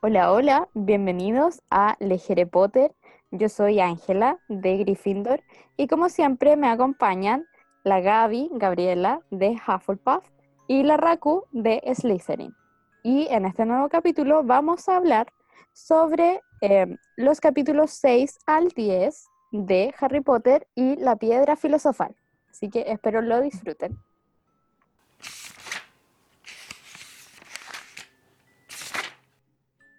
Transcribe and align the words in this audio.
Hola, 0.00 0.30
hola, 0.32 0.68
bienvenidos 0.74 1.60
a 1.70 1.96
Legere 1.98 2.46
Potter. 2.46 2.94
Yo 3.32 3.48
soy 3.48 3.80
Ángela 3.80 4.38
de 4.48 4.76
Gryffindor 4.76 5.42
y 5.76 5.88
como 5.88 6.08
siempre 6.08 6.56
me 6.56 6.68
acompañan 6.68 7.48
la 7.82 8.00
Gaby, 8.00 8.48
Gabriela 8.52 9.22
de 9.32 9.56
Hufflepuff 9.56 10.24
y 10.68 10.84
la 10.84 10.98
Raku 10.98 11.46
de 11.50 11.82
Slytherin. 11.92 12.54
Y 13.02 13.26
en 13.28 13.44
este 13.44 13.66
nuevo 13.66 13.88
capítulo 13.88 14.44
vamos 14.44 14.88
a 14.88 14.98
hablar 14.98 15.32
sobre 15.72 16.42
eh, 16.60 16.86
los 17.16 17.40
capítulos 17.40 17.90
6 17.90 18.38
al 18.46 18.68
10 18.68 19.26
de 19.50 19.92
Harry 19.98 20.20
Potter 20.20 20.68
y 20.76 20.94
la 20.94 21.16
piedra 21.16 21.56
filosofal. 21.56 22.14
Así 22.48 22.70
que 22.70 22.84
espero 22.86 23.20
lo 23.20 23.40
disfruten. 23.40 23.98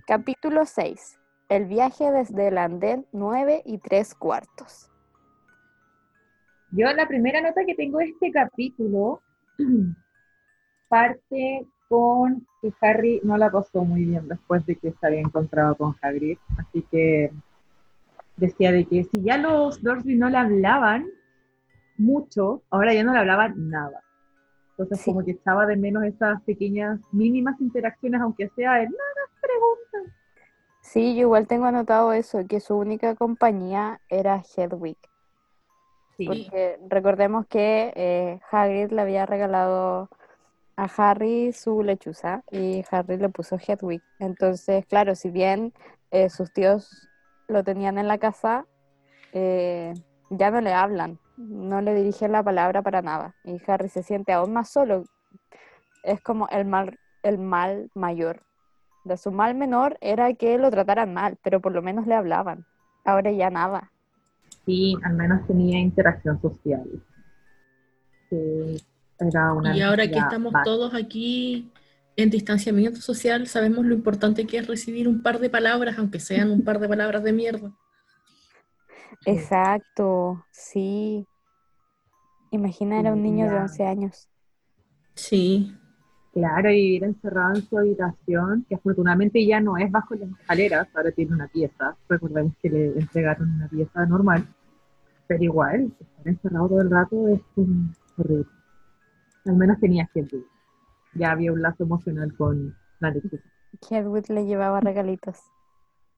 Capítulo 0.10 0.66
6. 0.66 1.20
El 1.50 1.66
viaje 1.66 2.12
desde 2.12 2.48
el 2.48 2.58
andén 2.58 3.06
9 3.12 3.62
y 3.64 3.78
3 3.78 4.16
cuartos. 4.16 4.90
Yo 6.72 6.92
la 6.94 7.08
primera 7.08 7.42
nota 7.42 7.64
que 7.64 7.76
tengo 7.76 8.00
de 8.00 8.06
este 8.06 8.32
capítulo 8.32 9.22
parte 10.90 11.68
con 11.88 12.44
que 12.60 12.74
Harry 12.82 13.22
no 13.24 13.38
la 13.38 13.52
pasó 13.52 13.86
muy 13.86 14.04
bien 14.04 14.28
después 14.28 14.66
de 14.66 14.78
que 14.78 14.94
se 14.94 15.06
había 15.06 15.20
encontrado 15.20 15.76
con 15.76 15.96
Hagrid, 16.02 16.40
así 16.58 16.82
que 16.90 17.32
decía 18.36 18.72
de 18.72 18.86
que 18.86 19.04
si 19.04 19.22
ya 19.22 19.38
los 19.38 19.80
Dursley 19.84 20.16
no 20.16 20.32
le 20.32 20.38
hablaban 20.38 21.06
mucho, 22.00 22.64
ahora 22.72 22.96
ya 22.96 23.04
no 23.04 23.14
le 23.14 23.20
hablaban 23.20 23.70
nada. 23.70 24.02
Entonces 24.80 25.04
como 25.04 25.26
que 25.26 25.32
estaba 25.32 25.66
de 25.66 25.76
menos 25.76 26.04
esas 26.06 26.42
pequeñas, 26.44 27.02
mínimas 27.12 27.60
interacciones, 27.60 28.22
aunque 28.22 28.50
sea 28.56 28.82
en 28.82 28.92
nada, 28.92 29.30
preguntas. 29.42 30.16
Sí, 30.80 31.16
yo 31.16 31.22
igual 31.22 31.48
tengo 31.48 31.66
anotado 31.66 32.14
eso, 32.14 32.48
que 32.48 32.62
su 32.62 32.78
única 32.78 33.14
compañía 33.16 34.00
era 34.08 34.42
Hedwig. 34.56 34.98
Sí. 36.16 36.26
Porque 36.26 36.80
recordemos 36.88 37.46
que 37.48 37.92
eh, 37.94 38.40
Hagrid 38.50 38.92
le 38.92 39.02
había 39.02 39.26
regalado 39.26 40.10
a 40.78 40.90
Harry 40.96 41.52
su 41.52 41.84
lechuza 41.84 42.44
y 42.50 42.86
Harry 42.90 43.18
le 43.18 43.28
puso 43.28 43.58
Hedwig. 43.58 44.02
Entonces, 44.18 44.86
claro, 44.86 45.14
si 45.16 45.30
bien 45.30 45.74
eh, 46.12 46.30
sus 46.30 46.54
tíos 46.54 47.10
lo 47.50 47.66
tenían 47.66 47.98
en 47.98 48.08
la 48.08 48.18
casa, 48.18 48.66
eh, 49.34 49.94
ya 50.30 50.52
no 50.52 50.62
le 50.62 50.74
hablan, 50.74 51.20
no 51.40 51.82
le 51.82 51.96
dirigen 51.96 52.34
la 52.34 52.44
palabra 52.44 52.82
para 52.82 53.02
nada. 53.02 53.36
Y 53.46 53.58
Harry 53.68 53.88
se 53.90 54.04
siente 54.04 54.34
aún 54.34 54.52
más 54.52 54.70
solo. 54.70 55.06
Es 56.04 56.22
como 56.22 56.48
el 56.50 56.66
mal, 56.66 57.00
el 57.24 57.38
mal 57.38 57.90
mayor. 57.96 58.42
De 59.06 59.16
su 59.16 59.32
mal 59.32 59.56
menor 59.56 59.98
era 60.02 60.34
que 60.34 60.58
lo 60.58 60.70
trataran 60.70 61.14
mal, 61.14 61.38
pero 61.42 61.62
por 61.62 61.72
lo 61.72 61.82
menos 61.82 62.06
le 62.08 62.16
hablaban. 62.16 62.66
Ahora 63.06 63.32
ya 63.32 63.50
nada. 63.50 63.92
Sí, 64.66 64.98
al 65.04 65.14
menos 65.14 65.48
tenía 65.48 65.80
interacción 65.80 66.42
social. 66.42 66.84
Sí, 68.30 68.84
era 69.20 69.54
una 69.54 69.76
Y 69.76 69.82
ahora 69.82 70.08
que 70.08 70.20
estamos 70.20 70.52
básica. 70.52 70.70
todos 70.70 70.94
aquí 70.94 71.72
en 72.18 72.30
distanciamiento 72.30 73.00
social, 73.00 73.48
sabemos 73.48 73.86
lo 73.86 73.96
importante 73.96 74.46
que 74.46 74.58
es 74.58 74.68
recibir 74.68 75.08
un 75.08 75.24
par 75.24 75.40
de 75.40 75.50
palabras, 75.50 75.98
aunque 75.98 76.20
sean 76.20 76.52
un 76.52 76.64
par 76.66 76.80
de 76.80 76.90
palabras 76.90 77.24
de 77.24 77.32
mierda. 77.32 77.72
Exacto, 79.26 80.46
sí. 80.52 81.28
Imagina, 82.52 83.00
era 83.00 83.14
un 83.14 83.22
niño 83.22 83.46
de 83.46 83.56
Ya. 83.56 83.62
11 83.62 83.86
años. 83.86 84.30
Sí, 85.14 85.76
Claro, 86.32 86.70
y 86.70 86.76
vivir 86.76 87.04
encerrado 87.06 87.56
en 87.56 87.68
su 87.68 87.78
habitación, 87.78 88.66
que 88.70 88.76
afortunadamente 88.76 89.44
ya 89.46 89.60
no 89.60 89.78
es 89.78 89.92
bajo 89.92 90.14
las 90.14 90.30
escaleras, 90.30 90.88
ahora 90.94 91.12
tiene 91.12 91.34
una 91.34 91.48
pieza. 91.48 91.98
Recordemos 92.08 92.54
que 92.62 92.70
le 92.70 92.86
entregaron 93.00 93.52
una 93.56 93.68
pieza 93.68 94.06
normal, 94.06 94.48
pero 95.28 95.44
igual, 95.44 95.92
estar 96.00 96.28
encerrado 96.28 96.70
todo 96.70 96.82
el 96.82 96.92
rato 96.92 97.28
es 97.30 97.42
um, 97.56 97.92
horrible. 98.18 98.46
Al 99.46 99.56
menos 99.56 99.80
tenía 99.80 100.08
gente. 100.14 100.38
Ya 101.16 101.32
había 101.32 101.52
un 101.52 101.62
lazo 101.62 101.84
emocional 101.84 102.36
con 102.38 102.76
la 103.00 103.10
lechuza. 103.10 103.44
Hedwig 103.90 104.30
le 104.30 104.46
llevaba 104.46 104.80
regalitos. 104.82 105.40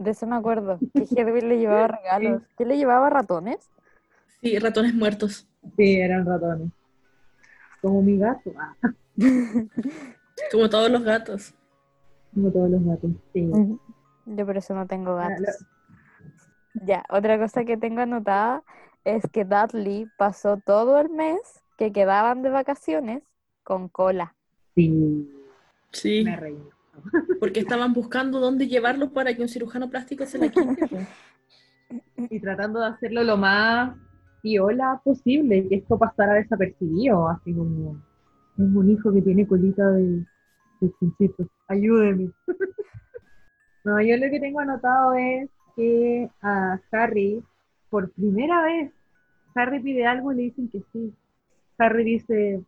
De 0.01 0.11
eso 0.11 0.25
me 0.25 0.35
acuerdo, 0.35 0.79
que 0.93 1.03
Hedwig 1.15 1.43
le 1.43 1.57
llevaba 1.59 1.87
regalos. 1.87 2.41
¿Qué 2.57 2.65
le 2.65 2.77
llevaba 2.77 3.09
ratones? 3.09 3.69
sí, 4.41 4.57
ratones 4.57 4.93
muertos. 4.95 5.47
Sí, 5.77 5.95
eran 5.95 6.25
ratones. 6.25 6.71
Como 7.81 8.01
mi 8.01 8.17
gato, 8.17 8.51
ah, 8.57 8.75
Como 10.51 10.69
todos 10.69 10.89
los 10.89 11.03
gatos. 11.03 11.53
como 12.33 12.51
todos 12.51 12.69
los 12.71 12.83
gatos. 12.83 13.11
Sí. 13.33 13.49
Yo 14.25 14.45
por 14.45 14.57
eso 14.57 14.73
no 14.73 14.87
tengo 14.87 15.11
Ah, 15.11 15.29
gatos. 15.29 15.65
Ya, 16.73 17.03
otra 17.09 17.37
cosa 17.37 17.63
que 17.65 17.77
tengo 17.77 18.01
anotada 18.01 18.63
es 19.03 19.23
que 19.31 19.45
Dudley 19.45 20.07
pasó 20.17 20.57
todo 20.57 20.99
el 20.99 21.09
mes 21.09 21.39
que 21.77 21.91
quedaban 21.91 22.41
de 22.41 22.49
vacaciones 22.49 23.23
con 23.63 23.87
cola. 23.89 24.35
Sí, 24.75 25.29
Sí, 25.91 26.23
me 26.23 26.35
reí. 26.37 26.57
Porque 27.39 27.61
estaban 27.61 27.93
buscando 27.93 28.39
dónde 28.39 28.67
llevarlos 28.67 29.11
para 29.11 29.33
que 29.33 29.41
un 29.41 29.49
cirujano 29.49 29.89
plástico 29.89 30.25
se 30.25 30.37
la 30.37 30.49
quite. 30.49 31.07
y 32.29 32.39
tratando 32.39 32.79
de 32.79 32.87
hacerlo 32.87 33.23
lo 33.23 33.37
más 33.37 33.95
piola 34.41 34.99
posible, 35.03 35.67
que 35.67 35.75
esto 35.75 35.97
pasara 35.97 36.33
desapercibido, 36.33 37.27
así 37.29 37.53
como 37.53 38.01
un 38.57 38.89
hijo 38.89 39.13
que 39.13 39.21
tiene 39.21 39.47
colita 39.47 39.89
de, 39.91 40.25
de 40.81 40.91
chuncito, 40.99 41.47
ayúdeme. 41.67 42.31
no, 43.83 44.01
yo 44.01 44.17
lo 44.17 44.29
que 44.29 44.39
tengo 44.39 44.59
anotado 44.59 45.13
es 45.13 45.49
que 45.75 46.29
a 46.41 46.79
Harry, 46.91 47.43
por 47.89 48.11
primera 48.11 48.63
vez, 48.63 48.91
Harry 49.55 49.81
pide 49.81 50.05
algo 50.05 50.31
y 50.31 50.35
le 50.35 50.41
dicen 50.43 50.69
que 50.69 50.81
sí. 50.91 51.13
Harry 51.77 52.03
dice, 52.03 52.63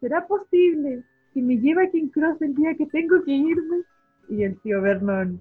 ¿será 0.00 0.26
posible 0.26 1.04
que 1.36 1.42
me 1.42 1.56
lleve 1.58 1.84
a 1.86 1.90
King 1.90 2.08
Cross 2.08 2.40
el 2.40 2.54
día 2.54 2.74
que 2.78 2.86
tengo 2.86 3.22
que 3.22 3.30
irme? 3.32 3.82
Y 4.30 4.42
el 4.42 4.58
tío 4.62 4.80
Vernon, 4.80 5.38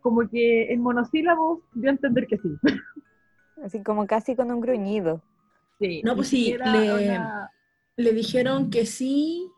como 0.00 0.28
que 0.28 0.72
en 0.72 0.80
monosílabos 0.80 1.58
dio 1.74 1.90
a 1.90 1.94
entender 1.94 2.28
que 2.28 2.38
sí. 2.38 2.48
Así 3.64 3.82
como 3.82 4.06
casi 4.06 4.36
con 4.36 4.52
un 4.52 4.60
gruñido. 4.60 5.20
Sí, 5.80 6.02
No, 6.04 6.14
pues 6.14 6.28
sí, 6.28 6.52
le- 6.56 6.92
una- 7.08 7.50
Le 7.96 8.12
dijeron 8.12 8.70
que 8.70 8.86
sí, 8.86 9.50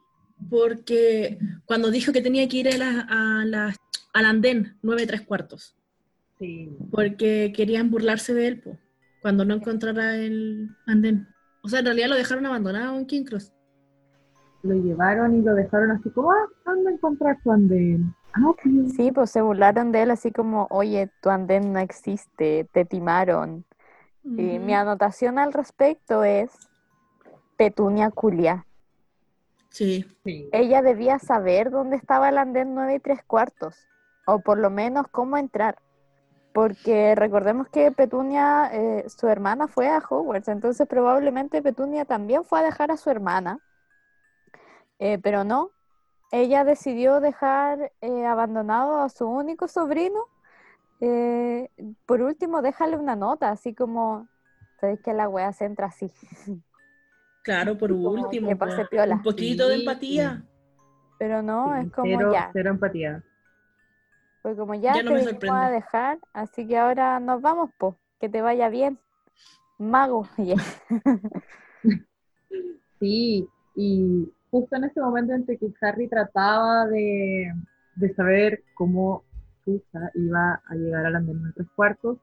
porque 0.48 1.38
cuando 1.66 1.90
dijo 1.90 2.10
que 2.12 2.22
tenía 2.22 2.48
que 2.48 2.56
ir 2.56 2.68
a 2.68 2.78
la- 2.78 3.06
a 3.08 3.44
la- 3.44 3.74
al 4.14 4.24
andén, 4.24 4.76
nueve 4.80 5.06
tres 5.06 5.20
cuartos, 5.20 5.76
sí, 6.38 6.70
porque 6.90 7.52
querían 7.54 7.90
burlarse 7.90 8.32
de 8.32 8.46
él, 8.48 8.60
po, 8.60 8.78
cuando 9.20 9.44
no 9.44 9.54
encontrara 9.54 10.16
el 10.16 10.70
andén. 10.86 11.28
O 11.62 11.68
sea, 11.68 11.80
en 11.80 11.84
realidad 11.84 12.08
lo 12.08 12.16
dejaron 12.16 12.46
abandonado 12.46 12.96
en 12.98 13.04
King 13.06 13.24
Cross. 13.24 13.52
Lo 14.62 14.74
llevaron 14.74 15.34
y 15.34 15.42
lo 15.42 15.54
dejaron 15.54 15.92
así 15.92 16.10
como, 16.10 16.32
ah, 16.32 16.46
anda 16.66 16.90
a 16.90 16.92
encontrar 16.94 17.38
tu 17.42 17.50
andén. 17.52 18.14
Ah. 18.32 18.52
Sí, 18.96 19.12
pues 19.12 19.30
se 19.30 19.42
burlaron 19.42 19.92
de 19.92 20.02
él 20.02 20.10
así 20.10 20.30
como, 20.30 20.66
oye, 20.70 21.10
tu 21.20 21.30
andén 21.30 21.72
no 21.72 21.78
existe, 21.80 22.68
te 22.72 22.84
timaron. 22.84 23.64
Y 24.24 24.58
mi 24.58 24.72
Ujú. 24.72 24.80
anotación 24.82 25.38
al 25.38 25.52
respecto 25.52 26.24
es 26.24 26.50
Petunia 27.56 28.10
Culia. 28.10 28.66
Sí, 29.70 30.04
Sí, 30.24 30.48
Ella 30.52 30.82
debía 30.82 31.18
saber 31.18 31.70
dónde 31.70 31.96
estaba 31.96 32.28
el 32.28 32.38
andén 32.38 32.74
9 32.74 32.96
y 32.96 32.98
3 33.00 33.22
cuartos, 33.24 33.88
o 34.26 34.40
por 34.40 34.58
lo 34.58 34.68
menos 34.68 35.06
cómo 35.08 35.36
entrar. 35.36 35.76
Porque 36.52 37.14
recordemos 37.14 37.68
que 37.68 37.92
Petunia, 37.92 38.68
eh, 38.72 39.04
su 39.08 39.28
hermana 39.28 39.68
fue 39.68 39.88
a 39.88 39.98
Hogwarts, 39.98 40.48
entonces 40.48 40.86
probablemente 40.88 41.62
Petunia 41.62 42.04
también 42.04 42.44
fue 42.44 42.60
a 42.60 42.64
dejar 42.64 42.90
a 42.90 42.96
su 42.96 43.08
hermana. 43.10 43.60
Eh, 45.00 45.18
pero 45.18 45.44
no, 45.44 45.70
ella 46.30 46.62
decidió 46.64 47.20
dejar 47.20 47.92
eh, 48.02 48.26
abandonado 48.26 49.00
a 49.00 49.08
su 49.08 49.26
único 49.26 49.66
sobrino. 49.66 50.20
Eh, 51.00 51.70
por 52.06 52.20
último, 52.20 52.62
déjale 52.62 52.96
una 52.96 53.16
nota, 53.16 53.50
así 53.50 53.74
como, 53.74 54.28
sabéis 54.80 55.00
que 55.00 55.14
la 55.14 55.28
wea 55.28 55.52
se 55.52 55.64
entra 55.64 55.86
así. 55.86 56.12
claro, 57.42 57.76
por 57.78 57.90
Como 58.04 58.24
último, 58.24 58.48
que 58.48 58.56
pase 58.56 58.84
piola. 58.84 59.16
un 59.16 59.22
poquito 59.22 59.68
de 59.68 59.74
Sí, 59.76 59.80
empatía. 59.80 60.42
Pero 61.18 61.42
no, 61.42 61.74
sí, 61.74 61.80
es 61.80 61.92
como 61.92 62.18
cero, 62.18 62.32
ya. 62.32 62.50
cero 62.52 62.70
empatía. 62.70 63.22
Pues 64.42 64.56
como 64.56 64.74
ya, 64.74 64.94
Ya 64.94 65.02
no 65.02 65.10
te 65.10 65.50
me 65.50 65.50
a 65.52 65.70
dejar, 65.70 66.18
así 66.32 66.66
que 66.66 66.78
ahora 66.78 67.20
nos 67.20 67.40
vamos, 67.42 67.70
po. 67.78 67.96
Que 68.20 68.28
te 68.28 68.42
vaya 68.42 68.68
bien. 68.68 68.98
Mago. 69.78 70.26
Ya. 70.38 70.56
Sí, 72.98 73.48
y 73.74 74.28
justo 74.50 74.76
en 74.76 74.84
ese 74.84 75.00
momento 75.00 75.32
en 75.32 75.46
que 75.46 75.58
Harry 75.80 76.08
trataba 76.08 76.86
de, 76.86 77.52
de 77.96 78.14
saber 78.14 78.62
cómo 78.74 79.24
Susa 79.64 80.10
iba 80.14 80.60
a 80.66 80.74
llegar 80.74 81.06
al 81.06 81.16
andén 81.16 81.42
de 81.44 81.52
tres 81.52 81.68
cuartos, 81.76 82.18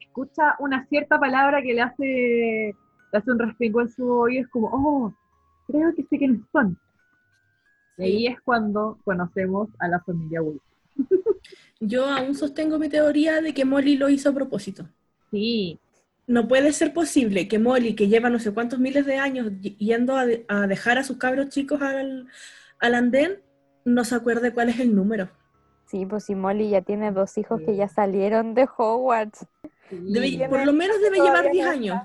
escucha 0.00 0.56
una 0.58 0.86
cierta 0.86 1.18
palabra 1.18 1.62
que 1.62 1.72
le 1.72 1.80
hace, 1.80 2.04
le 3.12 3.18
hace 3.18 3.30
un 3.30 3.38
respingo 3.38 3.80
en 3.80 3.90
su 3.90 4.08
oído, 4.08 4.42
es 4.42 4.48
como, 4.48 4.68
oh, 4.72 5.14
creo 5.66 5.94
que 5.94 6.04
sé 6.04 6.18
quiénes 6.18 6.42
son. 6.52 6.78
Y 7.98 8.02
ahí 8.02 8.26
es 8.26 8.40
cuando 8.42 8.98
conocemos 9.04 9.68
a 9.78 9.88
la 9.88 10.00
familia 10.00 10.42
Weasley. 10.42 10.60
Yo 11.80 12.06
aún 12.06 12.34
sostengo 12.34 12.78
mi 12.78 12.88
teoría 12.88 13.40
de 13.40 13.52
que 13.54 13.64
Molly 13.64 13.96
lo 13.96 14.08
hizo 14.08 14.30
a 14.30 14.34
propósito. 14.34 14.86
Sí, 15.30 15.78
No 16.32 16.48
puede 16.48 16.72
ser 16.72 16.94
posible 16.94 17.46
que 17.46 17.58
Molly, 17.58 17.94
que 17.94 18.08
lleva 18.08 18.30
no 18.30 18.38
sé 18.38 18.52
cuántos 18.54 18.78
miles 18.78 19.04
de 19.04 19.16
años 19.18 19.48
yendo 19.60 20.16
a, 20.16 20.24
de- 20.24 20.46
a 20.48 20.66
dejar 20.66 20.96
a 20.96 21.04
sus 21.04 21.18
cabros 21.18 21.50
chicos 21.50 21.82
al, 21.82 22.26
al 22.78 22.94
andén, 22.94 23.42
no 23.84 24.02
se 24.04 24.14
acuerde 24.14 24.52
cuál 24.54 24.70
es 24.70 24.80
el 24.80 24.94
número. 24.94 25.28
Sí, 25.90 26.06
pues 26.06 26.24
si 26.24 26.34
Molly 26.34 26.70
ya 26.70 26.80
tiene 26.80 27.12
dos 27.12 27.36
hijos 27.36 27.60
que 27.66 27.76
ya 27.76 27.86
salieron 27.86 28.54
de 28.54 28.66
Hogwarts. 28.78 29.46
sí. 29.90 29.96
Debe- 30.08 30.48
por 30.48 30.64
lo 30.64 30.72
menos 30.72 30.98
debe 31.02 31.18
llevar 31.20 31.50
10 31.50 31.66
no 31.66 31.70
años. 31.70 32.00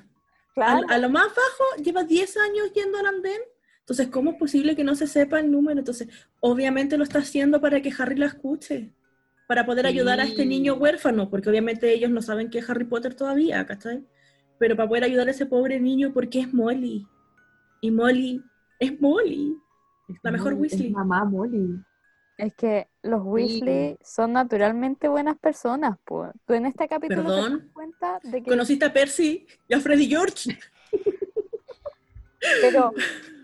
Claro. 0.53 0.85
A, 0.89 0.95
a 0.95 0.97
lo 0.97 1.09
más 1.09 1.27
bajo 1.27 1.81
lleva 1.83 2.03
10 2.03 2.35
años 2.37 2.73
yendo 2.73 2.97
al 2.97 3.05
andén. 3.05 3.39
Entonces, 3.79 4.09
¿cómo 4.09 4.31
es 4.31 4.37
posible 4.37 4.75
que 4.75 4.83
no 4.83 4.93
se 4.95 5.07
sepa 5.07 5.39
el 5.39 5.49
número? 5.49 5.79
Entonces, 5.79 6.09
obviamente 6.41 6.97
lo 6.97 7.05
está 7.05 7.19
haciendo 7.19 7.61
para 7.61 7.81
que 7.81 7.93
Harry 7.97 8.15
la 8.17 8.25
escuche, 8.25 8.91
para 9.47 9.65
poder 9.65 9.85
ayudar 9.85 10.19
a 10.19 10.25
este 10.25 10.45
niño 10.45 10.73
huérfano, 10.73 11.29
porque 11.29 11.49
obviamente 11.49 11.93
ellos 11.93 12.11
no 12.11 12.21
saben 12.21 12.49
que 12.49 12.59
es 12.59 12.69
Harry 12.69 12.83
Potter 12.83 13.13
todavía, 13.15 13.65
¿cachai? 13.65 14.03
Pero 14.59 14.75
para 14.75 14.87
poder 14.87 15.03
ayudar 15.03 15.27
a 15.27 15.31
ese 15.31 15.45
pobre 15.45 15.79
niño 15.79 16.11
porque 16.13 16.39
es 16.39 16.53
Molly. 16.53 17.07
Y 17.81 17.91
Molly 17.91 18.43
es 18.79 18.99
Molly. 18.99 19.55
Es 20.07 20.17
la 20.23 20.31
mejor 20.31 20.55
Molly, 20.55 20.67
es 20.67 20.73
Weasley. 20.73 20.91
mamá 20.91 21.25
Molly. 21.25 21.79
Es 22.37 22.53
que 22.53 22.87
los 23.01 23.21
Weasley 23.23 23.97
son 24.01 24.33
naturalmente 24.33 25.07
buenas 25.07 25.37
personas, 25.37 25.97
pues. 26.05 26.31
Tú 26.45 26.53
en 26.53 26.67
este 26.67 26.87
capítulo 26.87 27.23
te 27.23 27.51
das 27.51 27.61
cuenta 27.73 28.19
de 28.23 28.43
que... 28.43 28.49
Conociste 28.49 28.85
a 28.85 28.93
Percy 28.93 29.47
y 29.67 29.73
a 29.73 29.79
Freddy 29.79 30.07
George. 30.07 30.57
Pero 32.61 32.93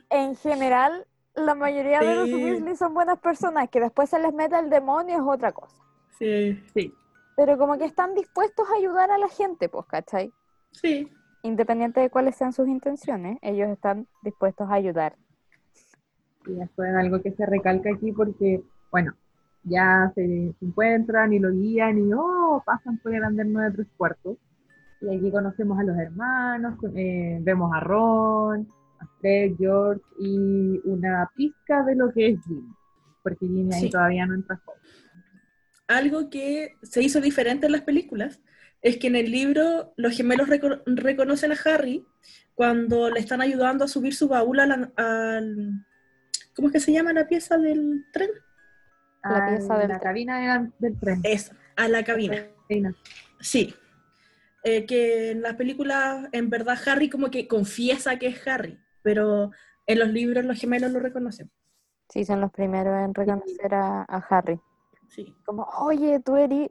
en 0.09 0.35
general, 0.35 1.07
la 1.35 1.55
mayoría 1.55 1.99
de 1.99 2.15
los. 2.15 2.29
Weasley 2.29 2.75
son 2.75 2.93
buenas 2.93 3.19
personas, 3.19 3.69
que 3.69 3.79
después 3.79 4.09
se 4.09 4.19
les 4.19 4.33
mete 4.33 4.57
el 4.59 4.69
demonio 4.69 5.15
es 5.15 5.23
otra 5.25 5.51
cosa. 5.51 5.75
Sí, 6.19 6.61
Sí, 6.73 6.93
Pero 7.35 7.57
como 7.57 7.77
que 7.77 7.85
están 7.85 8.13
dispuestos 8.13 8.69
a 8.69 8.75
ayudar 8.75 9.09
a 9.09 9.17
la 9.17 9.27
gente, 9.27 9.69
pues, 9.69 9.85
¿cachai? 9.87 10.31
Sí. 10.73 11.09
Independiente 11.43 11.99
de 11.99 12.09
cuáles 12.09 12.35
sean 12.35 12.53
sus 12.53 12.67
intenciones, 12.69 13.37
ellos 13.41 13.69
están 13.69 14.07
dispuestos 14.21 14.69
a 14.69 14.75
ayudar. 14.75 15.15
y 16.45 16.59
esto 16.61 16.83
es 16.83 16.93
algo 16.95 17.21
que 17.21 17.31
se 17.31 17.45
recalca 17.45 17.89
aquí 17.93 18.11
porque, 18.11 18.61
bueno, 18.91 19.13
ya 19.63 20.11
se, 20.15 20.53
encuentran 20.61 21.31
y 21.33 21.39
lo 21.39 21.51
guían 21.51 21.97
y, 21.97 22.11
oh, 22.13 22.61
pasan 22.65 22.97
por 22.99 23.15
el 23.15 23.23
andén 23.23 23.53
9 23.53 23.71
tres 23.75 23.87
cuartos. 23.97 24.37
Y 25.01 25.15
aquí 25.15 25.31
conocemos 25.31 25.79
a 25.79 25.83
los 25.83 25.97
hermanos, 25.97 26.77
eh, 26.95 27.39
vemos 27.41 27.71
a 27.73 27.79
Ron, 27.79 28.67
a 28.99 29.07
Fred, 29.19 29.55
George 29.57 30.01
y 30.19 30.79
una 30.85 31.29
pizca 31.35 31.83
de 31.83 31.95
lo 31.95 32.11
que 32.11 32.29
es 32.29 32.43
Ginny. 32.45 32.73
Porque 33.21 33.45
Ginny 33.47 33.73
ahí 33.73 33.81
Sí. 33.83 33.89
todavía 33.89 34.25
no 34.25 34.33
entra 34.35 34.59
joven. 34.65 34.81
algo 35.89 36.29
que 36.29 36.75
se 36.81 37.01
hizo 37.03 37.19
diferente 37.21 37.65
en 37.67 37.73
las 37.73 37.81
películas 37.81 38.41
es 38.83 38.97
que 38.97 39.07
en 39.07 39.15
el 39.15 39.31
libro 39.31 39.93
los 39.97 40.15
gemelos 40.15 40.47
reco- 40.47 40.81
reconocen 40.85 41.51
a 41.51 41.57
Harry 41.65 42.05
cuando 42.53 43.09
le 43.09 43.19
están 43.19 43.41
ayudando 43.41 43.85
a 43.85 43.87
subir 43.87 44.13
su 44.13 44.27
baúl 44.27 44.59
al, 44.59 44.93
al- 44.95 45.85
¿cómo 46.55 46.67
es 46.67 46.73
que 46.73 46.79
se 46.79 46.91
llama 46.91 47.13
la 47.13 47.27
pieza 47.27 47.57
del 47.57 48.05
tren? 48.13 48.29
La 49.23 49.47
pieza 49.49 49.77
del 49.77 49.87
la 49.89 49.99
cabina 49.99 50.59
del, 50.59 50.73
del 50.79 50.99
tren. 50.99 51.21
Esa, 51.23 51.55
a 51.77 51.87
la 51.87 52.03
cabina. 52.03 52.45
Cabina. 52.67 52.93
Sí. 53.39 53.73
Eh, 54.65 54.85
que 54.85 55.31
en 55.31 55.41
las 55.41 55.55
películas, 55.55 56.27
en 56.31 56.49
verdad, 56.49 56.77
Harry 56.85 57.09
como 57.09 57.31
que 57.31 57.47
confiesa 57.47 58.17
que 58.19 58.27
es 58.27 58.47
Harry, 58.47 58.79
pero 59.01 59.51
en 59.87 59.99
los 59.99 60.09
libros 60.09 60.45
los 60.45 60.59
gemelos 60.59 60.91
lo 60.91 60.99
reconocen. 60.99 61.49
Sí, 62.09 62.23
son 62.25 62.41
los 62.41 62.51
primeros 62.51 62.93
en 63.03 63.13
reconocer 63.13 63.73
a, 63.73 64.03
a 64.03 64.17
Harry. 64.29 64.59
Sí. 65.13 65.31
Como, 65.45 65.67
oye, 65.79 66.19
tú 66.21 66.35
eres, 66.35 66.67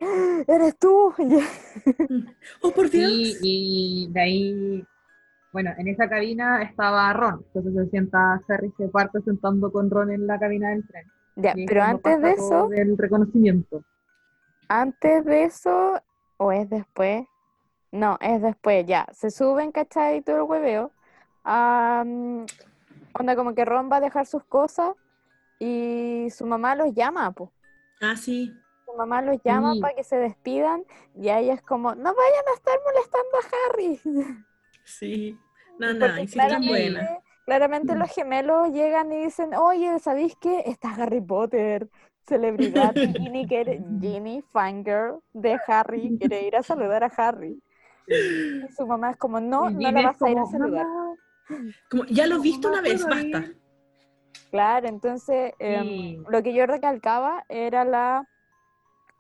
eres 0.49 0.77
tú. 0.79 1.15
¡Oh, 2.63 2.71
por 2.73 2.91
Dios! 2.91 3.11
Y, 3.13 3.37
y 3.41 4.13
de 4.13 4.21
ahí, 4.21 4.85
bueno, 5.53 5.71
en 5.79 5.87
esa 5.89 6.09
cabina 6.09 6.63
estaba 6.63 7.13
Ron. 7.13 7.45
Entonces 7.55 7.85
se 7.85 7.91
sienta 7.91 8.41
Harry, 8.49 8.73
se 8.77 8.89
parte 8.89 9.21
sentando 9.23 9.71
con 9.71 9.91
Ron 9.91 10.11
en 10.11 10.27
la 10.27 10.39
cabina 10.41 10.71
del 10.71 10.87
tren. 10.89 11.07
ya, 11.37 11.55
pero 11.67 11.83
antes 11.83 12.21
de 12.21 12.33
eso, 12.33 12.69
Del 12.69 12.99
reconocimiento. 12.99 13.85
antes 14.69 15.25
de 15.25 15.45
eso, 15.45 16.01
o 16.37 16.51
es 16.51 16.69
después, 16.69 17.25
no, 17.93 18.19
es 18.21 18.43
después, 18.43 18.85
ya, 18.87 19.07
se 19.13 19.31
suben, 19.31 19.71
¿cachai? 19.71 20.17
Y 20.19 20.23
todo 20.23 20.37
el 20.37 20.43
hueveo. 20.43 20.91
Am, 21.45 22.45
onda, 23.13 23.37
como 23.37 23.55
que 23.55 23.65
Ron 23.65 23.89
va 23.93 23.97
a 23.97 24.01
dejar 24.01 24.27
sus 24.27 24.43
cosas 24.45 24.95
y 25.61 26.27
su 26.31 26.45
mamá 26.47 26.75
los 26.75 26.93
llama, 26.93 27.31
pues. 27.31 27.51
Ah, 28.03 28.17
sí. 28.17 28.53
Su 28.85 28.93
mamá 28.95 29.23
los 29.23 29.41
llama 29.45 29.75
Sí. 29.75 29.81
para 29.81 29.95
que 29.95 30.05
se 30.05 30.17
despidan 30.17 30.85
y 31.15 31.31
ella 31.31 31.55
es 31.55 31.63
como, 31.63 31.95
no 31.95 32.15
vayan 32.15 32.45
a 32.51 32.55
estar 32.55 32.79
molestando 32.85 33.39
a 33.39 33.71
Harry. 33.71 34.01
Sí. 34.85 35.39
No, 35.79 35.95
no, 35.95 36.19
y 36.21 36.27
claramente, 36.27 36.69
buena. 36.69 37.09
claramente 37.47 37.95
los 37.95 38.11
gemelos 38.11 38.73
llegan 38.73 39.13
y 39.13 39.25
dicen, 39.25 39.55
oye, 39.55 39.97
¿sabéis 40.01 40.35
qué? 40.41 40.65
Está 40.67 40.91
Harry 40.97 41.21
Potter, 41.21 41.89
celebridad. 42.27 42.93
Ginny, 43.17 43.47
quiere, 43.47 43.81
Ginny, 44.01 44.43
fangirl 44.53 45.21
de 45.33 45.59
Harry, 45.69 46.19
quiere 46.21 46.47
ir 46.49 46.57
a 46.57 46.65
saludar 46.65 47.05
a 47.05 47.13
Harry. 47.17 47.63
Y 48.09 48.73
su 48.77 48.85
mamá 48.87 49.13
es 49.13 49.17
como, 49.17 49.41
no, 49.41 49.71
no 49.71 49.91
la 49.93 50.03
vas 50.03 50.21
a 50.21 50.31
ir 50.31 50.39
a 50.39 50.47
saludar. 50.47 50.87
Como, 51.89 52.05
ya 52.07 52.27
lo 52.27 52.37
he 52.37 52.41
visto 52.41 52.69
una 52.69 52.81
vez, 52.81 53.05
¿puedo 53.07 53.21
ir? 53.21 53.62
Claro, 54.53 54.87
entonces 54.87 55.55
em, 55.59 55.89
Sí. 55.89 56.23
lo 56.29 56.43
que 56.43 56.53
yo 56.53 56.67
recalcaba 56.67 57.45
era 57.49 57.85
la, 57.87 58.29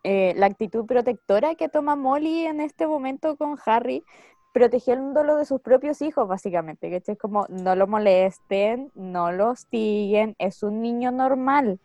eh, 0.04 0.34
la 0.36 0.44
actitud 0.46 0.84
protectora 0.84 1.54
que 1.54 1.70
toma 1.70 1.96
Molly 1.96 2.44
en 2.44 2.60
este 2.60 2.86
momento 2.86 3.36
con 3.38 3.56
Harry, 3.64 4.04
protegiéndolo 4.52 5.36
de 5.36 5.46
sus 5.46 5.62
propios 5.62 6.02
hijos, 6.02 6.28
básicamente, 6.28 6.90
que 6.90 7.02
es 7.10 7.18
como 7.18 7.46
no 7.48 7.74
lo 7.74 7.86
molesten, 7.86 8.92
no 8.94 9.32
lo 9.32 9.48
hostiguen, 9.52 10.34
es 10.38 10.62
un 10.62 10.82
niño 10.82 11.10
normal, 11.10 11.80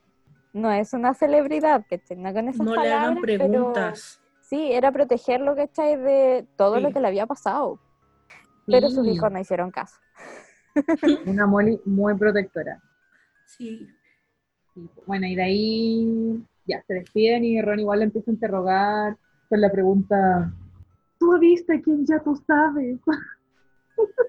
no 0.51 0.69
es 0.69 0.91
una 0.91 1.13
celebridad, 1.13 1.85
que 1.87 2.01
no 2.17 2.33
con 2.33 2.49
esas 2.49 2.65
No 2.65 2.75
le 2.75 2.91
hagan 2.91 3.21
pero 3.21 3.39
preguntas. 3.39 4.19
sí, 4.41 4.73
era 4.73 4.91
protegerlo, 4.91 5.55
¿cachai? 5.55 5.95
De 5.95 6.45
todo 6.57 6.81
lo 6.81 6.91
que 6.91 6.99
le 6.99 7.07
había 7.07 7.25
pasado, 7.25 7.79
pero 8.65 8.89
sus 8.89 9.07
hijos 9.07 9.31
no 9.31 9.39
hicieron 9.39 9.71
caso. 9.71 9.95
Una 11.25 11.45
Molly 11.45 11.79
muy 11.85 12.13
protectora. 12.15 12.81
Sí. 13.47 13.87
Bueno, 15.05 15.25
y 15.25 15.35
de 15.35 15.41
ahí 15.41 16.43
ya 16.65 16.83
se 16.83 16.93
despiden 16.95 17.43
y 17.43 17.61
Ron 17.61 17.79
igual 17.79 17.99
le 17.99 18.05
empieza 18.05 18.29
a 18.29 18.33
interrogar 18.33 19.17
con 19.49 19.61
la 19.61 19.71
pregunta, 19.71 20.53
¿tú 21.17 21.39
viste 21.39 21.75
a 21.75 21.81
quién 21.81 22.05
ya 22.05 22.19
tú 22.19 22.35
sabes? 22.45 22.99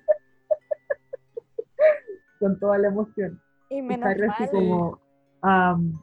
con 2.39 2.59
toda 2.59 2.79
la 2.79 2.89
emoción. 2.89 3.41
Y 3.69 3.83
menos 3.83 4.17
mal, 4.17 4.51
como, 4.51 4.99
"Am, 5.43 6.01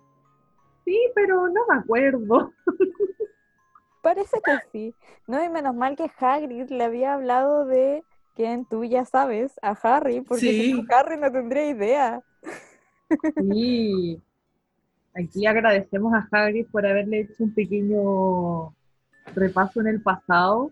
sí, 0.83 0.99
pero 1.15 1.47
no 1.47 1.61
me 1.67 1.75
acuerdo. 1.79 2.53
Parece 4.01 4.39
que 4.41 4.59
sí. 4.71 4.95
No, 5.27 5.43
y 5.43 5.49
menos 5.49 5.73
mal 5.75 5.95
que 5.95 6.11
Hagrid 6.19 6.69
le 6.69 6.83
había 6.83 7.15
hablado 7.15 7.65
de 7.65 8.03
quien 8.35 8.65
tú 8.65 8.83
ya 8.83 9.05
sabes, 9.05 9.53
a 9.63 9.71
Harry, 9.71 10.21
porque 10.21 10.41
si 10.51 10.73
no, 10.73 10.81
Sí. 10.81 10.87
Harry 10.93 11.17
no 11.17 11.31
tendría 11.31 11.69
idea. 11.69 12.21
Sí. 13.51 14.21
Aquí 15.13 15.45
agradecemos 15.45 16.13
a 16.13 16.27
Hagrid 16.29 16.67
por 16.67 16.85
haberle 16.85 17.21
hecho 17.21 17.43
un 17.43 17.53
pequeño 17.53 18.75
repaso 19.33 19.81
en 19.81 19.87
el 19.87 20.01
pasado 20.01 20.71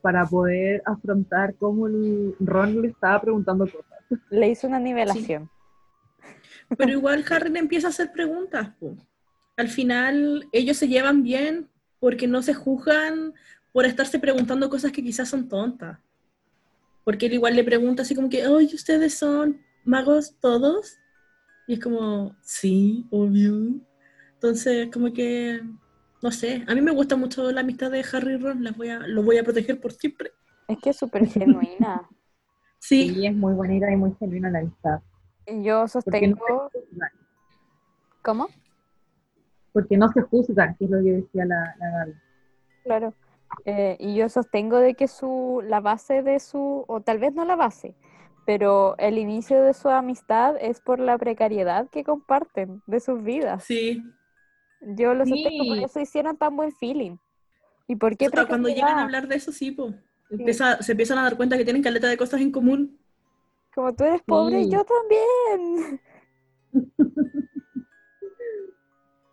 para 0.00 0.26
poder 0.26 0.82
afrontar 0.84 1.54
cómo 1.54 1.86
el 1.86 2.34
Ron 2.40 2.82
le 2.82 2.88
estaba 2.88 3.20
preguntando 3.20 3.64
cosas. 3.66 4.00
Le 4.30 4.48
hizo 4.48 4.66
una 4.66 4.80
nivelación. 4.80 5.48
Pero 6.76 6.90
igual 6.90 7.24
Harry 7.30 7.50
le 7.50 7.60
empieza 7.60 7.86
a 7.86 7.90
hacer 7.90 8.12
preguntas. 8.12 8.70
po. 8.80 8.96
Al 9.56 9.68
final 9.68 10.48
ellos 10.52 10.76
se 10.76 10.88
llevan 10.88 11.22
bien 11.22 11.68
porque 12.00 12.26
no 12.26 12.42
se 12.42 12.54
juzgan 12.54 13.32
por 13.72 13.86
estarse 13.86 14.18
preguntando 14.18 14.68
cosas 14.68 14.90
que 14.90 15.02
quizás 15.02 15.28
son 15.28 15.48
tontas. 15.48 15.98
Porque 17.04 17.26
él 17.26 17.34
igual 17.34 17.54
le 17.54 17.64
pregunta 17.64 18.02
así 18.02 18.14
como 18.14 18.28
que, 18.28 18.46
oye, 18.46 18.74
¿ustedes 18.74 19.14
son 19.14 19.60
magos 19.84 20.36
todos? 20.40 20.98
Y 21.66 21.74
es 21.74 21.80
como, 21.80 22.34
sí, 22.42 23.06
obvio. 23.10 23.80
Entonces, 24.34 24.88
como 24.92 25.12
que, 25.12 25.60
no 26.22 26.30
sé, 26.30 26.64
a 26.66 26.74
mí 26.74 26.80
me 26.80 26.90
gusta 26.90 27.16
mucho 27.16 27.50
la 27.52 27.60
amistad 27.60 27.90
de 27.90 28.04
Harry 28.12 28.34
y 28.34 28.36
Ron, 28.38 28.64
las 28.64 28.76
voy 28.76 28.88
a, 28.88 28.98
los 29.00 29.24
voy 29.24 29.38
a 29.38 29.44
proteger 29.44 29.80
por 29.80 29.92
siempre. 29.92 30.32
Es 30.68 30.78
que 30.78 30.90
es 30.90 30.96
súper 30.96 31.26
genuina. 31.26 32.08
Sí, 32.84 33.10
Sí, 33.14 33.26
es 33.28 33.36
muy 33.36 33.54
bonita 33.54 33.88
y 33.92 33.94
muy 33.94 34.12
genuina 34.18 34.50
la 34.50 34.58
amistad. 34.58 35.00
Y 35.46 35.62
Yo 35.62 35.84
Porque 36.04 36.26
no 36.26 36.36
sostengo. 36.36 36.70
¿Cómo? 38.22 38.48
porque 39.72 39.96
no 39.96 40.08
se 40.12 40.22
juzgan, 40.22 40.76
que 40.76 40.84
es 40.84 40.90
lo 40.90 41.02
que 41.02 41.12
decía 41.12 41.44
la, 41.44 41.74
la 41.78 41.90
Gaby. 41.90 42.14
Claro. 42.84 43.14
Eh, 43.64 43.96
y 44.00 44.14
yo 44.14 44.28
sostengo 44.28 44.78
de 44.78 44.94
que 44.94 45.08
su, 45.08 45.62
la 45.66 45.80
base 45.80 46.22
de 46.22 46.40
su, 46.40 46.84
o 46.86 47.00
tal 47.00 47.18
vez 47.18 47.34
no 47.34 47.44
la 47.44 47.56
base, 47.56 47.94
pero 48.44 48.96
el 48.98 49.18
inicio 49.18 49.62
de 49.62 49.74
su 49.74 49.88
amistad 49.88 50.56
es 50.60 50.80
por 50.80 50.98
la 51.00 51.18
precariedad 51.18 51.88
que 51.90 52.04
comparten 52.04 52.82
de 52.86 53.00
sus 53.00 53.22
vidas. 53.22 53.64
sí, 53.64 54.02
Yo 54.80 55.14
lo 55.14 55.24
sostengo, 55.26 55.64
por 55.66 55.76
Sí. 55.78 55.84
eso 55.84 56.00
hicieron 56.00 56.36
tan 56.36 56.56
buen 56.56 56.72
feeling. 56.72 57.16
¿Y 57.88 57.96
por 57.96 58.16
qué 58.16 58.26
Hasta 58.26 58.46
cuando 58.46 58.68
llegan 58.68 58.98
a 58.98 59.02
hablar 59.04 59.28
de 59.28 59.36
eso, 59.36 59.52
sí, 59.52 59.70
po. 59.70 59.94
Empieza- 60.30 60.82
se 60.82 60.92
empiezan 60.92 61.18
a 61.18 61.22
dar 61.24 61.36
cuenta 61.36 61.56
que 61.56 61.64
tienen 61.64 61.82
caleta 61.82 62.08
de 62.08 62.16
cosas 62.16 62.40
en 62.40 62.50
común. 62.50 62.98
Como 63.74 63.94
tú 63.94 64.04
eres 64.04 64.22
pobre, 64.22 64.64
Sí. 64.64 64.70
yo 64.70 64.84
también. 64.84 66.00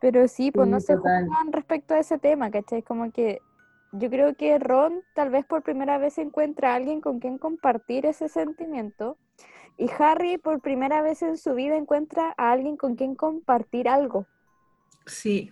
Pero 0.01 0.28
sí, 0.28 0.51
pues 0.51 0.68
no 0.68 0.80
Sí, 0.80 0.88
se 0.88 0.96
juzgan 0.96 1.51
respecto 1.51 1.94
a 1.94 2.00
ese 2.00 2.18
tema, 2.20 2.50
¿cachai? 2.51 2.84
Como 2.84 3.12
que 3.12 3.42
yo 3.91 4.10
creo 4.10 4.36
que 4.36 4.58
Ron 4.60 5.03
tal 5.13 5.29
vez 5.29 5.46
por 5.46 5.63
primera 5.63 5.98
vez 5.98 6.17
encuentra 6.17 6.74
a 6.74 6.75
alguien 6.75 7.01
con 7.01 7.19
quien 7.19 7.38
compartir 7.38 8.05
ese 8.05 8.29
sentimiento 8.29 9.17
y 9.77 9.89
Harry 9.98 10.38
por 10.38 10.60
primera 10.60 11.01
vez 11.01 11.22
en 11.22 11.38
su 11.38 11.53
vida 11.53 11.77
encuentra 11.77 12.34
a 12.38 12.51
alguien 12.51 12.75
con 12.77 12.96
quien 12.96 13.15
compartir 13.15 13.88
algo. 13.88 14.25
Sí. 15.05 15.51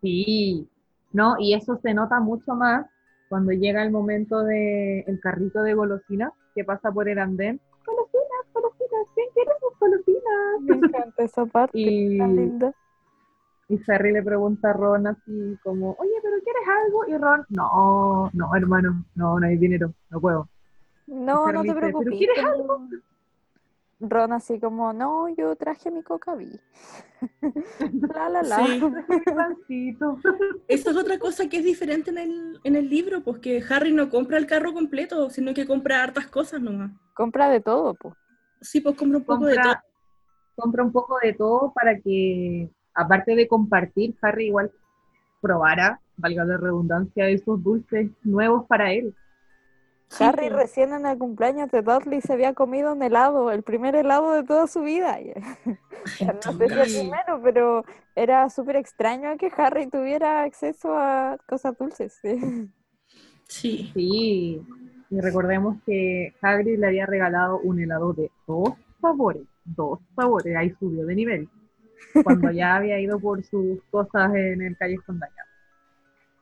Sí, 0.00 0.68
no, 1.12 1.36
y 1.38 1.54
eso 1.54 1.78
se 1.80 1.94
nota 1.94 2.20
mucho 2.20 2.54
más 2.54 2.86
cuando 3.28 3.52
llega 3.52 3.82
el 3.82 3.90
momento 3.90 4.42
del 4.42 5.18
carrito 5.20 5.62
de 5.62 5.74
golosinas 5.74 6.32
que 6.54 6.64
pasa 6.64 6.90
por 6.92 7.08
el 7.08 7.18
andén. 7.18 7.60
Golosinas, 7.86 8.52
golosinas, 8.52 9.06
¿quién 9.14 9.26
quiere 9.32 9.50
sus 9.60 9.78
golosinas? 9.78 10.60
Me 10.60 10.76
encanta 10.76 11.22
esa 11.22 11.46
parte, 11.46 11.78
Y, 11.78 12.18
tan 12.18 12.36
linda. 12.36 12.74
Y 13.68 13.80
Harry 13.90 14.12
le 14.12 14.22
pregunta 14.22 14.70
a 14.70 14.72
Ron 14.74 15.06
así 15.06 15.58
como, 15.62 15.96
oye, 15.98 16.12
¿pero 16.22 16.36
quieres 16.42 16.62
algo? 16.86 17.06
Y 17.08 17.16
Ron, 17.16 17.46
no, 17.50 18.30
no, 18.32 18.56
hermano, 18.56 19.04
no, 19.14 19.38
no 19.40 19.46
hay 19.46 19.56
dinero, 19.56 19.92
no 20.10 20.20
puedo. 20.20 20.48
No, 21.06 21.50
no 21.52 21.62
te 21.62 21.68
dice, 21.68 21.74
¿pero 21.74 21.98
preocupes. 21.98 22.18
quieres 22.18 22.44
como- 22.44 22.88
Ron 24.04 24.32
así 24.32 24.58
como, 24.58 24.92
no, 24.92 25.28
yo 25.28 25.54
traje 25.54 25.90
mi 25.92 26.02
cocaví. 26.02 26.58
la, 28.14 28.28
la, 28.28 28.42
la. 28.42 28.56
Sí. 29.68 29.96
Esa 30.66 30.90
es 30.90 30.96
otra 30.96 31.18
cosa 31.20 31.48
que 31.48 31.58
es 31.58 31.64
diferente 31.64 32.10
en 32.10 32.18
el, 32.18 32.60
en 32.64 32.74
el 32.76 32.88
libro, 32.90 33.22
pues 33.22 33.38
que 33.38 33.62
Harry 33.70 33.92
no 33.92 34.10
compra 34.10 34.38
el 34.38 34.46
carro 34.46 34.72
completo, 34.72 35.30
sino 35.30 35.54
que 35.54 35.66
compra 35.68 36.02
hartas 36.02 36.26
cosas 36.26 36.60
nomás. 36.60 36.90
Compra 37.14 37.48
de 37.48 37.60
todo, 37.60 37.94
pues. 37.94 38.14
Sí, 38.60 38.80
pues 38.80 38.96
compra 38.96 39.18
un 39.18 39.24
poco 39.24 39.46
de 39.46 39.56
todo. 39.56 39.74
compra 40.56 40.82
un 40.84 40.92
poco 40.92 41.18
de 41.22 41.32
todo 41.34 41.72
para 41.72 41.98
que, 42.00 42.70
aparte 42.94 43.34
de 43.36 43.48
compartir, 43.48 44.14
Harry 44.22 44.46
igual 44.46 44.72
probara, 45.40 46.00
valga 46.16 46.44
la 46.44 46.56
redundancia, 46.56 47.28
esos 47.28 47.62
dulces 47.62 48.10
nuevos 48.24 48.66
para 48.66 48.92
él. 48.92 49.14
Sí, 50.08 50.24
Harry 50.24 50.48
recién 50.50 50.92
en 50.92 51.06
el 51.06 51.18
cumpleaños 51.18 51.70
de 51.70 51.80
Dudley 51.82 52.20
se 52.20 52.34
había 52.34 52.52
comido 52.54 52.92
un 52.92 53.02
helado, 53.02 53.50
el 53.50 53.62
primer 53.62 53.96
helado 53.96 54.32
de 54.32 54.44
toda 54.44 54.66
su 54.66 54.82
vida. 54.82 55.18
Ya 56.20 56.32
No 56.32 56.52
sé 56.52 56.68
si 56.70 56.78
el 56.78 56.92
primero, 56.92 57.40
pero 57.42 57.84
era 58.14 58.48
súper 58.50 58.76
extraño 58.76 59.36
que 59.38 59.50
Harry 59.56 59.88
tuviera 59.88 60.42
acceso 60.42 60.96
a 60.96 61.38
cosas 61.48 61.76
dulces. 61.78 62.18
sí. 62.22 62.38
Sí. 63.48 63.94
Sí, 63.94 64.60
y 65.10 65.20
recordemos 65.20 65.76
que 65.84 66.34
Hagrid 66.40 66.78
le 66.78 66.86
había 66.86 67.06
regalado 67.06 67.58
un 67.60 67.80
helado 67.80 68.12
de 68.14 68.30
dos 68.46 68.74
sabores, 69.00 69.42
dos 69.64 70.00
sabores, 70.16 70.56
ahí 70.56 70.70
subió 70.78 71.04
de 71.04 71.14
nivel, 71.14 71.48
cuando 72.22 72.50
ya 72.50 72.76
había 72.76 72.98
ido 73.00 73.18
por 73.20 73.42
sus 73.44 73.82
cosas 73.90 74.34
en 74.34 74.62
el 74.62 74.76
callejón 74.76 75.18
dañado. 75.18 75.48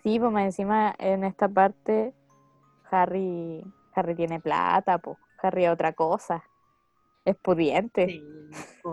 Sí, 0.02 0.19
pues 0.19 0.33
más 0.33 0.45
encima 0.45 0.95
en 0.99 1.25
esta 1.25 1.49
parte 1.49 2.14
Harry, 2.90 3.64
Harry 3.95 4.14
tiene 4.14 4.40
plata, 4.40 4.99
pues. 4.99 5.19
Harry 5.43 5.64
es 5.64 5.71
otra 5.71 5.93
cosa. 5.93 6.43
Es 7.25 7.37
pudiente. 7.37 8.07
Sí, 8.07 8.50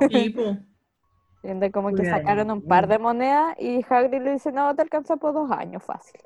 Sí, 0.09 0.29
pues. 0.29 1.71
Como 1.71 1.93
que 1.95 2.05
sacaron 2.05 2.51
un 2.51 2.61
par 2.61 2.87
de 2.87 2.99
monedas 2.99 3.55
y 3.57 3.85
Hagrid 3.87 4.21
le 4.21 4.33
dice, 4.33 4.51
no, 4.51 4.75
te 4.75 4.81
alcanza 4.81 5.15
por 5.15 5.33
dos 5.33 5.49
años, 5.51 5.83
fácil. 5.83 6.19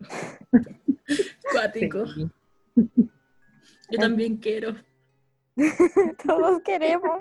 Cuático. 1.52 2.06
sí. 2.06 2.30
Yo 3.90 3.98
también 3.98 4.38
quiero. 4.38 4.74
Todos 6.26 6.62
queremos. 6.62 7.20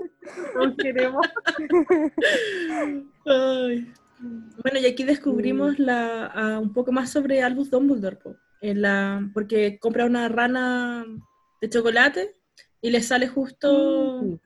Todos 0.54 0.76
queremos. 0.78 1.26
Ay. 3.26 3.92
Bueno, 4.64 4.80
y 4.80 4.86
aquí 4.86 5.04
descubrimos 5.04 5.78
la, 5.80 6.28
ah, 6.28 6.60
un 6.60 6.74
poco 6.74 6.92
más 6.92 7.10
sobre 7.10 7.44
Albus 7.44 7.70
Dumbledore, 7.70 8.16
po. 8.16 8.36
En 8.62 8.82
la, 8.82 9.30
porque 9.34 9.78
compra 9.80 10.06
una 10.06 10.30
rana 10.30 11.06
de 11.62 11.70
chocolate 11.70 12.36
y 12.82 12.90
le 12.90 13.02
sale 13.02 13.28
justo... 13.28 14.22
Sí. 14.22 14.40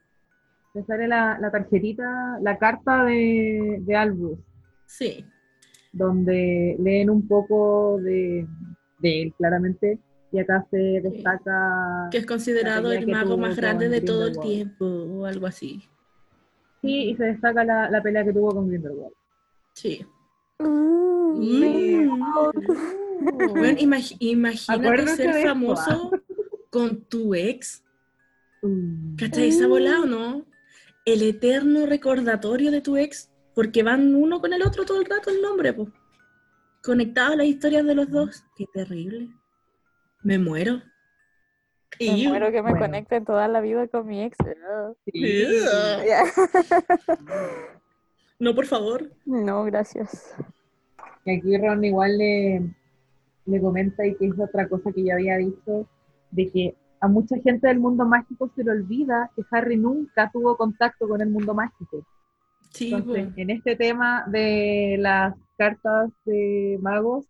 Le 0.74 0.84
sale 0.84 1.08
la, 1.08 1.38
la 1.40 1.50
tarjetita, 1.50 2.38
la 2.42 2.58
carta 2.58 3.04
de, 3.04 3.78
de 3.80 3.96
Albus, 3.96 4.38
Sí, 4.88 5.24
donde 5.92 6.76
leen 6.78 7.10
un 7.10 7.26
poco 7.26 7.98
de, 8.00 8.46
de 8.98 9.22
él, 9.22 9.34
claramente, 9.36 9.98
y 10.30 10.38
acá 10.38 10.66
se 10.70 10.76
destaca, 11.02 12.08
que 12.10 12.18
es 12.18 12.26
considerado 12.26 12.92
el 12.92 13.06
mago 13.06 13.36
más 13.38 13.56
grande 13.56 13.88
de 13.88 14.00
todo 14.00 14.26
el 14.26 14.38
tiempo, 14.38 14.84
o 14.86 15.24
algo 15.24 15.46
así. 15.46 15.82
sí, 16.82 17.10
y 17.10 17.16
se 17.16 17.24
destaca 17.24 17.64
la, 17.64 17.90
la 17.90 18.02
pelea 18.02 18.24
que 18.24 18.32
tuvo 18.32 18.50
con 18.52 18.68
Grindelwald. 18.68 19.14
Sí. 19.74 20.04
Mm. 20.58 21.42
Y- 21.42 22.08
Bueno, 23.20 23.78
imagi- 23.80 24.16
imagínate 24.20 24.86
Acuérdate 24.86 25.16
ser 25.16 25.30
esto, 25.36 25.48
famoso 25.48 26.10
con 26.70 27.00
tu 27.02 27.34
ex. 27.34 27.82
Mm. 28.62 29.16
¿Cachai 29.16 29.48
esa 29.48 29.66
bola 29.66 30.00
o 30.02 30.06
no? 30.06 30.44
El 31.04 31.22
eterno 31.22 31.84
recordatorio 31.86 32.70
de 32.70 32.80
tu 32.80 32.96
ex, 32.96 33.28
porque 33.54 33.82
van 33.82 34.14
uno 34.14 34.40
con 34.40 34.52
el 34.52 34.62
otro 34.62 34.84
todo 34.84 35.00
el 35.00 35.06
rato 35.06 35.30
el 35.30 35.42
nombre, 35.42 35.72
pues. 35.72 35.88
Conectado 36.82 37.32
a 37.32 37.36
las 37.36 37.46
historias 37.46 37.84
de 37.84 37.94
los 37.96 38.08
dos. 38.10 38.44
Qué 38.56 38.66
terrible. 38.72 39.28
Me 40.22 40.38
muero. 40.38 40.82
Me 42.00 42.28
muero 42.28 42.46
que 42.50 42.62
me 42.62 42.70
Bueno. 42.70 42.78
conecten 42.86 43.24
toda 43.24 43.48
la 43.48 43.60
vida 43.60 43.86
con 43.88 44.06
mi 44.06 44.22
ex. 44.22 44.36
Sí. 45.12 45.46
No, 48.40 48.54
por 48.54 48.66
favor. 48.66 49.10
No, 49.24 49.64
gracias. 49.64 50.32
Y 51.24 51.36
aquí 51.36 51.58
Ron 51.58 51.82
igual 51.84 52.18
le, 52.18 52.72
le 53.46 53.60
comenta 53.60 54.06
y 54.06 54.14
que 54.14 54.26
es 54.26 54.38
otra 54.38 54.68
cosa 54.68 54.92
que 54.92 55.02
ya 55.02 55.14
había 55.14 55.38
dicho, 55.38 55.88
de 56.30 56.48
que 56.48 56.76
a 57.00 57.08
mucha 57.08 57.36
gente 57.40 57.66
del 57.66 57.80
mundo 57.80 58.04
mágico 58.06 58.48
se 58.54 58.62
le 58.62 58.70
olvida 58.70 59.28
que 59.34 59.42
Harry 59.50 59.76
nunca 59.76 60.30
tuvo 60.32 60.56
contacto 60.56 61.08
con 61.08 61.20
el 61.20 61.30
mundo 61.30 61.52
mágico. 61.52 62.06
Sí, 62.70 62.94
Entonces, 62.94 63.28
en 63.36 63.50
este 63.50 63.74
tema 63.74 64.24
de 64.28 64.94
las 65.00 65.34
cartas 65.56 66.12
de 66.24 66.78
magos, 66.80 67.26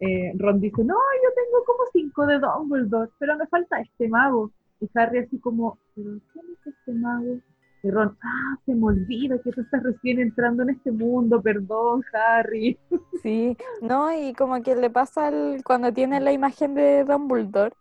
eh, 0.00 0.32
Ron 0.36 0.60
dice, 0.60 0.82
no, 0.84 0.94
yo 0.94 1.30
tengo 1.34 1.64
como 1.64 1.80
cinco 1.92 2.26
de 2.26 2.38
Dumbledore, 2.38 3.10
pero 3.18 3.36
me 3.36 3.46
falta 3.46 3.80
este 3.80 4.08
mago. 4.08 4.50
Y 4.80 4.88
Harry 4.94 5.18
así 5.18 5.38
como, 5.40 5.78
¿pero 5.94 6.10
quién 6.32 6.44
es 6.52 6.66
este 6.66 6.92
mago? 6.92 7.38
Y 7.82 7.90
Ron, 7.90 8.16
ah, 8.22 8.56
se 8.66 8.74
me 8.74 8.86
olvida 8.86 9.38
que 9.42 9.50
tú 9.52 9.60
estás 9.60 9.82
recién 9.82 10.20
entrando 10.20 10.62
en 10.64 10.70
este 10.70 10.90
mundo, 10.92 11.40
perdón, 11.42 12.02
Harry. 12.12 12.78
Sí, 13.22 13.56
no, 13.82 14.12
y 14.16 14.32
como 14.32 14.62
que 14.62 14.76
le 14.76 14.90
pasa 14.90 15.28
el- 15.28 15.64
cuando 15.64 15.92
tiene 15.92 16.20
la 16.20 16.30
imagen 16.30 16.74
de 16.74 17.02
Dumbledore, 17.02 17.74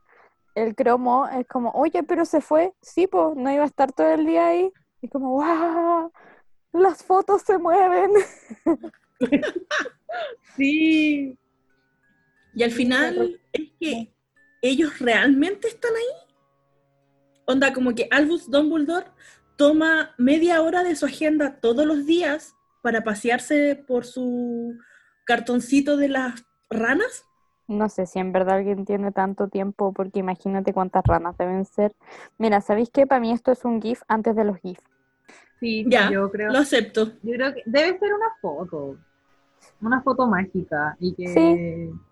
el 0.55 0.73
cromo 0.75 1.27
es 1.27 1.45
como, 1.47 1.69
oye, 1.71 2.01
pero 2.01 2.25
se 2.25 2.41
fue. 2.41 2.73
Sí, 2.81 3.05
pues, 3.05 3.35
no 3.35 3.51
iba 3.51 3.61
a 3.61 3.67
estar 3.67 3.91
todo 3.91 4.09
el 4.09 4.25
día 4.25 4.47
ahí. 4.47 4.73
Y 5.01 5.09
como, 5.09 5.33
¡wow! 5.33 6.11
Las 6.73 7.03
fotos 7.03 7.43
se 7.43 7.59
mueven. 7.59 8.11
Sí, 10.55 11.37
Y 12.57 12.63
al 12.63 12.71
final 12.71 13.39
es 13.53 13.69
que 13.79 14.11
ellos 14.63 14.97
realmente 14.97 15.67
están 15.67 15.91
ahí. 15.91 16.31
Onda, 17.45 17.71
como 17.71 17.93
que 17.93 18.07
Albus 18.09 18.49
Dumbledore 18.49 19.05
toma 19.57 20.15
media 20.17 20.63
hora 20.63 20.83
de 20.83 20.95
su 20.95 21.05
agenda 21.05 21.59
todos 21.61 21.85
los 21.85 22.07
días 22.07 22.55
para 22.81 23.03
pasearse 23.03 23.75
por 23.87 24.05
su 24.05 24.75
cartoncito 25.23 25.97
de 25.97 26.09
las 26.09 26.47
ranas. 26.67 27.25
No 27.67 27.89
sé 27.89 28.07
si 28.07 28.17
en 28.17 28.31
verdad 28.31 28.55
alguien 28.55 28.85
tiene 28.85 29.11
tanto 29.11 29.49
tiempo, 29.49 29.93
porque 29.93 30.17
imagínate 30.17 30.73
cuántas 30.73 31.03
ranas 31.05 31.37
deben 31.37 31.63
ser. 31.63 31.93
Mira, 32.39 32.59
¿sabéis 32.61 32.89
qué? 32.89 33.05
Para 33.05 33.21
mí 33.21 33.31
esto 33.31 33.51
es 33.51 33.65
un 33.65 33.79
GIF 33.83 34.01
antes 34.07 34.35
de 34.35 34.43
los 34.43 34.57
GIF. 34.61 34.79
sí, 35.59 35.85
Ya, 35.87 36.09
yo 36.09 36.31
creo. 36.31 36.51
Lo 36.51 36.57
acepto. 36.57 37.11
Yo 37.21 37.33
creo 37.35 37.53
que 37.53 37.61
debe 37.67 37.99
ser 37.99 38.15
una 38.15 38.31
foto, 38.41 38.97
una 39.79 40.01
foto 40.01 40.25
mágica 40.25 40.97
y 40.99 41.13
que 41.13 41.27
Sí. 41.27 42.06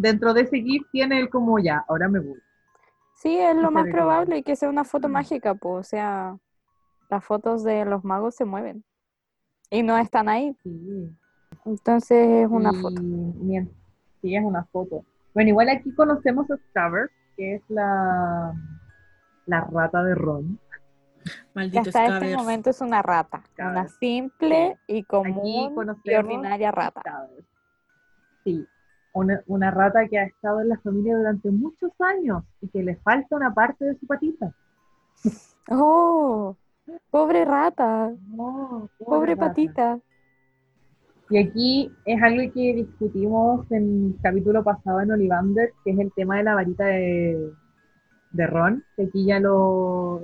Dentro 0.00 0.32
de 0.34 0.42
ese 0.42 0.58
GIF 0.60 0.82
tiene 0.90 1.18
el 1.20 1.28
como 1.28 1.58
ya, 1.58 1.84
ahora 1.88 2.08
me 2.08 2.20
voy. 2.20 2.40
Sí, 3.14 3.38
es 3.38 3.54
lo 3.56 3.70
más 3.70 3.86
probable 3.88 4.42
que 4.42 4.56
sea 4.56 4.68
una 4.70 4.84
foto 4.84 5.08
Mm. 5.08 5.12
mágica, 5.12 5.54
pues, 5.54 5.74
o 5.74 5.82
sea, 5.82 6.38
las 7.10 7.24
fotos 7.24 7.62
de 7.64 7.84
los 7.84 8.02
magos 8.04 8.34
se 8.34 8.44
mueven 8.46 8.82
y 9.70 9.82
no 9.82 9.98
están 9.98 10.28
ahí, 10.28 10.56
Sí. 10.62 11.10
entonces 11.66 12.44
es 12.44 12.48
una 12.48 12.70
Y 12.72 12.76
foto. 12.76 13.02
mien- 13.02 13.70
Sí, 14.22 14.34
es 14.36 14.42
una 14.44 14.64
foto. 14.64 15.04
Bueno, 15.34 15.48
igual 15.50 15.68
aquí 15.70 15.94
conocemos 15.94 16.50
a 16.50 16.56
Scabbers, 16.56 17.10
que 17.36 17.54
es 17.54 17.62
la, 17.68 18.52
la 19.46 19.60
rata 19.62 20.02
de 20.02 20.14
Ron. 20.14 20.58
que 21.22 21.30
Maldito 21.54 21.80
hasta 21.80 22.06
este 22.18 22.36
momento 22.36 22.70
es 22.70 22.80
una 22.80 23.00
rata. 23.02 23.42
Una 23.58 23.86
simple 23.88 24.78
y 24.86 25.04
común 25.04 25.74
y 26.04 26.14
ordinaria 26.14 26.70
rata. 26.70 27.02
Sí, 28.44 28.66
una, 29.12 29.42
una 29.46 29.70
rata 29.70 30.06
que 30.08 30.18
ha 30.18 30.24
estado 30.24 30.60
en 30.60 30.68
la 30.70 30.78
familia 30.80 31.16
durante 31.16 31.50
muchos 31.50 31.92
años 32.00 32.44
y 32.60 32.68
que 32.68 32.82
le 32.82 32.96
falta 32.96 33.36
una 33.36 33.52
parte 33.54 33.84
de 33.84 33.98
su 33.98 34.06
patita. 34.06 34.54
¡Oh! 35.70 36.56
Pobre 37.10 37.44
rata, 37.44 38.12
No, 38.28 38.90
pobre 38.98 39.34
rata. 39.34 39.48
patita. 39.48 40.00
Y 41.28 41.38
aquí 41.38 41.92
es 42.04 42.22
algo 42.22 42.52
que 42.52 42.74
discutimos 42.74 43.70
en 43.70 44.14
el 44.14 44.20
capítulo 44.22 44.64
pasado 44.64 45.00
en 45.00 45.12
Olivander, 45.12 45.72
que 45.84 45.92
es 45.92 45.98
el 46.00 46.12
tema 46.12 46.38
de 46.38 46.42
la 46.44 46.54
varita 46.56 46.84
de, 46.86 47.52
de 48.32 48.46
Ron, 48.46 48.84
que 48.96 49.04
aquí 49.04 49.26
ya 49.26 49.38
lo, 49.38 50.20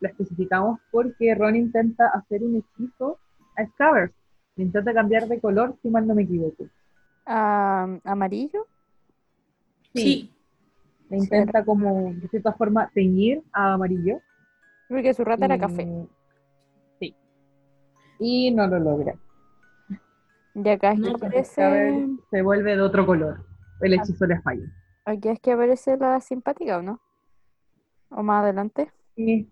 lo 0.00 0.08
especificamos 0.08 0.78
porque 0.90 1.34
Ron 1.34 1.56
intenta 1.56 2.08
hacer 2.08 2.42
un 2.44 2.56
hechizo 2.56 3.18
a 3.56 3.66
Scavers. 3.66 4.12
Le 4.56 4.64
intenta 4.64 4.92
cambiar 4.92 5.28
de 5.28 5.40
color, 5.40 5.76
si 5.82 5.88
mal 5.88 6.06
no 6.06 6.14
me 6.14 6.22
equivoco. 6.24 6.66
Ah, 7.26 7.86
¿Amarillo? 8.04 8.66
Sí, 9.94 10.32
Le 11.08 11.18
intenta 11.18 11.64
como, 11.64 12.12
de 12.14 12.28
cierta 12.28 12.52
forma, 12.52 12.88
teñir 12.94 13.42
a 13.52 13.74
amarillo. 13.74 14.20
Porque 14.88 15.14
su 15.14 15.24
rata 15.24 15.44
era 15.46 15.58
café. 15.58 15.86
Sí. 17.00 17.14
Y 18.18 18.50
no 18.52 18.66
lo 18.66 18.78
logra. 18.78 19.14
Y 20.54 20.68
acá 20.68 20.92
es 20.92 20.98
No, 20.98 21.14
que 21.14 21.26
aparece, 21.26 22.06
se 22.30 22.42
vuelve 22.42 22.76
de 22.76 22.82
otro 22.82 23.06
color. 23.06 23.44
El 23.80 23.94
hechizo 23.94 24.26
le 24.26 24.40
falla. 24.40 24.66
aquí 25.04 25.28
es 25.28 25.40
que 25.40 25.52
aparece 25.52 25.96
la 25.96 26.20
simpática, 26.20 26.78
¿o 26.78 26.82
no? 26.82 27.00
¿O 28.10 28.22
más 28.22 28.42
adelante? 28.42 28.92
Sí. 29.16 29.48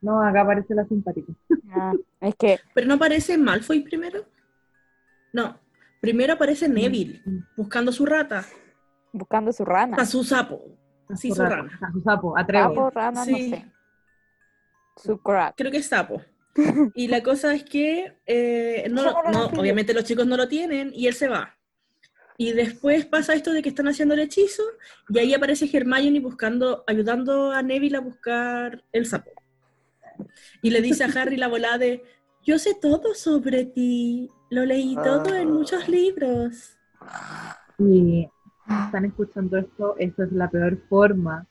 No, 0.00 0.22
acá 0.22 0.40
aparece 0.42 0.74
la 0.74 0.86
simpática. 0.86 1.32
Ah, 1.70 1.92
es 2.20 2.34
que 2.36 2.58
pero 2.74 2.86
no 2.86 2.94
aparece 2.94 3.36
Malfoy 3.36 3.80
primero. 3.82 4.24
No, 5.32 5.59
primero 6.00 6.32
aparece 6.34 6.68
Neville 6.68 7.22
buscando 7.56 7.92
su 7.92 8.06
rata, 8.06 8.44
buscando 9.12 9.52
su 9.52 9.64
rana. 9.64 9.96
a 9.98 10.06
su 10.06 10.24
sapo. 10.24 10.62
Sí, 11.16 11.30
su 11.32 11.42
rana. 11.42 11.78
A 11.82 11.92
su 11.92 12.00
sapo, 12.02 12.36
a. 12.36 12.46
Sapo, 12.46 12.90
rana, 12.90 13.20
no 13.20 13.24
Sí. 13.24 13.50
sé. 13.50 13.66
Su 14.96 15.18
crap. 15.22 15.54
Creo 15.56 15.70
que 15.70 15.78
es 15.78 15.86
sapo. 15.86 16.22
Y 16.94 17.08
la 17.08 17.22
cosa 17.22 17.54
es 17.54 17.64
que 17.64 18.16
eh, 18.26 18.86
no, 18.90 19.02
no 19.04 19.30
no, 19.30 19.46
obviamente 19.60 19.94
los 19.94 20.04
chicos 20.04 20.26
no 20.26 20.36
lo 20.36 20.48
tienen 20.48 20.90
y 20.94 21.06
él 21.06 21.14
se 21.14 21.28
va. 21.28 21.56
Y 22.36 22.52
después 22.52 23.04
pasa 23.06 23.34
esto 23.34 23.52
de 23.52 23.62
que 23.62 23.68
están 23.68 23.86
haciendo 23.88 24.14
el 24.14 24.20
hechizo 24.20 24.62
y 25.10 25.18
ahí 25.18 25.34
aparece 25.34 25.68
Hermione 25.70 26.20
buscando, 26.20 26.84
ayudando 26.86 27.52
a 27.52 27.62
Neville 27.62 27.98
a 27.98 28.00
buscar 28.00 28.82
el 28.92 29.04
sapo. 29.06 29.30
Y 30.62 30.70
le 30.70 30.80
dice 30.80 31.04
a 31.04 31.08
Harry 31.08 31.36
la 31.36 31.48
volada 31.48 31.78
de, 31.78 32.02
yo 32.42 32.58
sé 32.58 32.74
todo 32.80 33.14
sobre 33.14 33.66
ti, 33.66 34.30
lo 34.50 34.64
leí 34.64 34.94
todo 34.96 35.34
en 35.34 35.52
muchos 35.52 35.88
libros. 35.88 36.76
Y 37.78 38.28
están 38.68 39.04
escuchando 39.06 39.56
esto, 39.58 39.96
esa 39.98 40.24
es 40.24 40.32
la 40.32 40.48
peor 40.48 40.76
forma 40.88 41.46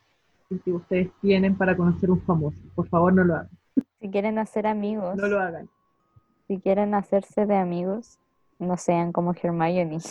que 0.63 0.72
ustedes 0.72 1.10
tienen 1.22 1.56
para 1.56 1.75
conocer 1.75 2.10
un 2.10 2.22
famoso. 2.22 2.58
Por 2.75 2.88
favor, 2.88 3.13
no 3.13 3.24
lo 3.24 3.36
hagan. 3.36 3.50
Si 4.01 4.10
quieren 4.10 4.38
hacer 4.39 4.65
amigos, 4.68 5.15
No 5.15 5.27
lo 5.27 5.39
hagan. 5.39 5.70
si 6.48 6.60
quieren 6.60 6.94
hacerse 6.96 7.46
de 7.46 7.56
amigos, 7.56 8.20
no 8.58 8.77
sean 8.77 9.12
como 9.12 9.34
Hermione. 9.34 10.00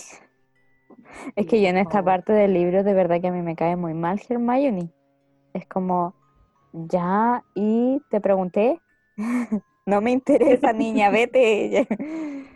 Es 1.37 1.47
que 1.47 1.61
yo 1.63 1.69
en 1.69 1.79
esta 1.79 2.03
parte 2.03 2.33
del 2.33 2.53
libro 2.55 2.83
de 2.83 2.93
verdad 2.93 3.21
que 3.21 3.29
a 3.29 3.33
mí 3.33 3.41
me 3.43 3.57
cae 3.57 3.77
muy 3.77 3.95
mal 3.95 4.21
Hermione. 4.29 4.91
Es 5.55 5.67
como, 5.67 6.15
ya, 6.73 7.43
y 7.55 8.01
te 8.11 8.21
pregunté, 8.21 8.81
no 9.87 10.01
me 10.01 10.11
interesa 10.13 10.73
niña, 10.73 11.11
vete. 11.11 11.87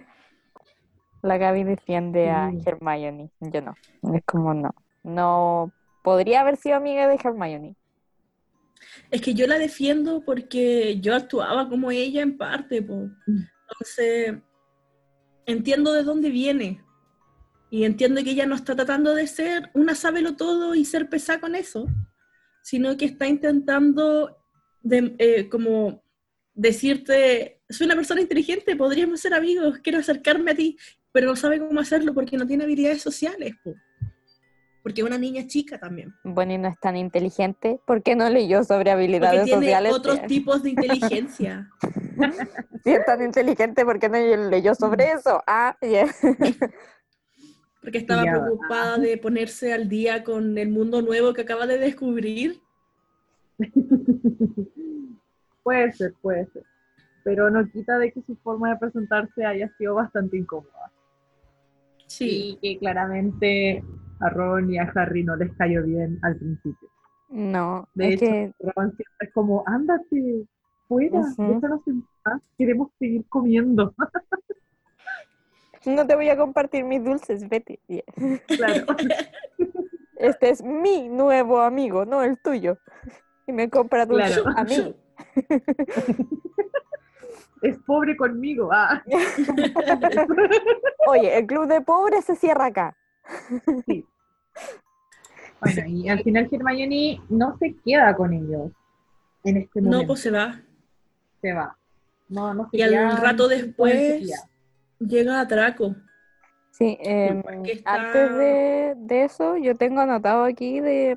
La 1.23 1.38
Gaby 1.38 1.64
defiende 1.64 2.31
a 2.31 2.50
Sí. 2.50 2.59
Hermione, 2.67 3.31
yo 3.41 3.61
no. 3.62 3.75
Es 4.14 4.23
como 4.25 4.53
no. 4.55 4.75
No 5.05 5.73
podría 6.03 6.40
haber 6.40 6.57
sido 6.57 6.77
amiga 6.77 7.07
de 7.09 7.14
Hermione. 7.14 7.77
Es 9.11 9.20
que 9.20 9.35
yo 9.35 9.47
la 9.47 9.59
defiendo 9.59 10.25
porque 10.25 10.99
yo 11.01 11.14
actuaba 11.14 11.68
como 11.68 11.90
ella 11.92 12.23
en 12.23 12.37
parte, 12.37 12.83
po. 12.83 13.09
Entonces, 13.27 14.35
entiendo 15.47 15.92
de 15.92 16.03
dónde 16.03 16.31
viene. 16.31 16.83
Y 17.70 17.85
entiendo 17.85 18.23
que 18.23 18.31
ella 18.31 18.47
no 18.47 18.55
está 18.57 18.75
tratando 18.75 19.14
de 19.14 19.27
ser 19.27 19.70
una 19.75 19.94
sábelo 19.94 20.37
todo 20.37 20.75
y 20.75 20.85
ser 20.85 21.09
pesada 21.09 21.40
con 21.40 21.55
eso, 21.55 21.87
sino 22.62 22.97
que 22.97 23.07
está 23.07 23.27
intentando 23.29 24.37
de- 24.83 25.14
eh, 25.18 25.49
como 25.49 26.03
decirte, 26.53 27.62
soy 27.70 27.87
una 27.87 27.94
persona 27.94 28.20
inteligente, 28.20 28.77
podríamos 28.77 29.20
ser 29.20 29.33
amigos, 29.33 29.79
quiero 29.79 30.01
acercarme 30.01 30.51
a 30.51 30.55
ti, 30.55 30.77
pero 31.12 31.29
no 31.29 31.37
sabe 31.37 31.59
cómo 31.59 31.79
hacerlo 31.81 32.14
porque 32.14 32.37
no 32.37 32.46
tiene 32.46 32.64
habilidades 32.64 33.03
sociales, 33.03 33.55
po. 33.62 33.75
porque 34.83 35.03
es 35.03 35.07
una 35.07 35.18
niña 35.18 35.46
chica 35.46 35.79
también. 35.79 36.12
Bueno, 36.25 36.55
y 36.55 36.59
no 36.59 36.68
es 36.68 36.81
tan 36.81 36.96
inteligente. 36.96 37.79
¿Por 37.87 38.03
qué 38.03 38.16
no 38.16 38.29
leyó 38.31 38.64
sobre 38.64 38.77
Porque 38.77 38.90
habilidades 38.90 39.44
tiene 39.44 39.66
sociales? 39.66 39.92
otros 39.92 40.22
tipos 40.27 40.62
de 40.62 40.70
inteligencia. 40.70 41.68
Si 42.83 42.90
es 42.90 43.05
tan 43.05 43.22
inteligente, 43.22 43.85
¿por 43.85 43.98
qué 43.98 44.09
no 44.09 44.18
leyó 44.48 44.75
sobre 44.75 45.12
eso? 45.12 45.42
Ah, 45.46 45.77
ya. 45.83 46.07
Porque 47.83 47.98
estaba 47.98 48.22
preocupada 48.22 48.96
de 48.96 49.18
ponerse 49.18 49.72
al 49.72 49.88
día 49.88 50.22
con 50.22 50.57
el 50.57 50.68
mundo 50.70 51.03
nuevo 51.03 51.33
que 51.33 51.42
acaba 51.42 51.66
de 51.66 51.79
descubrir. 51.79 52.62
puede 55.64 55.92
ser, 55.92 56.14
puede 56.22 56.46
ser. 56.46 56.62
Pero 57.25 57.51
no 57.51 57.68
quita 57.68 57.98
de 57.98 58.12
que 58.12 58.22
su 58.22 58.37
forma 58.37 58.70
de 58.70 58.77
presentarse 58.77 59.44
haya 59.44 59.68
sido 59.77 59.96
bastante 59.96 60.37
incómoda. 60.37 60.92
Sí. 62.12 62.59
Y 62.61 62.75
que 62.75 62.79
claramente 62.79 63.83
a 64.20 64.29
Ron 64.29 64.70
y 64.72 64.79
a 64.79 64.90
Harry 64.94 65.25
no 65.25 65.35
les 65.37 65.53
cayó 65.57 65.83
bien 65.83 66.18
al 66.22 66.37
principio. 66.37 66.88
No, 67.29 67.88
De 67.94 68.09
es 68.09 68.14
hecho, 68.14 68.27
que 68.27 68.53
Ron 68.61 68.88
siempre 68.96 69.27
es 69.27 69.33
como, 69.33 69.64
ándate, 69.66 70.44
fuera, 70.88 71.20
Ujú. 71.20 71.55
déjanos 71.55 71.81
en 71.88 72.05
paz, 72.22 72.42
queremos 72.59 72.90
seguir 72.98 73.25
comiendo. 73.29 73.94
no 75.87 76.07
te 76.07 76.14
voy 76.14 76.29
a 76.29 76.37
compartir 76.37 76.85
mis 76.85 77.03
dulces, 77.03 77.48
vete. 77.48 77.81
Ya. 77.88 78.03
claro. 78.46 78.87
Este 80.16 80.51
es 80.51 80.62
mi 80.62 81.09
nuevo 81.09 81.61
amigo, 81.61 82.05
no 82.05 82.22
el 82.22 82.38
tuyo. 82.38 82.79
Y 83.48 83.53
me 83.53 83.68
compra 83.68 84.07
dulces 84.07 84.38
Claro. 84.40 84.57
a 84.57 84.62
mí. 84.62 84.94
es 87.62 87.79
pobre 87.87 88.16
conmigo. 88.16 88.68
Ah. 88.72 89.03
Oye, 91.07 91.38
el 91.38 91.46
club 91.46 91.66
de 91.66 91.81
pobres 91.81 92.25
se 92.25 92.37
cierra 92.37 92.66
acá. 92.66 92.96
Bueno, 95.64 95.83
y 95.87 96.09
al 96.09 96.20
final 96.25 96.48
Hermione 96.51 97.20
no 97.29 97.57
se 97.59 97.77
queda 97.85 98.16
con 98.16 98.33
ellos 98.33 98.72
en 99.44 99.59
este 99.59 99.81
momento. 99.81 100.01
No, 100.03 100.07
pues 100.09 100.18
se 100.20 100.33
va. 100.33 100.61
se 101.40 101.53
va. 101.53 101.79
No, 102.29 102.53
no 102.53 102.68
se 102.68 102.79
Y 102.79 102.83
al 102.83 103.16
rato 103.16 103.46
después 103.46 104.29
llega 104.98 105.38
a 105.40 105.44
Draco. 105.44 105.94
Sí, 106.72 106.98
está- 107.01 107.94
antes 107.94 108.35
de, 108.35 108.94
de 108.96 109.25
eso, 109.25 109.57
yo 109.57 109.77
tengo 109.77 110.01
anotado 110.01 110.42
aquí 110.42 110.81
de, 110.81 111.16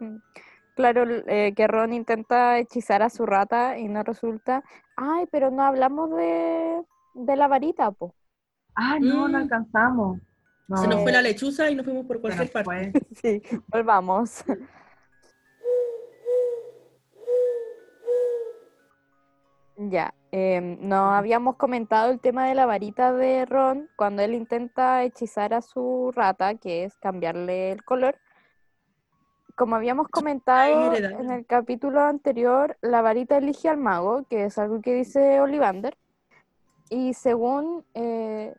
claro, 0.75 1.03
eh, 1.27 1.53
que 1.55 1.67
Ron 1.67 1.93
intenta 1.93 2.59
hechizar 2.59 3.01
a 3.01 3.09
su 3.09 3.25
rata 3.25 3.77
y 3.79 3.87
no 3.87 4.03
resulta. 4.03 4.63
Ay, 4.95 5.25
pero 5.31 5.49
no 5.51 5.63
hablamos 5.63 6.11
de, 6.15 6.81
de 7.15 7.35
la 7.35 7.47
varita, 7.47 7.91
po. 7.91 8.13
Ah, 8.75 8.97
no, 8.99 9.27
no 9.27 9.39
Mm. 9.39 9.41
alcanzamos. 9.41 10.19
No. 10.67 10.77
Se 10.77 10.87
nos 10.87 11.01
fue 11.03 11.11
la 11.11 11.21
lechuza 11.21 11.69
y 11.69 11.75
nos 11.75 11.85
fuimos 11.85 12.05
por 12.05 12.19
cualquier 12.21 12.51
parte. 12.51 12.91
Sí, 13.21 13.41
volvamos. 13.67 14.43
Ya, 19.77 20.13
em, 20.31 20.77
no 20.81 21.11
habíamos 21.11 21.57
comentado 21.57 22.11
el 22.11 22.21
tema 22.21 22.47
de 22.47 22.55
la 22.55 22.65
varita 22.65 23.11
de 23.11 23.45
Ron 23.45 23.89
cuando 23.97 24.21
él 24.21 24.33
intenta 24.33 25.03
hechizar 25.03 25.53
a 25.53 25.61
su 25.61 26.11
rata, 26.15 26.55
que 26.55 26.85
es 26.85 26.97
cambiarle 26.97 27.71
el 27.73 27.83
color. 27.83 28.17
Como 29.55 29.75
habíamos 29.75 30.09
comentado 30.09 30.93
en 30.93 31.31
el 31.31 31.45
capítulo 31.45 32.01
anterior, 32.01 32.77
la 32.81 33.01
varita 33.01 33.37
elige 33.37 33.69
al 33.69 33.77
mago, 33.77 34.25
que 34.29 34.45
es 34.45 34.57
algo 34.57 34.81
que 34.81 34.93
dice 34.93 35.39
Ollivander. 35.39 35.97
Y 36.89 37.13
según 37.13 37.85
eh, 37.93 38.53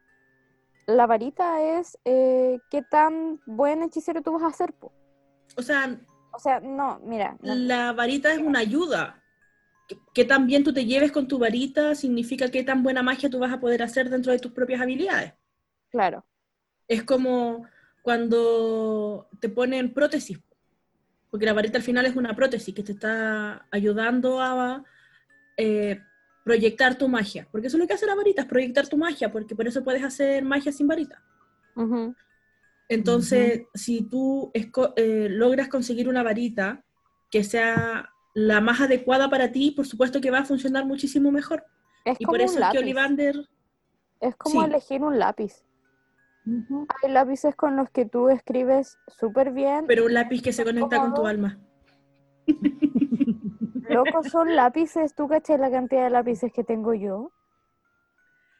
la 0.86 1.06
varita 1.06 1.62
es 1.62 1.98
eh, 2.04 2.58
qué 2.70 2.82
tan 2.82 3.40
buen 3.46 3.82
hechicero 3.82 4.22
tú 4.22 4.32
vas 4.32 4.42
a 4.42 4.56
ser. 4.56 4.72
po. 4.72 4.90
O 5.56 5.62
sea, 5.62 5.98
O 6.32 6.38
sea, 6.38 6.60
no, 6.60 6.98
mira, 7.04 7.36
no, 7.40 7.54
la 7.54 7.92
varita 7.92 8.32
es 8.32 8.38
una 8.38 8.60
ayuda. 8.60 9.22
Que, 9.88 9.98
que 10.12 10.24
tan 10.24 10.46
bien 10.46 10.64
tú 10.64 10.72
te 10.72 10.84
lleves 10.84 11.12
con 11.12 11.28
tu 11.28 11.38
varita 11.38 11.94
significa 11.94 12.50
qué 12.50 12.64
tan 12.64 12.82
buena 12.82 13.02
magia 13.02 13.30
tú 13.30 13.38
vas 13.38 13.52
a 13.52 13.60
poder 13.60 13.82
hacer 13.82 14.10
dentro 14.10 14.32
de 14.32 14.38
tus 14.38 14.52
propias 14.52 14.80
habilidades. 14.80 15.34
claro. 15.90 16.24
Es 16.88 17.02
como 17.02 17.66
cuando 18.02 19.28
te 19.40 19.48
ponen 19.48 19.92
prótesis, 19.92 20.38
porque 21.36 21.44
la 21.44 21.52
varita 21.52 21.76
al 21.76 21.84
final 21.84 22.06
es 22.06 22.16
una 22.16 22.34
prótesis 22.34 22.74
que 22.74 22.82
te 22.82 22.92
está 22.92 23.66
ayudando 23.70 24.40
a, 24.40 24.82
eh, 25.58 26.00
proyectar 26.42 26.96
tu 26.96 27.08
magia, 27.08 27.46
porque 27.52 27.66
eso 27.66 27.76
es 27.76 27.80
lo 27.82 27.86
que 27.86 27.92
hace 27.92 28.06
la 28.06 28.14
varita, 28.14 28.40
es 28.40 28.48
proyectar 28.48 28.88
tu 28.88 28.96
magia, 28.96 29.30
porque 29.30 29.54
por 29.54 29.66
eso 29.66 29.84
puedes 29.84 30.02
hacer 30.02 30.42
magia 30.46 30.72
sin 30.72 30.86
varita. 30.86 31.22
Entonces, 32.88 33.64
si 33.74 34.08
tú 34.08 34.50
eh, 34.54 35.28
logras 35.28 35.68
conseguir 35.68 36.08
una 36.08 36.22
varita 36.22 36.82
que 37.30 37.44
sea 37.44 38.08
la 38.32 38.62
más 38.62 38.80
adecuada 38.80 39.28
para 39.28 39.52
ti, 39.52 39.72
por 39.72 39.86
supuesto 39.86 40.22
que 40.22 40.30
va 40.30 40.38
a 40.38 40.44
funcionar 40.46 40.86
muchísimo 40.86 41.30
mejor. 41.30 41.66
Es 42.06 42.16
Y 42.18 42.24
como 42.24 42.32
por 42.32 42.40
un 42.40 42.46
eso 42.46 42.64
es 42.64 42.70
que 42.72 42.94
lápiz. 42.94 43.48
Es 44.22 44.36
como 44.36 44.62
sí. 44.62 44.66
elegir 44.70 45.02
un 45.02 45.18
lápiz. 45.18 45.65
Hay 47.02 47.10
lápices 47.10 47.54
con 47.56 47.76
los 47.76 47.90
que 47.90 48.04
tú 48.06 48.28
escribes 48.28 48.98
súper 49.08 49.52
bien. 49.52 49.84
pero 49.86 50.04
un 50.06 50.14
lápiz 50.14 50.42
que 50.42 50.52
se 50.52 50.64
conecta 50.64 50.98
con 51.00 51.12
tu 51.14 51.26
alma. 51.26 51.58
Locos 53.88 54.28
son 54.30 54.54
lápices. 54.54 55.14
¿Tú 55.14 55.28
caché 55.28 55.58
la 55.58 55.70
cantidad 55.70 56.04
de 56.04 56.10
lápices 56.10 56.52
que 56.52 56.64
tengo 56.64 56.94
yo? 56.94 57.30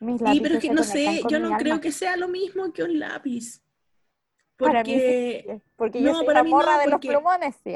Mis 0.00 0.18
Sí, 0.18 0.24
lápices 0.24 0.42
pero 0.42 0.54
es 0.56 0.60
que 0.62 0.70
no 0.72 0.82
sé, 0.82 1.22
yo 1.28 1.40
no 1.40 1.56
creo 1.56 1.74
alma. 1.74 1.80
que 1.80 1.92
sea 1.92 2.16
lo 2.16 2.28
mismo 2.28 2.72
que 2.72 2.82
un 2.82 2.98
lápiz. 2.98 3.62
Para 4.58 4.82
mí 4.82 4.92
Porque, 4.92 5.44
sí, 5.46 5.62
porque 5.76 6.02
yo 6.02 6.08
no, 6.12 6.14
soy 6.18 6.26
para 6.26 6.38
la 6.40 6.44
mí 6.44 6.50
morra 6.50 6.72
no, 6.72 6.78
de 6.78 6.90
porque- 6.90 7.08
los 7.12 7.16
plumones. 7.22 7.56
sí. 7.62 7.74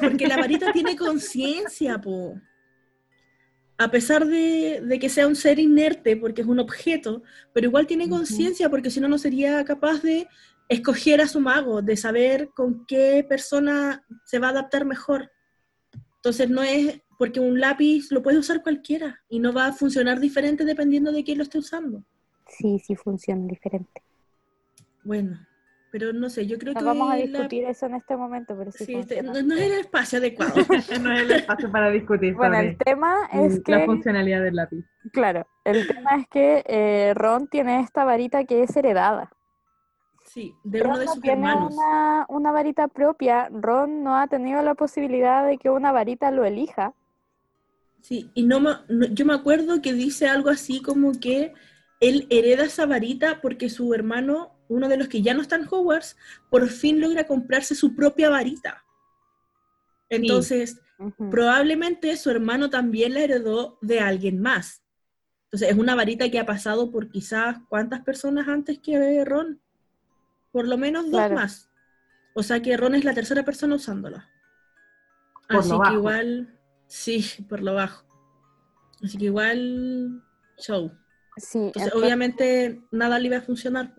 porque 0.00 0.26
la 0.26 0.36
varita 0.36 0.72
tiene 0.72 0.96
conciencia, 0.96 1.98
po. 1.98 2.34
A 3.78 3.90
pesar 3.90 4.26
de, 4.26 4.82
de 4.84 4.98
que 4.98 5.08
sea 5.08 5.28
un 5.28 5.36
ser 5.36 5.58
inerte, 5.58 6.16
porque 6.16 6.42
es 6.42 6.48
un 6.48 6.58
objeto, 6.58 7.22
pero 7.54 7.68
igual 7.68 7.86
tiene 7.86 8.08
conciencia, 8.08 8.68
porque 8.68 8.90
si 8.90 9.00
no, 9.00 9.08
no 9.08 9.18
sería 9.18 9.64
capaz 9.64 10.02
de 10.02 10.26
escoger 10.68 11.20
a 11.20 11.28
su 11.28 11.40
mago, 11.40 11.80
de 11.80 11.96
saber 11.96 12.50
con 12.54 12.84
qué 12.86 13.24
persona 13.28 14.04
se 14.24 14.38
va 14.38 14.48
a 14.48 14.50
adaptar 14.50 14.84
mejor. 14.84 15.30
Entonces 16.16 16.50
no 16.50 16.62
es 16.62 17.00
porque 17.18 17.40
un 17.40 17.58
lápiz 17.58 18.10
lo 18.10 18.22
puede 18.22 18.38
usar 18.38 18.62
cualquiera 18.62 19.20
y 19.28 19.40
no 19.40 19.52
va 19.52 19.66
a 19.66 19.72
funcionar 19.72 20.20
diferente 20.20 20.64
dependiendo 20.64 21.10
de 21.10 21.24
quién 21.24 21.38
lo 21.38 21.44
esté 21.44 21.58
usando. 21.58 22.04
Sí, 22.46 22.78
sí 22.78 22.94
funciona 22.94 23.46
diferente. 23.46 24.02
Bueno, 25.04 25.38
pero 25.90 26.12
no 26.12 26.28
sé, 26.30 26.46
yo 26.46 26.58
creo 26.58 26.74
No 26.74 26.80
que 26.80 26.84
vamos 26.84 27.10
a 27.10 27.16
la- 27.16 27.22
discutir 27.22 27.64
eso 27.64 27.86
en 27.86 27.94
este 27.94 28.16
momento, 28.16 28.56
pero 28.56 28.70
sí, 28.72 28.84
sí, 28.86 28.94
este, 28.94 29.22
no, 29.22 29.32
no 29.42 29.54
es 29.54 29.60
el 29.62 29.72
espacio 29.80 30.18
adecuado. 30.18 30.54
no 31.02 31.12
es 31.12 31.20
el 31.22 31.30
espacio 31.32 31.70
para 31.72 31.90
discutir 31.90 32.34
Bueno, 32.34 32.58
el 32.58 32.76
tema 32.78 33.28
es 33.32 33.54
la 33.68 33.78
que, 33.80 33.86
funcionalidad 33.86 34.42
del 34.42 34.56
lápiz. 34.56 34.84
claro, 35.12 35.46
el 35.64 35.86
tema 35.86 36.16
es 36.16 36.28
que 36.28 36.64
eh, 36.66 37.12
Ron 37.14 37.48
tiene 37.48 37.80
esta 37.80 38.04
varita 38.04 38.44
que 38.44 38.62
es 38.62 38.76
heredada. 38.76 39.30
Sí, 40.24 40.54
de 40.62 40.80
Ron 40.82 40.90
uno 40.90 40.98
de 40.98 41.06
sus 41.08 41.20
tiene 41.22 41.40
hermanos. 41.46 41.74
una, 41.74 42.26
una 42.28 42.52
varita 42.52 42.88
propia. 42.88 43.48
Ron 43.50 44.02
no 44.04 44.16
ha 44.18 44.26
tenido 44.26 44.60
la 44.62 44.74
posibilidad 44.74 45.46
de 45.46 45.56
que 45.56 45.70
una 45.70 45.90
varita 45.90 46.30
lo 46.30 46.44
elija. 46.44 46.92
Sí, 48.02 48.30
y 48.34 48.44
no, 48.44 48.60
me- 48.60 48.76
no- 48.88 49.06
yo 49.06 49.24
me 49.24 49.34
acuerdo 49.34 49.80
que 49.82 49.92
dice 49.92 50.28
algo 50.28 50.50
así 50.50 50.82
como 50.82 51.12
que 51.18 51.52
él 52.00 52.26
hereda 52.30 52.64
esa 52.64 52.86
varita 52.86 53.40
porque 53.40 53.68
su 53.70 53.92
hermano, 53.94 54.57
uno 54.68 54.88
de 54.88 54.96
los 54.96 55.08
que 55.08 55.22
ya 55.22 55.34
no 55.34 55.42
está 55.42 55.56
en 55.56 55.66
Hogwarts, 55.68 56.16
por 56.50 56.68
fin 56.68 57.00
logra 57.00 57.26
comprarse 57.26 57.74
su 57.74 57.94
propia 57.94 58.30
varita. 58.30 58.84
Entonces, 60.10 60.80
probablemente 61.30 62.16
su 62.16 62.30
hermano 62.30 62.70
también 62.70 63.14
la 63.14 63.20
heredó 63.20 63.78
de 63.82 64.00
alguien 64.00 64.40
más. 64.40 64.82
Entonces, 65.44 65.70
es 65.70 65.76
una 65.78 65.94
varita 65.94 66.30
que 66.30 66.38
ha 66.38 66.46
pasado 66.46 66.90
por 66.90 67.08
quizás 67.08 67.58
cuántas 67.68 68.00
personas 68.02 68.48
antes 68.48 68.78
que 68.78 69.24
Ron. 69.24 69.60
Por 70.52 70.66
lo 70.66 70.76
menos 70.76 71.04
dos 71.10 71.20
Claro. 71.20 71.34
más. 71.36 71.70
O 72.34 72.42
sea 72.42 72.60
que 72.62 72.76
Ron 72.76 72.94
es 72.94 73.04
la 73.04 73.14
tercera 73.14 73.44
persona 73.44 73.74
usándola. 73.76 74.28
Por 75.48 75.58
Así 75.60 75.70
que 75.70 75.76
bajo. 75.76 75.94
igual, 75.94 76.58
sí, 76.86 77.24
por 77.48 77.62
lo 77.62 77.74
bajo. 77.74 78.04
Así 79.02 79.16
que 79.16 79.26
igual, 79.26 80.22
show. 80.58 80.92
Sí, 81.36 81.58
Entonces, 81.58 81.94
obviamente, 81.94 82.82
nada 82.90 83.18
le 83.18 83.26
iba 83.28 83.36
a 83.38 83.42
funcionar. 83.42 83.94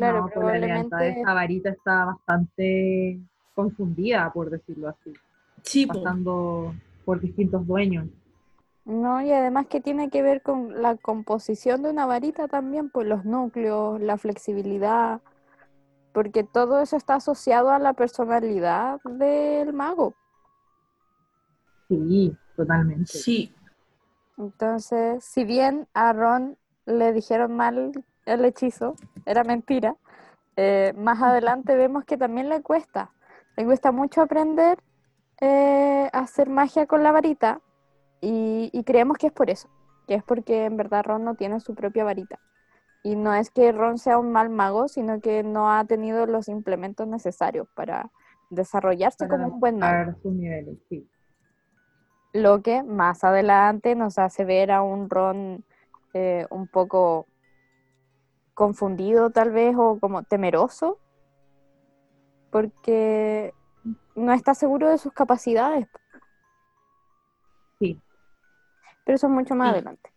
Claro, 0.00 0.24
no, 0.24 0.30
pues 0.32 0.46
la 0.46 0.56
lealtad 0.56 0.98
de 1.00 1.10
probablemente. 1.10 1.10
esta 1.10 1.34
varita 1.34 1.70
está 1.70 2.04
bastante 2.06 3.20
confundida, 3.54 4.32
por 4.32 4.50
decirlo 4.50 4.88
así, 4.88 5.12
Sí, 5.62 5.86
po. 5.86 6.16
pasando 6.16 6.74
por 7.04 7.20
distintos 7.20 7.66
dueños. 7.66 8.08
No, 8.84 9.22
y 9.22 9.32
además 9.32 9.68
que 9.68 9.80
tiene 9.80 10.10
que 10.10 10.20
ver 10.22 10.42
con 10.42 10.82
la 10.82 10.94
composición 10.96 11.82
de 11.82 11.88
una 11.90 12.04
varita 12.04 12.46
también, 12.46 12.90
pues 12.90 13.06
los 13.06 13.24
núcleos, 13.24 13.98
la 14.00 14.18
flexibilidad, 14.18 15.22
porque 16.12 16.44
todo 16.44 16.80
eso 16.80 16.96
está 16.96 17.16
asociado 17.16 17.70
a 17.70 17.78
la 17.80 17.94
personalidad 17.94 19.00
del 19.04 19.72
mago. 19.74 20.14
Sí, 21.88 22.32
totalmente. 22.56 23.18
Sí, 23.18 23.54
Entonces, 24.36 25.24
si 25.24 25.44
bien 25.44 25.86
a 25.94 26.12
Ron 26.12 26.58
le 26.84 27.12
dijeron 27.12 27.54
mal 27.54 27.92
el 28.34 28.44
hechizo, 28.44 28.94
era 29.26 29.44
mentira, 29.44 29.96
eh, 30.56 30.92
más 30.96 31.22
adelante 31.22 31.76
vemos 31.76 32.04
que 32.04 32.16
también 32.16 32.48
le 32.48 32.62
cuesta. 32.62 33.12
Le 33.56 33.64
cuesta 33.64 33.92
mucho 33.92 34.22
aprender 34.22 34.78
eh, 35.40 36.08
a 36.12 36.18
hacer 36.18 36.48
magia 36.48 36.86
con 36.86 37.02
la 37.02 37.12
varita 37.12 37.60
y, 38.20 38.70
y 38.72 38.84
creemos 38.84 39.18
que 39.18 39.28
es 39.28 39.32
por 39.32 39.50
eso, 39.50 39.68
que 40.06 40.14
es 40.14 40.22
porque 40.22 40.64
en 40.66 40.76
verdad 40.76 41.04
Ron 41.04 41.24
no 41.24 41.34
tiene 41.34 41.60
su 41.60 41.74
propia 41.74 42.04
varita. 42.04 42.38
Y 43.02 43.16
no 43.16 43.32
es 43.34 43.50
que 43.50 43.72
Ron 43.72 43.96
sea 43.96 44.18
un 44.18 44.30
mal 44.30 44.50
mago, 44.50 44.86
sino 44.88 45.20
que 45.20 45.42
no 45.42 45.72
ha 45.72 45.84
tenido 45.86 46.26
los 46.26 46.48
implementos 46.48 47.06
necesarios 47.06 47.66
para 47.74 48.10
desarrollarse 48.50 49.26
Para 49.26 49.30
como 49.30 49.54
un 49.54 49.60
buen 49.60 49.78
mago 49.78 50.10
dar 50.10 50.16
sus 50.20 50.32
niveles, 50.32 50.76
sí. 50.88 51.08
lo 52.34 52.60
que 52.62 52.82
más 52.82 53.24
adelante 53.24 53.94
nos 53.94 54.18
hace 54.18 54.44
ver 54.44 54.70
a 54.70 54.82
un 54.82 55.08
Ron 55.08 55.64
eh, 56.12 56.46
un 56.50 56.66
poco 56.66 57.26
confundido 58.60 59.30
tal 59.30 59.52
vez 59.52 59.74
o 59.74 59.98
como 59.98 60.22
temeroso 60.22 60.98
porque 62.50 63.54
no 64.14 64.34
está 64.34 64.52
seguro 64.54 64.90
de 64.90 64.98
sus 64.98 65.14
capacidades. 65.14 65.86
Sí. 67.78 67.98
Pero 69.06 69.16
eso 69.16 69.28
es 69.28 69.32
mucho 69.32 69.54
más 69.54 69.68
Sí. 69.68 69.72
adelante. 69.76 70.10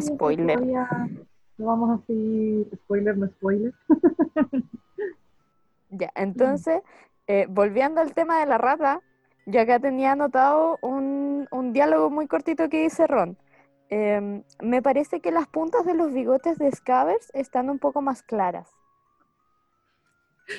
Spoiler. 0.00 0.60
Vamos 1.58 2.00
a 2.00 2.76
spoiler, 2.76 3.16
no 3.18 3.26
spoiler. 3.26 3.74
Ya, 5.90 6.10
entonces, 6.16 6.82
eh, 7.28 7.46
volviendo 7.48 8.00
al 8.00 8.14
tema 8.14 8.40
de 8.40 8.46
la 8.46 8.58
rata, 8.58 9.00
yo 9.46 9.60
acá 9.60 9.78
tenía 9.78 10.12
anotado 10.12 10.78
un, 10.82 11.46
un 11.52 11.72
diálogo 11.72 12.10
muy 12.10 12.26
cortito 12.26 12.68
que 12.68 12.82
dice 12.82 13.06
Ron. 13.06 13.36
Em, 13.90 14.42
me 14.62 14.82
parece 14.82 15.20
que 15.20 15.30
las 15.30 15.46
puntas 15.46 15.84
de 15.84 15.94
los 15.94 16.12
bigotes 16.12 16.58
de 16.58 16.70
Scabbers 16.72 17.30
están 17.34 17.70
un 17.70 17.78
poco 17.78 18.02
más 18.02 18.22
claras. 18.22 18.70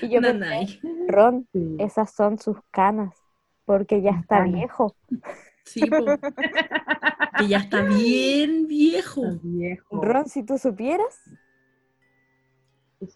Y 0.02 0.10
yo 0.10 0.22
pensé. 0.22 0.80
Ron, 1.08 1.48
esas 1.80 2.12
son 2.12 2.38
sus 2.40 2.58
canas, 2.72 3.16
porque 3.66 4.02
ya 4.02 4.12
está 4.12 4.44
viejo. 4.44 4.96
Sí, 5.64 5.82
ya 7.50 7.58
está 7.58 7.82
bien 7.84 8.68
viejo. 8.68 9.26
Está 9.26 9.40
viejo. 9.44 10.02
Ron, 10.02 10.28
si 10.28 10.44
tú 10.44 10.58
supieras, 10.58 11.20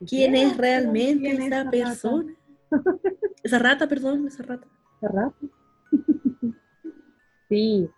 ¿Quién 0.08 0.36
es 0.36 0.58
realmente 0.58 1.22
¿quién 1.30 1.42
es 1.42 1.48
esa 1.48 1.64
rata? 1.64 1.72
persona? 1.72 2.34
Esa 3.44 3.60
rata, 3.60 3.88
perdón, 3.88 4.28
esa 4.28 4.44
rata. 4.44 4.68
Esa 4.98 5.08
rata. 5.12 5.36
sí. 7.50 7.90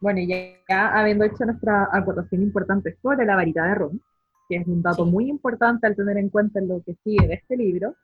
Bueno, 0.00 0.20
ya, 0.26 0.36
ya 0.68 0.88
habiendo 0.98 1.24
hecho 1.24 1.44
nuestra 1.44 1.88
acotación 1.92 2.42
importante 2.42 2.96
sobre 3.02 3.26
la 3.26 3.36
varita 3.36 3.64
de 3.66 3.74
Ron, 3.74 4.00
que 4.48 4.56
es 4.56 4.66
un 4.66 4.82
dato 4.82 5.04
Sí. 5.04 5.10
muy 5.10 5.28
importante 5.28 5.86
al 5.86 5.96
tener 5.96 6.16
en 6.18 6.28
cuenta 6.30 6.58
en 6.60 6.68
lo 6.68 6.82
que 6.82 6.94
sigue 7.04 7.26
de 7.26 7.34
este 7.34 7.56
libro, 7.56 7.94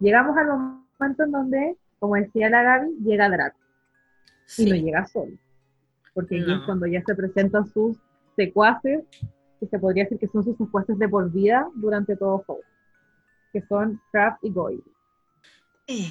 llegamos 0.00 0.36
al 0.36 0.48
momento 0.48 1.24
en 1.24 1.30
donde, 1.32 1.76
como 1.98 2.14
decía 2.16 2.48
la 2.50 2.62
Gaby, 2.62 2.96
llega 3.04 3.28
Draco. 3.28 3.58
y 4.58 4.64
no 4.70 4.76
llega 4.76 5.04
solo. 5.06 5.32
Porque 6.14 6.36
aquí 6.40 6.50
es 6.52 6.58
No. 6.58 6.66
cuando 6.66 6.86
ya 6.86 7.02
se 7.04 7.14
presentan 7.16 7.66
sus 7.66 7.98
secuaces, 8.36 9.04
que 9.58 9.66
se 9.66 9.78
podría 9.78 10.04
decir 10.04 10.18
que 10.18 10.28
son 10.28 10.44
sus 10.44 10.56
secuaces 10.56 10.96
de 10.98 11.08
por 11.08 11.30
vida 11.32 11.68
durante 11.74 12.16
todo 12.16 12.44
Hogwarts, 12.46 12.64
que 13.52 13.60
son 13.62 14.00
Crab 14.12 14.38
y 14.42 14.50
Goyle. 14.52 14.82
Eh, 15.88 16.10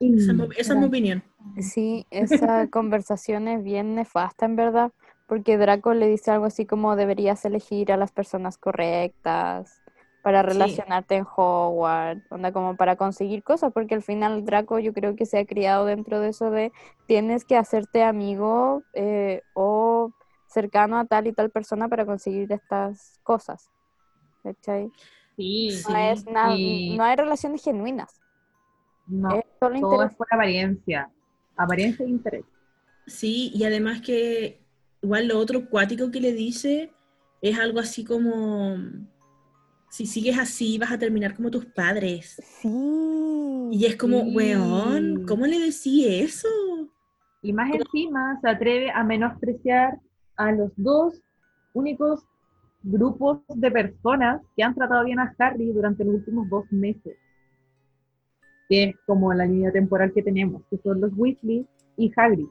esa, 0.00 0.32
es 0.32 0.38
mi- 0.38 0.48
esa 0.56 0.72
es 0.74 0.78
mi 0.78 0.86
opinión. 0.86 1.22
sí, 1.60 2.06
esa 2.10 2.66
conversación 2.70 3.48
es 3.48 3.62
bien 3.62 3.94
nefasta 3.94 4.44
en 4.46 4.56
verdad, 4.56 4.92
porque 5.26 5.58
Draco 5.58 5.94
le 5.94 6.06
dice 6.08 6.30
algo 6.30 6.44
así 6.46 6.66
como 6.66 6.96
deberías 6.96 7.44
elegir 7.44 7.92
a 7.92 7.96
las 7.96 8.12
personas 8.12 8.58
correctas 8.58 9.82
para 10.22 10.42
Sí. 10.42 10.48
relacionarte 10.48 11.14
en 11.16 11.24
Hogwarts, 11.36 12.30
onda 12.30 12.52
como 12.52 12.76
para 12.76 12.96
conseguir 12.96 13.42
cosas, 13.44 13.72
porque 13.72 13.94
al 13.94 14.02
final 14.02 14.44
Draco 14.44 14.78
yo 14.80 14.92
creo 14.92 15.14
que 15.14 15.24
se 15.24 15.38
ha 15.38 15.46
criado 15.46 15.86
dentro 15.86 16.18
de 16.20 16.28
eso 16.30 16.50
de 16.50 16.72
tienes 17.06 17.44
que 17.44 17.56
hacerte 17.56 18.02
amigo 18.02 18.82
eh, 18.92 19.42
o 19.54 20.10
cercano 20.48 20.98
a 20.98 21.04
tal 21.04 21.26
y 21.28 21.32
tal 21.32 21.50
persona 21.50 21.88
para 21.88 22.06
conseguir 22.06 22.50
estas 22.52 23.20
cosas. 23.22 23.70
¿Cachai? 24.42 24.90
Sí, 25.36 25.70
Sí. 25.70 25.92
No, 25.92 25.98
es 25.98 26.26
nada- 26.26 26.54
y 26.56 26.96
no 26.96 27.04
hay 27.04 27.16
relaciones 27.16 27.62
genuinas, 27.62 28.20
no, 29.06 29.36
es 29.36 29.44
solo 29.60 29.80
todo 29.80 29.92
interés. 29.92 30.10
es 30.12 30.16
por 30.16 30.26
apariencia, 30.30 31.10
apariencia 31.56 32.04
e 32.04 32.08
interés. 32.08 32.44
Sí, 33.06 33.52
y 33.54 33.64
además 33.64 34.00
que 34.00 34.60
igual 35.02 35.28
lo 35.28 35.38
otro 35.38 35.68
cuático 35.68 36.10
que 36.10 36.20
le 36.20 36.32
dice 36.32 36.90
es 37.40 37.58
algo 37.58 37.78
así 37.78 38.04
como, 38.04 38.76
si 39.88 40.06
sigues 40.06 40.38
así 40.38 40.78
vas 40.78 40.90
a 40.92 40.98
terminar 40.98 41.34
como 41.36 41.50
tus 41.50 41.64
padres. 41.66 42.40
Sí. 42.60 42.68
Y 43.72 43.84
es 43.86 43.96
como, 43.96 44.22
Sí. 44.24 44.36
weón, 44.36 45.24
¿cómo 45.26 45.46
le 45.46 45.58
decía 45.58 46.22
eso? 46.22 46.48
Y 47.42 47.52
más 47.52 47.70
encima 47.72 48.38
se 48.40 48.48
atreve 48.48 48.90
a 48.90 49.04
menospreciar 49.04 49.98
a 50.36 50.52
los 50.52 50.70
dos 50.76 51.20
únicos 51.74 52.24
grupos 52.82 53.40
de 53.48 53.70
personas 53.70 54.42
que 54.56 54.62
han 54.62 54.74
tratado 54.74 55.04
bien 55.04 55.18
a 55.18 55.34
Harry 55.38 55.72
durante 55.72 56.04
los 56.04 56.14
últimos 56.16 56.48
dos 56.48 56.64
meses. 56.72 57.16
Que 58.68 58.84
es 58.84 58.96
como 59.06 59.32
la 59.32 59.46
línea 59.46 59.70
temporal 59.72 60.12
que 60.12 60.22
tenemos, 60.22 60.62
que 60.70 60.78
son 60.78 61.00
los 61.00 61.12
Weasley 61.16 61.66
y 61.96 62.12
Hagrid. 62.16 62.48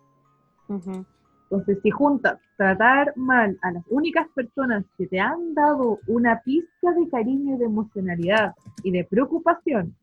Ujú. 0.69 1.05
Entonces, 1.43 1.77
si 1.83 1.91
juntas 1.91 2.39
tratar 2.57 3.13
mal 3.15 3.57
a 3.61 3.71
las 3.71 3.83
únicas 3.89 4.27
personas 4.33 4.83
que 4.97 5.07
te 5.07 5.19
han 5.19 5.53
dado 5.53 5.99
una 6.07 6.41
pizca 6.41 6.91
de 6.93 7.07
cariño 7.09 7.55
y 7.55 7.59
de 7.59 7.65
emocionalidad 7.65 8.55
y 8.83 8.91
de 8.91 9.03
preocupación, 9.03 9.95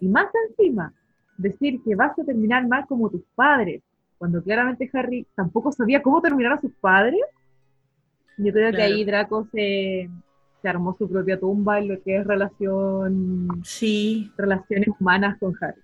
y 0.00 0.08
más 0.08 0.26
encima 0.48 0.92
decir 1.38 1.82
que 1.82 1.94
vas 1.94 2.18
a 2.18 2.24
terminar 2.24 2.66
mal 2.66 2.86
como 2.86 3.08
tus 3.10 3.22
padres, 3.34 3.82
cuando 4.18 4.42
claramente 4.42 4.90
Harry 4.92 5.26
tampoco 5.34 5.72
sabía 5.72 6.02
cómo 6.02 6.20
terminar 6.20 6.52
a 6.52 6.60
sus 6.60 6.72
padres, 6.72 7.20
yo 8.36 8.52
creo 8.52 8.70
que 8.70 8.76
Claro. 8.76 8.94
ahí 8.94 9.04
Draco 9.04 9.46
se, 9.52 10.10
se 10.62 10.68
armó 10.68 10.94
su 10.98 11.08
propia 11.08 11.38
tumba 11.38 11.78
en 11.78 11.88
lo 11.88 12.02
que 12.02 12.16
es 12.18 12.26
relación, 12.26 13.48
Sí. 13.64 14.30
relaciones 14.36 14.88
humanas 14.98 15.38
con 15.38 15.54
Harry. 15.60 15.80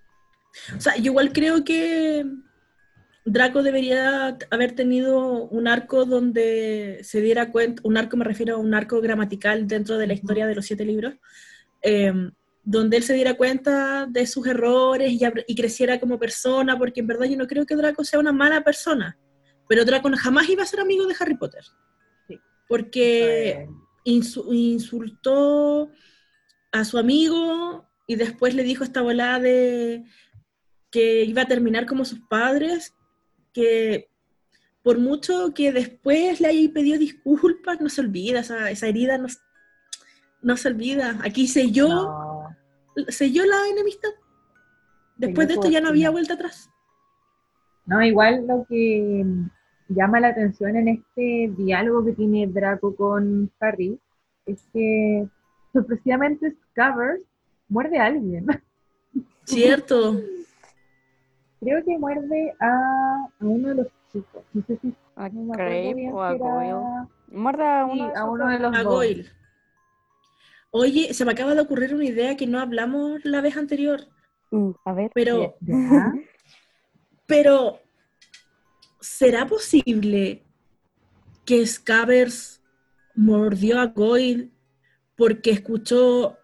O 0.75 0.81
sea, 0.81 0.95
yo 0.97 1.11
igual 1.11 1.31
creo 1.33 1.63
que 1.63 2.25
Draco 3.25 3.61
debería 3.61 4.37
haber 4.49 4.71
tenido 4.73 5.43
un 5.49 5.67
arco 5.67 6.05
donde 6.05 6.99
se 7.03 7.21
diera 7.21 7.51
cuenta, 7.51 7.81
un 7.85 7.97
arco 7.97 8.15
me 8.17 8.23
refiero 8.23 8.55
a 8.55 8.57
un 8.57 8.73
arco 8.73 9.01
gramatical 9.01 9.67
dentro 9.67 9.97
de 9.97 10.07
la 10.07 10.13
historia 10.13 10.47
de 10.47 10.55
los 10.55 10.65
siete 10.65 10.85
libros, 10.85 11.13
eh, 11.81 12.13
donde 12.63 12.97
él 12.97 13.03
se 13.03 13.13
diera 13.13 13.35
cuenta 13.35 14.07
de 14.09 14.25
sus 14.25 14.47
errores 14.47 15.11
y, 15.11 15.19
y 15.47 15.55
creciera 15.55 15.99
como 15.99 16.17
persona, 16.17 16.77
porque 16.77 17.01
en 17.01 17.07
verdad 17.07 17.25
yo 17.25 17.37
no 17.37 17.47
creo 17.47 17.65
que 17.65 17.75
Draco 17.75 18.03
sea 18.03 18.19
una 18.19 18.31
mala 18.31 18.63
persona, 18.63 19.17
pero 19.67 19.85
Draco 19.85 20.09
jamás 20.17 20.49
iba 20.49 20.63
a 20.63 20.67
ser 20.67 20.79
amigo 20.79 21.05
de 21.05 21.15
Harry 21.19 21.35
Potter. 21.37 21.63
Sí. 22.27 22.39
Porque 22.67 23.67
insultó 24.11 25.89
a 26.71 26.85
su 26.85 26.97
amigo 26.97 27.87
y 28.07 28.15
después 28.15 28.55
le 28.55 28.63
dijo 28.63 28.83
esta 28.83 29.01
volada 29.01 29.39
de 29.39 30.05
que 30.89 31.23
iba 31.25 31.41
a 31.41 31.47
terminar 31.47 31.85
como 31.85 32.05
sus 32.05 32.19
padres, 32.21 32.95
que 33.53 34.09
por 34.81 34.99
mucho 34.99 35.53
que 35.53 35.71
después 35.73 36.39
le 36.39 36.47
haya 36.47 36.73
pedido 36.73 36.97
disculpas, 36.97 37.81
no 37.81 37.89
se 37.89 38.01
olvida, 38.01 38.39
esa, 38.39 38.71
esa 38.71 38.87
herida 38.87 39.17
no, 39.17 39.27
no 40.41 40.55
se 40.55 40.69
olvida. 40.69 41.19
Aquí 41.23 41.47
selló, 41.47 41.89
no. 41.89 42.55
selló 43.09 43.45
la 43.45 43.67
enemistad. 43.69 44.11
Después 45.17 45.47
de 45.47 45.55
esto 45.55 45.69
ya 45.69 45.81
no 45.81 45.89
había 45.89 46.09
vuelta 46.09 46.35
atrás. 46.35 46.69
No, 47.85 48.01
igual 48.01 48.45
lo 48.47 48.65
que 48.69 49.25
llama 49.89 50.19
la 50.19 50.29
atención 50.29 50.75
en 50.75 50.87
este 50.89 51.51
diálogo 51.57 52.05
que 52.05 52.13
tiene 52.13 52.47
Draco 52.47 52.95
con 52.95 53.51
Harry 53.59 53.99
es 54.45 54.61
que 54.73 55.27
sorpresivamente 55.73 56.55
Scabbers 56.71 57.21
muerde 57.69 57.99
a 57.99 58.05
alguien. 58.05 58.45
¿Cierto? 59.43 60.15
Creo 61.59 61.83
que 61.83 61.97
muerde 61.97 62.53
a, 62.59 63.27
a 63.39 63.45
uno 63.45 63.69
de 63.69 63.75
los 63.75 63.87
chicos. 64.11 64.43
No 64.53 64.63
sé 64.67 64.77
si 64.81 64.93
A 65.15 65.29
no 65.29 65.51
Crave 65.53 66.09
o 66.11 66.21
a 66.21 66.33
Goyle. 66.33 67.07
Muerde 67.31 67.63
a 67.65 67.85
Sí, 67.85 67.91
uno 67.99 68.07
de 68.07 68.15
a 68.15 68.25
uno 68.25 68.47
de 68.47 68.59
los 68.59 68.75
A 68.77 68.83
dos. 68.83 68.93
Goyle. 68.93 69.25
Oye, 70.71 71.13
se 71.13 71.25
me 71.25 71.31
acaba 71.31 71.55
de 71.55 71.61
ocurrir 71.61 71.95
una 71.95 72.05
idea 72.05 72.35
que 72.37 72.45
no 72.45 72.59
hablamos 72.59 73.23
la 73.25 73.41
vez 73.41 73.57
anterior, 73.57 74.01
Uh, 74.51 74.73
a 74.85 74.93
ver. 74.93 75.11
pero... 75.13 75.55
Ya. 75.61 76.13
Pero, 77.25 77.79
¿será 78.99 79.47
posible 79.47 80.43
que 81.45 81.65
Scabbers 81.65 82.61
mordió 83.15 83.79
a 83.79 83.87
Goyle 83.87 84.51
porque 85.15 85.51
escuchó 85.51 86.37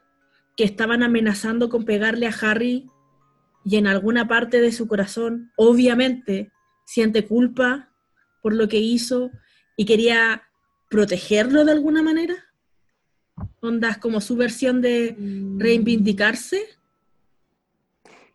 que 0.56 0.64
estaban 0.64 1.04
amenazando 1.04 1.70
con 1.70 1.86
pegarle 1.86 2.28
a 2.28 2.36
Harry 2.42 2.90
y 3.66 3.78
en 3.78 3.88
alguna 3.88 4.28
parte 4.28 4.62
de 4.62 4.72
su 4.72 4.88
corazón, 4.88 5.52
obviamente, 5.56 6.52
siente 6.86 7.26
culpa 7.26 7.90
por 8.42 8.54
lo 8.54 8.68
que 8.68 8.78
hizo 8.78 9.32
y 9.78 9.86
quería 9.86 10.44
protegerlo 10.90 11.66
de 11.66 11.72
alguna 11.72 12.02
manera? 12.02 12.36
¿Ondas 13.62 13.98
como 13.98 14.22
su 14.22 14.36
versión 14.36 14.82
de 14.82 15.16
reivindicarse? 15.58 16.66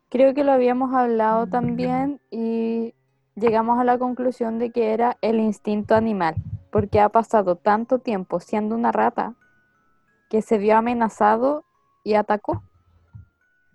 Creo 0.08 0.34
que 0.34 0.42
lo 0.44 0.52
habíamos 0.52 0.94
hablado 0.94 1.46
Mm. 1.46 1.50
también 1.50 2.20
y 2.30 2.94
llegamos 3.38 3.78
a 3.78 3.84
la 3.84 3.98
conclusión 3.98 4.58
de 4.58 4.70
que 4.70 4.92
era 4.92 5.16
el 5.20 5.40
instinto 5.40 5.94
animal, 5.94 6.34
porque 6.70 7.00
ha 7.00 7.08
pasado 7.08 7.56
tanto 7.56 7.98
tiempo 7.98 8.40
siendo 8.40 8.74
una 8.74 8.92
rata 8.92 9.34
que 10.28 10.42
se 10.42 10.58
vio 10.58 10.76
amenazado 10.76 11.64
y 12.04 12.14
atacó. 12.14 12.62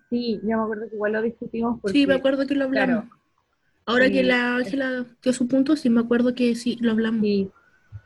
Sí, 0.09 0.39
yo 0.43 0.57
me 0.57 0.63
acuerdo 0.63 0.89
que 0.89 0.95
igual 0.95 1.13
lo 1.13 1.21
discutimos 1.21 1.79
porque 1.81 1.97
Sí, 1.97 2.07
me 2.07 2.13
acuerdo 2.15 2.45
que 2.45 2.55
lo 2.55 2.65
hablamos. 2.65 3.05
claro. 3.05 3.19
Ahora 3.85 4.05
que 4.09 4.21
Sí. 4.21 4.23
la 4.23 4.55
Ángela 4.55 5.05
dio 5.21 5.33
su 5.33 5.47
punto, 5.47 5.75
sí 5.75 5.89
me 5.89 5.99
acuerdo 6.01 6.35
que 6.35 6.55
sí, 6.55 6.77
lo 6.79 6.91
hablamos. 6.91 7.21
Sí, 7.21 7.51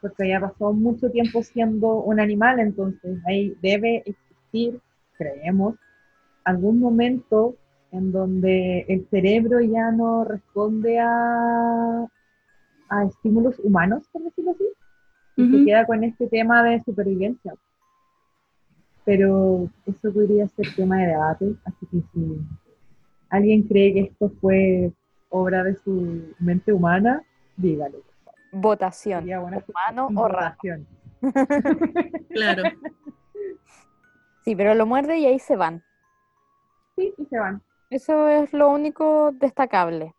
porque 0.02 0.24
había 0.24 0.39
pasado 0.39 0.74
mucho 0.74 1.10
tiempo 1.12 1.43
siendo 1.43 1.88
un 2.02 2.20
animal, 2.20 2.60
entonces 2.60 3.20
ahí 3.28 3.56
debe 3.62 4.04
existir, 4.06 4.80
creemos, 5.17 5.76
algún 6.43 6.80
momento 6.80 7.56
en 7.91 8.12
donde 8.12 8.86
el 8.88 9.08
cerebro 9.10 9.60
ya 9.62 9.91
no 9.91 10.23
responde 10.23 11.00
a, 11.00 12.08
a 12.89 13.06
estímulos 13.06 13.60
humanos, 13.60 14.08
por 14.12 14.23
decirlo 14.23 14.52
así, 14.52 14.65
y 15.38 15.50
se 15.50 15.56
Ujú. 15.56 15.65
queda 15.65 15.86
con 15.86 16.04
este 16.04 16.28
tema 16.28 16.63
de 16.63 16.82
supervivencia. 16.84 17.54
Pero 19.06 19.69
eso 19.86 20.12
podría 20.13 20.47
ser 20.50 20.65
tema 20.76 20.97
de 20.97 21.08
debate, 21.08 21.56
así 21.65 21.86
que 21.88 22.02
si 22.13 22.39
alguien 23.30 23.63
cree 23.63 23.93
que 23.93 24.00
esto 24.02 24.30
fue 24.41 24.91
obra 25.30 25.63
de 25.63 25.76
su 25.76 26.34
mente 26.39 26.73
humana, 26.73 27.23
dígalo. 27.56 28.00
Votación. 28.52 29.23
Humano 29.23 30.08
o 30.08 30.13
votación. 30.13 30.86
Claro. 32.30 32.63
Sí, 34.43 34.56
pero 34.56 34.76
lo 34.76 34.86
muerde 34.86 35.17
y 35.17 35.26
ahí 35.26 35.39
se 35.39 35.56
van. 35.56 35.84
Sí, 36.95 37.13
y 37.17 37.26
se 37.26 37.38
van. 37.39 37.62
Eso 37.89 38.28
es 38.28 38.54
lo 38.54 38.69
único 38.69 39.32
destacable. 39.32 40.13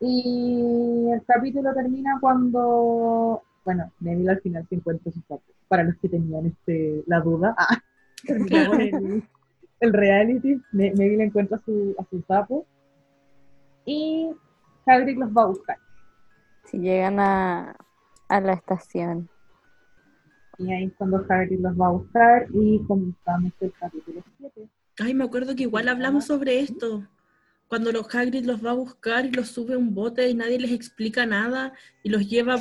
Y 0.00 1.08
el 1.12 1.24
capítulo 1.24 1.72
termina 1.72 2.18
cuando, 2.20 3.42
bueno, 3.64 3.90
Neville 4.00 4.30
al 4.30 4.40
final 4.40 4.66
se 4.68 4.74
encuentra 4.74 5.12
sus 5.12 5.22
papás. 5.24 5.46
Para 5.68 5.84
los 5.84 5.96
que 5.96 6.08
tenían 6.08 6.46
este, 6.46 7.02
la 7.06 7.20
duda, 7.20 7.54
ah, 7.58 7.78
el, 8.28 9.22
el 9.80 9.92
reality. 9.92 10.60
Ne- 10.72 10.92
Neville 10.92 11.24
encuentra 11.24 11.56
a 11.56 11.60
su, 11.64 11.94
a 11.98 12.04
su 12.04 12.22
sapo 12.22 12.66
y 13.84 14.30
Hagrid 14.84 15.16
los 15.18 15.30
va 15.30 15.42
a 15.42 15.46
buscar. 15.46 15.78
Si 16.64 16.78
llegan 16.78 17.18
a, 17.20 17.76
a 18.28 18.40
la 18.40 18.52
estación. 18.52 19.28
Y 20.58 20.72
ahí 20.72 20.84
es 20.84 20.94
cuando 20.94 21.24
Hagrid 21.28 21.60
los 21.60 21.78
va 21.80 21.86
a 21.86 21.90
buscar 21.90 22.46
y 22.52 22.82
comenzamos 22.86 23.52
el 23.60 23.72
capítulo 23.78 24.22
7. 24.38 24.68
Ay, 24.98 25.14
me 25.14 25.24
acuerdo 25.24 25.54
que 25.54 25.62
igual 25.64 25.88
hablamos 25.88 26.24
sobre 26.26 26.60
esto. 26.60 27.06
Cuando 27.68 27.92
los 27.92 28.14
Hagrid 28.14 28.44
los 28.46 28.64
va 28.64 28.70
a 28.72 28.74
buscar 28.74 29.26
y 29.26 29.30
los 29.32 29.48
sube 29.48 29.74
a 29.74 29.78
un 29.78 29.94
bote 29.94 30.28
y 30.28 30.34
nadie 30.34 30.58
les 30.60 30.72
explica 30.72 31.26
nada 31.26 31.72
y 32.02 32.10
los 32.10 32.28
lleva 32.28 32.58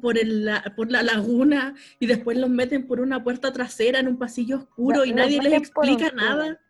por, 0.00 0.18
el, 0.18 0.44
la- 0.46 0.62
por 0.76 0.90
la 0.92 1.02
laguna 1.02 1.74
y 2.00 2.06
después 2.06 2.36
los 2.38 2.50
meten 2.50 2.86
por 2.86 3.00
una 3.00 3.22
puerta 3.24 3.52
trasera 3.52 4.00
en 4.00 4.08
un 4.08 4.18
pasillo 4.18 4.58
oscuro 4.58 5.04
No, 5.04 5.06
y 5.06 5.12
nadie 5.12 5.40
les 5.40 5.54
explica 5.54 6.10
nada. 6.12 6.60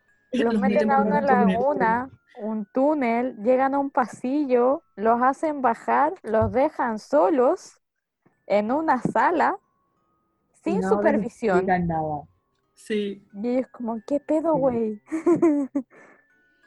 Los 0.32 0.54
Los 0.54 0.58
meten 0.58 0.90
a 0.90 1.00
una 1.00 1.20
un 1.20 1.26
túnel. 1.26 1.66
laguna, 1.66 2.10
un 2.34 2.66
túnel, 2.66 3.36
llegan 3.42 3.74
a 3.74 3.78
un 3.78 3.90
pasillo, 3.90 4.82
los 4.96 5.22
hacen 5.22 5.62
bajar, 5.62 6.14
los 6.22 6.52
dejan 6.52 6.98
solos 6.98 7.80
en 8.46 8.72
una 8.72 9.02
sala 9.02 9.58
sin 10.64 10.82
No 10.82 10.82
supervisión. 10.82 11.62
explican 11.62 11.86
nada. 11.86 12.26
Sí. 12.82 13.22
Y 13.40 13.48
ellos 13.48 13.68
como, 13.70 14.02
¿qué 14.06 14.18
pedo, 14.18 14.54
güey? 14.56 15.00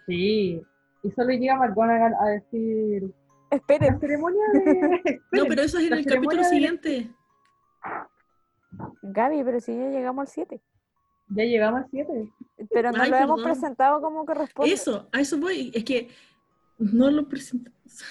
Sí. 0.07 0.61
Y 1.01 1.11
solo 1.11 1.31
llega 1.31 1.55
Margona 1.55 2.11
a 2.19 2.27
decir... 2.27 3.11
Esperen. 3.49 3.95
La 3.95 3.99
ceremonia 3.99 4.43
No, 5.31 5.45
pero 5.47 5.63
eso 5.63 5.79
es 5.79 5.87
en 5.87 5.93
el 5.93 6.05
capítulo 6.05 6.43
siguiente. 6.43 7.09
Gaby, 9.01 9.43
pero 9.43 9.59
si 9.59 9.75
ya 9.75 9.89
llegamos 9.89 10.21
al 10.21 10.27
7. 10.27 10.61
Ya 11.29 11.43
llegamos 11.43 11.81
al 11.81 11.89
7. 11.89 12.29
Pero 12.69 12.91
no 12.91 13.03
lo 13.03 13.15
hemos 13.15 13.41
presentado 13.41 13.99
como 13.99 14.25
corresponde. 14.25 14.71
Eso, 14.71 15.09
a 15.11 15.21
eso 15.21 15.39
voy. 15.39 15.71
Es 15.73 15.83
que 15.83 16.07
no 16.77 17.09
lo 17.09 17.27
presentamos. 17.27 18.05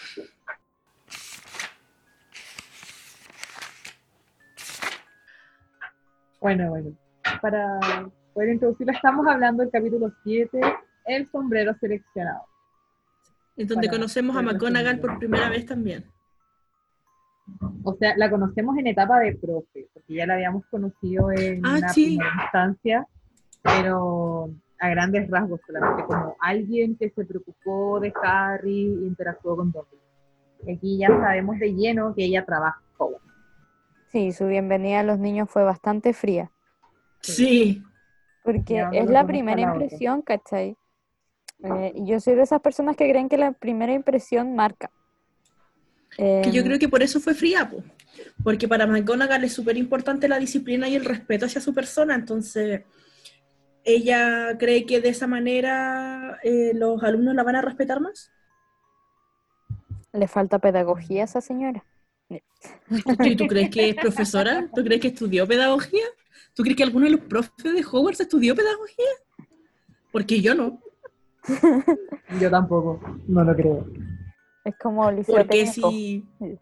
Bueno, 6.41 6.71
bueno. 6.71 7.04
Para 7.41 7.79
poder 8.33 8.51
introducirlo, 8.51 8.93
estamos 8.93 9.27
hablando 9.27 9.63
del 9.63 9.71
capítulo 9.73 10.11
7, 10.25 10.61
El 11.07 11.27
sombrero 11.31 11.75
seleccionado. 11.81 12.43
En 13.57 13.67
donde 13.69 13.87
Para 13.89 13.99
conocemos 13.99 14.37
a 14.37 14.43
McGonagall 14.43 14.99
por 15.01 15.19
primera 15.19 15.49
vez 15.49 15.65
también. 15.67 16.05
O 17.85 17.95
sea, 17.95 18.17
la 18.17 18.31
conocemos 18.31 18.77
en 18.79 18.87
etapa 18.87 19.21
de 19.21 19.37
profe, 19.37 19.87
porque 19.93 20.15
ya 20.15 20.27
la 20.27 20.35
habíamos 20.35 20.65
conocido 20.67 21.31
en 21.31 21.65
Ah, 21.65 21.77
una 21.79 21.89
sí. 21.91 22.17
primera 22.17 22.43
instancia, 22.43 23.07
pero 23.63 24.51
a 24.81 24.89
grandes 24.89 25.31
rasgos 25.31 25.61
solamente, 25.67 26.05
como 26.05 26.37
alguien 26.41 26.97
que 26.97 27.11
se 27.11 27.25
preocupó 27.25 28.01
de 28.01 28.13
Harry 28.23 28.87
e 28.87 29.07
interactuó 29.07 29.57
con 29.57 29.71
Dobby. 29.71 29.99
Aquí 30.75 30.99
ya 30.99 31.09
sabemos 31.09 31.59
de 31.59 31.75
lleno 31.75 32.15
que 32.15 32.25
ella 32.25 32.45
trabaja. 32.45 32.81
Sí, 34.09 34.33
su 34.33 34.47
bienvenida 34.47 35.01
a 35.01 35.03
los 35.03 35.19
niños 35.19 35.51
fue 35.51 35.65
bastante 35.65 36.13
fría, 36.13 36.51
Sí. 37.33 37.83
porque 38.43 38.83
no 38.83 38.93
es 38.93 39.09
la 39.09 39.27
primera 39.27 39.63
la 39.63 39.73
impresión, 39.73 40.23
¿cachai? 40.23 40.77
Eh, 41.63 41.93
y 41.95 42.07
yo 42.07 42.21
soy 42.21 42.35
de 42.35 42.43
esas 42.43 42.61
personas 42.61 42.97
que 42.97 43.09
creen 43.09 43.29
que 43.29 43.39
la 43.39 43.53
primera 43.53 43.93
impresión 43.95 44.55
marca. 44.55 44.91
Que 46.17 46.51
yo 46.53 46.61
Em, 46.61 46.67
creo 46.67 46.79
que 46.79 46.89
por 46.89 47.03
eso 47.03 47.19
fue 47.21 47.35
fría, 47.35 47.69
po. 47.69 47.83
porque 48.45 48.69
para 48.69 48.87
McGonagall 48.87 49.45
es 49.45 49.53
súper 49.55 49.77
importante 49.77 50.29
la 50.29 50.39
disciplina 50.39 50.89
y 50.89 50.95
el 50.95 51.05
respeto 51.05 51.47
hacia 51.47 51.61
su 51.61 51.73
persona, 51.75 52.15
entonces 52.15 52.83
ella 53.83 54.57
cree 54.59 54.87
que 54.87 55.01
de 55.01 55.09
esa 55.09 55.27
manera 55.27 56.39
eh, 56.43 56.73
los 56.75 57.03
alumnos 57.03 57.35
la 57.35 57.43
van 57.43 57.57
a 57.57 57.63
respetar 57.63 58.01
más. 58.01 58.31
Le 60.13 60.29
falta 60.29 60.59
pedagogía 60.59 61.23
a 61.23 61.25
esa 61.25 61.41
señora. 61.41 61.85
¿Y 63.25 63.37
tú 63.37 63.47
crees 63.47 63.71
que 63.71 63.89
es 63.91 63.95
profesora? 63.97 64.69
¿Tú 64.75 64.83
crees 64.85 65.01
que 65.01 65.09
estudió 65.09 65.47
pedagogía? 65.47 66.05
¿Tú 66.55 66.63
crees 66.63 66.77
que 66.77 66.83
alguno 66.85 67.05
de 67.07 67.13
los 67.13 67.21
profes 67.21 67.53
de 67.65 67.85
Hogwarts 67.85 68.21
estudió 68.21 68.55
pedagogía? 68.55 69.05
Porque 70.13 70.41
yo 70.41 70.55
no. 70.55 70.81
Yo 72.41 72.51
tampoco, 72.51 73.01
no 73.27 73.45
lo 73.45 73.55
creo. 73.55 73.87
Es 74.65 74.75
como 74.79 75.11
liceo 75.11 75.35
Porque 75.37 75.65
técnico. 75.65 75.91
si... 75.91 76.25
Sí. 76.39 76.59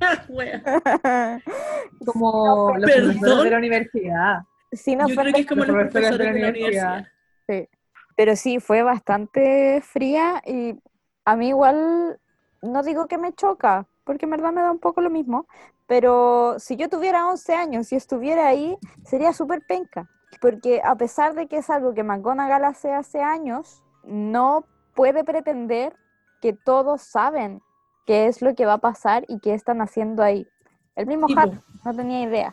Como 2.04 2.74
los 2.78 2.90
Perdón. 2.90 3.18
profesores 3.18 3.44
de 3.44 3.50
la 3.50 3.58
universidad. 3.58 4.38
Sin 4.72 4.98
Yo 5.00 5.06
creo 5.14 5.32
que 5.32 5.40
es 5.40 5.46
como 5.46 5.64
Los 5.64 5.68
los 5.76 5.76
profesores 5.90 5.92
profesores 5.92 6.18
de 6.18 6.24
de 6.34 6.40
la 6.40 6.48
universidad. 6.48 7.06
universidad. 7.48 7.68
pero 8.16 8.36
sí, 8.36 8.60
fue 8.60 8.82
bastante 8.82 9.80
fría 9.82 10.42
y 10.46 10.78
a 11.24 11.36
mí 11.36 11.48
igual, 11.48 12.18
no 12.62 12.82
digo 12.82 13.06
que 13.06 13.18
me 13.18 13.32
choca, 13.32 13.86
porque 14.04 14.26
en 14.26 14.30
verdad 14.30 14.52
me 14.52 14.60
da 14.62 14.70
un 14.72 14.78
poco 14.78 15.00
lo 15.00 15.10
mismo, 15.10 15.46
pero 15.88 16.56
si 16.58 16.76
yo 16.76 16.90
tuviera 16.90 17.26
11 17.26 17.54
años 17.54 17.90
y 17.92 17.96
estuviera 17.96 18.46
ahí, 18.46 18.76
sería 19.04 19.32
súper 19.32 19.62
penca, 19.66 20.06
porque 20.38 20.82
a 20.84 20.94
pesar 20.96 21.34
de 21.34 21.48
que 21.48 21.56
es 21.56 21.70
algo 21.70 21.94
que 21.94 22.04
McGonagall 22.04 22.66
hace 22.66 22.92
hace 22.92 23.22
años, 23.22 23.82
no 24.04 24.64
puede 24.94 25.24
pretender 25.24 25.96
que 26.42 26.52
todos 26.52 27.00
saben 27.00 27.62
qué 28.06 28.26
es 28.26 28.42
lo 28.42 28.54
que 28.54 28.66
va 28.66 28.74
a 28.74 28.78
pasar 28.78 29.24
y 29.28 29.40
qué 29.40 29.54
están 29.54 29.80
haciendo 29.80 30.22
ahí. 30.22 30.46
El 30.94 31.06
mismo 31.06 31.26
Sí, 31.26 31.34
po. 31.34 31.54
no 31.84 31.94
tenía 31.94 32.22
idea. 32.22 32.52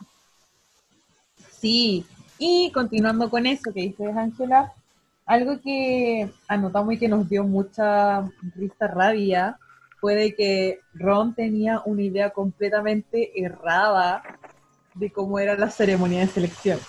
Sí, 1.51 2.05
y 2.39 2.71
continuando 2.71 3.29
con 3.29 3.45
eso 3.45 3.73
que 3.73 3.81
dices, 3.81 4.15
Ángela, 4.15 4.71
algo 5.25 5.59
que 5.59 6.31
anotamos 6.47 6.93
y 6.93 6.99
que 6.99 7.09
nos 7.09 7.27
dio 7.27 7.43
mucha 7.43 8.29
risa 8.55 8.87
rabia 8.87 9.59
fue 9.99 10.15
de 10.15 10.35
que 10.35 10.79
Ron 10.93 11.33
tenía 11.35 11.81
una 11.85 12.01
idea 12.01 12.29
completamente 12.31 13.31
errada 13.41 14.23
de 14.93 15.11
cómo 15.11 15.39
era 15.39 15.57
la 15.57 15.69
ceremonia 15.69 16.21
de 16.21 16.27
selección. 16.27 16.79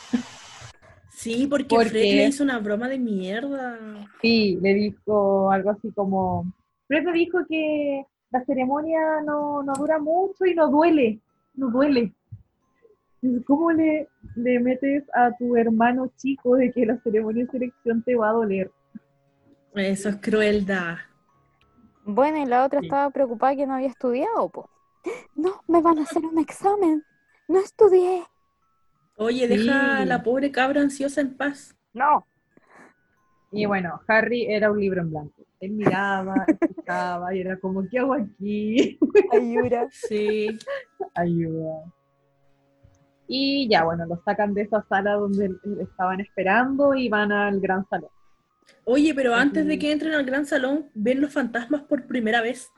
Sí, 1.10 1.46
porque, 1.48 1.74
Porque- 1.74 1.88
Fred 1.90 2.02
le 2.02 2.26
hizo 2.26 2.44
una 2.44 2.58
broma 2.58 2.88
de 2.88 2.98
mierda. 2.98 3.78
Sí, 4.20 4.58
le 4.60 4.74
dijo 4.74 5.50
algo 5.50 5.70
así 5.70 5.90
como, 5.92 6.52
Fred 6.88 7.04
me 7.04 7.12
dijo 7.12 7.38
que 7.48 8.04
la 8.30 8.44
ceremonia 8.44 9.00
no, 9.24 9.62
no 9.62 9.72
dura 9.74 9.98
mucho 9.98 10.44
y 10.44 10.54
no 10.54 10.68
duele, 10.70 11.20
no 11.54 11.70
duele. 11.70 12.12
¿Cómo 13.46 13.72
le, 13.72 14.08
le 14.36 14.60
metes 14.60 15.04
a 15.14 15.32
tu 15.36 15.56
hermano 15.56 16.12
chico 16.16 16.54
de 16.56 16.70
que 16.70 16.86
la 16.86 16.98
ceremonia 17.02 17.44
de 17.44 17.50
selección 17.50 18.02
te 18.02 18.14
va 18.14 18.28
a 18.28 18.32
doler? 18.34 18.70
Eso 19.74 20.10
es 20.10 20.16
crueldad. 20.16 20.96
Bueno, 22.06 22.38
y 22.38 22.46
la 22.46 22.64
otra 22.64 22.80
Sí. 22.80 22.86
estaba 22.86 23.10
preocupada 23.10 23.56
que 23.56 23.66
no 23.66 23.74
había 23.74 23.88
estudiado, 23.88 24.48
po. 24.48 24.70
No, 25.34 25.62
me 25.66 25.82
van 25.82 25.98
a 25.98 26.02
hacer 26.02 26.24
un 26.24 26.38
examen. 26.38 27.04
No 27.48 27.58
estudié. 27.58 28.24
Oye, 29.16 29.48
deja 29.48 29.98
a 29.98 30.04
la 30.04 30.22
pobre 30.22 30.50
cabra 30.52 30.80
ansiosa 30.80 31.20
en 31.20 31.36
paz. 31.36 31.76
No. 31.92 32.24
Y 33.50 33.66
bueno, 33.66 34.00
Harry 34.08 34.46
era 34.46 34.70
un 34.70 34.80
libro 34.80 35.00
en 35.02 35.10
blanco. 35.10 35.42
Él 35.60 35.72
miraba, 35.72 36.34
escuchaba 36.60 37.34
y 37.34 37.40
era 37.40 37.58
como, 37.58 37.82
¿qué 37.90 37.98
hago 37.98 38.14
aquí? 38.14 38.98
Ayura. 39.32 39.88
Sí. 39.90 40.56
Ayuda. 41.14 41.84
Y 43.26 43.68
ya, 43.68 43.82
bueno, 43.84 44.06
lo 44.06 44.22
sacan 44.24 44.54
de 44.54 44.62
esa 44.62 44.84
sala 44.88 45.14
donde 45.14 45.50
estaban 45.80 46.20
esperando 46.20 46.94
y 46.94 47.08
van 47.08 47.32
al 47.32 47.58
gran 47.60 47.84
salón. 47.88 48.10
Oye, 48.84 49.14
pero 49.14 49.34
antes 49.34 49.66
de 49.66 49.78
que 49.78 49.92
entren 49.92 50.14
al 50.14 50.24
gran 50.24 50.46
salón, 50.46 50.90
ven 50.94 51.20
los 51.20 51.32
fantasmas 51.32 51.82
por 51.82 52.06
primera 52.06 52.40
vez. 52.40 52.68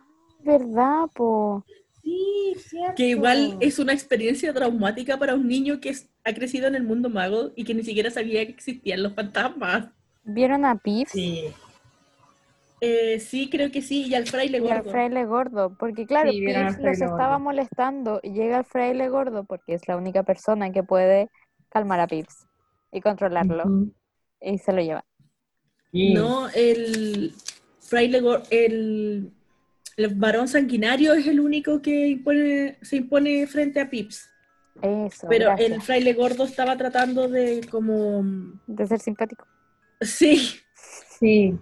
¿Verdad, 0.40 1.08
po? 1.14 1.64
Sí, 2.02 2.54
cierto. 2.58 2.94
Que 2.96 3.08
igual 3.08 3.56
es 3.60 3.78
una 3.78 3.92
experiencia 3.92 4.52
traumática 4.54 5.18
para 5.18 5.34
un 5.34 5.46
niño 5.46 5.80
que 5.80 5.90
es- 5.90 6.10
ha 6.24 6.32
crecido 6.34 6.66
en 6.66 6.74
el 6.74 6.82
mundo 6.82 7.08
mago 7.10 7.52
y 7.56 7.64
que 7.64 7.74
ni 7.74 7.82
siquiera 7.82 8.10
sabía 8.10 8.44
que 8.46 8.52
existían 8.52 9.02
los 9.02 9.14
fantasmas. 9.14 9.88
¿Vieron 10.22 10.64
a 10.64 10.76
Pips? 10.76 11.12
Sí, 11.12 11.52
Eh, 12.80 13.18
sí, 13.20 13.50
creo 13.50 13.70
que 13.70 13.82
sí, 13.82 14.06
y 14.06 14.14
al 14.14 14.26
fraile 14.26 14.60
Y 14.60 14.70
al 14.70 14.82
gordo. 14.82 14.90
fraile 14.90 15.24
gordo, 15.24 15.74
porque 15.76 16.06
claro, 16.06 16.32
Sí, 16.32 16.40
Pips 16.44 16.78
los 16.78 17.00
estaba 17.00 17.38
gordo. 17.38 17.44
molestando 17.44 18.20
y 18.22 18.32
llega 18.32 18.58
el 18.58 18.64
fraile 18.64 19.08
gordo 19.08 19.44
porque 19.44 19.74
es 19.74 19.86
la 19.88 19.96
única 19.96 20.22
persona 20.22 20.70
que 20.72 20.82
puede 20.82 21.28
calmar 21.70 22.00
a 22.00 22.06
Pips 22.08 22.46
y 22.92 23.00
controlarlo 23.00 23.72
y 24.40 24.58
se 24.58 24.72
lo 24.72 24.82
lleva. 24.82 25.04
Sí. 25.92 26.14
No, 26.14 26.48
el 26.50 27.34
fraile 27.80 28.20
el, 28.50 29.32
el 29.96 30.14
varón 30.14 30.48
sanguinario 30.48 31.14
es 31.14 31.26
el 31.26 31.40
único 31.40 31.80
que 31.80 32.08
impone, 32.08 32.78
se 32.82 32.96
impone 32.96 33.46
frente 33.46 33.80
a 33.80 33.88
Pips. 33.88 34.28
Eso, 34.82 35.26
Pero 35.28 35.46
gracias. 35.46 35.70
el 35.70 35.82
fraile 35.82 36.12
gordo 36.12 36.44
estaba 36.44 36.76
tratando 36.76 37.28
de 37.28 37.66
como... 37.70 38.22
de 38.66 38.86
ser 38.86 39.00
simpático. 39.00 39.44
Sí, 40.00 40.60
Sí. 41.18 41.58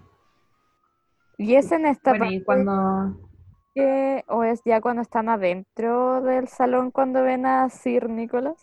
Y 1.38 1.54
es 1.54 1.72
en 1.72 1.86
esta 1.86 2.10
Bueno, 2.10 2.26
y 2.30 2.40
parte 2.40 2.44
cuando... 2.44 3.30
que- 3.74 4.22
o 4.28 4.44
es 4.44 4.60
ya 4.66 4.80
cuando 4.82 5.00
están 5.02 5.28
adentro 5.30 6.20
del 6.20 6.48
salón 6.48 6.90
cuando 6.90 7.22
ven 7.22 7.46
a 7.46 7.68
Sir 7.70 8.08
Nicholas. 8.10 8.56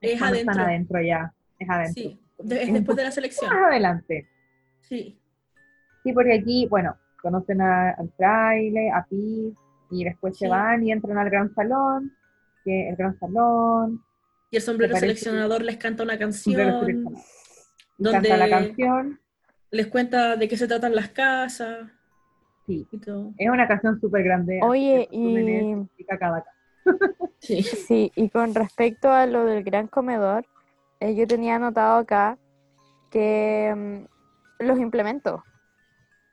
es 0.00 0.18
cuando 0.18 0.34
adentro. 0.36 0.52
están 0.52 0.66
adentro 0.66 1.00
ya. 1.02 1.34
Es 1.58 1.70
adentro. 1.70 2.02
Sí, 2.02 2.20
es 2.50 2.72
después 2.72 2.96
de 2.96 3.04
la 3.04 3.10
selección. 3.12 3.50
Más 3.50 3.70
adelante. 3.70 4.28
Sí. 4.88 5.18
Sí, 6.02 6.12
porque 6.12 6.34
aquí, 6.34 6.66
bueno, 6.68 6.96
conocen 7.22 7.60
a- 7.62 7.90
al 7.92 8.10
fraile, 8.16 8.90
a 8.90 9.04
Pi, 9.04 9.54
y 9.90 10.04
después 10.04 10.36
se 10.36 10.48
van 10.48 10.84
y 10.84 10.92
entran 10.92 11.16
al 11.18 11.30
gran 11.30 11.54
salón, 11.54 12.12
que 12.64 12.88
el 12.90 12.96
gran 12.96 13.18
salón, 13.18 14.02
Y 14.50 14.56
el 14.56 14.62
sombrero 14.62 14.94
seleccionador 14.96 15.62
les 15.62 15.76
canta 15.78 16.02
una 16.02 16.18
canción, 16.18 17.14
donde- 17.98 18.28
canta 18.28 18.36
la 18.36 18.48
canción, 18.48 19.20
les 19.70 19.86
cuenta 19.88 20.36
de 20.36 20.46
qué 20.48 20.56
se 20.56 20.68
tratan 20.68 20.94
las 20.94 21.08
casas 21.08 21.88
sí. 22.66 22.86
y 22.90 22.98
todo. 22.98 23.32
Es 23.38 23.50
una 23.50 23.66
canción 23.66 24.00
súper 24.00 24.22
grande. 24.22 24.60
Oye, 24.62 25.08
y- 25.10 25.74
cada 26.06 26.18
casa. 26.42 26.50
Sí. 27.38 27.62
Sí, 27.62 28.12
y 28.14 28.28
con 28.30 28.54
respecto 28.54 29.10
a 29.10 29.26
lo 29.26 29.44
del 29.44 29.64
gran 29.64 29.86
comedor, 29.86 30.46
eh, 31.00 31.14
yo 31.14 31.26
tenía 31.26 31.56
anotado 31.56 31.96
acá 31.98 32.38
que 33.10 33.74
mm, 33.76 34.13
los 34.64 34.78
implementos, 34.78 35.42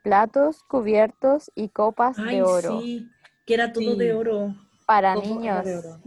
platos, 0.04 0.64
cubiertos 0.64 1.52
y 1.56 1.70
copas 1.70 2.18
Ay, 2.20 2.38
de 2.38 2.44
oro 2.44 2.82
sí, 2.82 3.10
que 3.46 3.54
era 3.54 3.72
todo 3.74 3.94
Sí. 3.94 3.98
de 4.00 4.14
oro. 4.14 4.56
para 4.86 5.16
niños. 5.16 5.64
de 5.66 5.78
oro. 5.78 5.98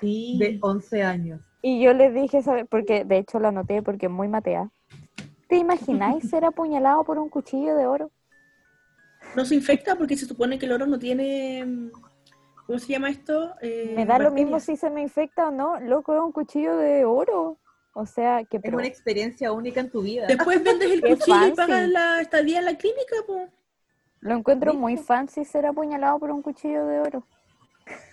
Sí. 0.00 0.36
De 0.38 0.58
11 0.60 1.02
años. 1.02 1.40
Y 1.62 1.82
yo 1.82 1.92
les 1.94 2.12
dije, 2.14 2.42
¿sabe? 2.42 2.64
porque 2.64 3.04
de 3.04 3.18
hecho 3.18 3.40
lo 3.40 3.48
anoté 3.48 3.82
porque 3.82 4.06
es 4.06 4.12
muy 4.12 4.28
matea. 4.28 4.70
¿Te 5.48 5.56
imagináis 5.56 6.28
ser 6.28 6.44
apuñalado 6.44 7.04
por 7.04 7.18
un 7.18 7.28
cuchillo 7.28 7.74
de 7.76 7.86
oro? 7.86 8.10
No 9.34 9.44
se 9.44 9.54
infecta 9.54 9.96
porque 9.96 10.16
se 10.16 10.26
supone 10.26 10.58
que 10.58 10.66
el 10.66 10.72
oro 10.72 10.86
no 10.86 10.98
tiene. 10.98 11.64
mm, 11.64 11.90
¿Cómo 12.66 12.78
se 12.78 12.92
llama 12.92 13.10
esto? 13.10 13.54
Eh, 13.60 13.92
Me 13.96 14.04
da 14.06 14.18
lo 14.18 14.30
mismo 14.30 14.58
si 14.60 14.76
se 14.76 14.90
me 14.90 15.00
infecta 15.02 15.48
o 15.48 15.50
no. 15.50 15.78
Loco, 15.80 16.14
es 16.14 16.20
un 16.20 16.32
cuchillo 16.32 16.76
de 16.76 17.04
oro. 17.04 17.58
O 17.98 18.04
sea, 18.04 18.44
que 18.44 18.60
Es 18.62 18.74
una 18.74 18.86
experiencia 18.86 19.52
única 19.52 19.80
en 19.80 19.88
tu 19.88 20.02
vida. 20.02 20.26
Después 20.26 20.62
vendes 20.62 20.90
el 20.90 21.00
cuchillo 21.00 21.46
y 21.46 21.52
pagas 21.52 21.88
la 21.88 22.20
estadía 22.20 22.58
en 22.58 22.66
la 22.66 22.76
clínica, 22.76 23.16
po. 23.26 23.48
Lo 24.20 24.34
encuentro 24.34 24.74
muy 24.74 24.98
fancy 24.98 25.46
ser 25.46 25.64
apuñalado 25.64 26.18
por 26.18 26.30
un 26.30 26.42
cuchillo 26.42 26.86
de 26.86 27.00
oro. 27.00 27.26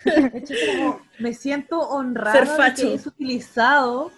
De 0.06 0.38
hecho, 0.38 0.54
como 0.68 1.02
me 1.20 1.34
siento 1.34 1.82
honrada 1.82 2.32
Ser 2.32 2.48
de 2.48 2.82
que 2.82 2.88
hayas 2.94 3.08
utilizado 3.08 4.10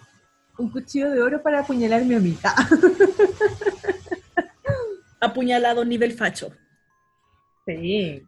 un 0.56 0.70
cuchillo 0.70 1.10
de 1.10 1.20
oro 1.20 1.42
para 1.42 1.62
apuñalar 1.62 2.02
a 2.02 2.04
mi 2.04 2.14
amiga. 2.14 2.54
Apuñalado 5.20 5.84
nivel 5.84 6.12
facho. 6.12 6.52
Sí. 7.66 8.22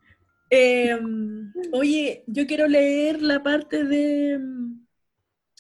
Eh, 0.51 0.99
oye, 1.73 2.25
yo 2.27 2.49
quiero 2.49 2.67
leer 2.67 3.23
la 3.23 3.45
parte 3.45 3.85
de 3.85 4.41
mm, 4.41 4.87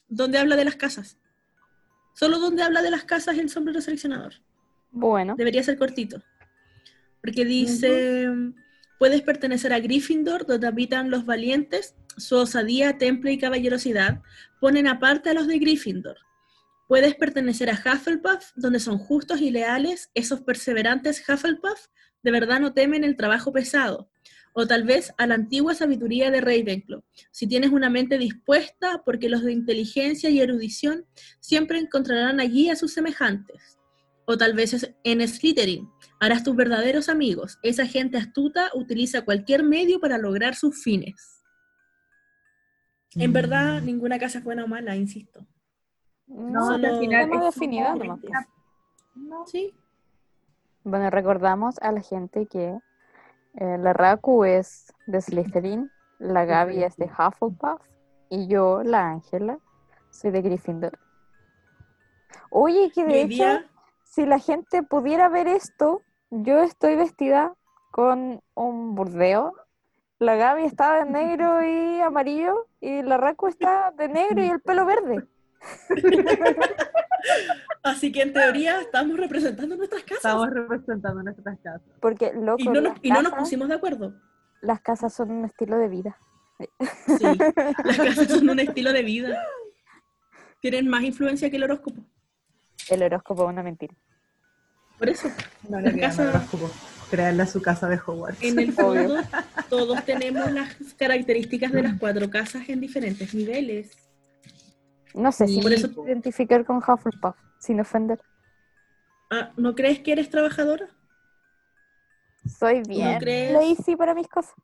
donde 0.08 0.38
habla 0.38 0.56
de 0.56 0.64
las 0.64 0.74
casas. 0.74 1.18
Solo 2.18 2.40
donde 2.40 2.64
habla 2.64 2.82
de 2.82 2.90
las 2.90 3.04
casas 3.04 3.38
el 3.38 3.48
sombrero 3.48 3.80
seleccionador. 3.80 4.34
Bueno, 4.90 5.36
Debería 5.36 5.62
ser 5.62 5.78
cortito. 5.78 6.20
Porque 7.20 7.44
dice, 7.44 8.28
puedes 8.98 9.22
pertenecer 9.22 9.72
a 9.72 9.78
Gryffindor, 9.78 10.44
donde 10.44 10.66
habitan 10.66 11.10
los 11.10 11.26
valientes, 11.26 11.94
su 12.16 12.36
osadía, 12.36 12.98
temple 12.98 13.32
y 13.32 13.38
caballerosidad 13.38 14.20
ponen 14.60 14.88
aparte 14.88 15.30
a 15.30 15.34
los 15.34 15.46
de 15.46 15.60
Gryffindor. 15.60 16.16
Puedes 16.88 17.14
pertenecer 17.14 17.70
a 17.70 17.74
Hufflepuff, 17.74 18.50
donde 18.56 18.80
son 18.80 18.98
justos 18.98 19.40
y 19.40 19.52
leales, 19.52 20.10
esos 20.14 20.40
perseverantes 20.40 21.22
Hufflepuff 21.28 21.86
de 22.24 22.30
verdad 22.32 22.58
no 22.58 22.72
temen 22.72 23.04
el 23.04 23.16
trabajo 23.16 23.52
pesado. 23.52 24.10
O 24.60 24.66
tal 24.66 24.82
vez 24.82 25.14
a 25.18 25.26
la 25.28 25.36
antigua 25.36 25.72
sabiduría 25.72 26.32
de 26.32 26.40
Ravenclaw, 26.40 27.00
si 27.30 27.46
tienes 27.46 27.70
una 27.70 27.88
mente 27.90 28.18
dispuesta, 28.18 29.02
porque 29.04 29.28
los 29.28 29.44
de 29.44 29.52
inteligencia 29.52 30.30
y 30.30 30.40
erudición 30.40 31.06
siempre 31.38 31.78
encontrarán 31.78 32.40
allí 32.40 32.68
a 32.68 32.74
sus 32.74 32.92
semejantes. 32.92 33.78
O 34.24 34.36
tal 34.36 34.54
vez 34.54 34.74
es 34.74 34.92
en 35.04 35.20
Slytherin, 35.28 35.88
harás 36.18 36.42
tus 36.42 36.56
verdaderos 36.56 37.08
amigos. 37.08 37.56
Esa 37.62 37.86
gente 37.86 38.18
astuta 38.18 38.70
utiliza 38.74 39.22
cualquier 39.24 39.62
medio 39.62 40.00
para 40.00 40.18
lograr 40.18 40.56
sus 40.56 40.82
fines. 40.82 41.44
En 43.14 43.32
verdad, 43.32 43.80
ninguna 43.82 44.18
casa 44.18 44.38
es 44.38 44.44
buena 44.44 44.64
o 44.64 44.66
mala, 44.66 44.96
insisto. 44.96 45.46
no, 46.26 46.66
solo- 46.66 46.88
al 46.88 46.98
final 46.98 47.30
es 47.32 47.40
definido 47.54 47.86
como- 47.92 48.04
nomás, 48.04 48.20
pues. 48.20 48.32
No. 49.14 49.46
Sí, 49.46 49.72
Bueno, 50.82 51.10
recordamos 51.10 51.76
a 51.80 51.92
la 51.92 52.00
gente 52.02 52.46
que 52.46 52.76
eh, 53.60 53.76
la 53.76 53.92
Raku 53.92 54.44
es 54.44 54.92
de 55.06 55.20
Slytherin, 55.20 55.90
la 56.20 56.44
Gaby 56.44 56.84
es 56.84 56.96
de 56.96 57.06
Hufflepuff 57.06 57.82
y 58.30 58.46
yo, 58.46 58.82
la 58.84 59.10
Ángela, 59.10 59.58
soy 60.10 60.30
de 60.30 60.42
Gryffindor. 60.42 60.96
Oye, 62.50 62.92
que 62.94 63.04
de 63.04 63.22
hecho, 63.22 63.44
si 64.04 64.26
la 64.26 64.38
gente 64.38 64.84
pudiera 64.84 65.28
ver 65.28 65.48
esto, 65.48 66.02
yo 66.30 66.60
estoy 66.60 66.94
vestida 66.94 67.54
con 67.90 68.40
un 68.54 68.94
burdeo. 68.94 69.54
La 70.20 70.36
Gaby 70.36 70.64
está 70.64 71.04
de 71.04 71.10
negro 71.10 71.62
y 71.64 72.00
amarillo 72.00 72.68
y 72.80 73.02
la 73.02 73.16
Raku 73.16 73.48
está 73.48 73.90
de 73.90 74.08
negro 74.08 74.40
y 74.40 74.48
el 74.48 74.60
pelo 74.60 74.86
verde. 74.86 75.26
Así 77.82 78.12
que 78.12 78.22
en 78.22 78.32
teoría 78.32 78.80
estamos 78.80 79.16
representando 79.18 79.76
nuestras 79.76 80.02
casas. 80.02 80.18
Estamos 80.18 80.50
representando 80.50 81.22
nuestras 81.22 81.58
casas. 81.60 81.82
Porque, 82.00 82.32
loco, 82.34 82.56
y 82.58 82.64
no, 82.64 82.74
nos, 82.74 82.82
las, 82.82 82.98
y 83.02 83.08
no 83.10 83.16
nos 83.22 83.32
casas, 83.32 83.38
pusimos 83.44 83.68
de 83.68 83.74
acuerdo. 83.74 84.14
las 84.60 84.80
casas 84.80 85.12
son 85.14 85.30
un 85.30 85.44
estilo 85.44 85.78
de 85.78 85.88
vida. 85.88 86.16
Sí, 87.06 87.24
las 87.84 87.96
casas 87.96 88.28
son 88.28 88.48
un 88.50 88.58
estilo 88.60 88.92
de 88.92 89.02
vida. 89.02 89.38
Tienen 90.60 90.88
más 90.88 91.02
influencia 91.02 91.48
que 91.50 91.56
el 91.56 91.62
horóscopo. 91.64 92.02
El 92.90 93.02
horóscopo 93.02 93.44
es 93.44 93.48
una 93.50 93.62
mentira. 93.62 93.94
Por 94.98 95.08
eso, 95.08 95.28
No 95.68 95.80
Las 95.80 95.92
le 95.92 95.98
queda 96.00 96.08
casas- 96.08 96.26
nada 96.26 96.38
más 96.40 96.48
como 96.50 96.68
crearle 97.10 97.42
a 97.42 97.46
su 97.46 97.62
casa 97.62 97.88
de 97.88 97.96
Hogwarts. 98.04 98.42
en 98.42 98.58
el 98.58 98.72
fondo, 98.72 99.16
todos 99.70 100.04
tenemos 100.04 100.50
las 100.50 100.74
características 100.94 101.70
de 101.72 101.82
las 101.84 101.98
cuatro 101.98 102.28
casas 102.28 102.68
en 102.68 102.80
diferentes 102.80 103.32
niveles. 103.34 103.96
No 105.14 105.32
sé 105.32 105.46
si 105.48 105.54
Sí, 105.56 105.60
por 105.62 105.72
eso 105.72 105.88
identificar 106.04 106.64
con 106.64 106.76
Hufflepuff, 106.78 107.36
sin 107.58 107.80
ofender. 107.80 108.20
Ah, 109.30 109.52
¿No 109.56 109.74
crees 109.74 110.00
que 110.00 110.12
eres 110.12 110.30
trabajadora? 110.30 110.88
Soy 112.46 112.82
bien 112.86 113.18
crees? 113.18 113.52
lazy 113.52 113.96
para 113.96 114.14
mis 114.14 114.28
cosas. 114.28 114.54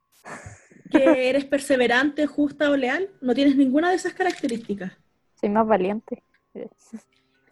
¿Que 0.91 1.29
eres 1.31 1.45
perseverante, 1.45 2.27
justa 2.27 2.71
o 2.71 2.77
leal? 2.77 3.11
No 3.21 3.35
tienes 3.35 3.57
ninguna 3.57 3.91
de 3.91 3.97
esas 3.97 4.15
características. 4.15 4.93
Soy 5.41 5.49
más 5.49 5.67
valiente. 5.67 6.23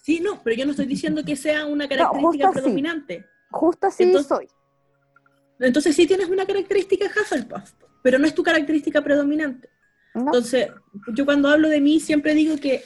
Sí, 0.04 0.18
no, 0.18 0.42
pero 0.42 0.56
yo 0.56 0.64
no 0.64 0.72
estoy 0.72 0.86
diciendo 0.86 1.22
que 1.24 1.36
sea 1.36 1.64
una 1.64 1.88
característica 1.88 2.48
así. 2.48 2.54
predominante. 2.58 3.24
Justo 3.52 3.86
así 3.86 4.02
Entonces- 4.02 4.26
soy. 4.28 4.48
Entonces 5.60 5.94
sí 5.94 6.08
tienes 6.08 6.28
una 6.28 6.44
característica 6.44 7.06
Hufflepuff, 7.06 7.70
pero 8.02 8.18
no 8.18 8.26
es 8.26 8.34
tu 8.34 8.42
característica 8.42 9.00
predominante. 9.00 9.68
Entonces, 10.14 10.68
yo 11.14 11.24
cuando 11.24 11.48
hablo 11.48 11.68
de 11.68 11.80
mí 11.80 12.00
siempre 12.00 12.34
digo 12.34 12.56
que, 12.56 12.82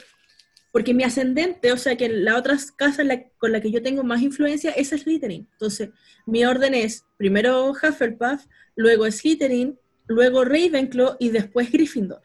porque 0.72 0.94
mi 0.94 1.02
ascendente, 1.02 1.72
o 1.72 1.76
sea 1.76 1.96
que 1.96 2.08
la 2.08 2.36
otra 2.36 2.56
casa 2.76 3.02
con 3.38 3.52
la 3.52 3.60
que 3.60 3.70
yo 3.70 3.82
tengo 3.82 4.04
más 4.04 4.22
influencia 4.22 4.70
es 4.72 4.90
Slytherin. 4.90 5.48
Entonces, 5.52 5.90
mi 6.26 6.44
orden 6.44 6.74
es 6.74 7.04
primero 7.16 7.70
Hufflepuff, 7.70 8.44
luego 8.76 9.10
Slytherin, 9.10 9.78
luego 10.06 10.44
Ravenclaw 10.44 11.16
y 11.18 11.30
después 11.30 11.72
Gryffindor. 11.72 12.22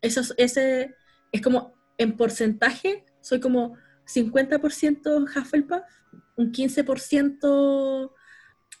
Eso 0.00 0.22
es, 0.36 0.56
es 0.56 1.42
como, 1.42 1.74
en 1.98 2.16
porcentaje, 2.16 3.04
soy 3.20 3.40
como 3.40 3.76
50% 4.06 5.36
Hufflepuff, 5.36 5.82
un 6.36 6.52
15% 6.52 8.12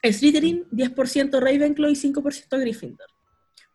Slytherin, 0.02 0.64
10% 0.70 1.40
Ravenclaw 1.40 1.90
y 1.90 1.94
5% 1.94 2.60
Gryffindor. 2.60 3.17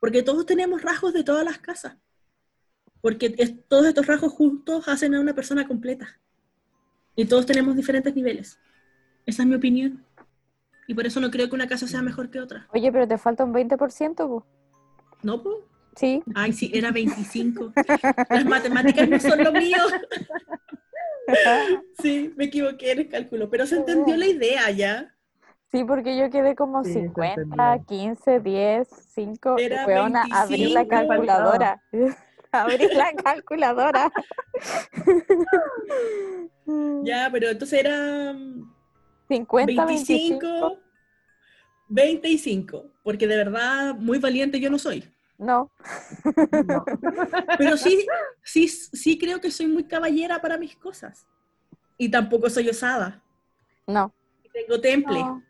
Porque 0.04 0.22
todos 0.22 0.46
tenemos 0.46 0.82
rasgos 0.82 1.14
de 1.14 1.24
todas 1.24 1.46
las 1.46 1.60
casas. 1.60 1.96
Porque 3.00 3.34
es- 3.38 3.54
todos 3.70 3.86
estos 3.86 4.06
rasgos 4.06 4.34
juntos 4.34 4.86
hacen 4.90 5.16
a 5.16 5.22
una 5.22 5.34
persona 5.34 5.66
completa. 5.66 6.20
Y 7.16 7.24
todos 7.24 7.46
tenemos 7.46 7.74
diferentes 7.78 8.14
niveles. 8.14 8.60
Esa 9.26 9.44
es 9.44 9.48
mi 9.48 9.56
opinión. 9.56 10.04
Y 10.90 10.94
por 10.94 11.06
eso 11.06 11.22
no 11.22 11.32
creo 11.32 11.48
que 11.48 11.56
una 11.56 11.70
casa 11.70 11.88
sea 11.88 12.02
mejor 12.02 12.30
que 12.30 12.42
otra. 12.42 12.68
Oye, 12.74 12.92
pero 12.92 13.08
te 13.08 13.18
falta 13.18 13.46
un 13.46 13.54
20%, 13.54 14.28
po. 14.28 14.46
¿No, 15.22 15.42
po? 15.42 15.66
Sí. 15.96 16.22
Ay, 16.36 16.52
sí, 16.52 16.70
era 16.74 16.92
25. 16.92 17.72
Las 18.30 18.44
matemáticas 18.44 19.08
no 19.08 19.18
son 19.22 19.42
lo 19.42 19.54
mío. 19.54 19.78
Sí, 22.02 22.34
me 22.36 22.44
equivoqué 22.46 22.92
en 22.92 23.00
el 23.00 23.08
cálculo. 23.08 23.50
Pero 23.50 23.66
se 23.66 23.78
entendió 23.78 24.18
la 24.18 24.28
idea 24.28 24.70
ya. 24.72 25.13
Sí, 25.74 25.84
porque 25.86 26.16
yo 26.16 26.30
quedé 26.30 26.56
como 26.56 26.84
Sí, 26.84 26.94
se 26.94 27.02
50, 27.02 27.42
entendió. 27.42 27.86
15, 27.88 28.40
10, 28.42 28.88
5. 29.16 29.56
Era 29.58 29.88
Weona, 29.88 30.24
abrí 30.32 30.68
la 30.68 30.84
25. 30.84 30.88
calculadora. 30.88 31.84
abrí 32.52 32.88
la 32.94 33.14
calculadora. 33.14 34.12
Ya, 37.04 37.28
pero 37.32 37.50
entonces 37.50 37.80
era 37.80 38.34
mm, 38.34 38.72
50, 39.28 39.86
25, 39.86 40.48
25. 40.48 40.80
25. 41.90 42.86
Porque 43.04 43.28
de 43.28 43.36
verdad, 43.36 43.96
muy 43.96 44.20
valiente 44.20 44.60
yo 44.60 44.70
no 44.70 44.78
soy. 44.78 45.04
No. 45.38 45.72
No. 46.66 46.86
Pero 47.58 47.76
sí, 47.76 48.06
sí, 48.44 48.68
sí 48.70 49.18
creo 49.18 49.42
que 49.42 49.52
soy 49.52 49.68
muy 49.68 49.84
caballera 49.86 50.40
para 50.40 50.58
mis 50.58 50.76
cosas. 50.78 51.26
Y 51.98 52.10
tampoco 52.10 52.50
soy 52.50 52.70
osada. 52.70 53.22
No. 53.88 54.14
Tengo 54.54 54.80
temple. 54.80 55.20
No. 55.20 55.44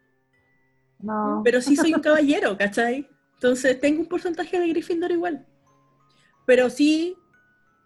No. 1.03 1.41
Pero 1.43 1.61
sí 1.61 1.75
soy 1.75 1.93
un 1.93 2.01
caballero, 2.01 2.57
¿cachai? 2.57 3.07
Entonces 3.35 3.79
tengo 3.79 4.01
un 4.01 4.07
porcentaje 4.07 4.59
de 4.59 4.69
Gryffindor 4.69 5.11
igual. 5.11 5.45
Pero 6.45 6.69
sí, 6.69 7.15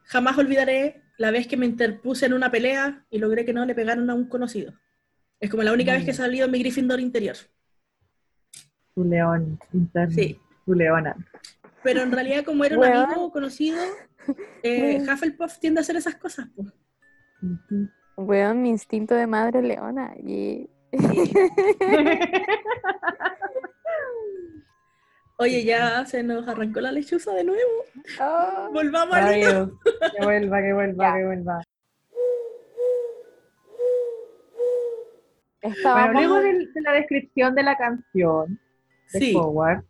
jamás 0.04 0.38
olvidaré 0.38 1.02
la 1.18 1.32
vez 1.32 1.48
que 1.48 1.58
me 1.58 1.66
interpuse 1.66 2.28
en 2.28 2.34
una 2.34 2.52
pelea 2.52 3.06
y 3.10 3.18
logré 3.18 3.44
que 3.44 3.54
no 3.54 3.66
le 3.66 3.74
pegaran 3.76 4.10
a 4.10 4.14
un 4.14 4.30
conocido. 4.30 4.74
Es 5.40 5.50
como 5.50 5.64
la 5.64 5.74
única 5.74 5.92
Muy 5.92 5.98
vez 5.98 6.06
que 6.06 6.12
he 6.12 6.14
salido 6.14 6.46
en 6.46 6.52
mi 6.52 6.60
Gryffindor 6.60 7.00
interior. 7.00 7.36
Tu 8.94 9.04
león 9.04 9.60
interno. 9.74 10.14
Sí. 10.14 10.40
Tu 10.66 10.74
leona. 10.74 11.16
Pero 11.84 12.02
en 12.02 12.12
realidad, 12.12 12.44
como 12.44 12.64
era 12.66 12.76
un 12.76 12.82
Weón. 12.82 12.98
amigo 12.98 13.26
o 13.26 13.32
conocido, 13.32 13.80
eh, 14.64 15.02
Hufflepuff 15.02 15.60
tiende 15.60 15.80
a 15.80 15.82
hacer 15.82 15.96
esas 15.96 16.16
cosas. 16.16 16.48
po. 16.50 16.64
Ujú. 17.42 17.90
Weón, 18.18 18.62
mi 18.62 18.70
instinto 18.70 19.16
de 19.16 19.28
madre 19.28 19.62
leona. 19.62 20.14
Y... 20.18 20.70
Oye, 25.40 25.64
ya 25.64 26.04
se 26.06 26.24
nos 26.24 26.48
arrancó 26.48 26.82
la 26.82 26.92
lechuza 26.92 27.32
de 27.34 27.44
nuevo. 27.44 27.86
Ah. 28.20 28.70
Volvamos 28.74 29.16
al. 29.16 29.34
Que 29.40 29.70
vuelva, 30.24 30.62
que 30.62 30.74
vuelva, 30.74 31.06
Ya. 31.06 31.14
que 31.18 31.26
vuelva. 31.26 31.62
Bueno, 35.62 35.76
Estábamos... 35.76 36.14
luego 36.14 36.40
de, 36.42 36.68
la 36.82 36.92
descripción 36.94 37.54
de 37.56 37.64
la 37.64 37.76
canción 37.78 38.60
de 39.14 39.20
Sí. 39.20 39.36
Howard, 39.36 39.84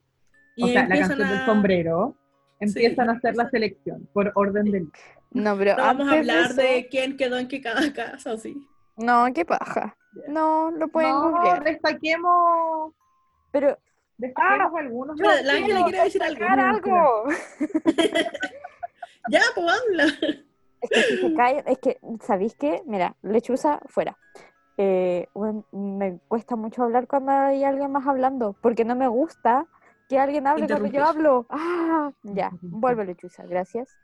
Y 0.55 0.63
o 0.63 0.67
sea, 0.67 0.87
la 0.87 0.97
canción 0.97 1.19
del 1.29 1.45
sombrero, 1.45 2.15
empiezan 2.59 3.09
a 3.09 3.13
hacer 3.13 3.35
la 3.35 3.49
selección 3.49 4.07
por 4.13 4.31
orden 4.35 4.65
del... 4.71 4.89
No, 5.31 5.57
pero 5.57 5.75
No 5.77 5.83
vamos 5.83 6.07
a 6.09 6.13
hablar 6.13 6.51
eso- 6.51 6.61
de 6.61 6.87
quién 6.89 7.15
quedó 7.17 7.37
en 7.37 7.47
qué 7.47 7.61
cada 7.61 7.81
casa, 7.93 8.33
¿o 8.33 8.37
sí? 8.37 8.55
No, 8.97 9.25
qué 9.33 9.45
paja. 9.45 9.95
No, 10.27 10.71
lo 10.71 10.87
pueden 10.87 11.11
No, 11.11 11.31
googlear. 11.31 11.63
destaquemos... 11.63 12.93
Pero 13.51 13.77
Destaquemos 14.17 14.73
algunos. 14.75 15.19
yo- 15.19 15.25
la 15.43 15.53
Ángela 15.53 15.83
quiere 15.83 16.03
decir 16.03 16.23
algo. 16.23 16.45
algo. 16.45 17.23
Ya, 19.29 19.41
pues 19.55 19.67
habla. 19.67 20.05
Es 20.79 20.89
que 20.89 21.03
si 21.03 21.17
se 21.17 21.33
cae, 21.33 21.61
es 21.67 21.79
que, 21.79 21.99
¿sabéis 22.21 22.55
qué? 22.55 22.81
Mira, 22.85 23.15
lechuza 23.21 23.81
fuera. 23.87 24.17
Eh, 24.77 25.27
bueno, 25.33 25.65
me 25.73 26.19
cuesta 26.29 26.55
mucho 26.55 26.83
hablar 26.83 27.07
cuando 27.07 27.31
hay 27.33 27.65
alguien 27.65 27.91
más 27.91 28.07
hablando, 28.07 28.55
porque 28.61 28.85
no 28.85 28.95
me 28.95 29.07
gusta 29.09 29.65
que 30.07 30.17
alguien 30.17 30.47
hable 30.47 30.65
cuando 30.67 30.87
yo 30.87 31.03
hablo. 31.05 31.45
Ah, 31.49 32.11
ya, 32.23 32.51
vuelve 32.61 33.03
lechuza, 33.05 33.43
gracias. 33.45 33.97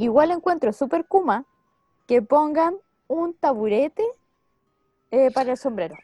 Igual 0.00 0.30
encuentro 0.30 0.72
súper 0.72 1.04
kuma 1.04 1.44
que 2.06 2.22
pongan 2.22 2.74
un 3.06 3.34
taburete 3.34 4.02
eh, 5.10 5.30
para 5.30 5.50
el 5.52 5.56
sombrero. 5.58 5.96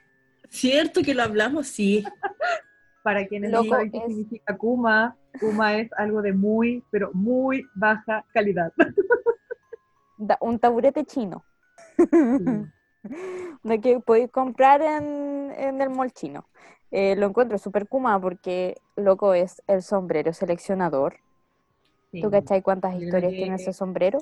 Cierto 0.50 1.00
que 1.02 1.14
lo 1.14 1.22
hablamos, 1.22 1.66
sí. 1.66 2.04
Para 3.02 3.26
quienes 3.26 3.52
Loco, 3.52 3.64
no 3.64 3.70
saben 3.70 3.90
qué 3.90 3.98
es- 3.98 4.06
significa 4.08 4.56
Kuma, 4.58 5.16
Kuma 5.40 5.78
es 5.78 5.90
algo 5.96 6.20
de 6.22 6.32
muy, 6.32 6.84
pero 6.90 7.10
muy 7.14 7.66
baja 7.74 8.24
calidad. 8.34 8.72
Da- 10.18 10.38
un 10.40 10.58
taburete 10.58 11.04
chino. 11.04 11.44
de 13.62 13.80
que 13.80 14.00
podéis 14.00 14.30
comprar 14.30 14.82
en, 14.82 15.52
en 15.56 15.80
el 15.80 15.88
mall 15.90 16.12
chino. 16.12 16.44
Eh, 16.90 17.16
lo 17.16 17.26
encuentro 17.26 17.58
súper 17.58 17.88
kuma 17.88 18.20
porque, 18.20 18.76
loco, 18.96 19.34
es 19.34 19.62
el 19.68 19.82
sombrero 19.82 20.32
seleccionador. 20.32 21.16
Sí. 22.12 22.22
¿Tú 22.22 22.30
cachai 22.30 22.62
cuántas 22.62 22.94
Yo 22.94 23.00
historias 23.04 23.32
que- 23.32 23.36
tiene 23.38 23.56
ese 23.56 23.72
sombrero? 23.72 24.18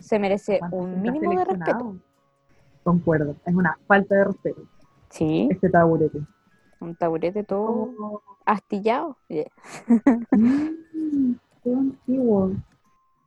Se 0.00 0.18
merece 0.18 0.58
¿Cuántos 0.58 0.80
un 0.80 1.02
mínimo 1.02 1.38
de 1.38 1.44
respeto. 1.44 1.96
Concuerdo, 2.82 3.36
es 3.44 3.54
una 3.54 3.78
falta 3.86 4.14
de 4.14 4.24
respeto 4.24 4.62
Sí, 5.10 5.48
este 5.50 5.68
taburete. 5.70 6.20
un 6.80 6.94
taburete 6.94 7.42
todo 7.44 7.66
Como- 7.96 8.22
astillado. 8.44 9.16
Yeah. 9.28 9.50
Mm, 10.30 11.32
qué 11.62 11.72
antiguo. 11.72 12.52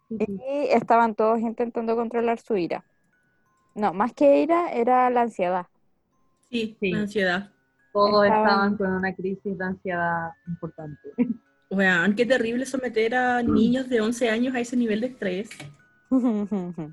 Y 0.09 0.39
estaban 0.71 1.13
todos 1.15 1.39
intentando 1.39 1.95
controlar 1.95 2.39
su 2.39 2.55
ira. 2.57 2.83
No, 3.75 3.93
más 3.93 4.13
que 4.13 4.41
ira, 4.41 4.71
era 4.73 5.09
la 5.09 5.21
ansiedad. 5.21 5.67
Sí, 6.49 6.75
Sí. 6.79 6.91
la 6.91 6.99
ansiedad. 7.01 7.51
Todos 7.93 8.25
Estaban- 8.25 8.47
estaban 8.47 8.77
con 8.77 8.91
una 8.93 9.13
crisis 9.13 9.57
de 9.57 9.63
ansiedad 9.65 10.31
importante. 10.47 11.09
Weón, 11.69 12.15
qué 12.15 12.25
terrible 12.25 12.65
someter 12.65 13.13
a 13.15 13.43
niños 13.43 13.89
de 13.89 14.01
11 14.01 14.29
años 14.29 14.55
a 14.55 14.59
ese 14.59 14.75
nivel 14.75 15.01
de 15.01 15.07
estrés. 15.07 15.49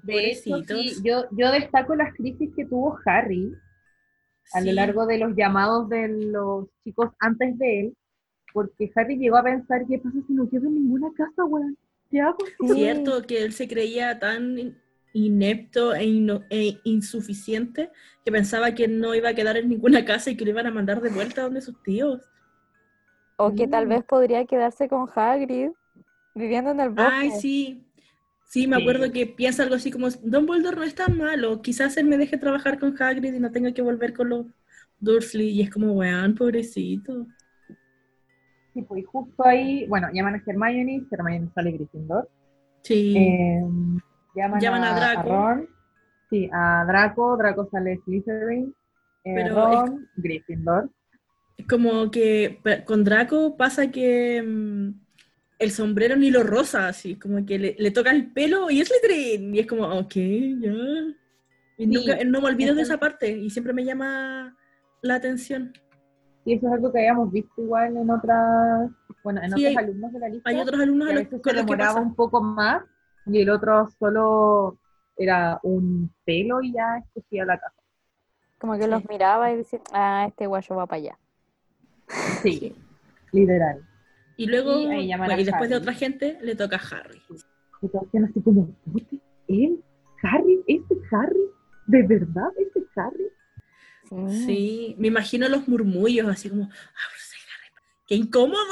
De 0.03 0.31
hecho, 0.31 0.63
sí, 0.69 0.97
yo, 1.03 1.25
yo 1.31 1.51
destaco 1.51 1.95
las 1.95 2.13
crisis 2.15 2.51
que 2.55 2.67
tuvo 2.67 2.99
Harry 3.07 3.53
a 4.53 4.61
lo 4.61 4.73
largo 4.73 5.07
de 5.07 5.19
los 5.19 5.35
llamados 5.35 5.89
de 5.89 6.09
los 6.09 6.67
chicos 6.85 7.11
antes 7.19 7.59
de 7.59 7.81
él, 7.81 7.97
porque 8.53 8.91
Harry 8.95 9.17
llegó 9.17 9.39
a 9.39 9.43
pensar, 9.43 9.87
¿qué 9.89 9.99
pasa 9.99 10.19
si 10.27 10.33
no 10.35 10.49
quedo 10.49 10.67
en 10.67 10.75
ninguna 10.75 11.09
casa, 11.17 11.45
weón? 11.45 11.77
¿Qué 12.11 12.21
hago? 12.21 12.39
Cierto 12.75 13.23
que 13.27 13.43
él 13.43 13.53
se 13.53 13.67
creía 13.67 14.19
tan 14.19 14.59
in- 14.59 14.79
inepto 15.13 15.95
e, 15.95 16.05
ino- 16.05 16.45
e 16.51 16.79
insuficiente 16.85 17.91
que 18.25 18.31
pensaba 18.31 18.75
que 18.75 18.87
no 18.87 19.15
iba 19.15 19.31
a 19.31 19.35
quedar 19.35 19.57
en 19.57 19.69
ninguna 19.69 20.05
casa 20.05 20.31
y 20.31 20.37
que 20.37 20.45
lo 20.45 20.51
iban 20.53 20.67
a 20.67 20.71
mandar 20.71 21.01
de 21.03 21.09
vuelta 21.11 21.43
donde 21.43 21.61
sus 21.63 21.83
tíos. 21.83 22.21
O 23.37 23.55
que 23.55 23.69
tal 23.69 23.87
Mm. 23.87 23.89
vez 23.91 24.05
podría 24.05 24.45
quedarse 24.47 24.89
con 24.89 25.09
Hagrid 25.15 25.71
viviendo 26.35 26.71
en 26.71 26.81
el 26.81 26.91
bosque. 26.91 27.11
Ay, 27.13 27.31
sí. 27.33 27.83
Sí, 28.45 28.67
me 28.69 28.77
Sí. 28.77 28.83
acuerdo 28.83 29.13
que 29.13 29.27
piensa 29.27 29.65
algo 29.65 29.75
así 29.75 29.91
como, 29.91 30.09
Dumbledore 30.23 30.77
no 30.77 30.83
es 30.85 30.95
tan 30.95 31.19
malo, 31.19 31.61
quizás 31.63 31.97
él 31.97 32.07
me 32.07 32.17
deje 32.17 32.39
trabajar 32.39 32.79
con 32.79 32.95
Hagrid 33.01 33.35
y 33.35 33.41
no 33.41 33.51
tenga 33.51 33.73
que 33.73 33.83
volver 33.83 34.15
con 34.15 34.29
los 34.29 34.47
Dursley. 35.01 35.49
Y 35.51 35.63
es 35.63 35.71
como, 35.71 35.93
weón, 35.93 36.35
pobrecito. 36.35 37.27
Sí, 38.73 38.83
pues 38.83 39.03
y 39.03 39.05
justo 39.05 39.45
ahí, 39.45 39.87
bueno, 39.89 40.09
llaman 40.13 40.35
a 40.37 40.43
Hermione, 40.47 41.07
Hermione 41.11 41.51
sale 41.55 41.73
Gryffindor. 41.73 42.29
Sí. 42.83 43.15
Eh, 43.17 43.63
llaman, 44.35 44.61
Llaman 44.61 44.85
a 44.85 44.93
a, 44.95 45.01
Draco. 45.01 45.33
a 45.33 45.55
Ron, 45.55 45.69
sí, 46.31 46.49
a 46.53 46.85
Draco, 46.87 47.37
Draco 47.37 47.69
sale 47.71 47.99
Slytherin, 48.05 48.75
eh, 49.25 49.33
Pero 49.35 49.55
Ron, 49.57 50.09
Gryffindor. 50.17 50.91
Como 51.69 52.11
que 52.11 52.61
con 52.85 53.05
Draco 53.05 53.57
pasa 53.57 53.91
que 53.91 54.43
mm, 54.43 54.91
el 55.59 55.71
sombrero 55.71 56.17
ni 56.17 56.31
lo 56.31 56.43
rosa, 56.43 56.89
así, 56.89 57.17
como 57.17 57.45
que 57.47 57.59
le, 57.59 57.77
le 57.79 57.91
toca 57.91 58.11
el 58.11 58.31
pelo 58.33 58.71
y 58.71 58.81
es 58.81 58.89
Slytherin. 58.89 59.55
Y 59.55 59.59
es 59.61 59.67
como, 59.67 59.85
ok, 59.87 60.15
ya. 60.15 60.73
Y 61.79 61.87
nunca- 61.87 62.19
no 62.25 62.41
me 62.41 62.47
olvido 62.49 62.75
de 62.75 62.83
esa 62.83 62.99
parte 62.99 63.31
y 63.31 63.51
siempre 63.51 63.73
me 63.73 63.85
llama 63.85 64.57
la 65.03 65.15
atención. 65.17 65.73
Y 66.45 66.55
eso 66.55 66.67
es 66.69 66.73
algo 66.75 66.93
que 66.93 67.01
habíamos 67.01 67.33
visto 67.33 67.53
igual 67.61 67.97
en 67.97 68.09
otras, 68.11 68.91
bueno, 69.25 69.43
en 69.43 69.51
Sí, 69.53 69.67
otros 69.67 69.67
hay- 69.67 69.85
alumnos 69.85 70.13
de 70.13 70.19
la 70.21 70.29
lista. 70.29 70.51
Hay 70.51 70.61
otros 70.61 70.81
alumnos 70.81 71.07
que 71.09 71.13
a 71.13 71.17
a 71.17 71.19
los, 71.19 71.25
veces 71.25 71.39
se 71.39 71.43
con 71.43 71.57
los 71.57 71.65
que 71.65 71.71
demoraba 71.73 72.01
un 72.01 72.15
poco 72.15 72.41
más 72.41 72.83
y 73.27 73.41
el 73.41 73.51
otro 73.51 73.89
solo 73.99 74.79
era 75.19 75.59
un 75.65 76.13
pelo 76.25 76.63
y 76.63 76.73
ya 76.73 76.99
escogía 76.99 77.45
la 77.45 77.59
casa. 77.59 77.75
Como 78.59 78.75
que 78.77 78.85
Sí. 78.85 78.91
los 78.91 79.09
miraba 79.09 79.51
y 79.53 79.57
decía, 79.57 79.81
ah, 79.93 80.27
este 80.29 80.47
guayo 80.47 80.77
va 80.77 80.87
para 80.87 80.99
allá. 81.03 81.19
Sí, 82.43 82.53
Sí. 82.59 82.75
literal. 83.33 83.87
Y 84.37 84.47
luego, 84.47 84.79
Y 84.93 85.13
ahí 85.13 85.45
después 85.45 85.71
de 85.71 85.77
otra 85.77 85.93
gente, 85.95 86.39
le 86.43 86.55
toca 86.55 86.77
a 86.77 86.97
Harry. 86.97 87.23
Y 87.83 87.89
todos 87.89 88.07
quedan 88.13 88.27
así 88.27 88.41
como, 88.43 88.69
"¿Puta? 88.91 89.17
¿él? 89.49 89.83
¿Harry? 90.23 90.63
¿Este 90.67 90.95
es 90.95 91.13
Harry? 91.13 91.41
¿De 91.87 92.03
verdad 92.07 92.49
este 92.59 92.81
es 92.81 92.87
Harry? 92.97 93.27
Sí. 94.31 94.45
Sí, 94.47 94.97
me 94.99 95.09
imagino 95.09 95.49
los 95.49 95.67
murmullos, 95.69 96.29
así 96.29 96.49
como, 96.49 96.65
"Ah, 96.65 97.07
pero 97.11 97.21
soy 97.21 97.39
Harry". 97.51 97.87
¡Qué 98.07 98.15
incómodo! 98.15 98.65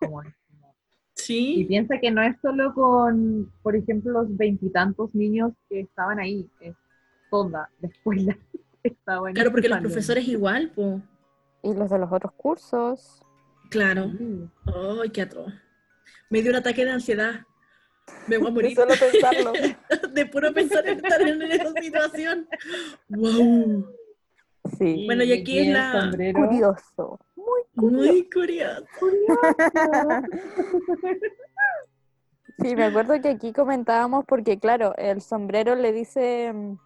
Como- 0.00 0.22
Y 0.24 0.34
Sí, 1.14 1.64
piensa 1.68 1.98
que 2.00 2.10
no 2.10 2.20
es 2.22 2.36
solo 2.42 2.74
con, 2.74 3.52
por 3.62 3.76
ejemplo, 3.76 4.10
los 4.12 4.36
veintitantos 4.36 5.14
niños 5.14 5.52
que 5.68 5.80
estaban 5.80 6.18
ahí, 6.18 6.48
es 6.60 6.74
toda 7.30 7.68
la 7.80 7.88
escuela 7.88 8.36
estaba 8.82 9.28
en 9.28 9.34
claro, 9.34 9.52
porque 9.52 9.68
los 9.68 9.78
profesores 9.80 10.26
igual, 10.26 10.72
pues. 10.74 11.00
Y 11.62 11.74
los 11.74 11.90
de 11.90 11.98
los 11.98 12.10
otros 12.12 12.32
cursos. 12.32 13.22
Claro. 13.70 14.10
Sí. 14.18 14.48
Ay, 15.02 15.10
qué 15.10 15.22
atroz. 15.22 15.52
Me 16.30 16.42
dio 16.42 16.50
un 16.50 16.56
ataque 16.56 16.84
de 16.84 16.90
ansiedad. 16.90 17.40
Me 18.26 18.36
voy 18.36 18.46
a 18.48 18.50
De 18.50 18.54
morir 18.54 18.74
solo 18.76 18.94
pensarlo. 18.98 19.52
de 20.12 20.26
puro 20.26 20.52
pensar 20.52 20.86
en 20.88 20.96
estar 21.04 21.22
en 21.22 21.42
esa 21.42 21.72
situación. 21.80 22.48
¡Wow! 23.08 23.86
Sí. 24.78 25.04
Bueno, 25.06 25.22
y 25.24 25.32
aquí 25.32 25.58
es 25.60 25.66
el 25.68 25.72
la- 25.74 25.92
sombrero. 26.00 26.40
Curioso. 26.46 27.20
Muy 27.36 27.62
curioso. 27.74 28.02
Muy 28.02 28.28
curioso. 28.30 28.86
Sí, 32.58 32.76
me 32.76 32.84
acuerdo 32.84 33.20
que 33.20 33.28
aquí 33.30 33.52
comentábamos 33.52 34.24
porque, 34.26 34.58
claro, 34.60 34.94
el 34.96 35.20
sombrero 35.20 35.74
le 35.74 35.90
dice 35.92 36.52
mm, 36.52 36.76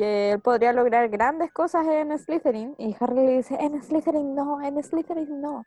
que 0.00 0.32
él 0.32 0.40
podría 0.40 0.72
lograr 0.72 1.10
grandes 1.10 1.52
cosas 1.52 1.86
en 1.86 2.18
Slytherin 2.18 2.74
y 2.78 2.96
Harry 2.98 3.16
le 3.16 3.36
dice, 3.36 3.54
en 3.60 3.82
Slytherin 3.82 4.34
no, 4.34 4.58
en 4.62 4.82
Slytherin 4.82 5.42
no. 5.42 5.66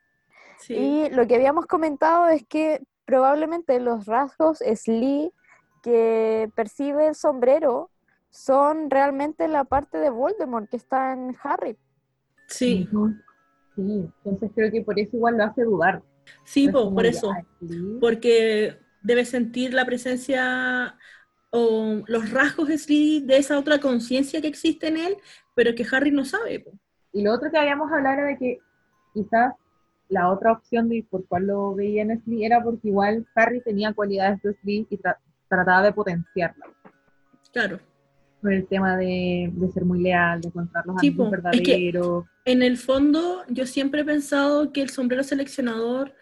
Sí. 0.58 0.74
Y 0.74 1.10
lo 1.12 1.28
que 1.28 1.36
habíamos 1.36 1.68
comentado 1.68 2.28
es 2.30 2.44
que 2.48 2.82
probablemente 3.06 3.80
los 3.80 4.08
rasgos 4.08 4.58
Sly 4.58 5.32
que 5.84 6.50
percibe 6.56 7.10
el 7.10 7.14
sombrero 7.14 7.92
son 8.32 8.90
realmente 8.90 9.48
la 9.48 9.66
parte 9.66 10.00
de 10.00 10.10
Voldemort 10.10 10.68
que 10.68 10.78
está 10.78 11.14
en 11.14 11.36
Harry. 11.44 11.78
Sí. 12.48 12.90
Sí, 13.76 14.10
entonces 14.26 14.50
creo 14.56 14.72
que 14.72 14.82
por 14.82 14.98
eso 15.00 15.16
igual 15.16 15.38
lo 15.38 15.44
hace 15.44 15.62
dudar. 15.62 16.02
sí, 16.44 16.66
Es 16.66 16.72
po, 16.72 16.86
como, 16.86 16.96
por 16.96 17.06
eso. 17.06 17.32
Porque 18.02 18.80
debe 19.04 19.26
sentir 19.26 19.76
la 19.76 19.86
presencia 19.86 20.98
o 21.56 22.02
los 22.08 22.32
rasgos 22.32 22.70
Sly 22.70 23.22
de 23.28 23.38
esa 23.38 23.60
otra 23.60 23.80
conciencia 23.80 24.42
que 24.42 24.48
existe 24.48 24.88
en 24.88 24.98
él, 24.98 25.18
pero 25.56 25.76
que 25.76 25.86
Harry 25.92 26.10
no 26.10 26.26
sabe. 26.26 26.60
po. 26.62 26.72
Y 27.14 27.22
lo 27.22 27.32
otro 27.32 27.52
que 27.52 27.58
habíamos 27.60 27.92
hablado 27.92 28.18
era 28.22 28.28
de 28.30 28.38
que 28.40 28.60
quizás 29.14 29.54
la 30.10 30.32
otra 30.32 30.52
opción 30.52 30.90
de 30.90 31.06
por 31.10 31.28
cuál 31.28 31.46
lo 31.48 31.76
veía 31.76 32.02
en 32.02 32.20
Sly 32.24 32.44
era 32.46 32.64
porque 32.64 32.88
igual 32.88 33.28
Harry 33.36 33.62
tenía 33.62 33.94
cualidades 33.94 34.42
de 34.42 34.54
Sly 34.56 34.88
y 34.90 34.98
tra- 34.98 35.18
trataba 35.48 35.84
de 35.84 35.94
potenciarlas. 35.94 36.70
Claro. 37.52 37.80
Por 38.42 38.52
el 38.52 38.66
tema 38.68 38.98
de, 38.98 39.52
de 39.54 39.72
ser 39.72 39.86
muy 39.86 40.02
leal, 40.02 40.42
de 40.42 40.48
encontrar 40.48 40.86
los 40.88 40.96
Sí. 41.00 41.10
Es 41.10 41.16
que- 41.16 41.30
verdaderos. 41.30 42.26
En 42.46 42.64
el 42.64 42.78
fondo, 42.78 43.44
yo 43.48 43.68
siempre 43.68 44.02
he 44.02 44.06
pensado 44.06 44.74
que 44.74 44.82
el 44.82 44.90
sombrero 44.90 45.24
seleccionador 45.24 46.14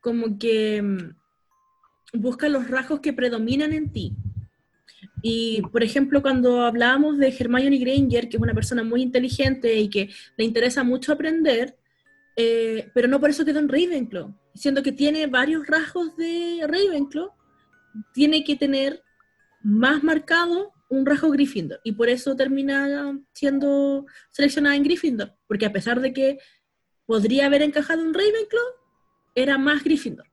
como 0.00 0.38
que 0.38 0.80
mm, 0.80 2.18
busca 2.20 2.48
los 2.48 2.70
rasgos 2.70 3.00
que 3.00 3.12
predominan 3.12 3.72
en 3.72 3.90
ti. 3.92 4.16
Y, 5.22 5.62
por 5.72 5.82
ejemplo, 5.82 6.22
cuando 6.22 6.62
hablábamos 6.62 7.18
de 7.18 7.28
Hermione 7.36 7.78
Granger, 7.78 8.28
que 8.28 8.36
es 8.36 8.42
una 8.42 8.54
persona 8.54 8.82
muy 8.82 9.02
inteligente 9.02 9.78
y 9.78 9.88
que 9.88 10.10
le 10.36 10.44
interesa 10.44 10.84
mucho 10.84 11.12
aprender, 11.12 11.76
eh, 12.36 12.90
pero 12.94 13.08
no 13.08 13.18
por 13.20 13.30
eso 13.30 13.44
quedó 13.44 13.58
en 13.58 13.68
Ravenclaw, 13.68 14.32
siendo 14.54 14.82
que 14.82 14.92
tiene 14.92 15.26
varios 15.26 15.66
rasgos 15.66 16.16
de 16.16 16.60
Ravenclaw, 16.66 17.30
tiene 18.12 18.44
que 18.44 18.56
tener 18.56 19.02
más 19.62 20.04
marcado 20.04 20.72
un 20.88 21.04
rasgo 21.04 21.30
Gryffindor 21.30 21.80
y 21.84 21.92
por 21.92 22.08
eso 22.08 22.34
termina 22.36 23.12
siendo 23.32 24.06
seleccionada 24.30 24.76
en 24.76 24.84
Gryffindor, 24.84 25.34
porque 25.46 25.66
a 25.66 25.72
pesar 25.72 26.00
de 26.00 26.12
que 26.12 26.38
podría 27.06 27.46
haber 27.46 27.62
encajado 27.62 28.02
en 28.02 28.14
Ravenclaw, 28.14 28.64
era 29.34 29.58
más 29.58 29.82
Gryffindor. 29.84 30.26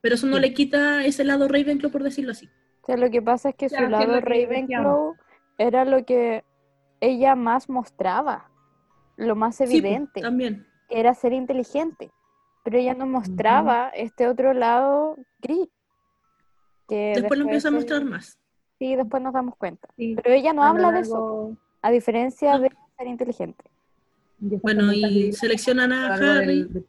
Pero 0.00 0.14
eso 0.14 0.26
no 0.26 0.36
Sí. 0.36 0.42
le 0.42 0.54
quita 0.54 1.04
ese 1.04 1.24
lado 1.24 1.48
Ravenclaw, 1.48 1.90
por 1.90 2.02
decirlo 2.02 2.30
así. 2.32 2.48
O 2.84 2.86
sea, 2.86 2.98
lo 2.98 3.10
que 3.10 3.22
pasa 3.22 3.48
es 3.48 3.54
que 3.54 3.70
su 3.70 3.76
Claro, 3.76 3.88
lado 3.88 4.20
Ravenclaw 4.20 5.14
era 5.56 5.86
lo 5.86 6.04
que 6.04 6.44
ella 7.00 7.34
más 7.34 7.70
mostraba, 7.70 8.50
lo 9.16 9.34
más 9.36 9.56
Sí, 9.56 9.64
pues, 9.64 9.70
evidente, 9.70 10.20
también. 10.20 10.66
que 10.90 11.00
era 11.00 11.14
ser 11.14 11.32
inteligente. 11.32 12.10
Pero 12.62 12.76
ella 12.76 12.92
no 12.92 13.06
mostraba 13.06 13.88
este 13.88 14.28
otro 14.28 14.52
lado 14.52 15.16
gris. 15.40 15.68
Que 16.86 17.12
Después 17.16 17.38
lo 17.38 17.46
empieza 17.46 17.68
a 17.68 17.70
mostrar 17.70 18.04
más. 18.04 18.38
Sí, 18.78 18.96
después 18.96 19.22
nos 19.22 19.32
damos 19.32 19.56
cuenta. 19.56 19.88
Sí, 19.96 20.14
Pero 20.22 20.34
ella 20.34 20.52
no 20.52 20.62
habla 20.62 20.92
de 20.92 21.00
eso, 21.00 21.56
a 21.80 21.90
diferencia 21.90 22.52
No. 22.54 22.60
de 22.60 22.70
ser 22.98 23.06
inteligente. 23.06 23.64
y 24.40 24.56
Bueno, 24.56 24.92
y 24.92 25.32
seleccionan 25.32 25.90
a 25.90 26.18
del- 26.18 26.28
Harry. 26.38 26.64
del. 26.64 26.84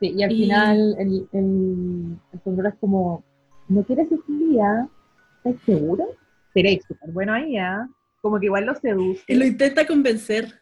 Sí, 0.00 0.14
y 0.16 0.22
al 0.24 0.32
Y- 0.32 0.42
final 0.42 0.96
el, 0.98 1.28
el, 1.32 2.18
el 2.42 2.66
es 2.66 2.74
como, 2.80 3.22
¿no 3.70 3.82
quieres 3.84 4.10
estudiar? 4.12 4.86
¿Estás 5.44 5.62
seguro? 5.64 6.04
Seréis 6.52 6.84
súper 6.86 7.10
bueno 7.10 7.32
ahí, 7.32 7.56
¿ah? 7.56 7.88
Como 8.20 8.38
que 8.38 8.46
igual 8.46 8.66
lo 8.66 8.74
seduce, 8.74 9.22
Y 9.28 9.34
lo 9.36 9.46
intenta 9.46 9.86
convencer. 9.86 10.60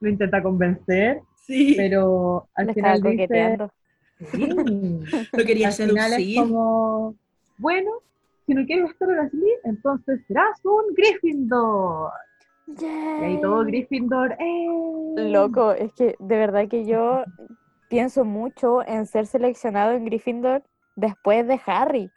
lo 0.00 0.08
intenta 0.08 0.42
convencer, 0.42 1.20
Sí, 1.34 1.74
pero 1.76 2.48
al 2.54 2.72
final 2.74 3.02
dice. 3.02 3.58
"Sí". 4.32 4.58
lo 5.32 5.44
quería 5.44 5.68
al 5.68 5.72
final 5.74 6.12
es 6.14 6.36
como, 6.36 7.14
bueno, 7.58 7.90
si 8.46 8.54
no 8.54 8.64
quieres 8.64 8.90
estar 8.90 9.10
así, 9.18 9.42
entonces 9.64 10.20
serás 10.26 10.58
un 10.64 10.94
Gryffindor. 10.94 12.10
Y 12.66 12.84
ahí 13.24 13.40
todo. 13.40 13.64
Gryffindor, 13.64 14.32
¡eh! 14.38 14.66
Loco, 15.16 15.72
es 15.72 15.92
que 15.94 16.16
de 16.18 16.36
verdad 16.36 16.68
que 16.68 16.84
yo 16.86 17.24
pienso 17.88 18.24
mucho 18.24 18.86
en 18.86 19.06
ser 19.06 19.26
seleccionado 19.26 19.92
en 19.92 20.04
Gryffindor 20.06 20.62
después 20.96 21.46
de 21.46 21.60
Harry. 21.66 22.10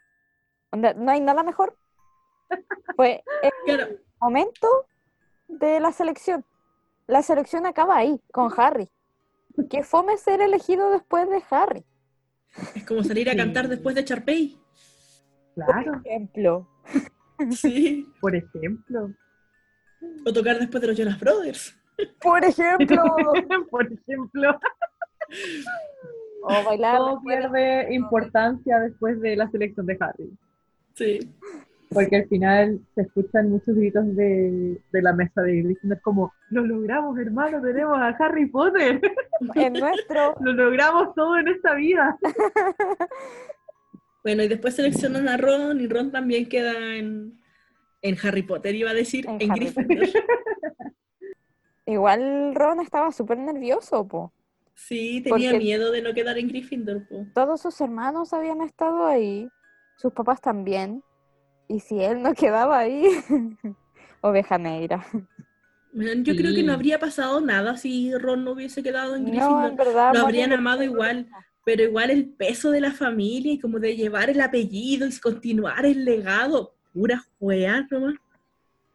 Onda, 0.72 0.94
no 0.94 1.12
hay 1.12 1.20
nada 1.22 1.44
mejor. 1.44 1.76
Fue 2.96 3.24
el 3.44 3.52
Claro, 3.66 3.96
momento 4.20 4.68
de 5.48 5.80
la 5.80 5.92
selección. 5.92 6.46
La 7.08 7.22
selección 7.24 7.66
acaba 7.66 7.98
ahí, 7.98 8.20
con 8.32 8.52
Harry. 8.58 8.90
Que 9.70 9.84
fome 9.84 10.18
ser 10.18 10.42
elegido 10.42 10.92
después 10.92 11.30
de 11.30 11.42
Harry. 11.50 11.84
es 12.76 12.86
como 12.86 13.04
salir 13.04 13.30
a 13.30 13.36
cantar 13.36 13.66
Sí. 13.66 13.72
después 13.72 13.96
de 13.96 14.06
Charpey. 14.06 14.58
Claro, 15.56 15.92
Por 15.92 16.08
ejemplo. 16.08 16.68
Sí. 17.52 18.06
por 18.22 18.36
ejemplo. 18.36 19.12
O 20.26 20.34
tocar 20.34 20.58
después 20.60 20.82
de 20.82 20.88
los 20.88 20.98
Jonas 20.98 21.20
Brothers. 21.20 21.76
Por 22.22 22.44
ejemplo. 22.46 23.04
por 23.72 23.92
ejemplo. 23.92 24.60
O 26.44 26.64
bailar. 26.64 26.98
todo 26.98 27.22
pierde 27.22 27.94
importancia 27.94 28.80
después 28.80 29.20
de 29.20 29.36
la 29.36 29.50
selección 29.52 29.86
de 29.86 29.98
Harry. 30.00 30.30
Sí. 31.00 31.20
Porque 31.92 32.18
al 32.18 32.28
final 32.28 32.80
se 32.94 33.02
escuchan 33.02 33.50
muchos 33.50 33.76
gritos 33.76 34.16
de, 34.16 34.80
de 34.92 35.02
la 35.02 35.12
mesa 35.14 35.42
de 35.42 35.64
Gryffindor 35.64 36.00
como, 36.02 36.32
lo 36.52 36.64
logramos 36.64 37.18
hermano, 37.18 37.60
tenemos 37.62 37.98
a 37.98 38.10
Harry 38.10 38.46
Potter, 38.48 39.02
En 39.56 39.74
nuestro. 39.74 40.36
lo 40.42 40.54
logramos 40.54 41.16
todo 41.16 41.38
en 41.38 41.48
esta 41.48 41.74
vida. 41.76 42.18
Bueno, 44.22 44.44
y 44.44 44.50
después 44.50 44.76
seleccionan 44.76 45.30
a 45.30 45.38
Ron 45.38 45.80
y 45.80 45.88
Ron 45.88 46.12
también 46.12 46.50
queda 46.50 46.74
en, 46.98 47.40
en 48.02 48.18
Harry 48.22 48.44
Potter, 48.44 48.76
iba 48.76 48.92
a 48.92 48.94
decir, 48.94 49.26
En 49.28 49.42
en, 49.42 49.48
Gryffindor. 49.50 50.08
Igual 51.86 52.54
Ron 52.54 52.82
estaba 52.82 53.12
súper 53.14 53.38
nervioso, 53.38 54.06
po. 54.08 54.34
Sí, 54.76 55.22
tenía 55.24 55.52
Porque- 55.52 55.64
miedo 55.66 55.92
de 55.92 56.02
no 56.02 56.14
quedar 56.14 56.38
en 56.38 56.50
Gryffindor. 56.50 57.08
po. 57.08 57.26
Todos 57.34 57.62
sus 57.62 57.80
hermanos 57.82 58.34
habían 58.34 58.62
estado 58.62 59.08
ahí, 59.08 59.48
sus 60.00 60.14
papás 60.14 60.40
también. 60.40 61.04
Y 61.68 61.82
si 61.82 62.02
él 62.02 62.22
no 62.24 62.34
quedaba 62.34 62.80
ahí, 62.80 63.04
oveja 64.22 64.58
negra. 64.58 65.06
Man, 65.94 66.24
Yo 66.24 66.36
creo 66.36 66.54
que 66.56 66.64
no 66.64 66.74
habría 66.74 67.00
pasado 67.00 67.42
nada 67.42 67.76
si 67.78 68.14
Ron 68.16 68.44
no 68.46 68.52
hubiese 68.52 68.82
quedado 68.82 69.16
en 69.16 69.24
No, 69.26 69.30
Gryffindor. 69.32 69.70
en 69.72 69.76
verdad. 69.76 70.14
Lo 70.14 70.22
habrían 70.22 70.54
amado 70.54 70.84
igual. 70.84 71.28
pero 71.66 71.84
igual 71.84 72.10
el 72.10 72.30
peso 72.30 72.72
de 72.72 72.82
la 72.82 72.92
familia 72.92 73.54
y 73.54 73.60
como 73.60 73.78
de 73.80 73.96
llevar 73.96 74.30
el 74.30 74.42
apellido 74.42 75.06
y 75.08 75.20
continuar 75.20 75.86
el 75.86 76.04
legado, 76.06 76.74
pura 76.94 77.22
juega 77.38 77.86
nomás. 77.92 78.16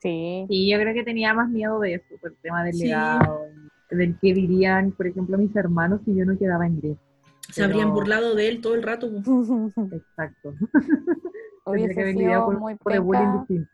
Sí. 0.00 0.44
Sí, 0.48 0.70
yo 0.70 0.78
creo 0.80 0.92
que 0.94 1.04
tenía 1.04 1.32
más 1.34 1.48
miedo 1.48 1.78
de 1.80 1.94
eso, 1.94 2.16
por 2.20 2.30
el 2.32 2.36
tema 2.38 2.64
del 2.64 2.74
Sí. 2.74 2.84
legado, 2.88 3.46
y 3.90 3.96
del 3.96 4.18
que 4.18 4.34
dirían, 4.34 4.90
por 4.92 5.06
ejemplo, 5.06 5.38
mis 5.38 5.54
hermanos 5.54 6.00
si 6.04 6.14
yo 6.16 6.24
no 6.24 6.36
quedaba 6.38 6.66
en 6.66 6.78
Gryffindor. 6.80 7.13
Se 7.54 7.62
habrían 7.62 7.92
burlado 7.92 8.34
de 8.34 8.48
él 8.48 8.60
todo 8.60 8.74
el 8.74 8.82
rato. 8.82 9.10
po. 9.10 9.18
Exacto. 9.92 10.54
Hubiese 11.66 11.94
que 11.94 12.12
sido 12.12 12.50
muy 12.50 12.76
bullying 12.82 13.38
distinto. 13.38 13.70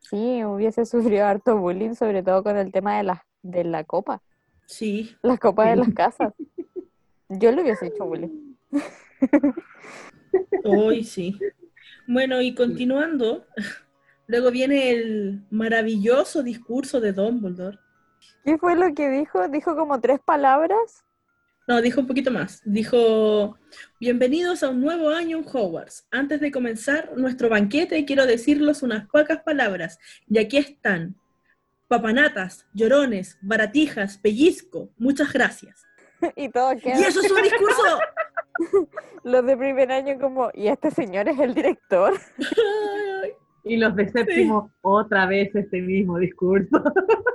Sí, 0.00 0.42
hubiese 0.44 0.84
sufrido 0.86 1.26
harto 1.26 1.58
bullying, 1.58 1.94
sobre 1.94 2.22
todo 2.22 2.42
con 2.42 2.56
el 2.56 2.72
tema 2.72 2.96
de 2.96 3.04
la, 3.04 3.26
de 3.42 3.64
la 3.64 3.84
copa. 3.84 4.22
Sí, 4.66 5.14
La 5.22 5.36
copa 5.36 5.68
de 5.68 5.76
las 5.76 5.92
casas. 5.94 6.32
Yo 7.28 7.52
le 7.52 7.62
hubiese 7.62 7.88
hecho 7.88 8.06
bullying. 8.06 8.56
hoy 10.64 11.04
sí. 11.04 11.38
Bueno, 12.06 12.40
y 12.40 12.54
continuando, 12.54 13.46
luego 14.26 14.50
viene 14.50 14.90
el 14.90 15.44
maravilloso 15.50 16.42
discurso 16.42 17.00
de 17.00 17.12
Dumbledore. 17.12 17.78
¿Qué 18.44 18.58
fue 18.58 18.76
lo 18.76 18.94
que 18.94 19.10
dijo? 19.10 19.48
Dijo 19.48 19.76
como 19.76 20.00
tres 20.00 20.20
palabras. 20.24 21.04
No, 21.66 21.80
dijo 21.80 22.02
un 22.02 22.06
poquito 22.06 22.30
más. 22.30 22.60
Dijo, 22.66 23.58
bienvenidos 23.98 24.62
a 24.62 24.68
un 24.68 24.82
nuevo 24.82 25.08
año 25.08 25.38
en 25.38 25.44
Hogwarts. 25.50 26.06
Antes 26.10 26.40
de 26.40 26.50
comenzar 26.50 27.16
nuestro 27.16 27.48
banquete, 27.48 28.04
quiero 28.04 28.26
decirles 28.26 28.82
unas 28.82 29.08
pocas 29.08 29.42
palabras. 29.42 29.98
Y 30.28 30.38
aquí 30.38 30.58
están. 30.58 31.16
Papanatas, 31.88 32.66
llorones, 32.74 33.38
baratijas, 33.40 34.18
pellizco. 34.18 34.90
Muchas 34.98 35.32
gracias. 35.32 35.86
Y 36.36 36.48
todo 36.50 36.72
¡Y 36.74 36.80
queda. 36.80 37.08
eso 37.08 37.20
es 37.20 37.30
un 37.30 37.42
discurso! 37.42 37.98
Los 39.24 39.44
de 39.46 39.56
primer 39.56 39.90
año 39.90 40.18
como, 40.18 40.50
¿y 40.54 40.68
este 40.68 40.90
señor 40.90 41.28
es 41.28 41.38
el 41.38 41.54
director? 41.54 42.14
Y 43.66 43.78
los 43.78 43.96
de 43.96 44.06
séptimo, 44.10 44.70
otra 44.82 45.24
vez 45.24 45.54
este 45.54 45.80
mismo 45.80 46.18
discurso. 46.18 46.84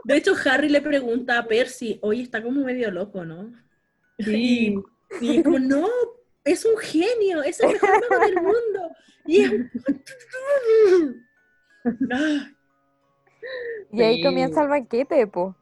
De 0.04 0.16
hecho, 0.16 0.34
Harry 0.46 0.70
le 0.70 0.80
pregunta 0.80 1.40
a 1.40 1.48
Percy, 1.48 1.98
oye, 2.04 2.22
está 2.22 2.44
como 2.44 2.64
medio 2.64 2.92
loco, 2.92 3.26
¿no? 3.26 3.52
Sí. 4.20 4.76
Y, 5.22 5.40
y 5.40 5.44
como, 5.44 5.58
no, 5.58 5.88
es 6.44 6.64
un 6.66 6.78
genio, 6.78 7.42
es 7.42 7.60
el 7.62 7.72
mejor 7.72 7.90
mago 8.12 8.26
del 8.26 8.36
mundo. 8.36 8.90
Y 9.26 9.42
es... 9.42 9.52
Ah, 12.12 12.48
Y 13.92 14.02
ahí 14.02 14.18
Sí. 14.18 14.24
comienza 14.24 14.62
el 14.62 14.68
banquete, 14.70 15.26
po. 15.28 15.56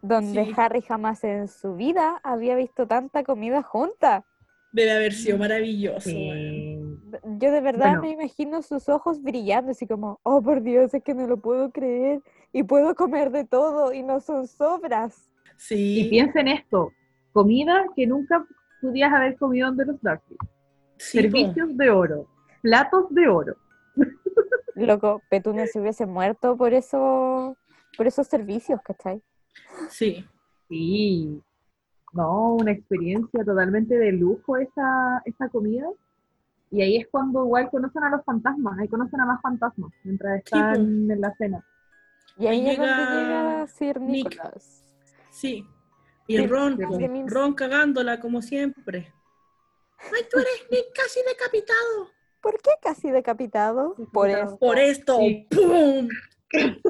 Donde 0.00 0.44
Sí. 0.46 0.52
Harry 0.56 0.80
jamás 0.80 1.22
en 1.24 1.48
su 1.48 1.74
vida 1.74 2.20
había 2.22 2.54
visto 2.56 2.86
tanta 2.86 3.24
comida 3.24 3.62
junta. 3.62 4.24
debe 4.70 4.90
haber 4.92 5.12
sido 5.14 5.38
maravilloso. 5.38 6.10
Yo 6.10 7.50
de 7.50 7.60
verdad 7.62 7.86
Bueno. 7.98 8.02
me 8.02 8.10
imagino 8.10 8.62
sus 8.62 8.88
ojos 8.90 9.22
brillando, 9.22 9.70
así 9.72 9.86
como, 9.86 10.20
oh 10.22 10.40
por 10.42 10.62
Dios, 10.62 10.92
es 10.94 11.02
que 11.02 11.14
no 11.14 11.26
lo 11.26 11.38
puedo 11.38 11.70
creer. 11.72 12.20
Y 12.52 12.62
puedo 12.62 12.94
comer 12.94 13.30
de 13.30 13.44
todo 13.44 13.92
y 13.94 14.02
no 14.02 14.20
son 14.20 14.46
sobras. 14.46 15.28
Y 15.44 15.50
Sí, 15.56 16.06
piensa 16.10 16.40
en 16.40 16.48
esto, 16.48 16.92
comida 17.38 17.84
que 17.94 18.04
nunca 18.04 18.44
pudieras 18.80 19.14
haber 19.14 19.36
comido 19.36 19.68
donde 19.68 19.84
los 19.84 20.00
Dursley. 20.02 20.38
sí. 20.96 21.18
Servicios 21.18 21.76
de 21.76 21.90
oro, 21.90 22.26
platos 22.62 23.06
de 23.10 23.28
oro. 23.28 23.56
Loco, 24.74 25.22
Petunia 25.30 25.66
se 25.68 25.80
hubiese 25.80 26.04
muerto 26.04 26.56
por 26.56 26.72
eso, 26.74 27.56
por 27.96 28.08
esos 28.08 28.26
servicios, 28.26 28.80
¿cachai? 28.82 29.22
sí. 29.88 30.24
Sí, 30.70 31.42
no, 32.12 32.56
una 32.56 32.72
experiencia 32.72 33.42
totalmente 33.42 33.96
de 33.96 34.12
lujo 34.12 34.58
esa, 34.58 35.22
esa 35.24 35.48
comida. 35.48 35.86
Y 36.70 36.82
ahí 36.82 36.96
es 36.98 37.08
cuando 37.10 37.42
igual 37.46 37.70
conocen 37.70 38.04
a 38.04 38.10
los 38.10 38.22
fantasmas, 38.22 38.78
ahí 38.78 38.86
conocen 38.86 39.18
a 39.20 39.24
más 39.24 39.40
fantasmas 39.40 39.90
mientras 40.04 40.40
están 40.40 41.10
en 41.10 41.20
la 41.22 41.34
cena. 41.36 41.64
Y 42.36 42.48
ahí, 42.48 42.60
Ahí 42.60 42.70
es 42.72 42.76
donde 42.76 42.94
llega 42.94 43.14
llega 43.14 43.66
Sir 43.68 43.98
Nick. 43.98 44.30
Nicholas. 44.30 44.84
Sí. 45.30 45.64
Y 46.28 46.36
Sí, 46.36 46.46
Ron. 46.46 46.78
Ron 47.26 47.54
cagándola 47.54 48.20
como 48.20 48.42
siempre. 48.42 49.12
Ay, 49.98 50.22
tú 50.30 50.38
eres 50.38 50.86
casi 50.94 51.20
decapitado. 51.26 52.10
¿Por 52.40 52.60
qué 52.62 52.70
casi 52.80 53.10
decapitado? 53.10 53.96
Por 54.12 54.28
Decapitado. 54.28 54.50
eso. 54.54 54.58
Por 54.58 54.78
esto, 54.78 55.18
Sí. 55.18 55.46
¡pum! 55.50 56.08
El 56.50 56.80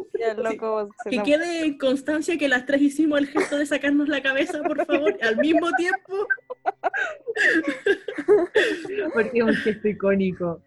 loco 0.42 0.88
Que 1.08 1.22
quede 1.22 1.64
en 1.64 1.78
constancia 1.78 2.36
que 2.38 2.48
las 2.48 2.64
tres 2.66 2.80
hicimos 2.82 3.18
el 3.18 3.26
gesto 3.28 3.56
de 3.58 3.66
sacarnos 3.66 4.08
la 4.08 4.22
cabeza, 4.22 4.62
por 4.62 4.84
favor, 4.86 5.16
al 5.22 5.36
mismo 5.38 5.70
tiempo. 5.72 6.26
Porque 9.14 9.38
es 9.38 9.44
un 9.44 9.54
gesto 9.54 9.88
icónico. 9.88 10.60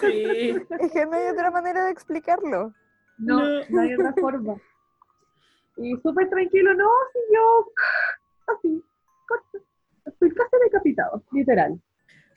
Sí. 0.00 0.54
Es 0.80 0.92
que 0.92 1.06
no 1.06 1.12
hay 1.12 1.30
otra 1.32 1.50
manera 1.50 1.84
de 1.84 1.92
explicarlo. 1.92 2.72
No, 3.18 3.38
No. 3.40 3.60
no, 3.68 3.80
hay 3.80 3.94
otra 3.94 4.14
forma. 4.18 4.54
Y 5.76 5.92
súper 6.02 6.28
tranquilo, 6.28 6.74
no, 6.74 6.88
si 7.12 7.18
yo, 7.34 7.72
así, 8.54 8.84
corto. 9.26 9.58
Estoy 10.06 10.30
casi 10.30 10.50
decapitado, 10.64 11.22
literal. 11.32 11.80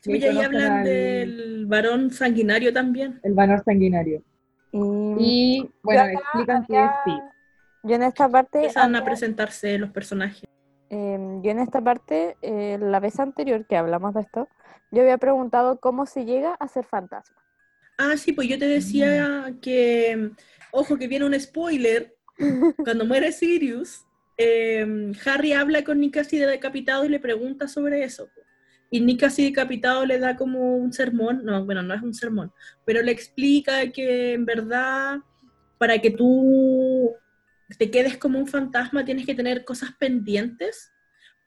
Sí, 0.01 0.13
Y 0.13 0.23
y 0.25 0.27
hablan 0.43 0.71
al- 0.71 0.83
del 0.83 1.65
varón 1.67 2.11
sanguinario 2.11 2.71
también. 2.71 3.19
El 3.23 3.33
valor 3.33 3.63
sanguinario. 3.63 4.21
Y, 4.71 4.79
Y 5.61 5.71
bueno, 5.83 6.01
acá 6.01 6.11
explican 6.13 6.65
que 6.65 6.77
había- 6.77 7.01
sí. 7.05 7.19
yo 7.83 7.95
en 7.95 8.03
esta 8.03 8.29
parte, 8.29 8.59
Empiezan 8.59 8.95
a 8.95 9.03
presentarse 9.03 9.77
los 9.77 9.89
personajes. 9.91 10.43
em, 10.89 11.41
yo 11.41 11.51
en 11.51 11.59
esta 11.59 11.81
parte, 11.81 12.37
eh, 12.41 12.77
la 12.79 12.99
vez 12.99 13.19
anterior 13.19 13.65
que 13.65 13.75
hablamos 13.77 14.13
de 14.13 14.21
esto, 14.21 14.47
yo 14.91 15.01
había 15.01 15.17
preguntado 15.17 15.79
cómo 15.79 16.05
se 16.05 16.25
llega 16.25 16.53
a 16.53 16.67
ser 16.67 16.85
fantasma. 16.85 17.35
Ah, 17.97 18.15
sí, 18.17 18.33
pues 18.33 18.47
yo 18.47 18.59
te 18.59 18.67
decía 18.67 19.53
que, 19.61 20.31
ojo, 20.71 20.97
que 20.97 21.07
viene 21.07 21.25
un 21.25 21.39
spoiler. 21.39 22.14
Cuando 22.83 23.05
muere 23.05 23.31
Sirius, 23.31 24.05
eh, 24.37 25.11
Harry 25.25 25.53
habla 25.53 25.83
con 25.83 25.99
Nick 25.99 26.17
así 26.17 26.37
de 26.37 26.47
decapitado 26.47 27.05
y 27.05 27.09
le 27.09 27.19
pregunta 27.19 27.67
sobre 27.67 28.03
eso. 28.03 28.29
Y 28.91 29.01
Nick 29.01 29.23
así 29.23 29.45
decapitado 29.45 30.05
le 30.05 30.19
da 30.19 30.35
como 30.35 30.77
un 30.77 30.93
sermón, 30.93 31.43
no, 31.43 31.65
bueno, 31.65 31.81
no 31.81 31.93
es 31.93 32.01
un 32.01 32.13
sermón, 32.13 32.51
pero 32.85 33.01
le 33.01 33.11
explica 33.11 33.91
que 33.91 34.33
en 34.33 34.45
verdad 34.45 35.19
para 35.77 35.99
que 35.99 36.11
tú 36.11 37.13
te 37.77 37.89
quedes 37.89 38.17
como 38.17 38.39
un 38.39 38.47
fantasma 38.47 39.03
tienes 39.03 39.25
que 39.25 39.35
tener 39.35 39.65
cosas 39.65 39.91
pendientes 39.99 40.91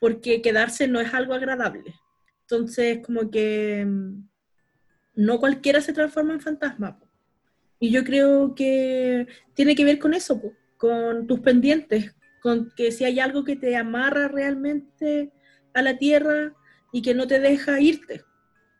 porque 0.00 0.42
quedarse 0.42 0.88
no 0.88 1.00
es 1.00 1.14
algo 1.14 1.34
agradable. 1.34 1.94
Entonces, 2.42 3.00
como 3.04 3.30
que 3.30 3.84
mm, 3.86 4.28
no 5.16 5.38
cualquiera 5.38 5.80
se 5.80 5.92
transforma 5.92 6.34
en 6.34 6.40
fantasma. 6.40 6.98
Y 7.80 7.90
yo 7.90 8.04
creo 8.04 8.54
que 8.54 9.26
tiene 9.54 9.74
que 9.74 9.84
ver 9.84 9.98
con 9.98 10.14
eso, 10.14 10.40
po, 10.40 10.52
con 10.78 11.26
tus 11.26 11.40
pendientes, 11.40 12.14
con 12.40 12.70
que 12.74 12.92
si 12.92 13.04
hay 13.04 13.20
algo 13.20 13.44
que 13.44 13.56
te 13.56 13.76
amarra 13.76 14.28
realmente 14.28 15.32
a 15.74 15.82
la 15.82 15.98
tierra 15.98 16.54
y 16.92 17.02
que 17.02 17.14
no 17.14 17.26
te 17.26 17.40
deja 17.40 17.80
irte. 17.80 18.22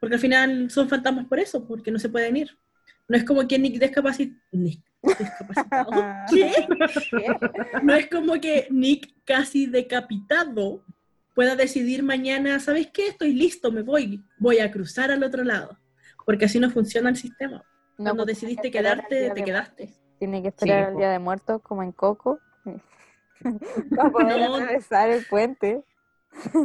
Porque 0.01 0.15
al 0.15 0.21
final 0.21 0.71
son 0.71 0.89
fantasmas 0.89 1.27
por 1.27 1.41
eso, 1.41 1.67
porque 1.67 1.91
no 1.91 1.99
se 1.99 2.09
pueden 2.09 2.37
ir. 2.37 2.57
No 3.09 3.17
es 3.17 3.25
como 3.25 3.47
que 3.47 3.59
Nick. 3.59 3.81
¿Qué? 6.31 6.53
No 7.83 7.95
es 7.95 8.09
como 8.09 8.41
que 8.41 8.69
Nick 8.71 9.13
casi 9.25 9.67
decapitado 9.67 10.85
pueda 11.35 11.57
decidir 11.57 12.03
mañana, 12.03 12.59
¿sabes 12.59 12.89
qué? 12.93 13.09
Estoy 13.09 13.33
listo, 13.33 13.71
me 13.71 13.83
voy, 13.83 14.25
voy 14.39 14.59
a 14.59 14.71
cruzar 14.71 15.11
al 15.11 15.23
otro 15.23 15.45
lado. 15.45 15.79
Porque 16.25 16.47
así 16.47 16.59
no 16.59 16.71
funciona 16.71 17.11
el 17.11 17.17
sistema. 17.17 17.65
No, 17.97 18.05
Cuando 18.05 18.25
decidiste 18.25 18.71
quedarte, 18.71 19.31
te 19.31 19.45
quedaste. 19.45 19.95
Tiene 20.19 20.43
que 20.43 20.49
esperar 20.49 20.85
al 20.89 20.93
po. 20.95 20.99
día 20.99 21.11
de 21.11 21.19
muertos 21.19 21.63
como 21.63 21.83
en 21.83 21.93
Coco. 21.93 22.39
para 23.97 24.11
poder 24.11 24.39
No. 24.41 24.55
atravesar 24.57 25.11
el 25.11 25.25
puente. 25.27 25.83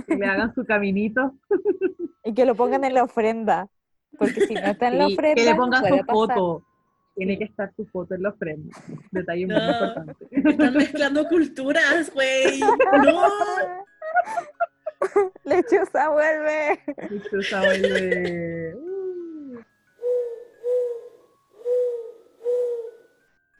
Que 0.07 0.15
le 0.15 0.25
hagan 0.25 0.53
su 0.53 0.65
caminito. 0.65 1.33
Y 2.25 2.33
que 2.33 2.45
lo 2.45 2.55
pongan 2.55 2.85
en 2.85 2.93
la 2.93 3.03
ofrenda. 3.03 3.67
Porque 4.17 4.39
si 4.47 4.53
no 4.53 4.61
está 4.61 4.87
en 4.87 4.97
la 4.97 5.07
Sí, 5.07 5.13
ofrenda, 5.15 5.35
que 5.35 5.43
le 5.49 5.55
pongan 5.55 5.83
su 5.83 5.89
pasar. 5.89 6.05
foto. 6.05 6.65
Tiene 7.15 7.37
que 7.37 7.43
estar 7.43 7.73
su 7.75 7.85
foto 7.87 8.15
en 8.15 8.23
la 8.23 8.29
ofrenda. 8.29 8.77
Detalle 9.11 9.45
muy 9.45 9.55
importante. 9.57 10.27
Están 10.31 10.73
mezclando 10.73 11.27
culturas, 11.27 12.09
güey. 12.13 12.61
No. 12.61 13.27
Lechuza 15.43 16.09
vuelve. 16.09 16.79
Lechuza 17.09 17.59
vuelve. 17.59 18.52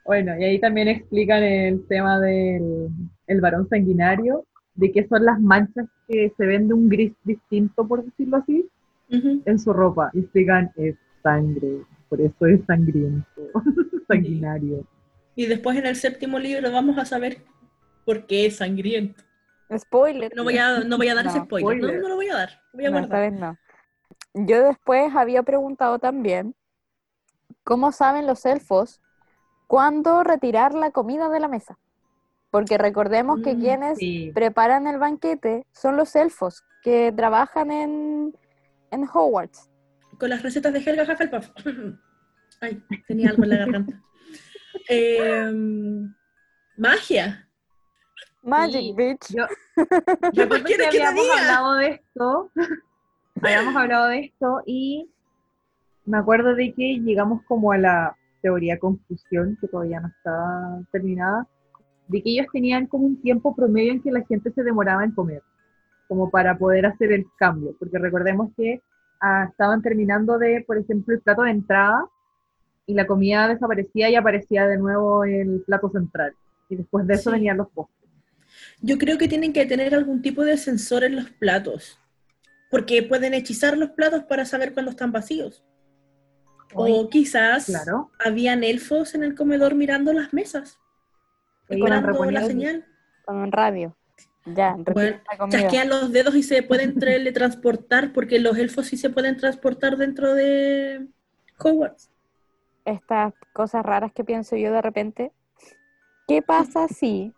Bueno, 0.06 0.38
y 0.38 0.44
ahí 0.44 0.60
también 0.60 0.88
explican 0.90 1.44
el 1.44 1.86
tema 1.88 2.20
del 2.20 2.90
el 3.28 3.42
varón 3.42 3.68
sanguinario, 3.70 4.46
de 4.76 4.92
que 4.92 5.08
son 5.08 5.24
las 5.26 5.40
manchas 5.40 5.88
que 6.08 6.34
se 6.36 6.46
ven 6.46 6.68
de 6.68 6.74
un 6.74 6.90
gris 6.90 7.14
distinto, 7.24 7.88
por 7.88 8.04
decirlo 8.04 8.38
así, 8.38 8.68
en 9.10 9.60
su 9.60 9.72
ropa. 9.72 10.10
Y 10.14 10.20
explican, 10.20 10.72
es 10.76 10.96
sangre, 11.22 11.84
por 12.10 12.20
eso 12.20 12.46
es 12.48 12.60
sangriento, 12.66 13.42
sanguinario. 14.08 14.86
Y 15.36 15.46
después 15.46 15.78
en 15.78 15.86
el 15.86 15.96
séptimo 15.96 16.38
libro 16.38 16.72
vamos 16.72 16.98
a 16.98 17.06
saber 17.06 17.38
por 18.06 18.26
qué 18.26 18.46
es 18.48 18.58
sangriento. 18.58 19.24
Spoiler. 19.76 20.32
No 20.36 20.44
voy 20.44 20.58
a, 20.58 20.80
no 20.84 20.98
voy 20.98 21.08
a 21.08 21.16
dar 21.16 21.26
ese 21.28 21.40
spoiler. 21.40 21.80
No, 21.82 22.02
no 22.02 22.10
lo 22.10 22.16
voy 22.16 22.28
a 22.30 22.36
dar. 22.36 22.50
Voy 22.74 22.86
a 22.86 22.90
No, 22.92 23.00
esta 23.00 23.08
guardar. 23.08 23.32
vez 23.32 23.40
no. 23.40 23.58
Yo 24.46 24.64
después 24.68 25.16
había 25.16 25.44
preguntado 25.44 25.98
también 26.00 26.54
cómo 27.64 27.92
saben 27.92 28.28
los 28.28 28.46
elfos 28.46 29.00
cuándo 29.74 30.24
retirar 30.24 30.76
la 30.76 30.92
comida 30.92 31.30
de 31.30 31.40
la 31.40 31.48
mesa. 31.48 31.80
Porque 32.52 32.78
recordemos 32.78 33.40
que 33.40 33.56
Mm, 33.56 33.60
quienes 33.60 33.98
Sí, 33.98 34.32
preparan 34.36 34.86
el 34.86 35.00
banquete 35.00 35.66
son 35.72 35.98
los 35.98 36.16
elfos 36.16 36.64
que 36.84 37.12
trabajan 37.12 37.72
en, 37.72 38.38
en 38.92 39.04
Hogwarts. 39.12 39.72
Con 40.20 40.30
las 40.30 40.44
recetas 40.44 40.74
de 40.74 40.80
Helga 40.80 41.12
Hufflepuff. 41.12 41.50
Ay, 42.62 42.84
tenía 43.08 43.32
algo 43.32 43.46
en 43.46 43.50
la 43.50 43.56
garganta. 43.58 44.00
Em, 44.90 46.14
magia. 46.78 47.50
Magic 48.44 48.80
Sí, 48.80 48.94
Bitch. 48.96 49.34
yo, 49.34 49.46
¿Qué 50.34 50.44
Recuerdo 50.44 50.64
más 50.64 50.72
que 50.78 50.86
habíamos 50.86 51.24
diga? 51.24 51.40
hablado 51.40 51.74
de 51.78 51.88
esto, 51.88 52.52
habíamos 53.42 53.76
hablado 53.76 54.06
de 54.10 54.20
esto 54.20 54.62
y 54.68 55.10
me 56.06 56.20
acuerdo 56.20 56.54
de 56.54 56.74
que 56.76 57.00
llegamos 57.00 57.42
como 57.46 57.72
a 57.72 57.78
la 57.80 58.18
teoría 58.44 58.78
conclusión, 58.78 59.58
que 59.60 59.68
todavía 59.68 60.00
no 60.02 60.10
está 60.10 60.82
terminada, 60.92 61.48
de 62.08 62.22
que 62.22 62.30
ellos 62.30 62.46
tenían 62.54 62.86
como 62.86 63.06
un 63.08 63.20
tiempo 63.22 63.56
promedio 63.56 63.94
en 63.94 64.04
que 64.04 64.12
la 64.12 64.24
gente 64.26 64.52
se 64.52 64.62
demoraba 64.62 65.04
en 65.04 65.14
comer, 65.14 65.42
como 66.08 66.30
para 66.30 66.56
poder 66.56 66.86
hacer 66.86 67.12
el 67.12 67.26
cambio, 67.40 67.76
porque 67.80 67.98
recordemos 67.98 68.52
que 68.56 68.82
ah, 69.22 69.48
estaban 69.50 69.82
terminando 69.82 70.38
de, 70.38 70.64
por 70.68 70.78
ejemplo, 70.78 71.16
el 71.16 71.22
plato 71.22 71.42
de 71.44 71.52
entrada 71.52 72.06
y 72.86 72.94
la 72.94 73.08
comida 73.08 73.48
desaparecía 73.48 74.10
y 74.10 74.16
aparecía 74.16 74.68
de 74.68 74.78
nuevo 74.78 75.24
el 75.24 75.64
plato 75.66 75.90
central. 75.90 76.36
Y 76.70 76.76
después 76.76 77.08
de 77.08 77.14
eso 77.14 77.30
Sí. 77.30 77.38
venían 77.38 77.58
los 77.58 77.70
postres. 77.70 78.10
Yo 78.82 78.98
creo 78.98 79.18
que 79.18 79.30
tienen 79.30 79.54
que 79.54 79.66
tener 79.66 79.96
algún 79.96 80.22
tipo 80.22 80.44
de 80.44 80.58
sensor 80.58 81.04
en 81.06 81.16
los 81.16 81.30
platos. 81.30 81.98
Porque 82.70 83.02
pueden 83.04 83.34
hechizar 83.34 83.78
los 83.78 83.92
platos 83.92 84.24
para 84.24 84.46
saber 84.46 84.74
cuándo 84.74 84.92
están 84.92 85.12
vacíos. 85.12 85.64
O 86.76 87.10
quizás 87.10 87.66
Claro. 87.66 88.12
habían 88.24 88.64
elfos 88.64 89.16
en 89.16 89.24
el 89.24 89.36
comedor 89.36 89.76
mirando 89.76 90.14
las 90.14 90.34
mesas. 90.34 90.80
iban 91.70 91.94
Esperando 91.94 92.26
la 92.32 92.44
señal. 92.46 92.86
Con 93.26 93.38
un 93.38 93.52
radio. 93.52 93.96
Ya, 94.46 94.76
Bueno, 94.78 95.22
chasquean 95.50 95.88
los 95.88 96.12
dedos 96.12 96.36
y 96.36 96.44
se 96.44 96.64
pueden 96.64 96.96
teletransportar 97.00 98.12
porque 98.12 98.40
los 98.40 98.58
elfos 98.58 98.88
sí 98.88 98.98
se 98.98 99.10
pueden 99.10 99.38
transportar 99.38 99.96
dentro 99.96 100.34
de 100.34 101.08
Hogwarts. 101.60 102.12
Estas 102.84 103.34
cosas 103.54 103.86
raras 103.86 104.12
que 104.12 104.26
pienso 104.26 104.58
yo 104.58 104.74
de 104.74 104.82
repente. 104.82 105.32
¿Qué 106.28 106.42
pasa 106.42 106.90
si 106.90 107.34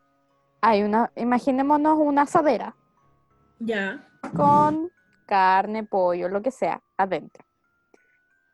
hay 0.61 0.81
una, 0.81 1.11
imaginémonos 1.15 1.99
una 1.99 2.23
asadera 2.23 2.75
Ya. 3.59 4.07
con 4.35 4.89
carne, 5.27 5.83
pollo, 5.83 6.27
lo 6.29 6.41
que 6.41 6.49
sea, 6.49 6.81
adentro? 6.97 7.44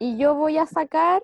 Y 0.02 0.18
yo 0.18 0.34
voy 0.34 0.58
a 0.58 0.66
sacar 0.66 1.24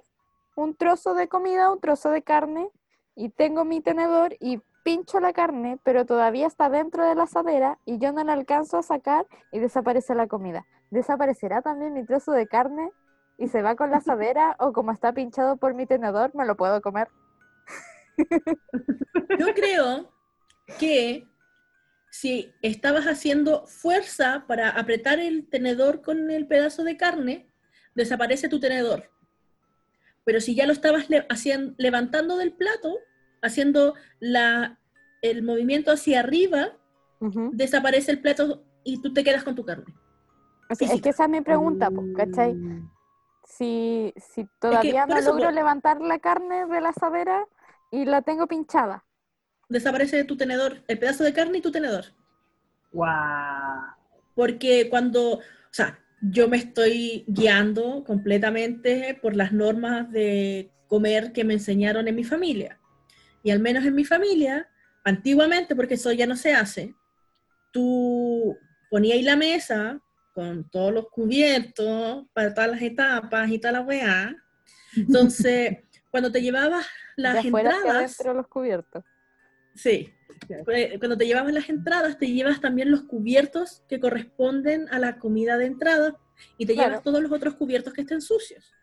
un 0.55 0.75
trozo 0.75 1.15
de 1.15 1.27
comida, 1.27 1.71
un 1.71 1.79
trozo 1.79 2.11
de 2.11 2.21
carne, 2.21 2.69
y 3.15 3.29
tengo 3.29 3.65
mi 3.65 3.81
tenedor 3.81 4.35
y 4.39 4.61
pincho 4.83 5.19
la 5.19 5.33
carne, 5.33 5.79
pero 5.81 6.05
todavía 6.05 6.45
está 6.45 6.69
dentro 6.69 7.03
de 7.03 7.15
la 7.15 7.23
asadera 7.23 7.79
y 7.85 7.97
yo 7.97 8.11
no 8.11 8.23
la 8.23 8.33
alcanzo 8.33 8.77
a 8.77 8.83
sacar 8.83 9.25
y 9.51 9.57
desaparece 9.57 10.13
la 10.13 10.27
comida. 10.27 10.67
¿Desaparecerá 10.91 11.63
también 11.63 11.95
mi 11.95 12.05
trozo 12.05 12.33
de 12.33 12.45
carne 12.45 12.91
y 13.39 13.47
se 13.47 13.63
va 13.63 13.75
con 13.75 13.89
la 13.89 13.97
asadera 13.97 14.55
o 14.59 14.73
como 14.73 14.91
está 14.91 15.11
pinchado 15.11 15.57
por 15.57 15.73
mi 15.73 15.87
tenedor, 15.87 16.35
me 16.35 16.45
lo 16.45 16.55
puedo 16.55 16.79
comer? 16.79 17.07
Yo 19.39 19.55
creo 19.55 20.11
que 20.77 21.27
si 22.11 22.53
estabas 22.61 23.05
haciendo 23.05 23.65
fuerza 23.65 24.45
para 24.47 24.69
apretar 24.69 25.17
el 25.17 25.49
tenedor 25.49 26.03
con 26.03 26.29
el 26.29 26.45
pedazo 26.45 26.83
de 26.83 26.95
carne, 26.95 27.49
desaparece 27.97 28.47
tu 28.47 28.59
tenedor. 28.59 29.09
Pero 30.23 30.39
si 30.39 30.55
ya 30.55 30.65
lo 30.65 30.73
estabas 30.73 31.09
le- 31.09 31.27
hacien- 31.29 31.73
levantando 31.77 32.37
del 32.37 32.53
plato, 32.53 32.95
haciendo 33.41 33.95
la, 34.19 34.79
el 35.21 35.41
movimiento 35.43 35.91
hacia 35.91 36.19
arriba, 36.21 36.77
desaparece 37.51 38.11
el 38.11 38.21
plato 38.21 38.63
y 38.83 39.01
tú 39.01 39.13
te 39.13 39.23
quedas 39.23 39.43
con 39.43 39.55
tu 39.55 39.65
carne. 39.65 39.93
O 40.69 40.75
sea, 40.75 40.93
es 40.93 41.01
que 41.01 41.09
esa 41.09 41.23
es 41.25 41.29
mi 41.29 41.41
pregunta, 41.41 41.89
¿cachai? 42.15 42.55
Si, 43.45 44.13
si 44.17 44.45
todavía 44.59 45.07
por 45.07 45.15
no 45.15 45.21
eso, 45.21 45.33
logro 45.33 45.51
levantar 45.51 46.01
la 46.01 46.19
carne 46.19 46.67
de 46.67 46.81
la 46.81 46.89
asadera 46.89 47.45
y 47.89 48.05
la 48.05 48.21
tengo 48.21 48.47
pinchada. 48.47 49.05
Desaparece 49.69 50.23
tu 50.25 50.37
tenedor, 50.37 50.83
el 50.87 50.99
pedazo 50.99 51.23
de 51.23 51.33
carne 51.33 51.57
y 51.57 51.61
tu 51.61 51.71
tenedor. 51.71 52.05
Guau. 52.91 53.81
Porque 54.35 54.87
cuando, 54.89 55.37
o 55.39 55.41
sea, 55.71 55.99
yo 56.21 56.47
me 56.47 56.57
estoy 56.57 57.23
guiando 57.27 58.03
completamente 58.03 59.17
por 59.21 59.35
las 59.35 59.51
normas 59.51 60.11
de 60.11 60.71
comer 60.87 61.31
que 61.31 61.43
me 61.43 61.53
enseñaron 61.53 62.07
en 62.07 62.15
mi 62.15 62.23
familia. 62.23 62.79
Y 63.43 63.51
al 63.51 63.59
menos 63.59 63.85
en 63.85 63.95
mi 63.95 64.03
familia, 64.03 64.67
antiguamente, 65.03 65.75
porque 65.75 65.93
eso 65.93 66.11
ya 66.11 66.25
no 66.25 66.35
se 66.35 66.53
hace, 66.53 66.95
tú 67.71 68.57
ponías 68.89 69.21
la 69.23 69.35
mesa 69.35 70.01
con 70.33 70.69
todos 70.69 70.93
los 70.93 71.09
cubiertos 71.09 72.25
para 72.33 72.53
todas 72.53 72.71
las 72.71 72.81
etapas 72.81 73.49
y 73.49 73.59
toda 73.59 73.73
la 73.73 73.81
weá. 73.81 74.35
Entonces, 74.95 75.79
cuando 76.09 76.31
te 76.31 76.41
llevabas 76.41 76.85
las 77.15 77.33
de 77.33 77.39
hacia 77.39 77.49
entradas, 77.49 77.95
adentro 77.95 78.33
los 78.33 78.47
cubiertos. 78.47 79.03
Sí, 79.77 80.13
cuando 80.99 81.17
te 81.17 81.25
llevabas 81.25 81.53
las 81.53 81.69
entradas, 81.69 82.17
te 82.17 82.27
llevas 82.27 82.61
también 82.61 82.91
los 82.91 83.03
cubiertos 83.03 83.83
que 83.87 83.99
corresponden 83.99 84.87
a 84.89 84.99
la 84.99 85.17
comida 85.17 85.57
de 85.57 85.65
entrada 85.65 86.17
y 86.57 86.65
te 86.65 86.73
Claro. 86.73 86.89
llevas 86.89 87.03
todos 87.03 87.21
los 87.21 87.31
otros 87.31 87.55
cubiertos 87.55 87.93
que 87.93 88.01
estén 88.01 88.21
sucios. 88.21 88.73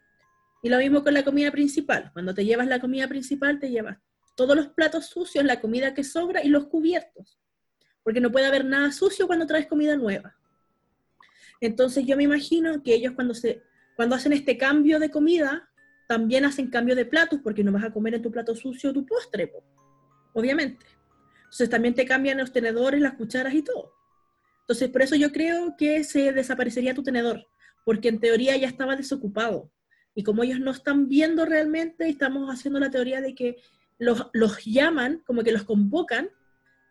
Y 0.63 0.69
lo 0.69 0.79
mismo 0.79 1.05
con 1.05 1.15
la 1.15 1.25
comida 1.25 1.51
principal. 1.51 2.11
Cuando 2.13 2.35
te 2.35 2.45
llevas 2.45 2.67
la 2.67 2.81
comida 2.81 3.07
principal, 3.07 3.59
te 3.59 3.71
llevas 3.71 3.99
todos 4.35 4.57
los 4.57 4.69
platos 4.69 5.07
sucios, 5.07 5.45
la 5.45 5.61
comida 5.61 5.95
que 5.95 6.03
sobra 6.03 6.43
y 6.43 6.49
los 6.49 6.67
cubiertos. 6.67 7.39
Porque 8.03 8.21
no 8.21 8.33
puede 8.33 8.47
haber 8.47 8.65
nada 8.65 8.91
sucio 8.91 9.27
cuando 9.27 9.47
traes 9.47 9.67
comida 9.67 9.97
nueva. 9.97 10.37
Entonces 11.61 12.05
yo 12.07 12.17
me 12.17 12.25
imagino 12.25 12.83
que 12.83 12.95
ellos 12.95 13.13
cuando, 13.15 13.35
se, 13.35 13.63
cuando 13.97 14.17
hacen 14.17 14.33
este 14.33 14.59
cambio 14.59 14.99
de 14.99 15.11
comida, 15.11 15.69
también 16.09 16.45
hacen 16.45 16.69
cambio 16.69 16.97
de 16.97 17.07
platos, 17.07 17.41
porque 17.43 17.65
no 17.65 17.73
vas 17.73 17.85
a 17.85 17.93
comer 17.93 18.15
en 18.15 18.23
tu 18.23 18.31
plato 18.31 18.55
sucio 18.55 18.93
tu 18.93 19.07
postre, 19.07 19.47
po, 19.47 19.63
obviamente. 20.35 20.85
Entonces 21.45 21.71
también 21.71 21.95
te 21.95 22.05
cambian 22.05 22.39
los 22.39 22.53
tenedores, 22.53 23.01
las 23.01 23.15
cucharas 23.15 23.55
y 23.55 23.63
todo. 23.63 23.95
Entonces 24.61 24.91
por 24.91 25.03
eso 25.03 25.17
yo 25.17 25.33
creo 25.33 25.77
que 25.79 26.05
se 26.05 26.33
desaparecería 26.33 26.95
tu 26.95 27.03
tenedor, 27.03 27.47
porque 27.85 28.09
en 28.09 28.21
teoría 28.21 28.57
ya 28.57 28.67
estaba 28.67 28.97
desocupado. 28.97 29.71
Y 30.15 30.23
como 30.23 30.43
ellos 30.43 30.61
no 30.61 30.71
están 30.71 31.09
viendo 31.09 31.45
realmente, 31.45 32.09
estamos 32.09 32.49
haciendo 32.53 32.79
la 32.81 32.91
teoría 32.91 33.21
de 33.21 33.35
que 33.35 33.57
los, 33.99 34.31
los 34.33 34.65
llaman, 34.65 35.23
como 35.27 35.43
que 35.43 35.53
los 35.53 35.65
convocan, 35.65 36.29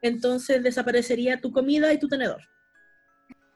entonces 0.01 0.63
desaparecería 0.63 1.39
tu 1.39 1.51
comida 1.51 1.93
y 1.93 1.99
tu 1.99 2.07
tenedor. 2.07 2.41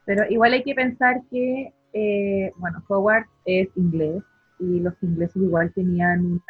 Pero 0.06 0.24
igual 0.30 0.54
hay 0.54 0.64
que 0.64 0.74
pensar 0.74 1.22
que, 1.30 1.74
eh, 1.94 2.52
bueno, 2.58 2.84
Howard 2.88 3.26
es 3.46 3.68
inglés 3.76 4.24
y 4.60 4.80
los 4.80 4.94
ingleses 5.02 5.36
igual 5.36 5.72
tenían 5.74 6.42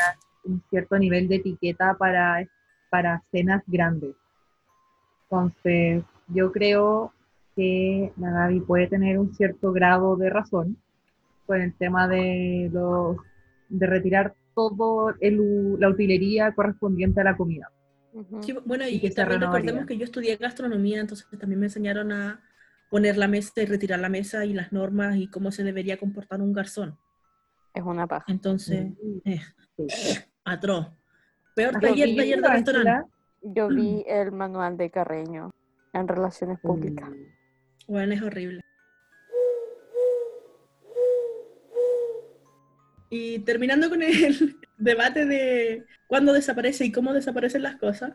un 0.45 0.63
cierto 0.69 0.97
nivel 0.97 1.27
de 1.27 1.38
etiqueta 1.38 1.95
para, 1.97 2.47
para 2.89 3.23
cenas 3.31 3.63
grandes. 3.67 4.15
Entonces, 5.23 6.03
yo 6.27 6.51
creo 6.51 7.13
que 7.55 8.13
la 8.17 8.31
Gaby 8.31 8.61
puede 8.61 8.88
tener 8.88 9.19
un 9.19 9.33
cierto 9.35 9.71
grado 9.71 10.15
de 10.15 10.29
razón 10.29 10.77
con 11.45 11.61
el 11.61 11.73
tema 11.75 12.07
de, 12.07 12.69
los, 12.71 13.17
de 13.69 13.88
retirar 13.88 14.35
u- 15.39 15.77
la 15.79 15.89
utilería 15.89 16.51
correspondiente 16.53 17.21
a 17.21 17.23
la 17.23 17.38
comida. 17.38 17.69
Sí, 18.41 18.53
bueno, 18.65 18.88
Y 18.88 18.95
y, 18.95 18.99
también 19.11 19.41
renovaría. 19.41 19.65
recordemos 19.67 19.85
que 19.88 19.97
yo 19.97 20.03
estudié 20.05 20.35
gastronomía, 20.38 20.99
entonces 20.99 21.27
también 21.39 21.59
me 21.59 21.67
enseñaron 21.67 22.11
a 22.11 22.41
poner 22.89 23.17
la 23.17 23.27
mesa 23.27 23.61
y 23.61 23.65
retirar 23.65 23.99
la 23.99 24.09
mesa 24.09 24.45
y 24.45 24.53
las 24.53 24.71
normas 24.71 25.17
y 25.17 25.27
cómo 25.29 25.51
se 25.51 25.63
debería 25.63 25.97
comportar 25.97 26.41
un 26.41 26.53
garzón. 26.53 26.97
Es 27.73 27.83
una 27.83 28.07
paja. 28.07 28.25
Entonces, 28.27 28.93
eh, 29.25 29.41
Sí. 29.75 29.88
atroz. 30.43 30.88
Peor 31.58 31.76
Así 31.76 31.88
taller, 31.88 32.05
que 32.05 32.12
yo 32.12 32.18
taller 32.18 32.41
de 32.41 32.49
restaurante. 32.49 33.12
Yo 33.41 33.68
vi 33.70 34.05
el 34.08 34.32
manual 34.32 34.78
de 34.78 34.91
Carreño 34.91 35.49
en 35.91 36.08
relaciones 36.08 36.60
públicas. 36.60 37.10
Bueno, 37.88 38.14
es 38.14 38.22
horrible. 38.22 38.62
Y 43.10 43.39
terminando 43.39 43.89
con 43.89 44.03
el 44.03 44.60
debate 44.78 45.26
de 45.26 45.84
cuándo 46.05 46.32
desaparece 46.32 46.86
y 46.86 46.91
cómo 46.91 47.12
desaparecen 47.12 47.64
las 47.64 47.78
cosas, 47.78 48.14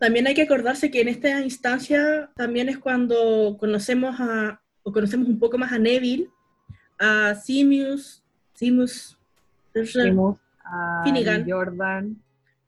también 0.00 0.26
hay 0.26 0.34
que 0.34 0.42
acordarse 0.42 0.90
que 0.90 1.02
en 1.02 1.08
esta 1.08 1.40
instancia 1.40 2.32
también 2.34 2.68
es 2.68 2.78
cuando 2.78 3.58
conocemos 3.60 4.16
a, 4.18 4.60
o 4.82 4.90
conocemos 4.90 5.28
un 5.28 5.38
poco 5.38 5.56
más 5.56 5.70
a 5.70 5.78
Neville, 5.78 6.28
a 6.98 7.36
Simius, 7.36 8.24
Simus 8.54 9.16
Vimos 9.72 10.36
a 10.64 11.02
Finnegan. 11.04 11.48
Jordan. 11.48 12.20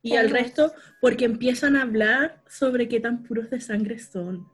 Y 0.05 0.17
al 0.17 0.29
resto, 0.29 0.73
porque 1.01 1.25
empiezan 1.25 1.77
a 1.77 1.83
hablar 1.83 2.43
sobre 2.47 2.89
qué 2.89 3.01
tan 3.01 3.23
puros 3.23 3.49
de 3.49 3.61
sangre 3.61 3.99
son. 3.99 4.47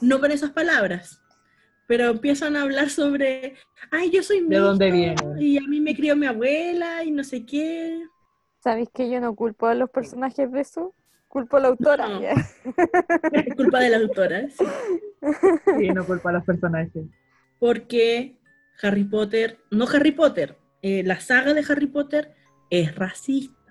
No 0.00 0.18
con 0.18 0.30
esas 0.30 0.50
palabras, 0.50 1.20
pero 1.86 2.06
empiezan 2.06 2.56
a 2.56 2.62
hablar 2.62 2.88
sobre, 2.88 3.54
ay, 3.90 4.10
yo 4.10 4.22
soy 4.22 4.40
¿De 4.46 4.56
dónde 4.56 4.90
vienen? 4.90 5.38
Y 5.38 5.58
a 5.58 5.68
mí 5.68 5.78
me 5.80 5.94
crió 5.94 6.16
mi 6.16 6.26
abuela 6.26 7.04
y 7.04 7.10
no 7.10 7.22
sé 7.22 7.44
qué. 7.44 8.02
¿Sabéis 8.60 8.88
que 8.94 9.10
yo 9.10 9.20
no 9.20 9.34
culpo 9.34 9.66
a 9.66 9.74
los 9.74 9.90
personajes 9.90 10.50
de 10.50 10.62
eso? 10.62 10.94
Culpo 11.28 11.58
a 11.58 11.60
la 11.60 11.68
autora. 11.68 12.08
No. 12.08 12.20
Es 13.32 13.54
culpa 13.54 13.80
de 13.80 13.90
la 13.90 13.98
autora, 13.98 14.48
sí. 14.48 14.64
Sí, 15.78 15.88
no 15.90 16.06
culpa 16.06 16.30
a 16.30 16.32
los 16.34 16.44
personajes. 16.44 17.04
porque 17.58 18.38
Harry 18.82 19.04
Potter, 19.04 19.58
no 19.70 19.86
Harry 19.86 20.12
Potter, 20.12 20.56
eh, 20.80 21.02
la 21.04 21.20
saga 21.20 21.52
de 21.52 21.64
Harry 21.68 21.88
Potter 21.88 22.34
es 22.70 22.94
racista. 22.94 23.63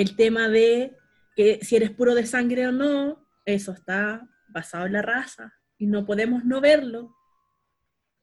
El 0.00 0.16
tema 0.16 0.48
de 0.48 0.96
que 1.36 1.58
si 1.60 1.76
eres 1.76 1.90
puro 1.90 2.14
de 2.14 2.24
sangre 2.24 2.66
o 2.66 2.72
no, 2.72 3.22
eso 3.44 3.72
está 3.72 4.26
basado 4.48 4.86
en 4.86 4.94
la 4.94 5.02
raza 5.02 5.52
y 5.76 5.86
no 5.86 6.06
podemos 6.06 6.42
no 6.46 6.62
verlo. 6.62 7.14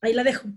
Ahí 0.01 0.13
la 0.13 0.23
dejo. 0.23 0.47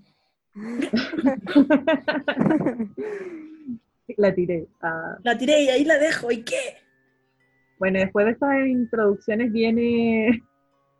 La 4.17 4.35
tiré. 4.35 4.67
Ah, 4.81 5.19
La 5.23 5.37
tiré 5.37 5.63
y 5.63 5.69
ahí 5.69 5.85
la 5.85 5.99
dejo. 5.99 6.33
¿Y 6.33 6.43
qué? 6.43 6.79
bueno, 7.79 7.99
después 7.99 8.25
de 8.27 8.33
estas 8.33 8.67
introducciones 8.67 9.53
viene 9.53 10.43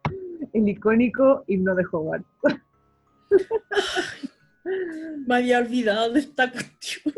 el 0.53 0.69
icónico 0.69 1.45
himno 1.47 1.75
de 1.75 1.85
Hogwarts. 1.91 2.27
Me 5.27 5.35
había 5.37 5.59
olvidado 5.61 6.13
de 6.13 6.21
esta 6.21 6.51
cuestión. 6.53 7.15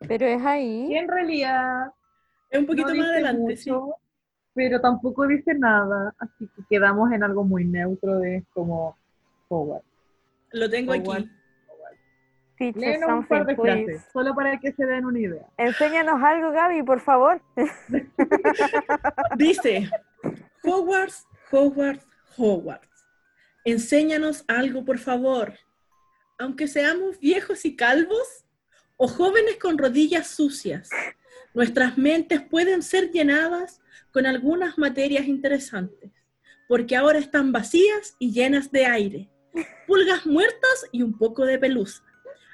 Pero 0.00 0.26
es 0.26 0.42
Y 0.42 0.46
ahí. 0.46 0.94
en 0.96 1.06
realidad 1.08 1.92
Es 2.50 2.58
un 2.58 2.66
poquito 2.66 2.88
no 2.88 2.96
más 2.96 3.08
adelante, 3.08 3.56
sí. 3.56 3.70
pero 4.54 4.80
tampoco 4.80 5.26
dice 5.26 5.54
nada, 5.54 6.14
así 6.18 6.48
que 6.56 6.62
quedamos 6.68 7.12
en 7.12 7.22
algo 7.22 7.44
muy 7.44 7.64
neutro 7.64 8.18
de 8.18 8.44
como 8.52 8.96
Hogwarts. 9.48 9.86
Lo 10.52 10.68
tengo 10.68 10.92
aquí. 10.92 11.08
Un 12.60 13.26
par 13.26 13.46
de 13.46 13.56
frases, 13.56 14.06
solo 14.12 14.34
para 14.34 14.58
que 14.58 14.72
se 14.72 14.84
den 14.84 15.06
una 15.06 15.18
idea. 15.18 15.46
Enséñanos 15.56 16.22
algo, 16.22 16.50
Gaby, 16.50 16.82
por 16.82 17.00
favor. 17.00 17.40
Dice, 19.38 19.88
Hogwarts, 20.62 21.26
Hogwarts, 21.50 22.06
Hogwarts. 22.36 23.06
Enséñanos 23.64 24.44
algo, 24.46 24.84
por 24.84 24.98
favor. 24.98 25.54
Aunque 26.38 26.68
seamos 26.68 27.18
viejos 27.18 27.64
y 27.64 27.76
calvos 27.76 28.44
o 28.96 29.08
jóvenes 29.08 29.56
con 29.56 29.78
rodillas 29.78 30.26
sucias, 30.26 30.90
nuestras 31.54 31.98
mentes 31.98 32.40
pueden 32.42 32.82
ser 32.82 33.10
llenadas 33.10 33.80
con 34.12 34.26
algunas 34.26 34.78
materias 34.78 35.26
interesantes, 35.26 36.10
porque 36.68 36.96
ahora 36.96 37.18
están 37.18 37.52
vacías 37.52 38.16
y 38.18 38.32
llenas 38.32 38.70
de 38.70 38.86
aire, 38.86 39.30
pulgas 39.86 40.26
muertas 40.26 40.86
y 40.92 41.02
un 41.02 41.16
poco 41.16 41.44
de 41.44 41.58
pelusa. 41.58 42.02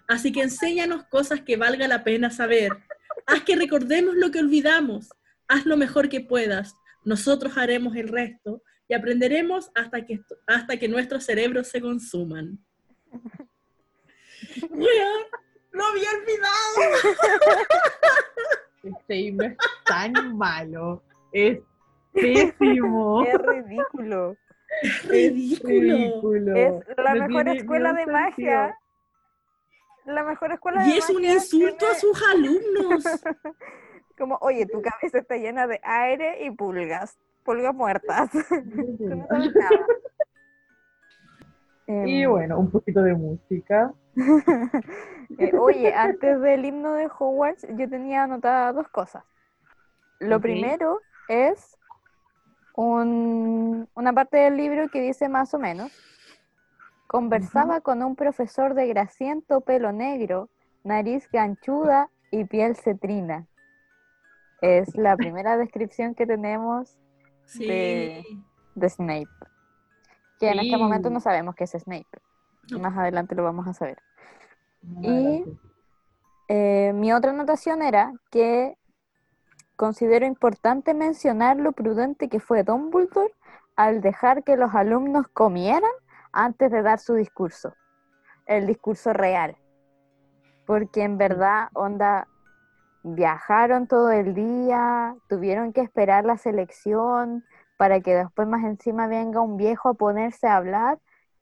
Así 0.09 0.33
que 0.33 0.43
enséñanos 0.43 1.05
cosas 1.05 1.41
que 1.41 1.57
valga 1.57 1.89
la 1.89 2.05
pena 2.05 2.31
saber. 2.31 2.73
Haz 3.27 3.43
que 3.43 3.57
recordemos 3.57 4.15
lo 4.15 4.31
que 4.31 4.39
olvidamos. 4.39 5.11
Haz 5.49 5.67
lo 5.67 5.77
mejor 5.77 6.09
que 6.09 6.21
puedas. 6.21 6.77
Nosotros 7.05 7.57
haremos 7.57 7.97
el 7.97 8.09
resto 8.09 8.63
y 8.89 8.95
aprenderemos 8.95 9.71
hasta 9.75 10.05
que, 10.05 10.23
hasta 10.47 10.77
que 10.77 10.89
nuestros 10.89 11.25
cerebros 11.25 11.69
se 11.69 11.81
consuman. 11.81 12.59
Lo 15.73 15.85
había 15.85 16.11
olvidado. 16.11 17.17
Este 18.87 19.17
himno 19.17 19.45
es 19.45 19.57
tan 19.85 20.37
malo, 20.37 21.03
es 21.33 21.59
pésimo. 22.13 23.25
Es 23.27 23.39
ridículo. 23.41 24.37
Es 24.83 25.09
Ridículo. 25.09 25.71
ridículo. 25.71 26.55
Es 26.57 26.85
la 26.97 27.15
No 27.15 27.29
mejor 27.29 27.49
escuela 27.49 27.93
de 27.93 27.99
sentido. 28.05 28.19
magia. 28.21 28.79
La 30.07 30.23
mejor 30.25 30.53
escuela 30.53 30.83
de 30.83 30.89
Y 30.89 30.93
es 30.99 31.09
un 31.11 31.17
magia 31.17 31.35
insulto 31.35 31.87
a 31.87 31.95
sus 31.95 32.23
alumnos. 32.33 33.05
Como, 34.19 34.37
oye, 34.41 34.67
tu 34.67 34.81
cabeza 34.83 35.19
está 35.19 35.37
llena 35.37 35.67
de 35.67 35.81
aire 35.83 36.45
y 36.45 36.51
pulgas. 36.51 37.19
Pulgas 37.45 37.75
muertas. 37.75 38.31
No 38.99 39.27
sabes 39.29 39.55
nada. 39.55 39.87
Y 42.07 42.27
bueno, 42.27 42.59
un 42.59 42.71
poquito 42.71 43.03
de 43.03 43.15
música. 43.15 43.93
Eh, 45.39 45.53
oye, 45.59 45.93
antes 45.93 46.41
del 46.41 46.65
himno 46.65 46.93
de 46.93 47.07
Hogwarts, 47.07 47.67
yo 47.77 47.89
tenía 47.89 48.23
anotadas 48.23 48.75
dos 48.75 48.89
cosas. 48.89 49.25
Lo 50.21 50.41
primero 50.41 51.01
es 51.29 51.77
un- 52.75 53.89
una 53.95 54.13
parte 54.13 54.37
del 54.39 54.57
libro 54.57 54.89
que 54.89 55.01
dice 55.01 55.29
más 55.29 55.53
o 55.55 55.59
menos, 55.59 55.91
conversaba 57.09 57.81
con 57.81 58.03
un 58.03 58.15
profesor 58.17 58.75
de 58.75 58.87
grasiento 58.87 59.61
pelo 59.63 59.93
negro, 59.93 60.49
nariz 60.85 61.29
ganchuda 61.31 62.09
y 62.31 62.45
piel 62.45 62.77
cetrina. 62.77 63.47
es 64.63 64.97
la 64.97 65.17
primera 65.35 65.57
descripción 65.59 66.15
que 66.15 66.27
tenemos 66.27 66.97
Sí. 67.45 67.67
De- 67.67 68.25
de 68.75 68.89
Snape. 68.89 69.29
Que 70.41 70.51
en 70.51 70.59
este 70.61 70.77
momento 70.79 71.11
no 71.11 71.21
sabemos 71.21 71.55
qué 71.55 71.65
es 71.65 71.71
Snape. 71.73 72.07
Más 72.81 72.97
adelante 72.97 73.35
lo 73.35 73.45
vamos 73.45 73.67
a 73.67 73.75
saber. 73.75 73.99
Y-. 75.03 75.45
Eh, 76.49 76.93
mi 76.95 77.13
otra 77.13 77.33
anotación 77.33 77.83
era 77.83 78.13
que 78.31 78.79
considero 79.75 80.27
importante 80.27 80.95
mencionar 80.95 81.57
lo 81.57 81.73
prudente 81.73 82.29
que 82.29 82.41
fue 82.41 82.63
Dumbledore 82.63 83.35
al 83.75 84.01
dejar 84.01 84.45
que 84.45 84.57
los 84.57 84.75
alumnos 84.75 85.27
comieran 85.29 85.91
antes 86.33 86.71
de 86.71 86.83
dar 86.83 86.99
su 86.99 87.15
discurso, 87.15 87.75
el 88.47 88.67
discurso 88.67 89.13
real. 89.13 89.57
Porque 90.67 91.03
en 91.03 91.19
verdad, 91.19 91.69
onda, 91.75 92.29
viajaron 93.03 93.87
todo 93.87 94.11
el 94.11 94.35
día, 94.35 95.15
tuvieron 95.29 95.73
que 95.73 95.81
esperar 95.81 96.25
la 96.25 96.39
selección 96.39 97.45
para 97.77 98.01
que 98.01 98.15
después 98.15 98.49
más 98.49 98.65
encima 98.65 99.07
venga 99.09 99.41
un 99.41 99.57
viejo 99.57 99.91
a 99.91 99.95
ponerse 99.95 100.47
a 100.47 100.57
hablar. 100.57 100.99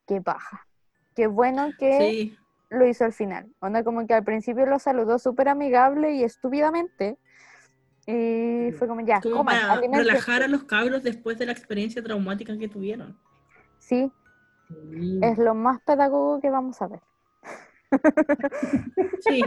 Qué 0.06 0.20
paja. 0.20 0.66
Qué 1.14 1.26
bueno 1.26 1.70
que 1.78 1.98
Sí. 1.98 2.38
lo 2.70 2.86
hizo 2.86 3.04
al 3.04 3.12
final. 3.12 3.46
Onda 3.60 3.84
como 3.84 4.06
que 4.06 4.14
al 4.14 4.24
principio 4.24 4.66
lo 4.66 4.78
saludó 4.78 5.18
súper 5.18 5.48
amigable 5.48 6.12
y 6.14 6.24
estúpidamente. 6.24 7.18
Y 8.06 8.72
fue 8.78 8.86
como 8.88 9.00
ya, 9.00 9.20
Como 9.20 9.36
coman, 9.38 9.54
para 9.60 9.72
aliméntense". 9.74 10.04
relajar 10.10 10.42
a 10.42 10.48
los 10.48 10.64
cabros 10.64 11.02
después 11.02 11.38
de 11.38 11.46
la 11.46 11.52
experiencia 11.52 12.02
traumática 12.02 12.56
que 12.58 12.68
tuvieron. 12.68 13.18
Sí, 13.78 14.10
Sí. 14.68 15.20
es 15.22 15.38
lo 15.38 15.54
más 15.54 15.80
pedagogo 15.82 16.40
que 16.40 16.50
vamos 16.50 16.80
a 16.82 16.88
ver. 16.88 17.00
Sí, 19.20 19.42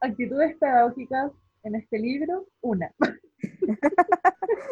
Actitudes 0.00 0.56
pedagógicas 0.58 1.32
en 1.64 1.74
este 1.74 1.98
libro, 1.98 2.46
una. 2.60 2.92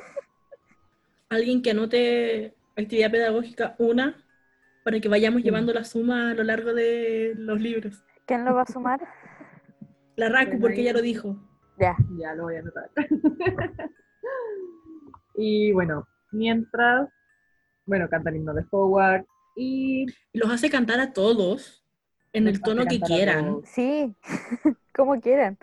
alguien 1.28 1.62
que 1.62 1.70
anote 1.72 2.55
actividad 2.76 3.11
pedagógica 3.11 3.74
una 3.78 4.22
para 4.87 5.01
que 5.01 5.09
vayamos 5.09 5.43
Sí. 5.43 5.47
llevando 5.47 5.72
la 5.72 5.82
suma 5.82 6.30
a 6.30 6.34
lo 6.34 6.45
largo 6.45 6.72
de 6.72 7.34
los 7.37 7.61
libros. 7.61 8.05
¿Quién 8.24 8.45
lo 8.45 8.55
va 8.55 8.62
a 8.62 8.66
sumar? 8.66 9.01
La 10.14 10.28
Raku, 10.28 10.61
porque 10.61 10.84
ya 10.84 10.93
lo 10.93 11.03
dijo. 11.03 11.37
ya. 11.76 11.97
Ya 12.16 12.32
lo 12.34 12.45
voy 12.45 12.55
a 12.55 12.61
anotar. 12.61 12.89
y 15.34 15.72
bueno, 15.72 16.07
mientras, 16.30 17.09
bueno, 17.84 18.09
canta 18.09 18.30
el 18.30 18.37
himno 18.37 18.55
de 18.55 18.64
Howard 18.70 19.24
y 19.57 20.07
los 20.32 20.53
hace 20.53 20.70
cantar 20.70 21.01
a 21.01 21.12
todos 21.12 21.84
en 22.32 22.45
Los 22.45 22.55
el 22.55 22.62
tono 22.62 22.84
que 22.87 23.01
quieran. 23.01 23.62
Sí, 23.64 24.14
como 24.95 25.20
quieran. 25.20 25.59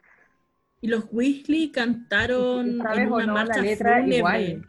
Y 0.81 0.89
los 0.89 1.05
Weasley 1.13 1.71
cantaron 1.71 2.81
en 2.93 3.09
una 3.09 3.25
no, 3.25 3.33
marcha 3.33 3.59
la 3.59 3.63
letra 3.63 3.93
fúnebre. 4.01 4.17
igual. 4.17 4.65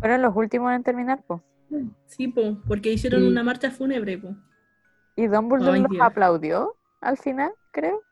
Fueron 0.00 0.22
los 0.22 0.34
últimos 0.34 0.72
en 0.72 0.82
terminar, 0.82 1.22
po. 1.26 1.44
Sí, 2.06 2.28
po, 2.28 2.60
porque 2.66 2.92
hicieron 2.92 3.24
una 3.24 3.42
marcha 3.42 3.70
fúnebre, 3.70 4.18
po. 4.18 4.34
Y 5.14 5.28
Dumbledore 5.28 5.78
Ay, 5.78 5.80
los 5.80 5.88
Dios. 5.88 6.00
aplaudió 6.00 6.74
al 7.00 7.16
final, 7.16 7.52
creo. 7.70 8.02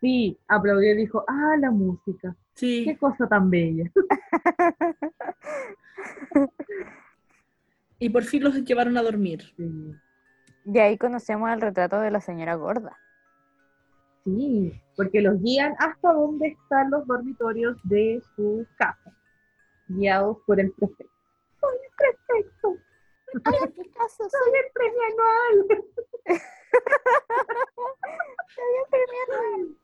Sí, 0.00 0.38
aplaudió 0.48 0.92
y 0.92 0.96
dijo, 0.96 1.22
ah, 1.28 1.56
la 1.58 1.70
música, 1.70 2.34
qué 2.82 2.94
Sí, 2.94 2.96
cosa 2.98 3.28
tan 3.28 3.50
bella. 3.50 3.90
y 7.98 8.08
por 8.08 8.24
fin 8.24 8.42
los 8.42 8.54
llevaron 8.64 8.96
a 8.96 9.02
dormir. 9.02 9.42
Sí, 9.56 9.94
Y 10.66 10.78
ahí 10.80 10.98
conocemos 10.98 11.48
el 11.50 11.62
retrato 11.62 11.98
de 11.98 12.10
la 12.10 12.20
señora 12.20 12.56
gorda. 12.56 12.94
sí, 14.24 14.72
porque 14.96 15.20
los 15.20 15.40
guían 15.40 15.74
hasta 15.78 16.12
donde 16.12 16.48
están 16.48 16.90
los 16.90 17.06
dormitorios 17.06 17.76
de 17.84 18.20
su 18.34 18.66
casa, 18.76 19.12
guiados 19.88 20.38
por 20.46 20.60
el 20.60 20.72
prefecto. 20.72 21.14
Soy 21.66 21.78
el 21.84 21.92
prefecto, 21.96 22.76
Ay, 23.44 23.54
en 23.64 23.74
mi 23.76 23.90
caso, 23.90 24.16
soy 24.18 24.30
soy 24.40 24.54
el 24.58 24.70
premio 24.72 25.02
anual. 29.26 29.76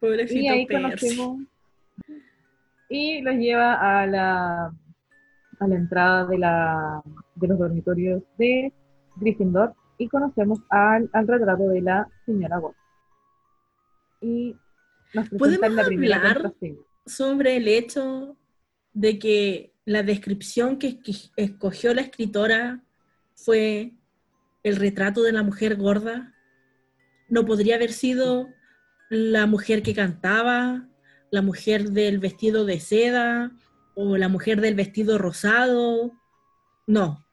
Pobrecito 0.00 0.40
Y 0.40 0.48
ahí 0.48 0.66
Percy. 0.66 0.82
conocemos. 1.16 1.38
Y 2.88 3.20
los 3.22 3.34
lleva 3.36 3.74
a 4.00 4.06
la, 4.06 4.66
a 5.60 5.66
la 5.68 5.74
entrada 5.74 6.26
de, 6.26 6.38
la, 6.38 7.02
de 7.36 7.46
los 7.48 7.58
dormitorios 7.58 8.22
de 8.36 8.72
Gryffindor 9.16 9.74
y 9.98 10.08
conocemos 10.08 10.58
al, 10.70 11.08
al 11.12 11.28
retrato 11.28 11.68
de 11.68 11.82
la 11.82 12.08
señora 12.26 12.58
Gordon. 12.58 12.76
Y 14.20 14.56
nos 15.14 15.28
presentan 15.28 15.38
¿Podemos 15.38 15.72
la 15.76 15.84
primera 15.84 16.20
contraseña. 16.22 16.78
sobre 17.06 17.56
el 17.56 17.68
hecho 17.68 18.36
de 18.92 19.18
que 19.18 19.74
la 19.84 20.02
descripción 20.02 20.78
que 20.78 20.98
escogió 21.36 21.94
la 21.94 22.02
escritora 22.02 22.84
fue 23.34 23.94
el 24.62 24.76
retrato 24.76 25.22
de 25.22 25.32
la 25.32 25.42
mujer 25.42 25.76
gorda. 25.76 26.34
No 27.28 27.44
podría 27.46 27.76
haber 27.76 27.92
sido 27.92 28.48
la 29.08 29.46
mujer 29.46 29.82
que 29.82 29.94
cantaba, 29.94 30.88
la 31.30 31.42
mujer 31.42 31.90
del 31.90 32.18
vestido 32.18 32.64
de 32.64 32.80
seda 32.80 33.52
o 33.94 34.16
la 34.16 34.28
mujer 34.28 34.60
del 34.60 34.74
vestido 34.74 35.18
rosado. 35.18 36.12
No. 36.86 37.26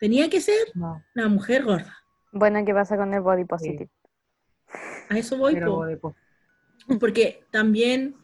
Tenía 0.00 0.28
que 0.28 0.40
ser 0.40 0.68
No, 0.74 1.02
la 1.14 1.28
mujer 1.28 1.64
gorda. 1.64 1.96
Bueno, 2.32 2.64
¿qué 2.64 2.74
pasa 2.74 2.96
con 2.96 3.14
el 3.14 3.20
body 3.20 3.44
positive? 3.44 3.90
A 5.08 5.18
eso 5.18 5.36
voy. 5.36 5.56
po. 5.96 6.16
Porque 6.98 7.44
también 7.50 8.16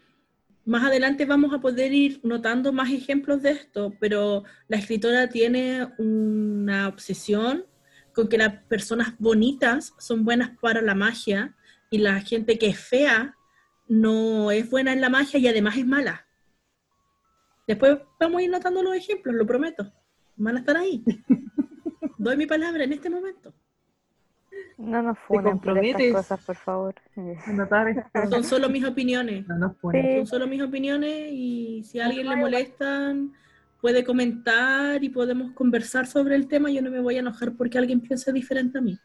más 0.65 0.85
adelante 0.85 1.25
vamos 1.25 1.53
a 1.55 1.61
poder 1.61 1.93
ir 1.93 2.21
notando 2.23 2.73
más 2.73 2.91
ejemplos 2.91 3.43
de 3.43 3.53
esto, 3.53 3.95
pero 3.99 4.45
la 4.69 4.77
escritora 4.77 5.29
tiene 5.29 5.89
una 5.99 6.89
obsesión 6.89 7.67
con 8.15 8.29
que 8.29 8.39
las 8.39 8.63
personas 8.65 9.15
bonitas 9.19 9.95
son 9.99 10.25
buenas 10.25 10.57
para 10.61 10.83
la 10.83 10.95
magia 10.95 11.57
y 11.91 11.99
la 11.99 12.21
gente 12.21 12.59
que 12.59 12.69
es 12.69 12.79
fea 12.79 13.37
no 13.89 14.51
es 14.51 14.71
buena 14.71 14.93
en 14.93 15.01
la 15.01 15.09
magia 15.09 15.39
y 15.41 15.49
además 15.49 15.77
es 15.77 15.87
mala. 15.87 16.27
Después 17.67 17.99
vamos 18.19 18.41
a 18.41 18.43
ir 18.43 18.51
notando 18.51 18.83
los 18.83 18.95
ejemplos, 18.95 19.35
lo 19.35 19.47
prometo. 19.47 19.93
Van 20.37 20.57
a 20.57 20.61
estar 20.61 20.77
ahí. 20.77 21.03
Doy 22.19 22.37
mi 22.37 22.47
palabra 22.47 22.85
en 22.85 22.93
este 22.93 23.11
momento. 23.11 23.55
No 24.81 25.03
nos 25.03 25.19
funen 25.19 25.59
por 25.59 25.77
estas 25.77 25.93
comprometes? 25.93 26.13
cosas, 26.15 26.41
por 26.45 26.57
favor. 26.57 26.95
Son 28.31 28.45
solo 28.45 28.69
mis 28.71 28.85
opiniones. 28.85 29.47
No 29.47 29.59
nos 29.59 29.77
pone. 29.77 30.17
Son 30.17 30.27
solo 30.27 30.47
mis 30.47 30.63
opiniones 30.63 31.29
y 31.31 31.85
si 31.85 32.01
a 32.01 32.07
alguien 32.07 32.29
le 32.29 32.37
molestan, 32.37 33.33
puede 33.81 34.05
comentar 34.05 35.05
y 35.05 35.11
podemos 35.11 35.53
conversar 35.53 36.07
sobre 36.07 36.35
el 36.35 36.49
tema. 36.49 36.71
Yo 36.71 36.81
no 36.81 36.91
me 36.91 37.01
voy 37.01 37.17
a 37.17 37.21
enojar 37.21 37.53
porque 37.53 37.77
alguien 37.77 38.01
piense 38.01 38.33
diferente 38.33 38.79
a 38.79 38.81
mí. 38.81 38.99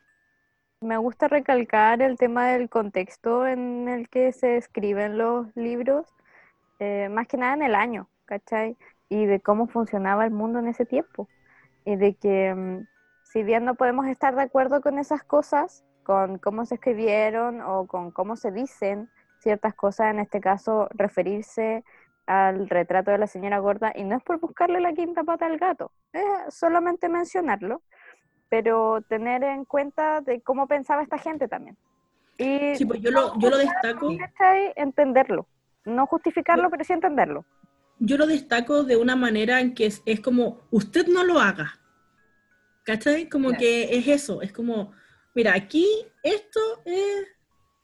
Me 0.80 0.98
gusta 0.98 1.28
recalcar 1.28 2.02
el 2.02 2.18
tema 2.18 2.50
del 2.50 2.70
contexto 2.70 3.46
en 3.46 3.90
el 3.90 4.08
que 4.08 4.32
se 4.32 4.58
escriben 4.58 5.18
los 5.18 5.48
libros, 5.56 6.08
eh, 6.80 7.10
más 7.10 7.28
que 7.28 7.38
nada 7.38 7.54
en 7.54 7.64
el 7.64 7.76
año, 7.76 8.08
¿cachai? 8.26 8.78
Y 9.10 9.26
de 9.26 9.42
cómo 9.42 9.68
funcionaba 9.68 10.26
el 10.26 10.32
mundo 10.32 10.60
en 10.60 10.68
ese 10.68 10.86
tiempo. 10.86 11.28
Y 11.86 11.96
de 11.98 12.16
que, 12.16 12.54
mm, 12.54 12.88
si 13.26 13.44
bien 13.44 13.66
no 13.66 13.76
podemos 13.76 14.06
estar 14.06 14.36
de 14.36 14.44
acuerdo 14.44 14.82
con 14.82 15.00
esas 15.00 15.24
cosas, 15.24 15.84
con 16.04 16.38
cómo 16.38 16.66
se 16.66 16.76
escribieron 16.76 17.60
o 17.62 17.88
con 17.88 18.12
cómo 18.12 18.36
se 18.36 18.52
dicen 18.52 19.10
ciertas 19.40 19.74
cosas, 19.74 20.12
en 20.12 20.20
este 20.20 20.40
caso 20.40 20.88
referirse 20.92 21.84
al 22.28 22.70
retrato 22.70 23.12
de 23.12 23.18
la 23.18 23.28
señora 23.28 23.60
gorda, 23.60 23.92
y 23.96 24.04
no 24.04 24.16
es 24.16 24.24
por 24.24 24.40
buscarle 24.40 24.80
la 24.80 24.94
quinta 24.94 25.24
pata 25.24 25.48
al 25.48 25.58
gato, 25.58 25.92
es 26.14 26.54
solamente 26.54 27.10
mencionarlo, 27.10 27.82
pero 28.50 29.02
tener 29.02 29.44
en 29.44 29.66
cuenta 29.66 30.22
de 30.22 30.42
cómo 30.42 30.68
pensaba 30.68 31.04
esta 31.04 31.18
gente 31.18 31.48
también. 31.48 31.78
Y 32.38 32.76
Sí, 32.76 32.86
pues 32.86 33.02
yo 33.02 33.12
lo, 33.12 33.38
yo 33.40 33.50
lo 33.50 33.58
destaco, 33.58 34.10
entenderlo, 34.76 35.48
no 35.84 36.06
justificarlo, 36.06 36.70
pero 36.70 36.84
sí 36.84 36.94
entenderlo. 36.94 37.44
yo 38.00 38.18
lo 38.18 38.28
destaco 38.28 38.84
de 38.84 38.98
una 38.98 39.16
manera 39.16 39.60
en 39.62 39.74
que 39.74 39.88
es, 39.88 40.04
es 40.06 40.20
como, 40.20 40.62
usted 40.70 41.08
no 41.08 41.24
lo 41.24 41.40
haga. 41.40 41.80
¿Cachai? 42.86 43.28
Como 43.30 43.50
Claro. 43.50 43.60
que 43.60 43.98
es 43.98 44.08
eso, 44.08 44.42
es 44.42 44.52
como, 44.54 44.94
mira, 45.34 45.54
aquí 45.56 45.86
esto 46.24 46.60
es, 46.86 47.26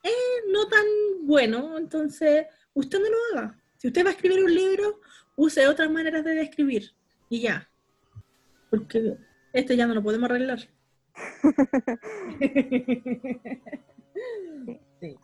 es 0.04 0.14
no 0.52 0.68
tan 0.68 0.86
bueno, 1.24 1.78
entonces 1.78 2.45
usted 2.74 2.99
no 2.99 3.06
lo 3.10 3.39
haga. 3.39 3.58
Si 3.78 3.88
usted 3.88 4.06
va 4.06 4.10
a 4.10 4.14
escribir 4.14 4.43
un 4.43 4.54
libro, 4.54 5.02
use 5.36 5.68
otras 5.68 5.89
maneras 5.89 6.24
de 6.24 6.36
describir 6.36 6.91
y 7.30 7.41
ya. 7.41 7.68
Porque 8.70 9.18
este 9.54 9.76
ya 9.76 9.88
no 9.88 9.95
lo 9.95 10.04
podemos 10.04 10.30
arreglar. 10.30 10.60
Sí. 14.99 15.18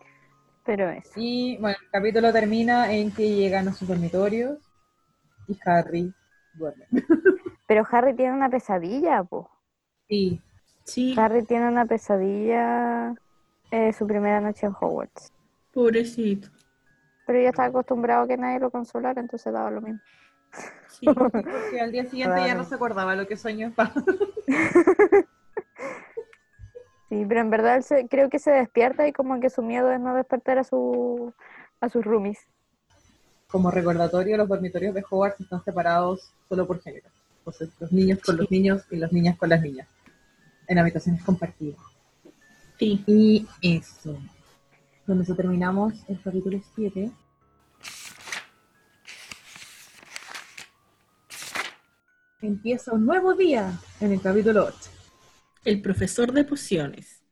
Pero 0.65 0.89
eso. 0.89 1.11
Y 1.15 1.57
bueno, 1.61 1.77
el 1.79 1.89
capítulo 1.91 2.33
termina 2.33 2.91
en 2.91 3.11
que 3.11 3.35
llegan 3.35 3.67
a 3.67 3.73
sus 3.73 3.87
dormitorios 3.87 4.57
y 5.47 5.55
Harry 5.65 6.11
duerme. 6.55 6.87
Pero 7.67 7.85
Harry 7.91 8.15
tiene 8.15 8.33
una 8.33 8.49
pesadilla, 8.49 9.23
po. 9.23 9.51
Sí, 10.07 10.41
Sí, 10.83 11.15
Harry 11.17 11.43
tiene 11.43 11.67
una 11.67 11.85
pesadilla 11.85 13.13
eh, 13.71 13.91
su 13.91 14.07
primera 14.07 14.39
noche 14.39 14.65
en 14.67 14.73
Hogwarts. 14.79 15.33
pobrecito. 15.73 16.47
Pero 17.25 17.41
ya 17.41 17.49
estaba 17.49 17.67
acostumbrado 17.67 18.23
a 18.23 18.27
que 18.27 18.37
nadie 18.37 18.59
lo 18.59 18.71
consolara, 18.71 19.19
entonces 19.19 19.51
daba 19.51 19.69
lo 19.69 19.81
mismo. 19.81 19.99
Sí. 20.87 21.05
Porque 21.05 21.43
al 21.81 21.91
día 21.91 22.05
siguiente 22.05 22.39
ya 22.47 22.55
no 22.55 22.63
se 22.63 22.75
acordaba 22.75 23.15
lo 23.15 23.27
que 23.27 23.35
soñó. 23.37 23.73
Sí, 27.09 27.25
pero 27.25 27.39
en 27.39 27.49
verdad 27.49 27.77
él 27.77 27.83
se- 27.83 28.07
creo 28.09 28.29
que 28.29 28.37
se 28.37 28.51
despierta 28.51 29.07
y 29.07 29.13
como 29.13 29.39
que 29.39 29.49
su 29.49 29.61
miedo 29.61 29.89
es 29.93 29.99
no 30.01 30.13
despertar 30.13 30.57
a 30.57 30.65
su 30.65 31.33
a 31.79 31.87
sus 31.87 32.03
roomies. 32.03 32.37
Como 33.47 33.71
recordatorio, 33.71 34.35
los 34.35 34.49
dormitorios 34.49 34.93
de 34.93 35.05
Hogwarts 35.09 35.39
están 35.39 35.63
separados 35.63 36.33
solo 36.49 36.67
por 36.67 36.81
género. 36.81 37.07
Entonces, 37.39 37.69
los 37.79 37.93
niños 37.93 38.19
con 38.21 38.35
los 38.35 38.51
niños 38.51 38.83
y 38.91 38.97
las 38.97 39.13
niñas 39.13 39.37
con 39.37 39.47
las 39.47 39.61
niñas. 39.61 39.87
En 40.67 40.79
habitaciones 40.79 41.23
compartidas. 41.23 41.79
Sí. 42.77 43.03
Y 43.07 43.47
eso. 43.61 44.17
Con 45.05 45.21
eso 45.21 45.33
terminamos 45.35 45.93
el 46.09 46.21
capítulo 46.21 46.59
7. 46.75 47.11
Empieza 52.41 52.93
un 52.93 53.05
nuevo 53.05 53.33
día 53.33 53.71
en 53.99 54.11
el 54.11 54.21
capítulo 54.21 54.65
8. 54.65 54.75
El 55.65 55.81
profesor 55.81 56.31
de 56.31 56.43
pociones. 56.43 57.23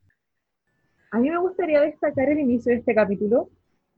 A 1.12 1.20
mí 1.20 1.30
me 1.30 1.38
gustaría 1.38 1.82
destacar 1.82 2.30
el 2.30 2.40
inicio 2.40 2.72
de 2.72 2.80
este 2.80 2.96
capítulo, 2.96 3.50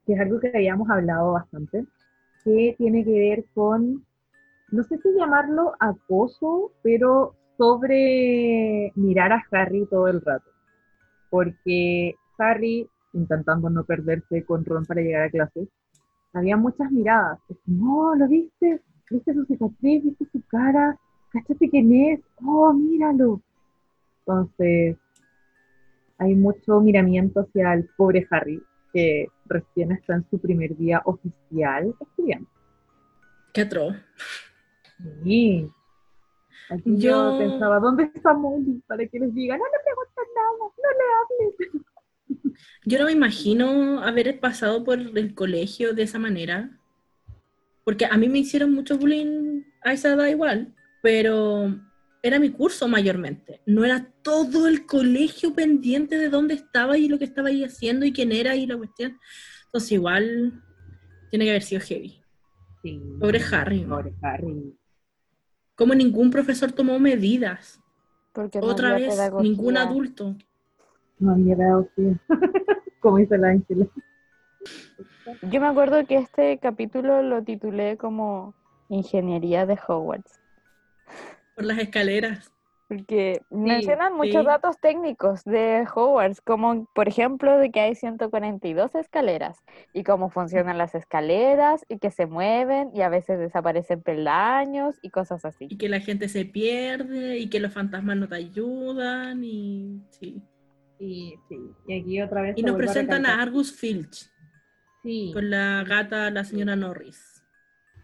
que 0.04 0.12
es 0.12 0.20
algo 0.20 0.38
que 0.38 0.52
habíamos 0.54 0.90
hablado 0.90 1.32
bastante, 1.32 1.86
que 2.44 2.74
tiene 2.76 3.04
que 3.04 3.10
ver 3.10 3.44
con, 3.54 4.04
no 4.70 4.82
sé 4.84 4.98
si 4.98 5.08
llamarlo 5.16 5.72
acoso, 5.80 6.72
pero 6.82 7.37
sobre 7.58 8.92
mirar 8.94 9.32
a 9.32 9.44
Harry 9.50 9.84
todo 9.86 10.08
el 10.08 10.22
rato. 10.22 10.50
Porque 11.28 12.14
Harry, 12.38 12.88
intentando 13.12 13.68
no 13.68 13.84
perderse 13.84 14.44
con 14.44 14.64
Ron 14.64 14.86
para 14.86 15.02
llegar 15.02 15.24
a 15.24 15.30
clase, 15.30 15.68
había 16.32 16.56
muchas 16.56 16.90
miradas. 16.90 17.40
No, 17.66 18.14
¿lo 18.14 18.28
viste? 18.28 18.80
¿Viste 19.10 19.34
su 19.34 19.44
cicatriz? 19.44 20.04
¿Viste 20.04 20.26
su 20.32 20.40
cara? 20.46 20.96
¿Cachaste 21.30 21.68
quién 21.68 21.92
es? 21.92 22.20
¡Oh, 22.42 22.72
míralo! 22.72 23.42
Entonces, 24.20 24.96
hay 26.18 26.34
mucho 26.34 26.80
miramiento 26.80 27.40
hacia 27.40 27.74
el 27.74 27.88
pobre 27.96 28.26
Harry, 28.30 28.62
que 28.92 29.26
recién 29.46 29.92
está 29.92 30.14
en 30.14 30.26
su 30.30 30.38
primer 30.38 30.76
día 30.76 31.02
oficial 31.04 31.94
estudiante. 32.00 32.50
Qué 33.52 33.62
atroz. 33.62 33.96
Sí. 35.24 35.70
Aquí 36.70 36.96
yo... 36.96 37.32
Yo- 37.32 37.38
pensaba, 37.38 37.78
¿dónde 37.80 38.04
está 38.14 38.34
Molly? 38.34 38.82
Para 38.86 39.06
que 39.06 39.18
les 39.18 39.34
diga, 39.34 39.56
no 39.56 39.64
le 39.64 39.78
pregunten 39.84 40.24
nada, 40.34 40.50
no 40.60 40.90
le 40.98 41.06
hables. 41.46 41.84
Yo 42.84 42.98
no 42.98 43.04
me 43.06 43.12
imagino 43.12 44.00
haber 44.02 44.40
pasado 44.40 44.84
por 44.84 44.98
el 44.98 45.34
colegio 45.34 45.94
de 45.94 46.02
esa 46.02 46.18
manera. 46.18 46.78
Porque 47.84 48.06
a 48.06 48.16
mí 48.16 48.28
me 48.28 48.38
hicieron 48.38 48.72
mucho 48.74 48.98
bullying 48.98 49.62
a 49.82 49.92
esa 49.92 50.12
edad 50.12 50.26
igual, 50.26 50.74
pero 51.02 51.74
era 52.22 52.38
mi 52.38 52.50
curso 52.50 52.86
mayormente. 52.88 53.62
No 53.64 53.84
era 53.84 54.12
todo 54.22 54.66
el 54.66 54.84
colegio 54.84 55.54
pendiente 55.54 56.18
de 56.18 56.28
dónde 56.28 56.54
estaba 56.54 56.98
y 56.98 57.08
lo 57.08 57.18
que 57.18 57.24
estaba 57.24 57.48
ahí 57.48 57.64
haciendo 57.64 58.04
y 58.04 58.12
quién 58.12 58.32
era 58.32 58.56
y 58.56 58.66
la 58.66 58.76
cuestión. 58.76 59.18
Entonces 59.66 59.92
igual 59.92 60.62
tiene 61.30 61.44
que 61.46 61.50
haber 61.52 61.62
sido 61.62 61.80
heavy. 61.80 62.20
Sí. 62.82 63.00
Pobre 63.20 63.40
Harry. 63.52 63.80
Pobre 63.84 64.12
Harry. 64.22 64.74
Como 65.78 65.94
ningún 65.94 66.30
profesor 66.30 66.72
tomó 66.72 66.98
medidas. 66.98 67.80
Porque 68.32 68.58
no 68.58 68.66
Otra 68.66 68.94
vez, 68.94 69.14
pedagogía. 69.14 69.48
ningún 69.48 69.76
adulto. 69.76 70.34
No 71.20 71.32
había 71.32 71.56
sí. 71.94 72.16
Como 73.00 73.18
dice 73.18 73.38
la 73.38 73.50
Ángela. 73.50 73.86
Yo 75.42 75.60
me 75.60 75.68
acuerdo 75.68 76.04
que 76.04 76.16
este 76.16 76.58
capítulo 76.58 77.22
lo 77.22 77.44
titulé 77.44 77.96
como 77.96 78.54
Ingeniería 78.88 79.66
de 79.66 79.78
Hogwarts. 79.86 80.40
Por 81.54 81.64
las 81.64 81.78
escaleras. 81.78 82.50
Porque 82.88 83.42
mencionan 83.50 84.14
muchos 84.14 84.40
sí. 84.40 84.46
datos 84.46 84.78
técnicos 84.80 85.44
de 85.44 85.86
Hogwarts, 85.94 86.40
como 86.40 86.86
por 86.94 87.06
ejemplo 87.06 87.58
de 87.58 87.70
que 87.70 87.80
hay 87.80 87.94
142 87.94 88.94
escaleras 88.94 89.58
y 89.92 90.04
cómo 90.04 90.30
funcionan 90.30 90.78
las 90.78 90.94
escaleras 90.94 91.84
y 91.88 91.98
que 91.98 92.10
se 92.10 92.24
mueven 92.26 92.90
y 92.94 93.02
a 93.02 93.10
veces 93.10 93.38
desaparecen 93.38 94.00
peldaños 94.00 94.96
y 95.02 95.10
cosas 95.10 95.44
así. 95.44 95.66
Y 95.68 95.76
que 95.76 95.90
la 95.90 96.00
gente 96.00 96.28
se 96.30 96.46
pierde 96.46 97.38
y 97.38 97.50
que 97.50 97.60
los 97.60 97.74
fantasmas 97.74 98.16
no 98.16 98.26
te 98.26 98.36
ayudan 98.36 99.44
y 99.44 100.00
sí. 100.10 100.42
Sí, 100.98 101.34
sí. 101.48 101.56
Y 101.86 102.00
aquí 102.00 102.22
otra 102.22 102.40
vez. 102.42 102.54
Y 102.56 102.62
nos 102.62 102.76
presentan 102.76 103.26
a 103.26 103.28
recalcar. 103.28 103.48
Argus 103.48 103.72
Filch 103.72 104.30
Sí. 105.02 105.30
con 105.32 105.48
la 105.50 105.84
gata, 105.86 106.30
la 106.30 106.42
señora 106.44 106.74
Norris. 106.74 107.34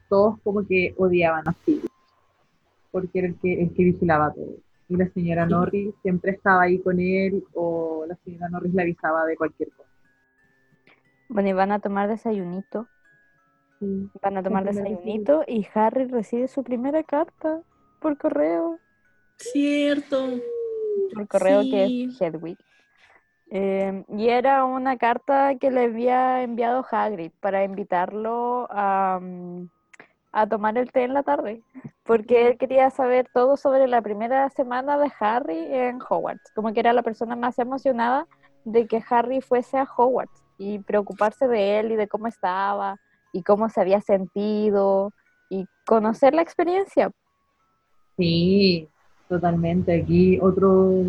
todos 0.08 0.38
como 0.42 0.64
que 0.66 0.94
odiaban 0.98 1.48
a 1.48 1.52
Philip, 1.52 1.86
porque 2.92 3.18
era 3.18 3.28
el 3.28 3.34
que, 3.40 3.62
el 3.62 3.74
que 3.74 3.84
vigilaba 3.84 4.32
todo. 4.32 4.58
Y 4.88 4.96
la 4.96 5.08
señora. 5.08 5.46
Norris 5.46 5.94
siempre 6.02 6.32
estaba 6.32 6.62
ahí 6.62 6.78
con 6.78 7.00
él, 7.00 7.44
o 7.54 8.04
la 8.06 8.16
señora 8.24 8.48
Norris 8.48 8.74
le 8.74 8.82
avisaba 8.82 9.24
de 9.24 9.36
cualquier 9.36 9.70
cosa. 9.70 9.88
Bueno, 11.28 11.48
y 11.48 11.52
van 11.52 11.72
a 11.72 11.78
tomar 11.80 12.08
desayunito, 12.08 12.86
Sí. 13.80 14.08
van 14.22 14.36
a 14.36 14.42
tomar 14.42 14.64
desayunito 14.64 15.42
y 15.46 15.66
Harry 15.74 16.04
recibe 16.06 16.48
su 16.48 16.62
primera 16.62 17.02
carta 17.02 17.62
por 18.00 18.16
correo. 18.18 18.78
Cierto. 19.38 20.28
por 21.14 21.26
correo 21.28 21.62
Sí. 21.62 21.70
que 21.70 22.04
es 22.04 22.20
Hedwig. 22.20 22.56
Eh, 23.50 24.04
y 24.08 24.28
era 24.28 24.64
una 24.64 24.96
carta 24.96 25.56
que 25.58 25.70
le 25.70 25.84
había 25.84 26.42
enviado 26.42 26.84
Hagrid 26.90 27.30
para 27.40 27.62
invitarlo 27.64 28.66
a, 28.70 29.18
mm, 29.20 29.68
a 30.34 30.48
tomar 30.48 30.76
el 30.76 30.90
té 30.90 31.04
en 31.04 31.14
la 31.14 31.22
tarde, 31.22 31.62
porque 32.02 32.48
él 32.48 32.58
quería 32.58 32.90
saber 32.90 33.28
todo 33.32 33.56
sobre 33.56 33.86
la 33.86 34.02
primera 34.02 34.50
semana 34.50 34.98
de 34.98 35.10
Harry 35.20 35.58
en 35.72 36.00
Hogwarts, 36.02 36.50
como 36.54 36.72
que 36.72 36.80
era 36.80 36.92
la 36.92 37.04
persona 37.04 37.36
más 37.36 37.58
emocionada 37.60 38.26
de 38.64 38.86
que 38.88 39.02
Harry 39.08 39.40
fuese 39.40 39.78
a 39.78 39.84
Hogwarts 39.84 40.42
y 40.58 40.80
preocuparse 40.80 41.46
de 41.46 41.78
él 41.78 41.92
y 41.92 41.96
de 41.96 42.08
cómo 42.08 42.26
estaba 42.26 42.96
y 43.32 43.42
cómo 43.42 43.68
se 43.68 43.80
había 43.80 44.00
sentido 44.00 45.12
y 45.48 45.66
conocer 45.86 46.34
la 46.34 46.42
experiencia. 46.42 47.12
Sí, 48.16 48.88
totalmente. 49.28 50.02
Aquí 50.02 50.38
otro 50.40 51.04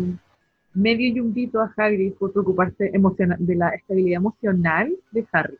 medio 0.72 1.12
yumbito 1.12 1.60
a 1.60 1.72
Hagrid 1.76 2.14
por 2.14 2.32
preocuparse 2.32 2.92
de 2.92 3.54
la 3.56 3.70
estabilidad 3.70 4.18
emocional 4.18 4.94
de 5.10 5.26
Harry. 5.32 5.58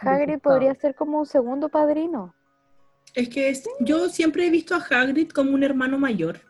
Hagrid 0.00 0.38
podría 0.40 0.74
ser 0.74 0.94
como 0.94 1.18
un 1.18 1.26
segundo 1.26 1.68
padrino. 1.68 2.34
Es 3.14 3.28
que 3.28 3.48
es- 3.50 3.68
yo 3.80 4.08
siempre 4.08 4.46
he 4.46 4.50
visto 4.50 4.74
a 4.74 4.78
Hagrid 4.78 5.30
como 5.30 5.52
un 5.52 5.62
hermano 5.62 5.98
mayor. 5.98 6.40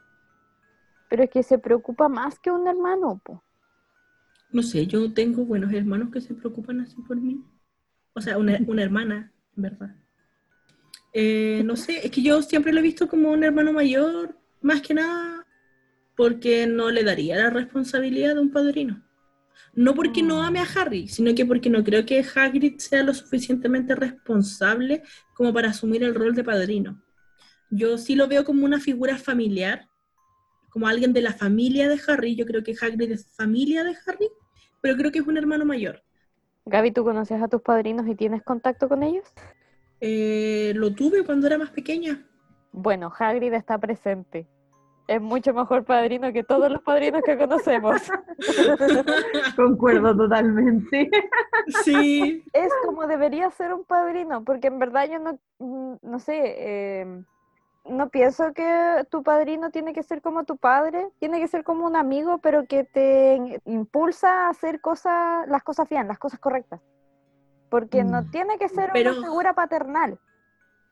Pero 1.08 1.24
es 1.24 1.30
que 1.30 1.42
se 1.42 1.58
preocupa 1.58 2.08
más 2.08 2.38
que 2.38 2.50
un 2.50 2.66
hermano, 2.66 3.20
po. 3.24 3.42
No 4.50 4.62
sé, 4.62 4.86
yo 4.86 5.12
tengo 5.12 5.44
buenos 5.44 5.72
hermanos 5.72 6.10
que 6.12 6.20
se 6.20 6.34
preocupan 6.34 6.80
así 6.80 6.96
por 7.02 7.16
mí. 7.16 7.44
O 8.14 8.20
sea, 8.20 8.38
una, 8.38 8.58
una 8.66 8.82
hermana, 8.82 9.32
en 9.56 9.62
verdad. 9.62 9.94
Eh, 11.14 11.62
no 11.64 11.76
sé, 11.76 12.04
es 12.06 12.10
que 12.10 12.22
yo 12.22 12.40
siempre 12.42 12.72
lo 12.72 12.78
he 12.80 12.82
visto 12.82 13.08
como 13.08 13.30
un 13.30 13.44
hermano 13.44 13.72
mayor, 13.72 14.36
más 14.60 14.80
que 14.82 14.94
nada 14.94 15.46
porque 16.16 16.66
no 16.66 16.90
le 16.90 17.04
daría 17.04 17.36
la 17.36 17.50
responsabilidad 17.50 18.34
de 18.34 18.40
un 18.40 18.50
padrino. 18.52 19.02
No 19.74 19.94
porque 19.94 20.22
no 20.22 20.42
ame 20.42 20.58
a 20.58 20.66
Harry, 20.76 21.08
sino 21.08 21.34
que 21.34 21.46
porque 21.46 21.70
no 21.70 21.82
creo 21.82 22.04
que 22.04 22.24
Hagrid 22.34 22.78
sea 22.78 23.02
lo 23.02 23.14
suficientemente 23.14 23.94
responsable 23.94 25.02
como 25.34 25.52
para 25.52 25.70
asumir 25.70 26.02
el 26.02 26.14
rol 26.14 26.34
de 26.34 26.44
padrino. 26.44 27.02
Yo 27.70 27.96
sí 27.96 28.14
lo 28.14 28.28
veo 28.28 28.44
como 28.44 28.66
una 28.66 28.80
figura 28.80 29.16
familiar, 29.16 29.88
como 30.68 30.88
alguien 30.88 31.12
de 31.12 31.22
la 31.22 31.32
familia 31.32 31.88
de 31.88 32.00
Harry. 32.06 32.36
Yo 32.36 32.44
creo 32.44 32.62
que 32.62 32.74
Hagrid 32.78 33.12
es 33.12 33.26
familia 33.34 33.82
de 33.82 33.96
Harry, 34.06 34.28
pero 34.82 34.96
creo 34.96 35.10
que 35.10 35.20
es 35.20 35.26
un 35.26 35.38
hermano 35.38 35.64
mayor. 35.64 36.02
Gaby, 36.66 36.92
¿tú 36.92 37.02
conoces 37.02 37.42
a 37.42 37.48
tus 37.48 37.62
padrinos 37.62 38.06
y 38.06 38.14
tienes 38.14 38.42
contacto 38.42 38.88
con 38.88 39.02
ellos? 39.02 39.24
Eh, 40.00 40.72
lo 40.76 40.94
tuve 40.94 41.24
cuando 41.24 41.46
era 41.46 41.58
más 41.58 41.70
pequeña. 41.70 42.26
Bueno, 42.72 43.12
Hagrid 43.16 43.52
está 43.52 43.78
presente. 43.78 44.46
Es 45.12 45.20
mucho 45.20 45.52
mejor 45.52 45.84
padrino 45.84 46.32
que 46.32 46.42
todos 46.42 46.70
los 46.70 46.80
padrinos 46.82 47.20
que 47.22 47.36
conocemos. 47.36 48.00
Concuerdo 49.56 50.16
totalmente. 50.16 51.10
sí, 51.84 52.42
es 52.52 52.72
como 52.84 53.06
debería 53.06 53.50
ser 53.50 53.74
un 53.74 53.84
padrino, 53.84 54.42
porque 54.44 54.68
en 54.68 54.78
verdad 54.78 55.06
yo 55.10 55.18
no, 55.18 55.38
mm, 55.58 55.96
no 56.02 56.18
sé, 56.18 56.40
eh, 56.44 57.22
no 57.84 58.08
pienso 58.08 58.52
que 58.54 59.06
tu 59.10 59.22
padrino 59.22 59.70
tiene 59.70 59.92
que 59.92 60.02
ser 60.02 60.22
como 60.22 60.44
tu 60.44 60.56
padre, 60.56 61.08
tiene 61.18 61.40
que 61.40 61.48
ser 61.48 61.62
como 61.64 61.84
un 61.86 61.96
amigo, 61.96 62.38
pero 62.38 62.66
que 62.66 62.84
te 62.84 63.60
impulsa 63.66 64.46
a 64.46 64.48
hacer 64.48 64.80
cosas, 64.80 65.46
las 65.48 65.62
cosas 65.62 65.88
bien, 65.88 66.08
las 66.08 66.18
cosas 66.18 66.38
correctas. 66.40 66.80
Porque 67.68 68.04
no 68.04 68.22
Mm. 68.22 68.30
tiene 68.30 68.58
que 68.58 68.68
ser 68.68 68.90
Pero- 68.92 69.12
una 69.12 69.22
figura 69.22 69.52
paternal. 69.52 70.18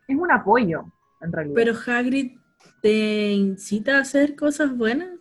Es 0.09 0.17
un 0.19 0.31
apoyo, 0.31 0.85
en 1.21 1.33
realidad. 1.33 1.55
pero 1.55 1.73
Hagrid 1.87 2.40
te 2.81 3.33
incita 3.33 3.99
a 3.99 4.01
hacer 4.01 4.37
cosas 4.37 4.77
buenas. 4.77 5.19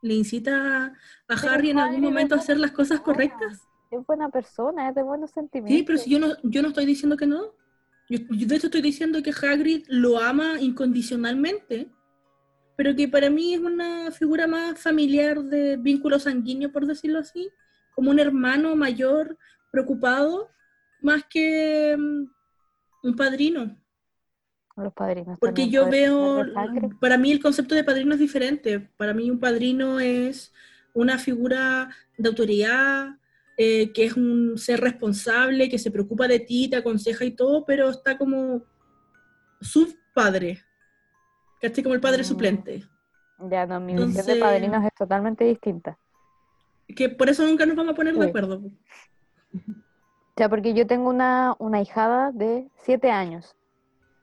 ¿Le 0.00 0.14
incita 0.14 0.92
a 1.28 1.34
Harry 1.34 1.70
en 1.70 1.78
algún 1.78 2.00
momento 2.00 2.34
a 2.34 2.38
hacer 2.38 2.58
las 2.58 2.72
cosas 2.72 3.00
correctas? 3.00 3.62
es 3.92 4.06
buena 4.06 4.28
persona, 4.30 4.88
es 4.88 4.94
de 4.94 5.02
buenos 5.02 5.30
sentimientos. 5.30 5.76
Sí, 5.76 5.82
pero 5.82 5.98
si 5.98 6.10
yo 6.10 6.18
no, 6.18 6.34
yo 6.42 6.62
no 6.62 6.68
estoy 6.68 6.86
diciendo 6.86 7.16
que 7.16 7.26
no. 7.26 7.54
Yo, 8.08 8.18
yo 8.30 8.46
de 8.46 8.56
hecho 8.56 8.66
estoy 8.66 8.82
diciendo 8.82 9.22
que 9.22 9.30
Hagrid 9.30 9.84
lo 9.88 10.18
ama 10.18 10.60
incondicionalmente, 10.60 11.90
pero 12.76 12.96
que 12.96 13.08
para 13.08 13.30
mí 13.30 13.54
es 13.54 13.60
una 13.60 14.10
figura 14.10 14.46
más 14.46 14.80
familiar 14.80 15.42
de 15.42 15.76
vínculo 15.76 16.18
sanguíneo, 16.18 16.72
por 16.72 16.86
decirlo 16.86 17.18
así, 17.18 17.50
como 17.94 18.10
un 18.10 18.18
hermano 18.18 18.74
mayor 18.74 19.38
preocupado, 19.70 20.50
más 21.00 21.24
que 21.28 21.96
mm, 21.96 22.26
un 23.04 23.16
padrino. 23.16 23.76
Los 24.76 24.92
padrinos. 24.94 25.38
Porque 25.38 25.68
yo 25.68 25.88
veo, 25.90 26.44
de 26.44 26.90
para 27.00 27.18
mí 27.18 27.30
el 27.30 27.42
concepto 27.42 27.74
de 27.74 27.84
padrino 27.84 28.14
es 28.14 28.20
diferente. 28.20 28.80
Para 28.96 29.12
mí 29.12 29.30
un 29.30 29.38
padrino 29.38 30.00
es 30.00 30.52
una 30.94 31.18
figura 31.18 31.90
de 32.16 32.28
autoridad, 32.28 33.16
eh, 33.58 33.92
que 33.92 34.04
es 34.06 34.16
un 34.16 34.56
ser 34.56 34.80
responsable, 34.80 35.68
que 35.68 35.78
se 35.78 35.90
preocupa 35.90 36.26
de 36.26 36.40
ti, 36.40 36.68
te 36.68 36.76
aconseja 36.76 37.24
y 37.24 37.32
todo, 37.32 37.64
pero 37.66 37.90
está 37.90 38.16
como 38.16 38.62
su 39.60 39.94
padre. 40.14 40.62
¿Cachai? 41.60 41.82
Como 41.84 41.94
el 41.94 42.00
padre 42.00 42.22
Mm. 42.22 42.26
suplente. 42.26 42.84
Ya 43.50 43.66
no, 43.66 43.78
mi 43.80 43.92
visión 43.92 44.12
de 44.12 44.20
Entonces- 44.20 44.40
padrinos 44.42 44.84
es 44.84 44.94
totalmente 44.98 45.44
distinta. 45.44 45.98
Que 46.96 47.08
por 47.08 47.28
eso 47.28 47.44
nunca 47.46 47.66
nos 47.66 47.76
vamos 47.76 47.92
a 47.92 47.96
poner 47.96 48.14
de 48.14 48.22
Sí. 48.22 48.28
acuerdo. 48.28 48.62
O 49.54 50.34
sea, 50.36 50.48
porque 50.48 50.74
yo 50.74 50.86
tengo 50.86 51.08
una, 51.10 51.54
una 51.58 51.80
hijada 51.80 52.32
de 52.32 52.68
siete 52.82 53.10
años. 53.10 53.54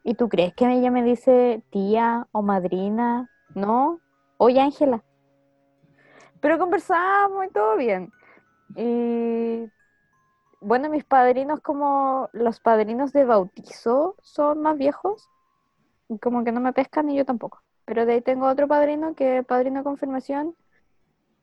¿Y 0.04 0.16
tú 0.16 0.30
crees 0.30 0.54
que 0.56 0.66
ella 0.72 0.92
me 0.92 1.04
dice 1.04 1.64
tía 1.72 2.28
o 2.32 2.42
madrina? 2.42 3.30
No. 3.56 4.00
Oye, 4.38 4.60
Ángela. 4.62 5.04
Pero 6.42 6.58
conversamos 6.58 7.46
y 7.46 7.50
todo 7.50 7.76
bien. 7.78 8.12
Y 8.76 9.70
bueno, 10.62 10.90
mis 10.90 11.04
padrinos 11.06 11.62
como 11.62 12.30
los 12.34 12.60
padrinos 12.60 13.12
de 13.14 13.26
bautizo 13.26 14.16
son 14.22 14.62
más 14.62 14.78
viejos. 14.78 15.30
y 16.10 16.20
Como 16.20 16.44
que 16.44 16.52
no 16.52 16.62
me 16.62 16.74
pescan 16.74 17.10
y 17.10 17.18
yo 17.18 17.26
tampoco. 17.26 17.62
Pero 17.86 18.06
de 18.06 18.14
ahí 18.14 18.22
tengo 18.22 18.48
otro 18.48 18.68
padrino 18.68 19.16
que 19.16 19.40
es 19.40 19.46
padrino 19.46 19.80
de 19.80 19.84
confirmación, 19.84 20.56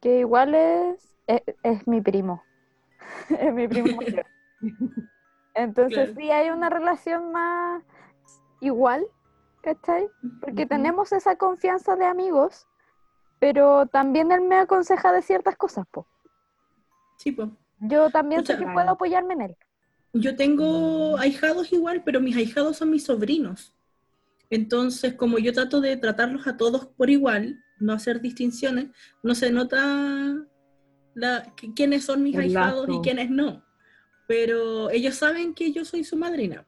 que 0.00 0.20
igual 0.20 0.54
es, 0.54 1.16
es, 1.26 1.42
es 1.62 1.88
mi 1.88 2.00
primo. 2.00 2.42
es 3.30 3.52
mi 3.54 3.68
primo 3.68 3.92
mayor. 3.92 4.26
Entonces 5.54 6.10
Claro. 6.10 6.14
sí 6.14 6.30
hay 6.30 6.50
una 6.50 6.70
relación 6.70 7.32
más 7.32 7.82
igual, 8.60 9.06
¿cachai? 9.62 10.08
Porque 10.40 10.66
tenemos 10.66 11.12
esa 11.12 11.36
confianza 11.36 11.96
de 11.96 12.06
amigos, 12.06 12.66
pero 13.38 13.86
también 13.86 14.32
él 14.32 14.42
me 14.42 14.56
aconseja 14.56 15.12
de 15.12 15.22
ciertas 15.22 15.56
cosas, 15.56 15.86
po. 15.90 16.06
Sí, 17.18 17.32
pues. 17.32 17.48
Yo 17.80 18.10
también 18.10 18.44
sé 18.44 18.56
que 18.56 18.66
puedo 18.66 18.90
apoyarme 18.90 19.34
en 19.34 19.42
él. 19.42 19.56
Yo 20.12 20.34
tengo 20.36 21.18
ahijados 21.18 21.72
igual, 21.72 22.02
pero 22.04 22.20
mis 22.20 22.36
ahijados 22.36 22.78
son 22.78 22.90
mis 22.90 23.04
sobrinos. 23.04 23.74
Entonces, 24.48 25.14
como 25.14 25.38
yo 25.38 25.52
trato 25.52 25.80
de 25.80 25.96
tratarlos 25.96 26.46
a 26.46 26.56
todos 26.56 26.86
por 26.86 27.10
igual, 27.10 27.62
no 27.78 27.92
hacer 27.92 28.20
distinciones, 28.20 28.88
no 29.22 29.34
se 29.34 29.50
nota 29.50 30.36
la, 31.14 31.52
quiénes 31.74 32.04
son 32.04 32.22
mis 32.22 32.34
El 32.34 32.42
ahijados 32.42 32.88
y 32.88 33.00
quiénes 33.00 33.30
no. 33.30 33.64
Pero 34.26 34.90
ellos 34.90 35.16
saben 35.16 35.54
que 35.54 35.72
yo 35.72 35.84
soy 35.84 36.04
su 36.04 36.16
madrina. 36.16 36.66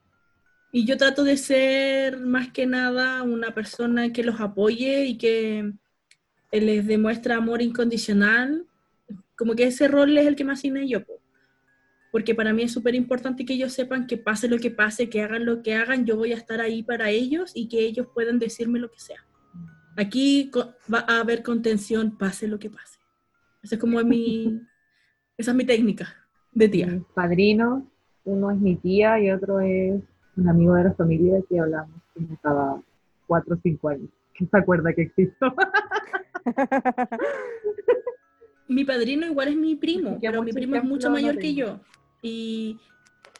Y 0.71 0.85
yo 0.85 0.97
trato 0.97 1.23
de 1.23 1.37
ser 1.37 2.19
más 2.19 2.51
que 2.51 2.67
nada 2.67 3.23
una 3.23 3.53
persona 3.53 4.11
que 4.11 4.23
los 4.23 4.39
apoye 4.39 5.05
y 5.05 5.17
que 5.17 5.73
eh, 6.51 6.61
les 6.61 6.85
demuestra 6.85 7.37
amor 7.37 7.61
incondicional. 7.61 8.65
Como 9.35 9.55
que 9.55 9.63
ese 9.63 9.87
rol 9.87 10.17
es 10.17 10.27
el 10.27 10.35
que 10.35 10.43
me 10.43 10.53
asigné 10.53 10.87
yo. 10.87 11.03
po 11.03 11.19
porque 12.11 12.33
para 12.33 12.53
mí 12.53 12.63
es 12.63 12.71
súper 12.71 12.95
importante 12.95 13.45
que 13.45 13.53
ellos 13.53 13.73
sepan 13.73 14.07
que 14.07 14.17
pase 14.17 14.47
lo 14.47 14.57
que 14.57 14.71
pase, 14.71 15.09
que 15.09 15.21
hagan 15.21 15.45
lo 15.45 15.61
que 15.61 15.75
hagan, 15.75 16.05
yo 16.05 16.15
voy 16.15 16.33
a 16.33 16.37
estar 16.37 16.59
ahí 16.59 16.81
para 16.83 17.09
ellos 17.09 17.51
y 17.53 17.67
que 17.67 17.79
ellos 17.79 18.07
puedan 18.13 18.39
decirme 18.39 18.79
lo 18.79 18.89
que 18.89 18.99
sea. 18.99 19.23
Aquí 19.95 20.49
va 20.91 21.05
a 21.07 21.19
haber 21.19 21.43
contención, 21.43 22.17
pase 22.17 22.47
lo 22.47 22.57
que 22.57 22.69
pase. 22.69 22.99
Esa 23.61 23.75
es 23.75 23.81
como 23.81 24.01
mi, 24.03 24.59
esa 25.37 25.51
es 25.51 25.57
mi 25.57 25.65
técnica 25.65 26.15
de 26.51 26.69
tía. 26.69 26.87
Mis 26.87 27.03
padrinos, 27.13 27.83
uno 28.23 28.51
es 28.51 28.57
mi 28.57 28.75
tía 28.75 29.19
y 29.19 29.29
otro 29.29 29.59
es 29.59 30.01
un 30.39 30.49
amigo 30.49 30.73
de 30.75 30.85
la 30.85 30.93
familia 30.93 31.41
que 31.47 31.59
hablamos 31.59 32.01
como 32.13 32.37
cada 32.41 32.81
cuatro 33.27 33.55
o 33.55 33.59
cinco 33.61 33.89
años. 33.89 34.09
Que 34.33 34.45
se 34.45 34.57
acuerda 34.57 34.93
que 34.93 35.03
existo. 35.03 35.53
Mi 38.67 38.85
padrino 38.85 39.25
igual 39.25 39.47
es 39.47 39.55
mi 39.55 39.75
primo, 39.75 40.19
pero 40.21 40.43
mi 40.43 40.53
primo 40.53 40.75
es 40.75 40.83
mucho 40.83 41.09
mayor 41.09 41.39
que 41.39 41.55
yo. 41.55 41.79
Y 42.21 42.79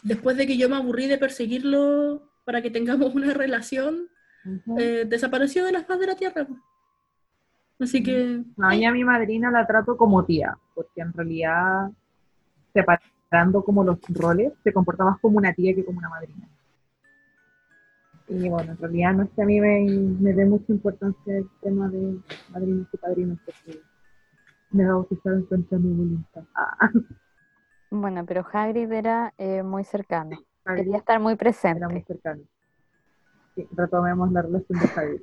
después 0.04 0.36
de 0.38 0.48
que 0.48 0.58
yo 0.58 0.68
me 0.70 0.76
aburrí 0.76 1.06
de 1.06 1.20
perseguirlo 1.20 2.24
para 2.46 2.64
que 2.64 2.72
tengamos 2.72 3.14
una 3.14 3.32
relación, 3.36 4.10
Ujú. 4.44 4.80
eh, 4.80 5.06
desapareció 5.06 5.64
de 5.66 5.72
la 5.72 5.84
faz 5.84 6.00
de 6.00 6.08
la 6.08 6.16
tierra. 6.16 6.48
Así 7.80 8.02
que... 8.02 8.44
No, 8.58 8.74
y 8.74 8.84
a 8.86 8.92
mi 8.92 9.04
madrina 9.04 9.52
la 9.52 9.68
trato 9.68 9.96
como 9.96 10.26
tía, 10.26 10.58
porque 10.74 11.02
en 11.02 11.14
realidad, 11.14 11.92
separando 12.74 13.64
como 13.64 13.84
los 13.84 14.00
roles, 14.10 14.54
se 14.64 14.74
comporta 14.74 15.06
más 15.06 15.20
como 15.20 15.38
una 15.38 15.54
tía 15.54 15.76
que 15.76 15.86
como 15.86 16.00
una 16.00 16.10
madrina. 16.10 16.50
Y 18.30 18.48
bueno, 18.48 18.72
en 18.74 18.78
realidad 18.78 19.14
no 19.14 19.24
es 19.24 19.30
que 19.32 19.42
a 19.42 19.46
mí 19.46 19.60
me, 19.60 19.82
me 20.20 20.34
dé 20.34 20.46
mucha 20.46 20.72
importancia 20.72 21.38
el 21.38 21.50
tema 21.62 21.90
de 21.90 22.20
madrinas 22.52 22.88
y 22.94 22.98
padrinos, 22.98 23.40
porque 23.44 23.82
me 24.72 24.86
bautizaron 24.86 25.46
contra 25.46 25.78
mi 25.80 25.92
voluntad. 25.94 26.44
Ah, 26.56 26.92
Bueno, 27.92 28.24
pero 28.24 28.46
Hagrid 28.54 28.92
era 28.92 29.34
eh, 29.40 29.64
muy 29.64 29.84
cercano. 29.84 30.38
Quería 30.64 30.98
estar 30.98 31.20
muy 31.20 31.36
presente. 31.36 31.80
era 31.80 31.90
muy 31.90 32.04
cercano. 32.04 32.44
Sí, 33.56 33.68
retomemos 33.72 34.32
la 34.32 34.44
relación 34.44 34.80
de 34.80 34.86
Hagrid. 34.96 35.22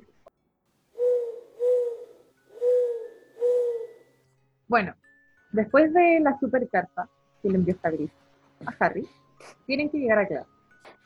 Bueno, 4.67 4.93
después 5.53 5.93
de 5.93 6.19
la 6.19 6.37
super 6.39 6.67
carta 6.67 7.07
que 7.41 7.49
le 7.49 7.55
envió 7.55 7.73
Hagrid 7.81 8.09
a 8.65 8.73
Harry, 8.85 9.07
tienen 9.65 9.89
que 9.89 9.99
llegar 9.99 10.19
a 10.19 10.27
clase. 10.27 10.49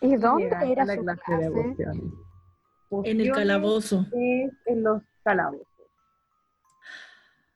¿Y 0.01 0.15
dónde 0.17 0.43
Llegan 0.45 0.63
era 0.67 0.83
a 0.83 0.85
la 0.85 0.95
su 0.95 1.01
clase 1.03 1.21
clase? 1.25 1.43
de 1.43 1.51
pociones. 1.51 2.03
En 3.03 3.21
el 3.21 3.31
calabozo. 3.31 4.05
En 4.11 4.83
los 4.83 5.01
calabozos. 5.23 5.67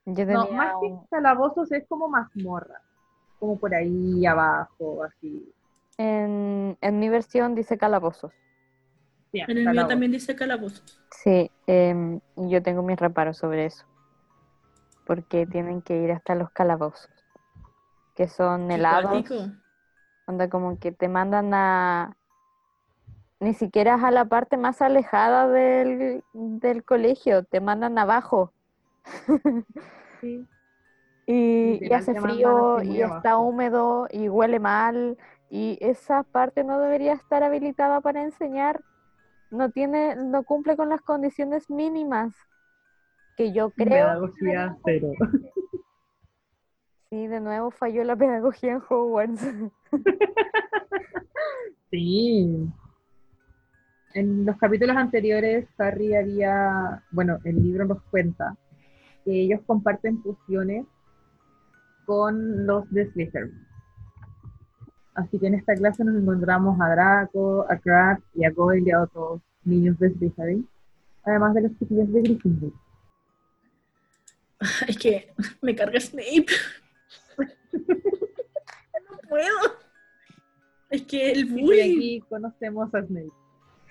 Yo 0.06 0.26
No, 0.26 0.47
más 0.52 0.73
que 0.80 0.85
un- 0.88 1.06
calabozos 1.07 1.72
es 1.72 1.88
como 1.88 2.07
mazmorra. 2.07 2.81
Como 3.39 3.57
por 3.60 3.73
ahí 3.73 4.26
abajo, 4.26 5.03
así. 5.03 5.52
en, 5.97 6.77
en 6.81 6.99
mi 6.99 7.10
versión 7.10 7.53
dice 7.56 7.77
calabozos. 7.77 8.31
En 9.34 9.57
el 9.57 9.69
mío 9.69 9.85
también 9.88 10.11
dice 10.14 10.35
calabozos. 10.35 11.02
Sí, 11.11 11.52
em, 11.68 12.22
y 12.38 12.49
yo 12.49 12.64
tengo 12.64 12.81
mis 12.84 12.97
reparos 12.97 13.38
sobre 13.38 13.65
eso. 13.65 13.85
Porque 15.06 15.45
tienen 15.45 15.81
que 15.81 15.97
ir 16.02 16.11
hasta 16.14 16.35
los 16.35 16.49
calabozos. 16.52 17.10
Que 18.15 18.27
son 18.30 18.72
helados. 18.72 19.11
cuático. 19.11 19.52
Onda 20.27 20.49
como 20.49 20.80
que 20.80 20.91
te 20.91 21.07
mandan 21.07 21.53
a... 21.53 22.15
Ni 23.39 23.53
siquiera 23.53 23.95
a 23.95 24.11
la 24.11 24.26
parte 24.26 24.57
más 24.57 24.81
alejada 24.81 25.47
del, 25.47 26.23
del 26.34 26.84
colegio, 26.84 27.43
te 27.43 27.60
mandan 27.60 27.97
abajo. 27.97 28.52
Sí. 30.22 30.47
Y, 31.27 31.93
hace 31.93 32.19
frío 32.19 32.81
y 32.81 33.02
está 33.02 33.38
húmedo 33.38 34.07
y 34.11 34.30
huele 34.30 34.60
mal. 34.60 35.18
Y 35.49 35.77
esa 35.81 36.23
parte 36.23 36.64
no 36.64 36.80
debería 36.80 37.14
estar 37.14 37.43
habilitada 37.43 38.02
para 38.02 38.23
enseñar. 38.23 38.81
No 39.52 39.69
tiene, 39.69 40.15
no 40.15 40.43
cumple 40.43 40.76
con 40.76 40.89
las 40.89 41.02
condiciones 41.02 41.69
mínimas. 41.69 42.34
Que 43.38 43.52
yo 43.52 43.72
creo. 43.72 44.07
Pedagogía 44.07 44.77
cero. 44.85 45.11
Sí, 47.16 47.28
de 47.28 47.40
nuevo 47.40 47.72
falló 47.72 48.04
la 48.04 48.18
pedagogía 48.18 48.74
en 48.74 48.82
Hogwarts. 48.90 49.42
Sí. 51.90 52.68
En 54.14 54.46
los 54.46 54.58
capítulos 54.58 54.98
anteriores, 54.98 55.66
Harry 55.78 56.14
había, 56.14 57.02
bueno, 57.12 57.38
el 57.46 57.64
libro 57.64 57.86
nos 57.86 58.02
cuenta 58.12 58.58
que 59.24 59.32
ellos 59.32 59.62
comparten 59.66 60.22
pociones 60.22 60.86
con 62.06 62.68
los 62.68 62.92
de 62.92 63.10
Slytherin. 63.12 63.66
Así 65.14 65.40
que 65.40 65.48
en 65.48 65.54
esta 65.54 65.74
clase 65.74 66.04
nos 66.04 66.22
encontramos 66.22 66.78
a 66.82 66.90
Draco, 66.90 67.66
a 67.70 67.78
Crabbe 67.78 68.24
y 68.34 68.44
a 68.44 68.52
Goyle 68.52 68.88
y 68.88 68.92
a 68.92 69.04
otros 69.04 69.42
niños 69.64 69.98
de 70.00 70.10
Slytherin, 70.10 70.68
además 71.24 71.54
de 71.54 71.62
los 71.62 71.80
chiquillos 71.80 72.12
de 72.12 72.22
Gryffindor. 72.24 72.74
Es 74.86 74.98
que 74.98 75.34
me 75.62 75.74
carga 75.74 76.00
Snape. 76.02 76.48
No 77.38 79.18
puedo. 79.30 79.45
Es 80.90 81.03
que 81.03 81.32
el 81.32 81.45
bullying. 81.45 81.98
aquí 81.98 82.22
conocemos 82.30 82.94
a 82.94 83.02
Snape, 83.02 83.32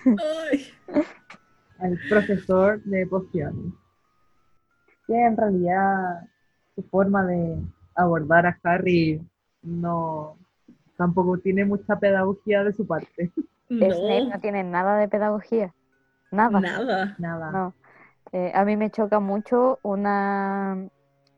Ay. 0.04 0.66
al 1.78 1.98
profesor 2.08 2.82
de 2.84 3.06
pociones. 3.06 3.72
Que 5.06 5.26
en 5.26 5.36
realidad 5.36 6.26
su 6.74 6.82
forma 6.84 7.26
de 7.26 7.58
abordar 7.94 8.46
a 8.46 8.58
Harry 8.62 9.20
no, 9.62 10.36
tampoco 10.96 11.38
tiene 11.38 11.64
mucha 11.64 11.98
pedagogía 11.98 12.64
de 12.64 12.72
su 12.72 12.86
parte. 12.86 13.32
Snape 13.68 14.24
No, 14.24 14.30
no 14.30 14.40
tiene 14.40 14.64
nada 14.64 14.96
de 14.98 15.08
pedagogía. 15.08 15.74
Nada. 16.30 16.60
nada. 16.60 17.14
Nada. 17.18 17.50
No. 17.50 17.74
Eh, 18.32 18.50
a 18.54 18.64
mí 18.64 18.76
me 18.76 18.90
choca 18.90 19.20
mucho 19.20 19.78
una 19.82 20.88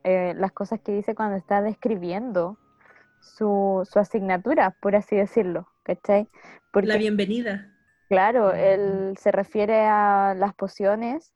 eh, 0.07 0.35
las 0.37 0.53
cosas 0.53 0.81
que 0.81 0.93
dice 0.93 1.17
cuando 1.17 1.37
está 1.37 1.63
describiendo 1.63 2.57
su, 3.21 3.85
su 3.91 3.99
asignatura, 3.99 4.77
por 4.81 4.95
así 4.95 5.17
decirlo, 5.17 5.67
¿cachai? 5.83 6.29
Porque, 6.73 6.87
La 6.87 6.97
bienvenida. 6.97 7.73
claro, 8.09 8.53
él 8.53 9.17
se 9.19 9.33
refiere 9.33 9.85
a 9.85 10.35
las 10.39 10.55
pociones 10.55 11.35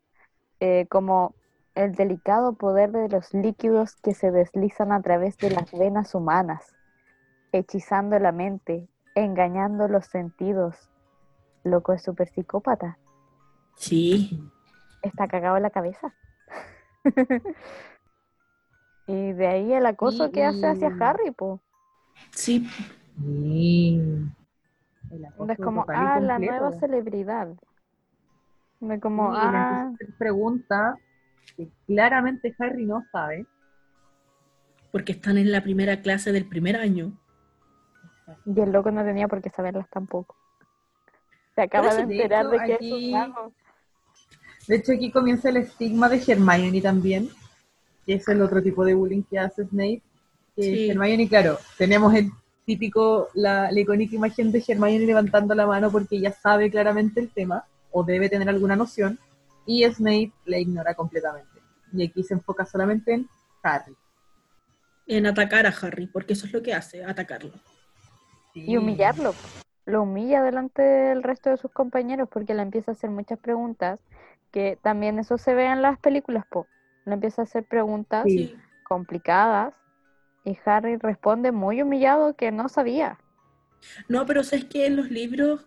eh, 0.60 0.86
como 0.88 1.34
el 1.74 1.96
delicado 1.96 2.52
poder 2.54 2.92
de 2.92 3.08
los 3.08 3.34
líquidos 3.34 3.96
que 3.96 4.14
se 4.14 4.30
deslizan 4.30 4.92
a 4.92 5.02
través 5.02 5.36
de 5.38 5.50
las 5.50 5.72
venas 5.72 6.14
humanas, 6.14 6.76
hechizando 7.50 8.20
la 8.20 8.30
mente, 8.30 8.88
engañando 9.16 9.88
los 9.88 10.06
sentidos. 10.06 10.76
Loco 11.64 11.92
es 11.92 12.04
súper 12.04 12.28
psicópata. 12.28 12.98
Sí. 13.74 14.40
está 15.02 15.26
cagado 15.26 15.56
en 15.56 15.64
la 15.64 15.70
cabeza. 15.70 16.14
y 19.10 19.32
de 19.32 19.46
ahí 19.46 19.72
el 19.72 19.86
acoso 19.86 20.30
que 20.30 20.44
hace 20.44 20.66
hacia 20.66 20.94
Harry, 21.00 21.30
pues. 21.30 21.60
Sí. 22.32 22.68
Sí. 23.18 24.00
Es 25.48 25.58
como, 25.58 25.84
ah, 25.88 26.20
la 26.20 26.38
nueva 26.38 26.72
celebridad. 26.72 27.48
Me 28.80 29.00
como, 29.00 29.32
Sí, 29.32 29.38
ah, 29.42 29.50
a 29.82 29.88
hacer 29.88 30.08
preguntas 30.16 30.98
que 31.56 31.68
claramente 31.86 32.54
Harry 32.58 32.86
no 32.86 33.04
sabe. 33.12 33.46
Porque 34.92 35.12
están 35.12 35.36
en 35.38 35.52
la 35.52 35.62
primera 35.62 36.00
clase 36.00 36.32
del 36.32 36.46
primer 36.46 36.76
año. 36.76 37.12
y 38.46 38.60
el 38.60 38.70
loco 38.70 38.90
no 38.92 39.02
tenía 39.04 39.26
por 39.26 39.42
qué 39.42 39.50
saberlas 39.50 39.88
tampoco. 39.90 40.36
Se 41.56 41.62
acaba 41.62 41.92
de 41.94 42.06
de 42.06 42.14
enterar 42.14 42.42
hecho, 42.46 42.50
de 42.50 42.58
que 42.66 42.74
aquí- 42.74 43.14
es 43.14 43.26
un. 43.26 43.54
De 44.68 44.76
hecho, 44.76 44.92
aquí 44.92 45.10
comienza 45.10 45.48
el 45.48 45.56
estigma 45.56 46.08
de 46.08 46.22
Hermione 46.24 46.80
también, 46.80 47.28
que 48.10 48.16
es 48.16 48.26
el 48.26 48.42
otro 48.42 48.60
tipo 48.60 48.84
de 48.84 48.92
bullying 48.92 49.22
que 49.22 49.38
hace 49.38 49.64
Snape. 49.64 50.02
Que 50.56 50.62
Sí. 50.62 50.90
Hermione, 50.90 51.28
claro, 51.28 51.58
tenemos 51.78 52.12
el 52.12 52.32
típico, 52.66 53.28
la, 53.34 53.70
la 53.70 53.80
icónica 53.80 54.16
imagen 54.16 54.50
de 54.50 54.64
Hermione 54.66 55.06
levantando 55.06 55.54
la 55.54 55.64
mano 55.64 55.92
porque 55.92 56.16
ella 56.16 56.32
sabe 56.32 56.72
claramente 56.72 57.20
el 57.20 57.30
tema, 57.30 57.64
o 57.92 58.02
debe 58.02 58.28
tener 58.28 58.48
alguna 58.48 58.74
noción, 58.74 59.16
y 59.64 59.84
Snape 59.84 60.32
la 60.44 60.58
ignora 60.58 60.94
completamente. 60.94 61.60
Y 61.92 62.04
aquí 62.04 62.24
se 62.24 62.34
enfoca 62.34 62.66
solamente 62.66 63.14
en 63.14 63.28
Harry. 63.62 63.94
En 65.06 65.26
atacar 65.26 65.66
a 65.66 65.70
Harry, 65.80 66.08
porque 66.08 66.32
eso 66.32 66.46
es 66.46 66.52
lo 66.52 66.62
que 66.64 66.74
hace, 66.74 67.04
atacarlo. 67.04 67.52
Y 68.54 68.76
humillarlo. 68.76 69.34
Lo 69.86 70.02
humilla 70.02 70.42
delante 70.42 70.82
del 70.82 71.22
resto 71.22 71.50
de 71.50 71.58
sus 71.58 71.70
compañeros 71.70 72.28
porque 72.28 72.54
le 72.54 72.62
empieza 72.62 72.90
a 72.90 72.94
hacer 72.94 73.08
muchas 73.08 73.38
preguntas, 73.38 74.00
que 74.50 74.80
también 74.82 75.20
eso 75.20 75.38
se 75.38 75.54
ve 75.54 75.66
en 75.66 75.80
las 75.80 75.96
películas, 76.00 76.44
po. 76.50 76.66
Le 77.04 77.14
empieza 77.14 77.42
a 77.42 77.44
hacer 77.44 77.64
preguntas 77.64 78.24
Sí. 78.26 78.54
Complicadas 78.84 79.74
y 80.44 80.56
Harry 80.64 80.96
responde 80.96 81.52
muy 81.52 81.80
humillado 81.82 82.34
que 82.34 82.50
no 82.50 82.68
sabía. 82.68 83.18
No, 84.08 84.26
pero 84.26 84.42
sabes 84.42 84.64
que 84.64 84.86
en 84.86 84.96
los 84.96 85.10
libros 85.10 85.66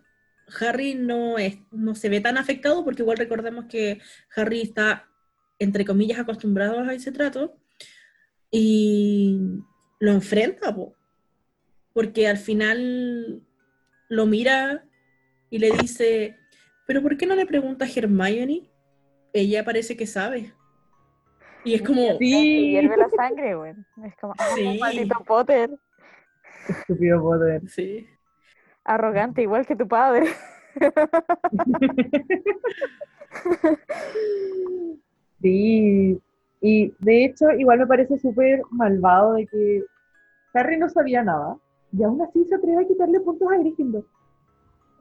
Harry 0.59 0.95
no 0.95 1.37
es, 1.37 1.57
no 1.71 1.95
se 1.95 2.09
ve 2.09 2.21
tan 2.21 2.37
afectado 2.37 2.83
porque 2.83 3.01
igual 3.01 3.17
recordemos 3.17 3.65
que 3.65 4.01
Harry 4.35 4.61
está 4.61 5.07
entre 5.59 5.85
comillas 5.85 6.19
acostumbrado 6.19 6.79
a 6.79 6.93
ese 6.93 7.11
trato 7.11 7.57
y 8.51 9.39
lo 9.99 10.11
enfrenta, 10.11 10.75
po. 10.75 10.95
porque 11.93 12.27
al 12.27 12.37
final 12.37 13.41
lo 14.09 14.25
mira 14.25 14.85
y 15.49 15.59
le 15.59 15.71
dice, 15.71 16.37
pero 16.85 17.01
¿por 17.01 17.17
qué 17.17 17.25
no 17.25 17.35
le 17.35 17.45
pregunta 17.45 17.85
a 17.85 17.89
Hermione? 17.89 18.69
Ella 19.31 19.63
parece 19.63 19.95
que 19.95 20.05
sabe. 20.05 20.53
Y 21.63 21.75
es 21.75 21.81
como, 21.81 22.17
Sí, 22.19 22.71
hierve 22.71 22.97
la 22.97 23.09
sangre, 23.09 23.55
güey. 23.55 23.73
Es 24.03 24.15
como, 24.17 24.33
"Ah, 24.37 24.49
Sí. 24.55 24.77
maldito 24.79 25.19
Potter, 25.25 25.69
estúpido 26.67 27.21
poder. 27.21 27.67
sí. 27.69 28.07
arrogante 28.85 29.41
igual 29.41 29.65
que 29.65 29.77
tu 29.77 29.87
padre. 29.87 30.25
Sí, 35.41 36.21
y 36.61 36.93
de 36.99 37.25
hecho, 37.25 37.51
igual 37.51 37.79
me 37.79 37.87
parece 37.87 38.17
súper 38.17 38.61
malvado 38.71 39.33
de 39.33 39.45
que 39.47 39.83
Harry 40.53 40.77
no 40.77 40.87
sabía 40.89 41.21
nada 41.23 41.57
y 41.91 42.03
aún 42.03 42.21
así 42.21 42.45
se 42.45 42.55
atreve 42.55 42.83
a 42.83 42.87
quitarle 42.87 43.19
puntos 43.19 43.51
a 43.51 43.57
Gryffindor. 43.57 44.05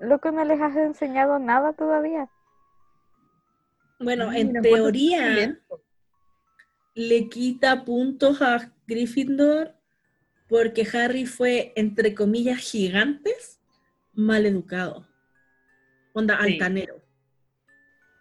Loco, 0.01 0.31
no 0.33 0.45
les 0.45 0.61
has 0.61 0.75
enseñado 0.77 1.39
nada 1.39 1.73
todavía. 1.75 2.29
Bueno, 4.01 4.33
Sí, 4.33 4.41
en 4.41 4.61
teoría. 4.63 5.59
Le 6.95 7.29
quita 7.29 7.85
puntos 7.85 8.43
a 8.43 8.73
Gryffindor 8.87 9.75
porque 10.49 10.87
Harry 10.93 11.25
fue, 11.27 11.73
entre 11.77 12.15
comillas, 12.15 12.59
gigantes, 12.59 13.61
mal 14.13 14.45
educado. 14.47 15.07
Onda 16.13 16.39
Sí. 16.43 16.53
altanero. 16.55 17.01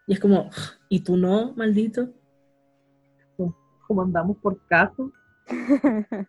Y 0.08 0.14
es 0.14 0.20
como, 0.20 0.50
¿y 0.90 1.02
tú 1.02 1.18
no, 1.18 1.54
maldito? 1.56 2.14
Como 3.88 4.02
andamos 4.04 4.38
por 4.38 4.66
caso, 4.68 5.12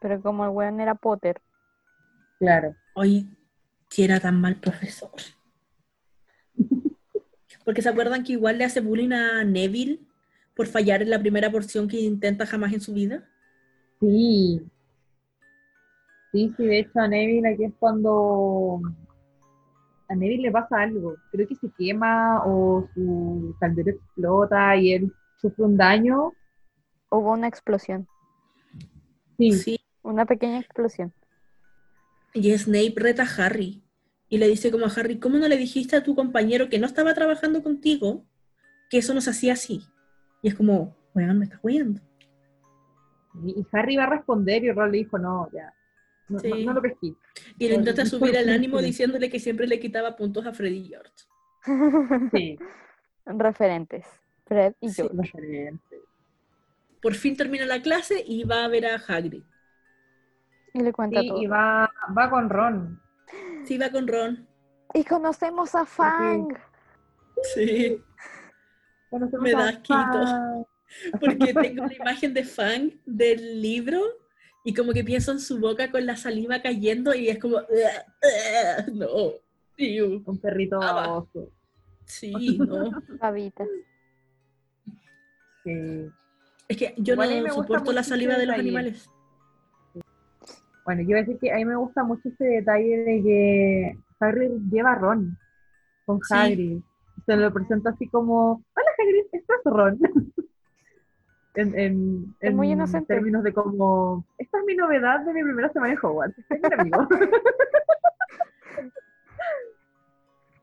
Pero 0.00 0.22
como 0.22 0.44
el 0.44 0.50
weón 0.50 0.80
era 0.80 0.94
Potter, 0.94 1.40
claro. 2.38 2.74
Hoy, 2.94 3.28
si 3.90 4.02
era 4.04 4.20
tan 4.20 4.40
mal 4.40 4.56
profesor. 4.56 5.10
Porque 7.64 7.82
se 7.82 7.88
acuerdan 7.88 8.24
que 8.24 8.32
igual 8.32 8.58
le 8.58 8.64
hace 8.64 8.80
bullying 8.80 9.12
a 9.12 9.44
Neville 9.44 10.00
por 10.54 10.66
fallar 10.66 11.02
en 11.02 11.10
la 11.10 11.18
primera 11.18 11.50
porción 11.50 11.88
que 11.88 12.00
intenta 12.00 12.46
jamás 12.46 12.72
en 12.72 12.80
su 12.80 12.92
vida. 12.92 13.28
Sí. 14.00 14.60
Sí, 16.32 16.52
sí, 16.56 16.64
de 16.66 16.80
hecho 16.80 16.98
a 17.00 17.08
Neville 17.08 17.48
aquí 17.48 17.64
es 17.64 17.72
cuando 17.78 18.80
a 20.08 20.14
Neville 20.16 20.42
le 20.42 20.50
pasa 20.52 20.82
algo. 20.82 21.16
Creo 21.30 21.46
que 21.46 21.54
se 21.54 21.70
quema 21.78 22.42
o 22.44 22.88
su 22.94 23.54
caldero 23.60 23.90
explota 23.90 24.76
y 24.76 24.92
él 24.94 25.12
sufre 25.40 25.64
un 25.64 25.76
daño. 25.76 26.32
hubo 27.10 27.30
una 27.32 27.46
explosión, 27.46 28.08
Sí, 29.38 29.52
Sí. 29.52 29.80
una 30.02 30.26
pequeña 30.26 30.58
explosión. 30.58 31.12
Y 32.32 32.50
Snape 32.58 32.94
reta 32.96 33.22
a 33.22 33.44
Harry 33.46 33.84
y 34.28 34.38
le 34.38 34.48
dice 34.48 34.72
como 34.72 34.86
a 34.86 34.88
Harry, 34.88 35.20
¿cómo 35.20 35.38
no 35.38 35.46
le 35.46 35.56
dijiste 35.56 35.94
a 35.94 36.02
tu 36.02 36.16
compañero 36.16 36.68
que 36.68 36.80
no 36.80 36.86
estaba 36.86 37.14
trabajando 37.14 37.62
contigo 37.62 38.24
que 38.90 38.98
eso 38.98 39.14
nos 39.14 39.28
hacía 39.28 39.52
así? 39.52 39.82
Y 40.44 40.48
es 40.48 40.54
como, 40.54 40.94
weón, 41.14 41.38
me 41.38 41.46
estás 41.46 41.58
jugando. 41.60 42.00
Y 43.42 43.60
y 43.60 43.66
Harry 43.72 43.96
va 43.96 44.04
a 44.04 44.10
responder 44.10 44.62
y 44.62 44.70
Ron 44.72 44.92
le 44.92 44.98
dijo, 44.98 45.18
no, 45.18 45.48
ya, 45.52 45.72
no, 46.28 46.38
Sí. 46.38 46.50
no, 46.50 46.56
no 46.66 46.72
lo 46.74 46.82
pesqué. 46.82 47.14
Y 47.58 47.68
le 47.68 47.74
intenta 47.76 48.04
subir 48.04 48.36
el 48.36 48.50
ánimo 48.50 48.80
diciéndole 48.82 49.30
que 49.30 49.40
siempre 49.40 49.66
le 49.66 49.80
quitaba 49.80 50.14
puntos 50.16 50.44
a 50.46 50.52
Freddy 50.52 50.84
George. 50.88 51.12
Sí, 52.30 52.58
Referentes, 53.24 54.06
Fred 54.46 54.74
y 54.80 54.90
Sí. 54.90 55.00
George. 55.02 55.16
referente. 55.32 55.96
Por 57.00 57.14
fin 57.14 57.36
termina 57.38 57.64
la 57.64 57.80
clase 57.80 58.22
y 58.26 58.44
va 58.44 58.64
a 58.64 58.68
ver 58.68 58.84
a 58.86 58.96
Hagrid. 58.96 59.42
Y 60.74 60.80
le 60.80 60.92
cuenta 60.92 61.20
Sí, 61.20 61.28
todo. 61.28 61.40
y 61.42 61.46
va, 61.46 61.90
va 62.16 62.28
con 62.30 62.50
Ron. 62.50 63.00
Sí, 63.64 63.78
va 63.78 63.90
con 63.90 64.06
Ron. 64.06 64.46
Y 64.92 65.04
conocemos 65.04 65.74
a 65.74 65.86
Fang. 65.86 66.54
Sí. 67.54 67.98
Me 69.40 69.52
da 69.52 69.68
asquito. 69.68 70.66
Porque 71.20 71.54
tengo 71.54 71.86
la 71.86 71.94
imagen 71.94 72.34
de 72.34 72.44
Fang 72.44 72.90
del 73.04 73.60
libro 73.62 74.00
y 74.64 74.72
como 74.74 74.92
que 74.92 75.02
pienso 75.04 75.32
en 75.32 75.40
su 75.40 75.58
boca 75.58 75.90
con 75.90 76.06
la 76.06 76.16
saliva 76.16 76.60
cayendo 76.62 77.14
y 77.14 77.28
es 77.28 77.38
como, 77.38 77.58
no, 78.92 79.06
Ew. 79.76 80.22
Un 80.24 80.38
perrito 80.38 80.78
Ah, 80.80 80.92
baboso. 80.92 81.50
sí, 82.04 82.32
no. 82.58 82.90
Babita. 83.20 83.64
Sí. 85.64 86.06
Es 86.68 86.76
que 86.76 86.94
yo 86.98 87.16
no 87.16 87.52
soporto 87.52 87.92
la 87.92 88.02
saliva 88.02 88.36
de 88.36 88.46
los 88.46 88.56
animales. 88.56 89.10
Bueno, 90.84 91.02
yo 91.02 91.10
iba 91.10 91.18
a 91.18 91.22
decir 91.22 91.38
que 91.38 91.50
a 91.52 91.56
mí 91.56 91.64
me 91.64 91.76
gusta 91.76 92.04
mucho 92.04 92.28
este 92.28 92.44
detalle 92.44 92.98
de 92.98 93.22
que 93.22 93.98
Harry 94.20 94.50
lleva 94.70 94.94
Ron 94.94 95.36
con 96.04 96.20
Sí. 96.22 96.82
Se 97.26 97.36
lo 97.36 97.52
presenta 97.52 97.90
así 97.90 98.08
como, 98.08 98.52
hola 98.52 98.90
Hagrid, 98.98 99.24
esto 99.32 99.52
es 99.54 99.60
Ron. 99.64 99.98
en, 101.54 101.78
en, 101.78 102.34
Es 102.40 102.54
muy 102.54 102.68
en 102.68 102.78
inocente. 102.78 103.14
términos 103.14 103.42
de 103.42 103.52
como, 103.52 104.26
esta 104.38 104.58
es 104.58 104.64
mi 104.64 104.74
novedad 104.74 105.20
de 105.20 105.32
mi 105.32 105.42
primera 105.42 105.72
semana 105.72 105.92
en 105.94 105.98
Hogwarts. 106.02 106.36
Tengo 106.48 106.66
un 106.66 106.80
amigo. 106.80 107.08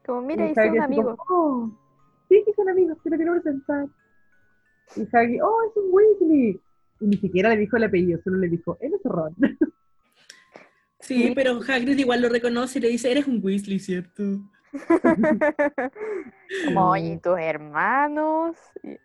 Como, 0.05 0.21
mira, 0.23 0.49
hice 0.49 0.69
un 0.69 0.81
amigo. 0.81 1.15
como, 1.15 1.65
oh, 1.65 1.79
sí, 2.27 2.41
que 2.45 2.53
son 2.53 2.67
amigos, 2.69 2.97
te 3.03 3.09
lo 3.11 3.17
quiero 3.17 3.33
presentar. 3.33 3.87
Y 4.95 5.07
Hagrid, 5.15 5.43
oh, 5.43 5.57
es 5.69 5.77
un 5.77 5.89
Weasley. 5.91 6.59
Y 6.99 7.07
ni 7.07 7.17
siquiera 7.17 7.49
le 7.49 7.57
dijo 7.57 7.77
el 7.77 7.83
apellido, 7.83 8.19
solo 8.23 8.37
le 8.37 8.49
dijo, 8.49 8.77
él 8.81 8.93
es 8.95 9.01
Ron. 9.03 9.35
Sí, 10.99 11.31
pero 11.35 11.59
Hagrid 11.67 11.97
igual 11.97 12.21
lo 12.21 12.29
reconoce 12.29 12.79
y 12.79 12.81
le 12.81 12.89
dice, 12.89 13.11
eres 13.11 13.27
un 13.27 13.39
Weasley, 13.43 13.79
¿cierto? 13.79 14.23
Como, 16.65 16.89
oye, 16.91 17.13
¿y 17.13 17.17
tus 17.21 17.37
hermanos? 17.39 18.55
Y- 18.83 18.97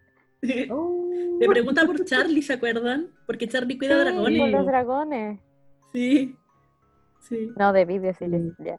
Oh. 0.70 1.38
Le 1.40 1.46
pregunta 1.48 1.84
por 1.86 2.04
Charlie, 2.04 2.42
¿se 2.42 2.52
acuerdan? 2.52 3.08
Porque 3.26 3.48
Charlie 3.48 3.76
cuida 3.78 3.94
Sí, 3.96 4.00
dragones. 4.04 4.40
por 4.40 4.48
los 4.50 4.66
dragones. 4.66 5.40
Sí. 5.92 6.36
Sí. 7.20 7.50
No, 7.58 7.72
debí 7.72 7.98
decirle 7.98 8.52
Sí. 8.56 8.64
ya. 8.64 8.78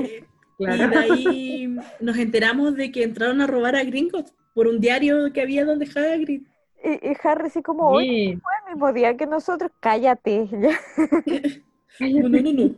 sí. 0.00 0.24
Y 0.58 0.64
Claro. 0.64 0.88
de 0.90 0.96
ahí 0.98 1.76
nos 2.00 2.16
enteramos 2.18 2.76
de 2.76 2.92
que 2.92 3.02
entraron 3.02 3.40
a 3.40 3.46
robar 3.48 3.74
a 3.74 3.82
Gringotts 3.82 4.32
por 4.54 4.68
un 4.68 4.78
diario 4.80 5.32
que 5.32 5.40
había 5.40 5.64
donde 5.64 5.86
Hagrid. 5.86 6.42
Y, 6.84 7.08
y 7.10 7.16
Harry 7.24 7.46
así 7.46 7.62
como, 7.62 7.88
hoy 7.88 8.06
Sí. 8.08 8.38
fue 8.40 8.52
el 8.66 8.74
mismo 8.74 8.92
día 8.92 9.16
que 9.16 9.26
nosotros, 9.26 9.70
cállate. 9.80 10.46
ya. 10.48 10.78
No, 12.00 12.28
no, 12.28 12.40
no, 12.40 12.52
no. 12.52 12.74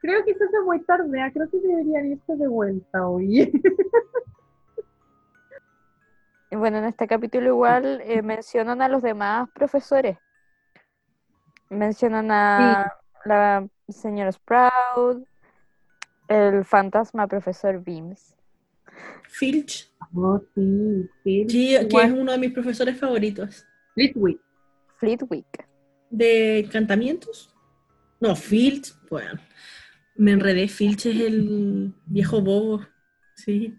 Creo 0.00 0.24
que 0.24 0.34
se 0.34 0.44
hace 0.44 0.60
muy 0.64 0.82
tarde, 0.84 1.20
ah, 1.20 1.30
creo 1.32 1.48
que 1.50 1.58
deberían 1.58 2.06
irse 2.06 2.36
de 2.36 2.48
vuelta 2.48 3.06
hoy. 3.06 3.52
Y 6.52 6.56
bueno, 6.56 6.78
en 6.78 6.84
este 6.86 7.06
capítulo 7.06 7.46
igual 7.46 8.00
eh, 8.02 8.22
mencionan 8.22 8.82
a 8.82 8.88
los 8.88 9.02
demás 9.02 9.48
profesores. 9.54 10.18
Mencionan 11.68 12.30
a 12.32 12.92
la 13.24 13.68
señora 13.88 14.32
Sprout, 14.32 15.24
el 16.26 16.64
fantasma 16.64 17.28
profesor 17.28 17.80
Beams. 17.80 18.34
Filch, 19.28 19.90
Oh, 20.14 20.40
sí, 20.54 21.08
sí. 21.22 21.46
sí, 21.48 21.88
que 21.88 22.02
es 22.02 22.10
uno 22.10 22.32
de 22.32 22.38
mis 22.38 22.52
profesores 22.52 22.98
favoritos. 22.98 23.64
Flitwick. 23.94 24.40
Fleetwick. 24.96 25.68
¿De 26.10 26.58
encantamientos? 26.60 27.54
No, 28.18 28.34
Filch, 28.34 28.92
bueno. 29.08 29.40
Me 30.16 30.32
enredé, 30.32 30.68
Filch 30.68 31.06
es 31.06 31.20
el 31.20 31.94
viejo 32.06 32.40
bobo. 32.42 32.80
Sí. 33.36 33.78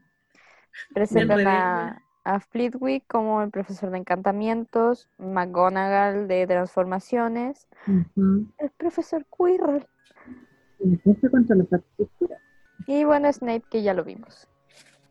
Presentan 0.94 1.48
a, 1.48 2.02
a 2.24 2.40
Fleetwick 2.40 3.06
como 3.08 3.42
el 3.44 3.52
profesor 3.52 3.92
de 3.92 4.00
encantamientos, 4.00 5.10
McGonagall 5.20 6.28
de 6.28 6.48
transformaciones, 6.48 7.68
Ujú. 7.88 8.48
el 8.58 8.70
profesor 8.78 9.26
Quirrell 9.38 9.86
y 12.88 13.04
bueno, 13.04 13.32
Snape 13.32 13.64
que 13.70 13.84
ya 13.84 13.94
lo 13.94 14.04
vimos. 14.04 14.48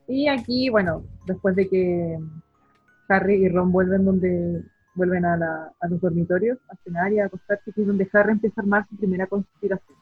Y 0.08 0.26
aquí, 0.28 0.68
bueno, 0.68 1.04
después 1.26 1.54
de 1.54 1.68
que 1.68 2.18
Harry 3.08 3.44
y 3.44 3.48
Ron 3.48 3.70
vuelven 3.70 4.04
donde 4.04 4.64
vuelven 4.96 5.24
a, 5.24 5.36
la- 5.36 5.72
a 5.80 5.88
los 5.88 6.00
dormitorios 6.00 6.58
a 6.68 6.76
cenar 6.82 7.12
y 7.12 7.20
a 7.20 7.26
acostarse, 7.26 7.72
que 7.72 7.80
es 7.82 7.86
donde 7.86 8.08
Harry 8.12 8.32
empieza 8.32 8.60
a 8.60 8.64
armar 8.64 8.86
su 8.88 8.96
primera 8.96 9.28
conspiración. 9.28 9.96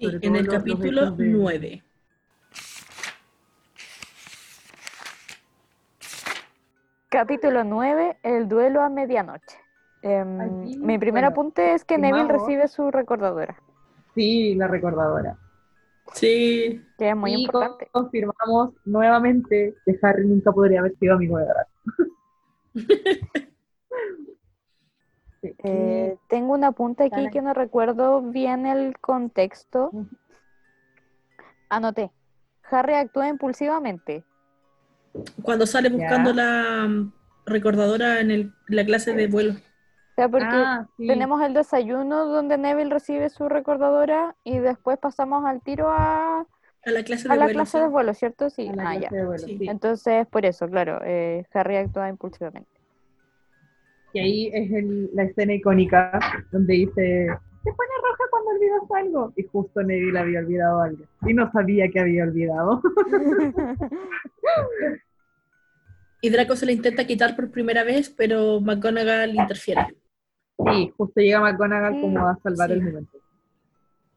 Sí, 0.00 0.06
en 0.22 0.36
el 0.36 0.44
los- 0.46 0.54
los 0.54 0.62
capítulo 0.62 1.00
hechos 1.02 1.16
de- 1.18 1.24
9. 1.26 1.82
Capítulo 7.08 7.64
9, 7.64 8.16
el 8.22 8.48
duelo 8.48 8.82
a 8.82 8.88
medianoche. 8.88 9.58
Em, 10.02 10.40
Aquí, 10.40 10.78
mi 10.78 10.98
primer 10.98 11.24
bueno, 11.24 11.28
apunte 11.28 11.74
es 11.74 11.84
que 11.84 11.98
Neville 11.98 12.28
recibe 12.28 12.68
su 12.68 12.90
recordadora, 12.90 13.56
Sí, 14.14 14.54
la 14.54 14.66
recordadora. 14.68 15.36
Sí. 16.14 16.82
que 16.98 17.10
es 17.10 17.16
muy 17.16 17.32
y 17.32 17.42
importante. 17.44 17.88
con- 17.92 18.02
confirmamos 18.02 18.70
nuevamente 18.84 19.74
que 19.84 19.98
Harry 20.02 20.26
nunca 20.26 20.50
podría 20.50 20.80
haber 20.80 20.96
sido 20.98 21.14
amigo 21.14 21.38
de 21.38 21.46
Draco. 21.46 21.70
Eh, 25.42 26.16
tengo 26.28 26.52
un 26.52 26.64
apunte 26.64 27.04
aquí 27.04 27.16
Dale. 27.16 27.30
que 27.30 27.40
no 27.42 27.54
recuerdo 27.54 28.20
bien 28.22 28.66
el 28.66 28.98
contexto. 28.98 29.90
Anoté. 31.68 32.10
Harry 32.70 32.94
actúa 32.94 33.28
impulsivamente. 33.28 34.24
Cuando 35.42 35.66
sale 35.66 35.88
buscando 35.88 36.30
Ya. 36.30 36.36
la 36.36 36.86
mm, 36.88 37.12
recordadora 37.46 38.20
en 38.20 38.30
el- 38.30 38.52
la 38.68 38.84
clase 38.84 39.12
de 39.12 39.26
vuelo. 39.26 39.52
O 39.52 40.14
sea, 40.14 40.28
porque 40.28 40.46
Ah, 40.50 40.86
sí. 40.96 41.06
tenemos 41.06 41.40
el 41.42 41.54
desayuno 41.54 42.26
donde 42.26 42.58
Neville 42.58 42.90
recibe 42.90 43.30
su 43.30 43.48
recordadora 43.48 44.36
y 44.44 44.58
después 44.58 44.98
pasamos 44.98 45.44
al 45.46 45.62
tiro 45.62 45.88
a, 45.90 46.40
A 46.84 46.90
la 46.90 47.02
clase 47.02 47.26
de 47.28 47.34
a 47.34 47.36
la 47.36 47.44
vuelo. 47.46 47.56
clase 47.58 47.78
sí. 47.78 47.82
de 47.82 47.88
vuelo, 47.88 48.14
¿cierto? 48.14 48.50
Sí, 48.50 48.68
a 48.68 48.72
la 48.76 48.82
ah, 48.82 48.92
clase 48.98 49.08
ya. 49.10 49.18
de 49.18 49.24
vuelo, 49.26 49.46
Sí. 49.46 49.58
sí. 49.58 49.68
Entonces, 49.68 50.26
por 50.26 50.44
eso, 50.44 50.68
claro, 50.68 51.00
eh, 51.04 51.44
Harry 51.54 51.76
actúa 51.76 52.08
impulsivamente. 52.08 52.79
Y 54.12 54.18
ahí 54.18 54.50
es 54.52 54.72
el- 54.72 55.10
la 55.14 55.22
escena 55.24 55.54
icónica 55.54 56.18
donde 56.50 56.74
dice, 56.74 57.28
se 57.62 57.72
pone 57.72 57.90
roja 58.02 58.24
cuando 58.30 58.50
olvidas 58.50 58.82
algo. 58.96 59.32
Y 59.36 59.42
justo 59.44 59.82
Neville 59.82 60.18
había 60.18 60.40
olvidado 60.40 60.82
algo. 60.82 61.04
Y 61.26 61.34
no 61.34 61.50
sabía 61.52 61.88
que 61.90 62.00
había 62.00 62.24
olvidado. 62.24 62.82
Y 66.22 66.28
Draco 66.28 66.54
se 66.54 66.66
la 66.66 66.72
intenta 66.72 67.06
quitar 67.06 67.34
por 67.34 67.50
primera 67.50 67.82
vez, 67.82 68.10
pero 68.10 68.60
McGonagall 68.60 69.34
interfiere. 69.34 69.86
Sí, 70.66 70.92
justo 70.96 71.18
llega 71.20 71.40
McGonagall 71.40 71.98
como 72.00 72.28
a 72.28 72.38
salvar 72.42 72.68
Sí. 72.68 72.74
el 72.74 72.82
momento. 72.82 73.18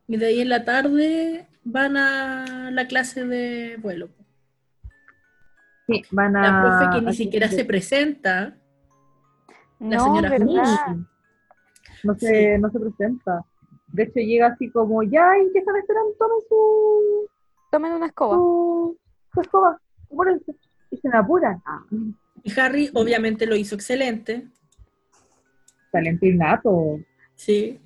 Y 0.09 0.17
de 0.17 0.25
ahí 0.25 0.41
en 0.41 0.49
la 0.49 0.65
tarde 0.65 1.47
van 1.63 1.95
a 1.95 2.71
la 2.71 2.87
clase 2.87 3.25
de 3.25 3.77
vuelo. 3.77 4.09
Sí, 5.87 6.03
van 6.11 6.35
a... 6.35 6.41
La 6.41 6.61
profe 6.89 6.99
que 6.99 7.05
ni 7.05 7.13
siquiera 7.13 7.47
que- 7.47 7.55
se 7.55 7.63
presenta. 7.65 8.57
La 9.83 9.97
no, 9.97 10.03
señora. 10.05 10.37
No 12.03 12.15
se, 12.15 12.57
no 12.57 12.69
se 12.71 12.79
presenta. 12.79 13.43
De 13.87 14.03
hecho, 14.03 14.19
llega 14.19 14.47
así 14.47 14.69
como, 14.71 15.03
ya, 15.03 15.37
¿y 15.37 15.51
qué 15.53 15.59
están 15.59 15.75
esperando? 15.77 16.11
Tomen 16.17 16.37
su, 16.49 17.29
Tomen 17.71 17.91
una 17.93 18.07
escoba. 18.07 18.35
su, 18.35 18.97
su 19.33 19.41
escoba, 19.41 19.79
apúrense. 20.05 20.55
Y 20.91 20.97
se 20.97 21.09
me 21.09 21.17
apuran. 21.17 21.61
Ah, 21.65 21.83
Y 22.43 22.59
Harry 22.59 22.89
obviamente 22.93 23.45
lo 23.45 23.55
hizo 23.55 23.75
excelente. 23.75 24.47
talento 25.91 26.25
innato. 26.25 26.99
Sí. 27.35 27.79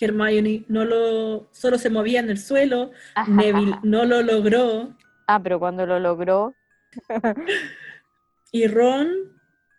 Hermione 0.00 0.64
no 0.68 0.84
lo, 0.84 1.48
solo 1.50 1.76
se 1.78 1.90
movía 1.90 2.20
en 2.20 2.30
el 2.30 2.38
suelo. 2.38 2.92
Ajá. 3.16 3.30
Neville 3.32 3.76
no 3.82 4.04
lo 4.04 4.22
logró. 4.22 4.94
Ah, 5.26 5.40
pero 5.42 5.58
cuando 5.58 5.84
lo 5.86 5.98
logró, 5.98 6.54
Y 8.52 8.66
Ron 8.66 9.08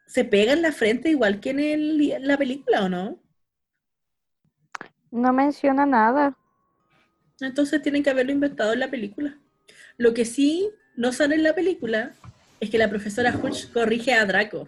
se 0.09 0.25
pega 0.25 0.53
en 0.53 0.61
la 0.63 0.73
frente 0.73 1.09
igual 1.09 1.39
que 1.41 1.51
en 1.51 1.61
el- 1.61 2.11
en 2.11 2.27
la 2.27 2.37
película, 2.37 2.83
¿o 2.85 2.89
no? 2.89 3.21
no 5.11 5.33
menciona 5.33 5.85
nada. 5.85 6.35
Entonces 7.41 7.81
tienen 7.81 8.03
que 8.03 8.11
haberlo 8.11 8.31
inventado 8.31 8.73
en 8.73 8.79
la 8.81 8.91
película. 8.91 9.37
Lo 9.97 10.13
que 10.13 10.25
sí 10.25 10.69
no 10.95 11.11
sale 11.13 11.35
en 11.35 11.43
la 11.43 11.55
película 11.55 12.13
es 12.59 12.69
que 12.69 12.77
la 12.77 12.89
profesora 12.89 13.33
Hutch 13.41 13.71
corrige 13.71 14.13
a 14.13 14.25
Draco. 14.25 14.67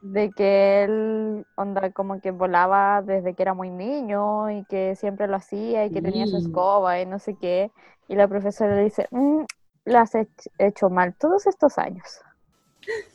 de 0.00 0.32
que 0.32 0.84
él, 0.84 1.46
onda, 1.56 1.90
como 1.92 2.20
que 2.20 2.30
volaba 2.30 3.02
desde 3.02 3.34
que 3.34 3.42
era 3.42 3.54
muy 3.54 3.70
niño 3.70 4.50
y 4.50 4.64
que 4.66 4.96
siempre 4.96 5.28
lo 5.28 5.36
hacía 5.36 5.86
y 5.86 5.90
que 5.92 6.02
tenía 6.02 6.26
su 6.26 6.36
Sí. 6.36 6.42
escoba 6.42 7.00
y 7.00 7.06
no 7.06 7.18
sé 7.18 7.36
qué. 7.40 7.72
Y 8.08 8.16
la 8.16 8.28
profesora 8.28 8.76
le 8.76 8.84
dice, 8.84 9.08
"Mm, 9.10 9.44
lo 9.84 9.98
has 9.98 10.14
hech- 10.14 10.50
hecho 10.58 10.90
mal 10.90 11.14
todos 11.14 11.46
estos 11.46 11.78
años. 11.78 12.20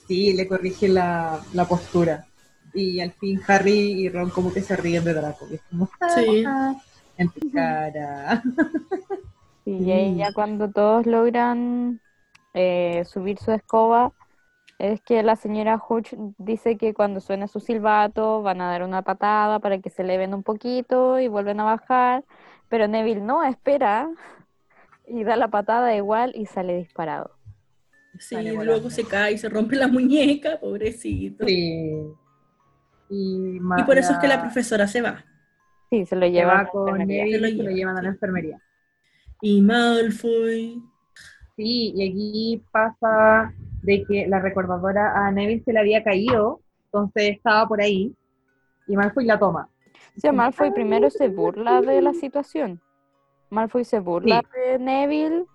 Sí, 0.07 0.33
le 0.33 0.47
corrige 0.47 0.87
la, 0.87 1.39
la 1.53 1.65
postura. 1.65 2.25
Y 2.73 2.99
al 2.99 3.11
fin 3.13 3.41
Harry 3.47 4.03
y 4.03 4.09
Ron 4.09 4.29
como 4.29 4.53
que 4.53 4.61
se 4.61 4.75
ríen 4.75 5.03
de 5.03 5.13
Draco. 5.13 5.47
y 5.49 5.55
es 5.55 5.61
como, 5.69 5.89
Sí. 6.15 6.43
"Ah, 6.47 6.75
en 7.17 7.29
tu 7.29 7.51
cara. 7.51 8.41
Y 9.65 9.71
ahí 9.91 10.13
Sí. 10.13 10.17
ya 10.17 10.33
cuando 10.33 10.69
todos 10.71 11.05
logran 11.05 11.99
eh, 12.53 13.03
subir 13.05 13.37
su 13.39 13.51
escoba, 13.51 14.11
es 14.79 15.01
que 15.01 15.21
la 15.23 15.35
señora 15.35 15.81
Hutch 15.87 16.13
dice 16.37 16.77
que 16.77 16.93
cuando 16.93 17.19
suene 17.19 17.47
su 17.47 17.59
silbato 17.59 18.41
van 18.41 18.61
a 18.61 18.69
dar 18.71 18.83
una 18.83 19.01
patada 19.03 19.59
para 19.59 19.79
que 19.79 19.89
se 19.89 20.03
eleven 20.03 20.33
un 20.33 20.43
poquito 20.43 21.19
y 21.19 21.27
vuelven 21.27 21.59
a 21.59 21.65
bajar, 21.65 22.23
pero 22.69 22.87
Neville 22.87 23.21
no 23.21 23.43
espera 23.43 24.09
y 25.09 25.23
da 25.23 25.35
la 25.35 25.49
patada 25.49 25.95
igual 25.95 26.31
y 26.35 26.45
sale 26.45 26.77
disparado. 26.77 27.31
Sí, 28.17 28.35
Sale 28.35 28.53
luego 28.53 28.89
se 28.89 29.03
cae 29.03 29.33
y 29.33 29.37
se 29.37 29.49
rompe 29.49 29.75
la 29.75 29.87
muñeca, 29.89 30.59
pobrecito. 30.59 31.45
Sí. 31.45 32.01
Y, 33.09 33.59
por 33.85 33.97
eso 33.97 34.13
es 34.13 34.19
que 34.19 34.27
la 34.27 34.41
profesora 34.41 34.87
se 34.87 35.01
va. 35.01 35.25
Sí, 35.89 36.05
se 36.05 36.15
lo 36.15 36.27
se 36.27 36.31
lleva 36.31 36.63
la 36.63 36.67
con 36.67 37.01
enfermería. 37.01 37.23
Neville 37.23 37.37
Se 37.37 37.41
lo 37.41 37.47
y 37.47 37.51
se 37.51 37.57
lo 37.57 37.63
lleva, 37.63 37.75
llevan 37.75 37.97
a 37.97 38.01
la 38.01 38.09
sí. 38.09 38.13
enfermería. 38.13 38.61
Y 39.41 39.61
Malfoy. 39.61 40.83
Sí, 41.55 41.93
y 41.95 42.09
aquí 42.09 42.63
pasa 42.71 43.53
de 43.81 44.03
que 44.03 44.27
la 44.27 44.39
recordadora 44.39 45.25
a 45.25 45.31
Neville 45.31 45.63
se 45.63 45.73
le 45.73 45.79
había 45.79 46.03
caído, 46.03 46.61
entonces 46.85 47.37
estaba 47.37 47.67
por 47.67 47.81
ahí, 47.81 48.13
y 48.87 48.95
Malfoy 48.95 49.25
la 49.25 49.39
toma. 49.39 49.69
O 50.17 50.19
sea, 50.19 50.31
Malfoy 50.31 50.71
primero 50.71 51.09
se 51.09 51.29
burla 51.29 51.81
de 51.81 52.01
la 52.01 52.13
situación. 52.13 52.81
Malfoy 53.49 53.83
se 53.85 53.99
burla 53.99 54.41
de 54.53 54.79
Neville 54.79 55.45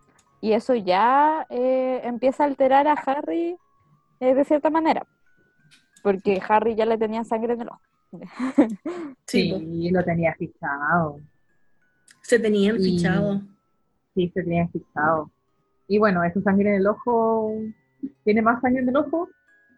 y 0.41 0.53
eso 0.53 0.75
ya 0.75 1.47
eh, 1.49 2.01
empieza 2.05 2.45
a 2.45 2.47
alterar 2.47 2.87
a 2.89 2.93
Harry 2.95 3.57
eh, 4.21 4.35
de 4.35 4.45
cierta 4.45 4.71
manera. 4.71 5.07
Porque 6.03 6.41
Harry 6.49 6.75
ya 6.75 6.85
le 6.87 6.99
tenía 6.99 7.25
sangre 7.25 7.55
en 7.55 7.63
el 7.63 7.69
ojo. 7.69 7.81
Sí, 9.27 9.91
lo 9.91 10.05
tenía 10.05 10.35
fichado. 10.35 11.21
se 12.23 12.39
tenían 12.39 12.77
Y- 12.77 12.85
fichado. 12.99 13.41
Sí, 14.15 14.31
se 14.33 14.43
tenía 14.43 14.69
fichado. 14.69 15.31
Y 15.89 15.99
bueno, 15.99 16.23
esa 16.23 16.41
sangre 16.43 16.71
en 16.71 16.77
el 16.77 16.87
ojo, 16.87 17.53
tiene 18.25 18.43
más 18.43 18.61
sangre 18.61 18.83
en 18.83 18.89
el 18.89 18.97
ojo 18.97 19.29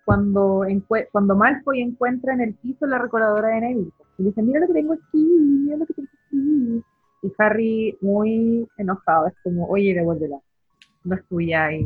cuando, 0.05 0.64
cuando 1.10 1.34
Malfoy 1.34 1.80
encuentra 1.80 2.34
en 2.34 2.40
el 2.43 2.55
piso 2.55 2.86
la 2.86 2.98
recordadora 2.98 3.48
de 3.48 3.60
Neville. 3.62 3.93
Y 4.18 4.24
dice, 4.24 4.43
mira 4.43 4.60
lo 4.60 4.66
que 4.68 4.72
tengo 4.74 4.93
aquí, 4.93 5.16
mira 5.64 5.76
lo 5.78 5.86
que 5.86 5.94
tengo 5.94 6.09
aquí. 6.26 6.84
Y 7.27 7.32
Harry, 7.39 7.98
muy 8.01 8.69
enojado, 8.77 9.27
es 9.27 9.35
como, 9.43 9.66
oye, 9.66 9.94
devuélvela. 9.94 10.39
No 11.05 11.15
es 11.16 11.27
tuya 11.27 11.73
y 11.73 11.85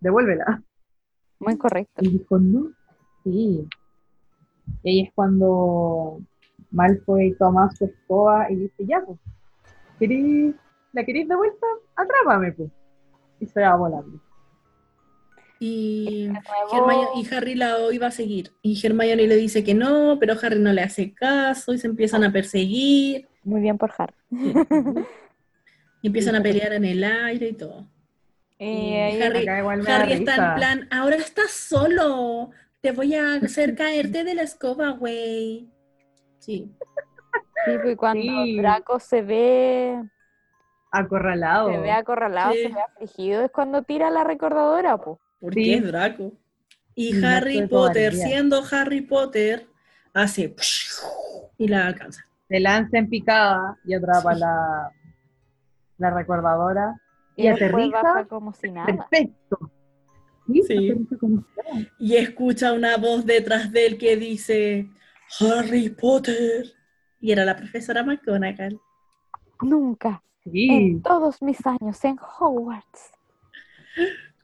devuélvela. 0.00 0.62
Muy 1.38 1.56
correcto. 1.56 2.02
Y 2.04 2.08
dijo, 2.18 2.38
no, 2.38 2.70
sí. 3.22 3.68
Y 4.82 4.88
ahí 4.88 5.00
es 5.02 5.12
cuando 5.14 6.18
Malfoy 6.72 7.36
toma 7.38 7.70
su 7.76 7.84
escoba 7.84 8.50
y 8.50 8.56
dice, 8.56 8.84
ya, 8.86 9.02
pues, 9.04 9.18
¿queréis- 10.00 10.54
¿la 10.92 11.04
queréis 11.04 11.28
de 11.28 11.36
vuelta? 11.36 11.66
Atrápame, 11.94 12.52
pues. 12.52 12.70
Y 13.38 13.46
se 13.46 13.60
va 13.60 13.76
volando. 13.76 14.20
Y, 15.58 16.28
Hermione- 16.72 17.08
y 17.16 17.34
Harry 17.34 17.54
la 17.54 17.76
iba 17.92 18.08
a 18.08 18.10
seguir. 18.10 18.52
Y 18.62 18.84
Hermione 18.84 19.26
le 19.26 19.36
dice 19.36 19.64
que 19.64 19.74
no, 19.74 20.18
pero 20.20 20.34
Harry 20.42 20.58
no 20.60 20.72
le 20.72 20.82
hace 20.82 21.14
caso 21.14 21.72
y 21.72 21.78
se 21.78 21.86
empiezan 21.86 22.24
a 22.24 22.32
perseguir 22.32 23.26
Muy 23.46 23.60
bien 23.60 23.78
por 23.78 23.92
Harry. 23.96 24.14
y 26.02 26.06
empiezan 26.08 26.34
a 26.36 26.42
pelear 26.42 26.72
en 26.72 26.84
el 26.84 27.02
aire 27.04 27.48
y 27.48 27.52
todo. 27.52 27.86
Y 28.58 28.64
Y 28.66 28.94
ahí- 28.96 29.22
Harry- 29.22 29.46
está 29.78 30.04
risa. 30.04 30.16
en 30.48 30.54
plan, 30.56 30.88
ahora 30.90 31.16
estás 31.16 31.50
solo, 31.52 32.50
te 32.80 32.90
voy 32.92 33.14
a 33.14 33.34
hacer 33.42 33.74
caerte 33.76 34.24
de 34.24 34.34
la 34.34 34.42
escoba, 34.42 34.90
güey. 34.90 35.68
Sí, 36.38 36.70
sí, 37.64 37.72
pues, 37.82 37.96
cuando 37.96 38.20
Sí. 38.44 38.56
Draco 38.58 38.98
se 39.00 39.22
ve, 39.22 40.02
Acorralado. 40.90 41.70
se 41.70 41.78
ve 41.78 41.90
acorralado, 41.92 42.52
Sí. 42.52 42.62
se 42.62 42.68
ve 42.68 42.80
afligido, 42.80 43.44
es 43.44 43.50
cuando 43.50 43.82
tira 43.82 44.10
la 44.10 44.24
recordadora, 44.24 44.96
pues. 44.98 45.18
porque 45.40 45.62
Sí. 45.64 45.74
es 45.74 45.84
Draco. 45.86 46.32
Y 46.94 47.22
Harry 47.24 47.66
Potter, 47.66 48.14
siendo 48.14 48.62
Harry 48.72 49.02
Potter, 49.02 49.66
hace 50.14 50.54
y 51.58 51.68
la 51.68 51.86
alcanza. 51.86 52.26
Se 52.48 52.60
lanza 52.60 52.98
en 52.98 53.08
picada 53.08 53.78
y 53.84 53.94
atrapa 53.94 54.34
Sí. 54.34 54.40
la, 54.40 54.92
la 55.98 56.10
recordadora. 56.10 57.00
Y, 57.36 57.44
Y 57.44 57.48
aterriza. 57.48 58.02
baja 58.02 58.24
como 58.26 58.52
si 58.52 58.70
nada. 58.70 58.86
Perfecto. 58.86 59.70
Sí, 60.46 60.62
Sí. 60.62 60.90
aterriza 60.90 61.16
como 61.18 61.38
si 61.42 61.46
nada. 61.74 61.86
Y 61.98 62.16
escucha 62.16 62.72
una 62.72 62.96
voz 62.96 63.26
detrás 63.26 63.70
de 63.72 63.86
él 63.86 63.98
que 63.98 64.16
dice, 64.16 64.88
Harry 65.40 65.90
Potter. 65.90 66.64
Y 67.20 67.32
era 67.32 67.44
la 67.44 67.56
profesora 67.56 68.04
McGonagall. 68.04 68.78
Nunca, 69.62 70.22
Sí. 70.44 70.68
en 70.70 71.02
todos 71.02 71.42
mis 71.42 71.58
años 71.66 72.04
en 72.04 72.16
Hogwarts. 72.38 73.10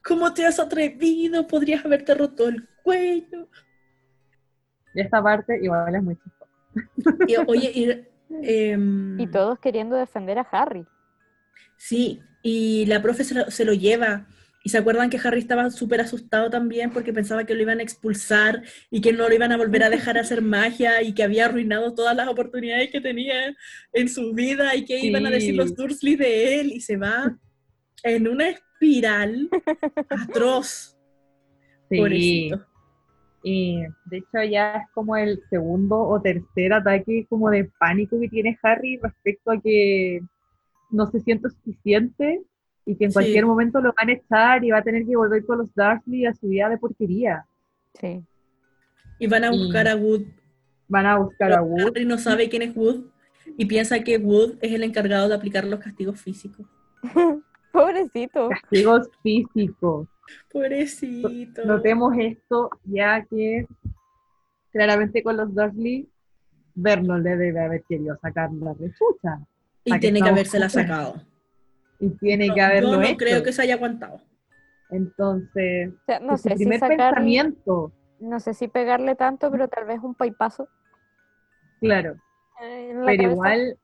¿Cómo 0.05 0.33
te 0.33 0.45
has 0.45 0.59
atrevido? 0.59 1.47
Podrías 1.47 1.85
haberte 1.85 2.13
roto 2.15 2.49
el 2.49 2.67
cuello. 2.83 3.47
Y 4.95 5.01
esta 5.01 5.23
parte 5.23 5.57
igual 5.63 5.95
es 5.95 6.03
muy 6.03 6.15
chistosa. 6.15 6.32
Y, 7.27 7.35
oye, 7.47 7.71
y, 7.73 7.89
em, 8.41 9.19
Y 9.19 9.27
todos 9.27 9.59
queriendo 9.59 9.95
defender 9.95 10.39
a 10.39 10.47
Harry. 10.51 10.85
Sí, 11.77 12.21
y 12.41 12.85
la 12.85 13.01
profe 13.01 13.23
se 13.23 13.35
lo, 13.35 13.51
se 13.51 13.65
lo 13.65 13.73
lleva. 13.73 14.27
Y 14.65 14.69
se 14.69 14.77
acuerdan 14.77 15.09
que 15.09 15.19
Harry 15.21 15.39
estaba 15.39 15.69
súper 15.71 15.99
asustado 15.99 16.49
también 16.49 16.89
porque 16.91 17.11
pensaba 17.11 17.43
que 17.43 17.53
lo 17.53 17.61
iban 17.61 17.79
a 17.79 17.83
expulsar 17.83 18.63
y 18.89 19.01
que 19.01 19.11
no 19.11 19.27
lo 19.27 19.35
iban 19.35 19.51
a 19.51 19.57
volver 19.57 19.83
a 19.83 19.89
dejar 19.89 20.17
hacer 20.17 20.41
magia 20.41 21.01
y 21.01 21.13
que 21.13 21.23
había 21.23 21.45
arruinado 21.45 21.93
todas 21.93 22.15
las 22.15 22.29
oportunidades 22.29 22.89
que 22.89 23.01
tenía 23.01 23.55
en 23.91 24.07
su 24.07 24.33
vida 24.33 24.73
y 24.75 24.85
que 24.85 24.99
iban 24.99 25.25
a 25.25 25.29
decir 25.29 25.55
los 25.55 25.75
Dursley 25.75 26.15
de 26.15 26.61
él 26.61 26.71
y 26.71 26.79
se 26.79 26.95
va 26.95 27.37
en 28.03 28.27
una 28.27 28.49
espiral 28.49 29.49
atroz. 30.09 30.97
Sí. 31.89 31.97
Pobrecito. 31.97 32.72
Y 33.43 33.81
de 34.05 34.17
hecho 34.17 34.41
ya 34.49 34.75
es 34.77 34.89
como 34.93 35.17
el 35.17 35.41
segundo 35.49 35.99
o 35.99 36.21
tercer 36.21 36.71
ataque 36.73 37.25
como 37.29 37.49
de 37.49 37.69
pánico 37.77 38.17
que 38.19 38.29
tiene 38.29 38.57
Harry 38.63 38.97
respecto 39.03 39.51
a 39.51 39.59
que 39.59 40.21
no 40.89 41.07
se 41.07 41.19
siente 41.19 41.49
suficiente 41.49 42.41
y 42.85 42.95
que 42.95 43.05
en 43.05 43.11
Sí. 43.11 43.15
cualquier 43.15 43.45
momento 43.45 43.81
lo 43.81 43.93
van 43.97 44.09
a 44.09 44.13
echar 44.13 44.63
y 44.63 44.71
va 44.71 44.77
a 44.77 44.83
tener 44.83 45.05
que 45.05 45.15
volver 45.17 45.45
con 45.45 45.57
los 45.57 45.73
Dursley 45.75 46.25
a 46.25 46.33
su 46.33 46.47
vida 46.47 46.69
de 46.69 46.77
porquería. 46.77 47.45
Sí. 47.99 48.23
Y 49.19 49.27
van 49.27 49.43
a 49.43 49.53
Y- 49.53 49.57
buscar 49.57 49.87
a 49.89 49.95
Wood. 49.95 50.21
Van 50.87 51.05
a 51.05 51.17
buscar 51.17 51.51
a 51.53 51.61
Wood. 51.61 51.81
Harry 51.87 52.05
no 52.05 52.17
sabe 52.17 52.47
quién 52.49 52.61
es 52.61 52.75
Wood 52.75 53.05
y 53.57 53.65
piensa 53.65 53.99
que 54.03 54.17
Wood 54.17 54.57
es 54.61 54.71
el 54.71 54.83
encargado 54.83 55.27
de 55.27 55.35
aplicar 55.35 55.65
los 55.65 55.79
castigos 55.79 56.19
físicos. 56.21 56.65
Pobrecito. 57.73 58.49
Castigos 58.49 59.09
físicos. 59.21 60.07
Pobrecito. 60.51 61.65
Notemos 61.65 62.13
esto 62.17 62.69
ya 62.85 63.23
que 63.25 63.67
claramente 64.71 65.23
con 65.23 65.37
los 65.37 65.53
Dursley 65.53 66.09
Vernon 66.75 67.21
le 67.23 67.35
debe 67.37 67.59
haber 67.59 67.83
querido 67.83 68.17
sacar 68.21 68.51
la 68.53 68.73
rechucha 68.73 69.39
Y 69.85 69.91
¿A 69.91 69.95
qué 69.95 70.01
tiene 70.01 70.19
que 70.21 70.29
estamos 70.29 70.31
habérsela 70.31 70.69
jugando? 70.69 70.93
sacado. 70.93 71.27
y 71.99 72.09
tiene 72.17 72.47
No, 72.47 72.55
que 72.55 72.61
haberlo 72.61 72.91
yo 72.91 72.97
no 72.97 73.03
hecho. 73.03 73.17
creo 73.17 73.43
que 73.43 73.53
se 73.53 73.61
haya 73.61 73.75
aguantado. 73.75 74.21
Entonces, 74.89 75.91
O 75.93 76.05
sea, 76.05 76.19
no 76.19 76.37
sé 76.37 76.49
si 76.49 76.55
primer 76.55 76.79
sacar, 76.79 76.97
pensamiento, 77.15 77.91
no 78.19 78.39
sé 78.39 78.53
si 78.53 78.67
pegarle 78.67 79.15
tanto, 79.15 79.49
pero 79.51 79.67
tal 79.67 79.85
vez 79.85 79.99
un 80.03 80.13
paipazo. 80.15 80.67
claro, 81.79 82.15
pero 82.59 83.05
cabeza. 83.05 83.23
igual, 83.23 83.79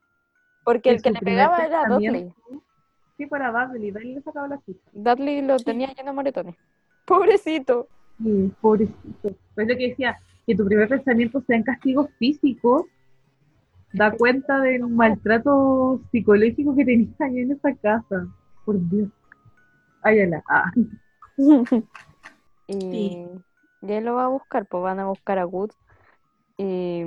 Porque 0.64 0.82
que 0.82 0.90
el 0.96 1.02
que 1.02 1.10
le 1.10 1.20
pegaba 1.20 1.64
era 1.64 1.84
Dudley. 1.88 2.32
Sí 3.20 3.26
para 3.26 3.50
Dudley, 3.50 3.90
Dudley 3.90 4.14
le 4.14 4.22
sacaba 4.22 4.48
la 4.48 4.58
chucha. 4.64 4.80
Dudley 4.92 5.42
lo 5.42 5.58
tenía 5.58 5.88
lleno 5.88 6.10
de 6.10 6.14
moretones. 6.14 6.56
Pobrecito. 7.04 7.88
Sí, 8.22 8.52
pobrecito. 8.60 9.34
Pues 9.54 9.66
lo 9.68 9.76
que 9.76 9.88
decía, 9.88 10.16
que 10.46 10.54
tu 10.54 10.64
primer 10.64 10.88
pensamiento 10.88 11.40
sea 11.42 11.56
en 11.56 11.62
castigos 11.62 12.08
físicos, 12.18 12.84
da 13.92 14.10
cuenta 14.12 14.60
del 14.60 14.86
maltrato 14.86 16.00
psicológico 16.10 16.76
que 16.76 16.84
tenías 16.84 17.20
ahí 17.20 17.40
en 17.40 17.52
esa 17.52 17.74
casa. 17.74 18.26
Por 18.64 18.78
Dios. 18.88 19.08
Ay, 20.02 20.20
ala. 20.20 20.42
Ah. 20.48 20.70
y, 22.66 22.72
Sí. 22.72 23.26
y 23.82 23.92
él 23.92 24.04
lo 24.04 24.14
va 24.14 24.24
a 24.26 24.28
buscar, 24.28 24.66
pues 24.66 24.82
van 24.82 25.00
a 25.00 25.08
buscar 25.08 25.38
a 25.38 25.46
Wood. 25.46 25.70
Y, 26.58 27.02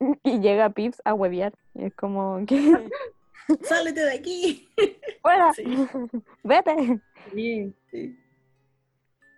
y 0.24 0.40
llega 0.40 0.70
Pips 0.70 1.02
a 1.04 1.14
huevear. 1.14 1.52
Y 1.74 1.84
es 1.86 1.94
como 1.94 2.40
que 2.46 2.88
¡Sálete 3.62 4.00
de 4.00 4.12
aquí! 4.12 4.68
¡Fuera! 5.22 5.52
Sí. 5.52 5.64
¡Vete! 6.44 7.00
Sí. 7.32 7.74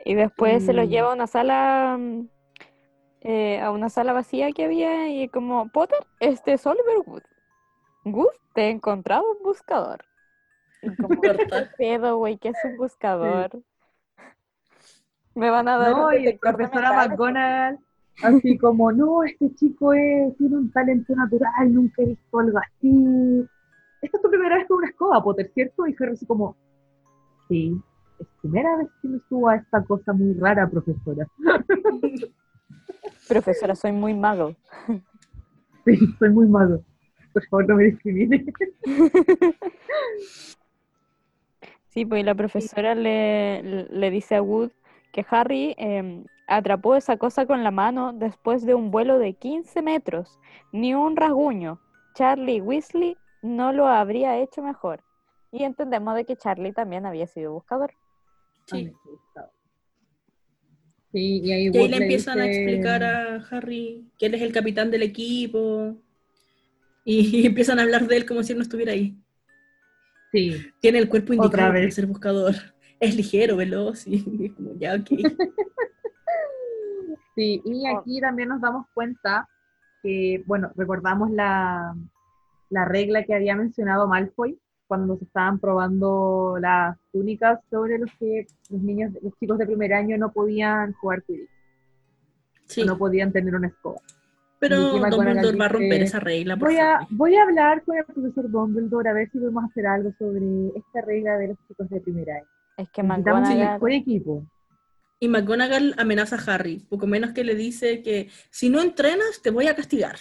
Y 0.05 0.15
después 0.15 0.65
se 0.65 0.73
los 0.73 0.87
Mm. 0.87 0.91
lleva 0.91 1.11
a 1.11 1.15
una 1.15 1.27
sala 1.27 1.97
mm, 1.99 2.29
eh, 3.23 3.61
a 3.61 3.71
una 3.71 3.89
sala 3.89 4.13
vacía 4.13 4.51
que 4.53 4.65
había 4.65 5.09
y 5.09 5.29
como 5.29 5.69
Potter, 5.69 5.99
este 6.21 6.55
es 6.55 6.67
Oliver 6.67 6.99
Wood. 7.07 7.23
Wood, 8.05 8.33
te 8.55 8.63
he 8.63 8.71
encontrado 8.71 9.25
un 9.31 9.43
buscador. 9.45 10.05
Y 10.83 10.95
como, 10.97 11.23
¿qué 11.23 11.69
pedo, 11.79 12.17
güey? 12.17 12.37
¿Qué 12.39 12.49
es 12.49 12.57
un 12.65 12.77
buscador? 12.77 13.63
Me 15.35 15.51
van 15.51 15.69
a 15.69 15.79
dar 15.79 15.93
No, 15.97 16.13
y 16.13 16.25
de 16.25 16.39
profesora. 16.39 17.07
McGonagall, 17.09 17.79
así 18.25 18.59
como, 18.59 18.91
no, 18.93 19.23
este 19.23 19.55
chico 19.55 19.93
es, 19.95 20.37
tiene 20.37 20.57
un 20.57 20.73
talento 20.73 21.15
natural, 21.15 21.73
nunca 21.73 22.03
he 22.03 22.07
visto 22.07 22.39
algo 22.41 22.59
así. 22.59 23.49
Esta 24.03 24.19
es 24.19 24.23
tu 24.23 24.29
primera 24.29 24.57
vez 24.57 24.67
con 24.67 24.79
una 24.79 24.89
escoba, 24.89 25.23
Potter, 25.23 25.51
¿cierto? 25.55 25.87
Y 25.87 25.95
Harry 25.99 26.13
así 26.13 26.27
como, 26.27 26.57
sí, 27.49 27.81
es 28.19 28.27
primera 28.41 28.77
vez 28.77 28.89
que 29.01 29.09
me 29.09 29.19
subo 29.29 29.49
a 29.49 29.57
esta 29.57 29.83
cosa 29.85 30.13
muy 30.13 30.35
rara, 30.35 30.69
profesora. 30.69 31.27
Profesora, 33.29 33.75
soy 33.75 33.93
muy 33.93 34.15
mago. 34.15 34.55
Sí, 35.85 35.97
soy 36.21 36.31
muy 36.31 36.47
malo. 36.47 36.81
Por 37.33 37.45
favor, 37.49 37.69
no 37.69 37.75
me 37.75 37.85
discrimine. 37.85 38.45
Sí, 41.89 42.07
pues 42.07 42.25
la 42.25 42.35
profesora 42.35 42.95
le, 42.95 43.85
le 43.91 44.11
dice 44.11 44.37
a 44.37 44.43
Wood 44.43 44.71
que 45.13 45.27
Harry 45.29 45.75
em, 45.77 46.25
atrapó 46.47 46.97
esa 46.97 47.19
cosa 47.19 47.45
con 47.45 47.63
la 47.63 47.71
mano 47.71 48.15
después 48.15 48.65
de 48.65 48.75
un 48.75 48.91
vuelo 48.91 49.19
de 49.19 49.35
15 49.35 49.83
metros. 49.83 50.41
Ni 50.73 50.95
un 50.95 51.17
rasguño. 51.17 51.81
Charlie 52.15 52.63
Weasley 52.63 53.19
no 53.43 53.73
lo 53.73 53.87
habría 53.87 54.39
hecho 54.39 54.63
mejor. 54.63 55.03
Y 55.51 55.65
entendemos 55.65 56.15
de 56.15 56.25
que 56.25 56.37
Charlie 56.37 56.73
también 56.73 57.05
había 57.05 57.27
sido 57.27 57.53
buscador. 57.53 57.93
Sí. 58.67 58.91
Sí, 61.13 61.41
y 61.45 61.53
ahí, 61.53 61.71
Y 61.71 61.77
ahí 61.77 61.89
le 61.89 61.97
empiezan 61.99 62.41
a 62.41 62.47
explicar 62.47 63.05
a 63.05 63.37
Harry 63.51 64.11
que 64.19 64.27
él 64.27 64.35
es 64.35 64.41
el 64.41 64.53
capitán 64.53 64.91
del 64.91 65.03
equipo. 65.03 65.99
Y 67.05 67.47
empiezan 67.47 67.79
a 67.79 67.83
hablar 67.83 68.07
de 68.07 68.17
él 68.17 68.27
como 68.27 68.43
si 68.43 68.53
él 68.53 68.59
no 68.59 68.63
estuviera 68.63 68.93
ahí. 68.93 69.19
Sí, 70.33 70.57
Tiene 70.81 70.99
el 70.99 71.11
cuerpo 71.11 71.35
Otra 71.35 71.45
indicado 71.45 71.69
para 71.73 71.81
vez. 71.81 71.95
ser 71.95 72.07
buscador. 72.07 72.55
Es 72.99 73.15
ligero, 73.17 73.57
veloz 73.57 74.07
y 74.07 74.15
es 74.47 74.53
como 74.55 74.75
ya, 74.79 74.95
ok. 74.95 75.09
Sí, 77.35 77.61
y 77.65 77.87
aquí 77.87 78.21
también 78.21 78.49
nos 78.49 78.61
damos 78.61 78.87
cuenta 78.95 79.49
que, 80.03 80.43
bueno, 80.47 80.71
recordamos 80.77 81.31
la, 81.31 81.95
la 82.73 82.87
regla 82.87 83.25
que 83.25 83.35
había 83.35 83.55
mencionado 83.55 84.09
Malfoy 84.09 84.59
cuando 84.87 85.17
se 85.19 85.25
estaban 85.25 85.59
probando 85.59 86.57
las 86.59 86.97
túnicas 87.13 87.61
sobre 87.71 87.99
los 87.99 88.11
que 88.19 88.47
los 88.71 88.81
niños, 88.83 89.13
los 89.23 89.35
chicos 89.39 89.59
de 89.59 89.67
primer 89.67 89.93
año 89.93 90.17
no 90.17 90.33
podían 90.33 90.93
jugar 90.95 91.23
Quidditch. 91.23 91.51
Sí, 92.67 92.85
No 92.85 92.97
podían 92.97 93.31
tener 93.31 93.55
una 93.55 93.69
escoba. 93.69 94.01
pero 94.59 94.99
Dumbledore 94.99 95.59
va 95.59 95.67
a 95.67 95.69
romper 95.69 96.03
esa 96.03 96.19
regla. 96.21 96.57
por 96.57 96.69
Voy 96.69 96.79
a, 96.79 97.01
voy 97.11 97.37
a 97.37 97.43
hablar 97.43 97.83
con 97.85 97.97
el 97.99 98.05
profesor 98.05 98.51
Dumbledore 98.51 99.11
a 99.11 99.13
ver 99.13 99.31
si 99.31 99.39
podemos 99.39 99.65
hacer 99.65 99.87
algo 99.87 100.13
sobre 100.19 100.69
esta 100.75 101.03
regla 101.03 101.37
de 101.37 101.49
los 101.49 101.59
chicos 101.69 101.91
de 101.91 102.01
primer 102.01 102.31
año. 102.31 102.47
Es 102.79 102.89
que 102.91 103.03
McGonagall, 103.03 103.59
mejor 103.59 103.93
equipo. 103.93 104.47
Y 105.21 105.29
McGonagall 105.29 105.95
amenaza 105.99 106.37
a 106.37 106.55
Harry, 106.55 106.87
poco 106.89 107.07
menos 107.07 107.33
que 107.33 107.45
le 107.45 107.55
dice 107.55 108.03
que 108.03 108.29
si 108.51 108.71
no 108.71 108.81
entrenas 108.81 109.43
te 109.43 109.51
voy 109.51 109.69
a 109.69 109.77
castigar. 109.77 110.17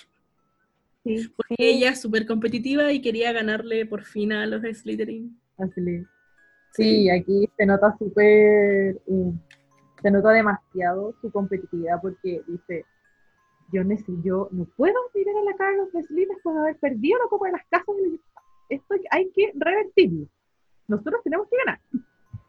Sí, 1.04 1.28
Porque 1.36 1.56
Sí. 1.58 1.64
ella 1.66 1.90
es 1.90 2.02
súper 2.02 2.26
competitiva 2.28 2.92
y 2.92 3.02
quería 3.02 3.32
ganarle 3.32 3.86
por 3.86 4.04
fin 4.04 4.32
a 4.34 4.46
los 4.46 4.62
Slytherin. 4.62 5.40
así 5.58 5.82
le- 5.82 6.06
Sí, 6.74 7.10
aquí 7.10 7.50
se 7.58 7.66
nota 7.66 7.96
súper, 8.00 8.96
eh, 9.08 9.32
se 10.02 10.12
nota 10.12 10.32
demasiado 10.32 11.14
su 11.22 11.30
competitividad 11.32 12.00
porque 12.02 12.42
dice, 12.48 12.86
yo, 13.74 13.84
yo 14.24 14.48
no 14.52 14.66
puedo 14.78 14.94
mirar 15.14 15.36
a 15.38 15.44
la 15.44 15.56
cara 15.58 15.72
a 15.74 15.78
los 15.78 15.94
Weasley 15.94 16.26
después 16.26 16.56
de 16.56 16.62
haber 16.62 16.78
perdido 16.78 17.20
la 17.20 17.30
Copa 17.30 17.48
de 17.48 17.52
las 17.54 17.66
Casas. 17.70 17.96
y 18.08 18.20
Esto 18.74 18.96
hay 19.12 19.30
que 19.36 19.52
revertirlo. 19.56 20.28
Nosotros 20.88 21.22
tenemos 21.24 21.48
que 21.50 21.58
ganar. 21.66 21.80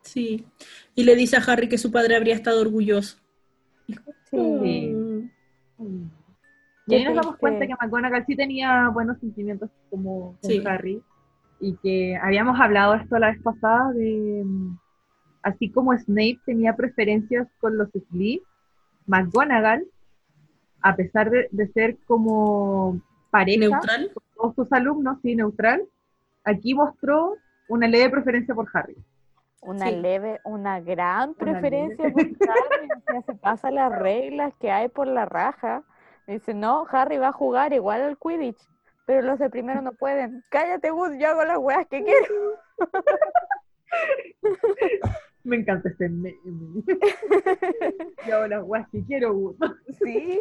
Sí. 0.02 0.46
Y 0.94 1.04
le 1.04 1.14
dice 1.16 1.36
a 1.36 1.40
Harry 1.40 1.68
que 1.68 1.78
su 1.78 1.90
padre 1.90 2.14
habría 2.16 2.34
estado 2.34 2.60
orgulloso. 2.60 3.18
sí. 4.30 4.36
Mm. 5.78 6.10
Y 6.86 6.94
ahí 6.96 7.04
nos 7.04 7.14
damos 7.14 7.36
cuenta 7.36 7.66
que 7.66 7.74
McGonagall 7.80 8.24
sí 8.26 8.34
tenía 8.36 8.88
buenos 8.88 9.18
sentimientos 9.20 9.70
como 9.90 10.36
con 10.40 10.50
Sí. 10.50 10.62
Harry 10.66 11.02
y 11.60 11.76
que 11.76 12.16
habíamos 12.20 12.59
hablado 12.60 12.94
esto 12.94 13.18
la 13.18 13.30
vez 13.30 13.40
pasada 13.42 13.92
de 13.92 14.42
mm, 14.44 14.76
así 15.44 15.70
como 15.70 15.96
Snape 15.96 16.40
tenía 16.44 16.74
preferencias 16.74 17.46
con 17.60 17.78
los 17.78 17.88
Slytherin, 17.90 18.40
McGonagall, 19.06 19.86
a 20.82 20.96
pesar 20.96 21.30
de, 21.30 21.48
de 21.52 21.68
ser 21.68 21.96
como 22.06 23.00
pareja 23.30 23.60
Neutral. 23.60 24.10
con 24.12 24.22
todos 24.36 24.54
sus 24.56 24.72
alumnos, 24.72 25.18
sí, 25.22 25.34
neutral, 25.36 25.82
aquí 26.44 26.74
mostró 26.74 27.36
una 27.68 27.86
leve 27.88 28.10
preferencia 28.10 28.54
por 28.54 28.68
Harry. 28.74 28.96
Una 29.62 29.86
Sí. 29.88 29.96
leve, 29.96 30.40
una 30.44 30.80
gran 30.80 31.30
Una 31.30 31.36
preferencia 31.38 32.10
por 32.12 32.22
Harry. 32.22 32.88
o 32.96 33.00
sea, 33.06 33.22
se 33.22 33.34
pasa 33.34 33.70
las 33.70 33.96
reglas 33.96 34.52
que 34.60 34.70
hay 34.72 34.88
por 34.88 35.06
la 35.06 35.24
raja. 35.24 35.82
Dice, 36.32 36.54
no, 36.54 36.86
Harry 36.90 37.18
va 37.18 37.28
a 37.28 37.32
jugar 37.32 37.72
igual 37.72 38.02
al 38.02 38.18
Quidditch, 38.18 38.59
pero 39.06 39.22
los 39.22 39.38
de 39.38 39.50
primero 39.50 39.80
no 39.82 39.92
pueden. 39.92 40.42
Cállate, 40.50 40.90
Wood, 40.90 41.14
yo 41.18 41.28
hago 41.28 41.44
las 41.44 41.59
weas 41.59 41.86
que 41.88 42.02
quiero. 42.04 42.34
Me 45.44 45.56
encanta 45.56 45.88
este 45.88 46.09
meme. 46.09 46.36
Yo 48.28 48.46
las 48.46 48.62
guas 48.62 48.88
que 48.90 49.04
quiero, 49.04 49.32
Wood. 49.32 49.56
Sí. 50.02 50.40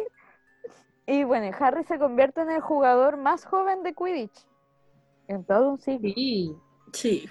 Y 1.06 1.24
bueno, 1.24 1.54
Harry 1.58 1.82
se 1.84 1.98
convierte 1.98 2.42
en 2.42 2.50
el 2.50 2.60
jugador 2.60 3.16
más 3.16 3.44
joven 3.44 3.82
de 3.82 3.94
Quidditch. 3.94 4.46
En 5.26 5.44
todo 5.44 5.72
un 5.72 5.80
siglo. 5.80 6.08
Sí, 6.14 6.54
Sí. 6.92 7.28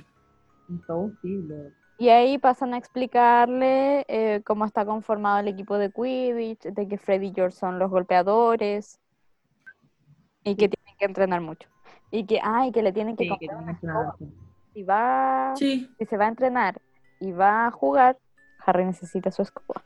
en 0.70 0.82
todo 0.86 0.98
un 0.98 1.18
siglo. 1.22 1.56
Y 2.02 2.10
ahí 2.10 2.40
pasan 2.40 2.74
a 2.74 2.80
explicarle 2.80 4.06
eh, 4.08 4.42
cómo 4.44 4.66
está 4.66 4.88
conformado 4.88 5.38
el 5.38 5.48
equipo 5.48 5.78
de 5.78 5.92
Quidditch, 5.92 6.64
de 6.64 6.88
que 6.88 6.98
Freddy 6.98 7.28
y 7.28 7.34
George 7.36 7.56
son 7.56 7.78
los 7.78 7.92
golpeadores 7.92 9.00
y 10.44 10.56
que 10.56 10.68
tienen 10.68 10.98
que 10.98 11.06
entrenar 11.06 11.42
mucho. 11.42 11.70
Y 12.10 12.26
que, 12.26 12.40
ay, 12.42 12.72
que 12.72 12.82
le 12.82 12.92
tienen 12.92 13.16
que 13.16 13.26
Sí, 13.26 13.30
comprar 13.30 13.56
una 13.58 13.74
escoba. 13.74 14.16
Si 14.74 14.82
va, 14.82 15.54
Sí. 15.56 15.92
si 16.00 16.06
se 16.08 16.18
va 16.18 16.26
a 16.26 16.30
entrenar 16.30 16.82
y 17.20 17.34
va 17.34 17.68
a 17.68 17.72
jugar, 17.72 18.18
Harry 18.66 18.84
necesita 18.84 19.30
su 19.30 19.44
escoba. 19.44 19.84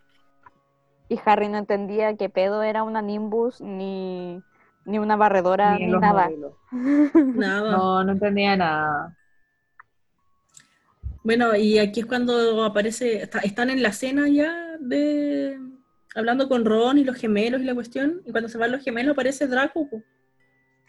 Y 1.09 1.19
Harry 1.25 1.49
no 1.49 1.57
entendía 1.57 2.15
que 2.15 2.29
pedo 2.29 2.63
era 2.63 2.83
una 2.83 3.01
Nimbus 3.01 3.59
ni, 3.59 4.41
ni 4.85 4.99
una 4.99 5.17
barredora 5.17 5.77
Ni. 5.79 5.87
Nada. 5.87 6.29
No, 7.35 8.05
no 8.05 8.11
entendía 8.13 8.55
nada. 8.55 9.17
Bueno, 11.25 11.55
y 11.55 11.79
aquí 11.79 12.01
es 12.01 12.05
cuando 12.05 12.63
aparece, 12.63 13.23
está- 13.23 13.39
están 13.39 13.71
en 13.71 13.81
la 13.81 13.91
cena 13.91 14.29
ya 14.29 14.77
de 14.79 15.59
hablando 16.13 16.47
con 16.47 16.63
Ron 16.65 16.99
y 16.99 17.03
los 17.03 17.17
gemelos 17.17 17.61
y 17.61 17.65
la 17.65 17.73
cuestión, 17.73 18.21
y 18.25 18.31
cuando 18.31 18.47
se 18.47 18.59
van 18.59 18.71
los 18.71 18.83
gemelos 18.83 19.13
aparece 19.13 19.47
Draco 19.47 19.89
po, 19.89 20.03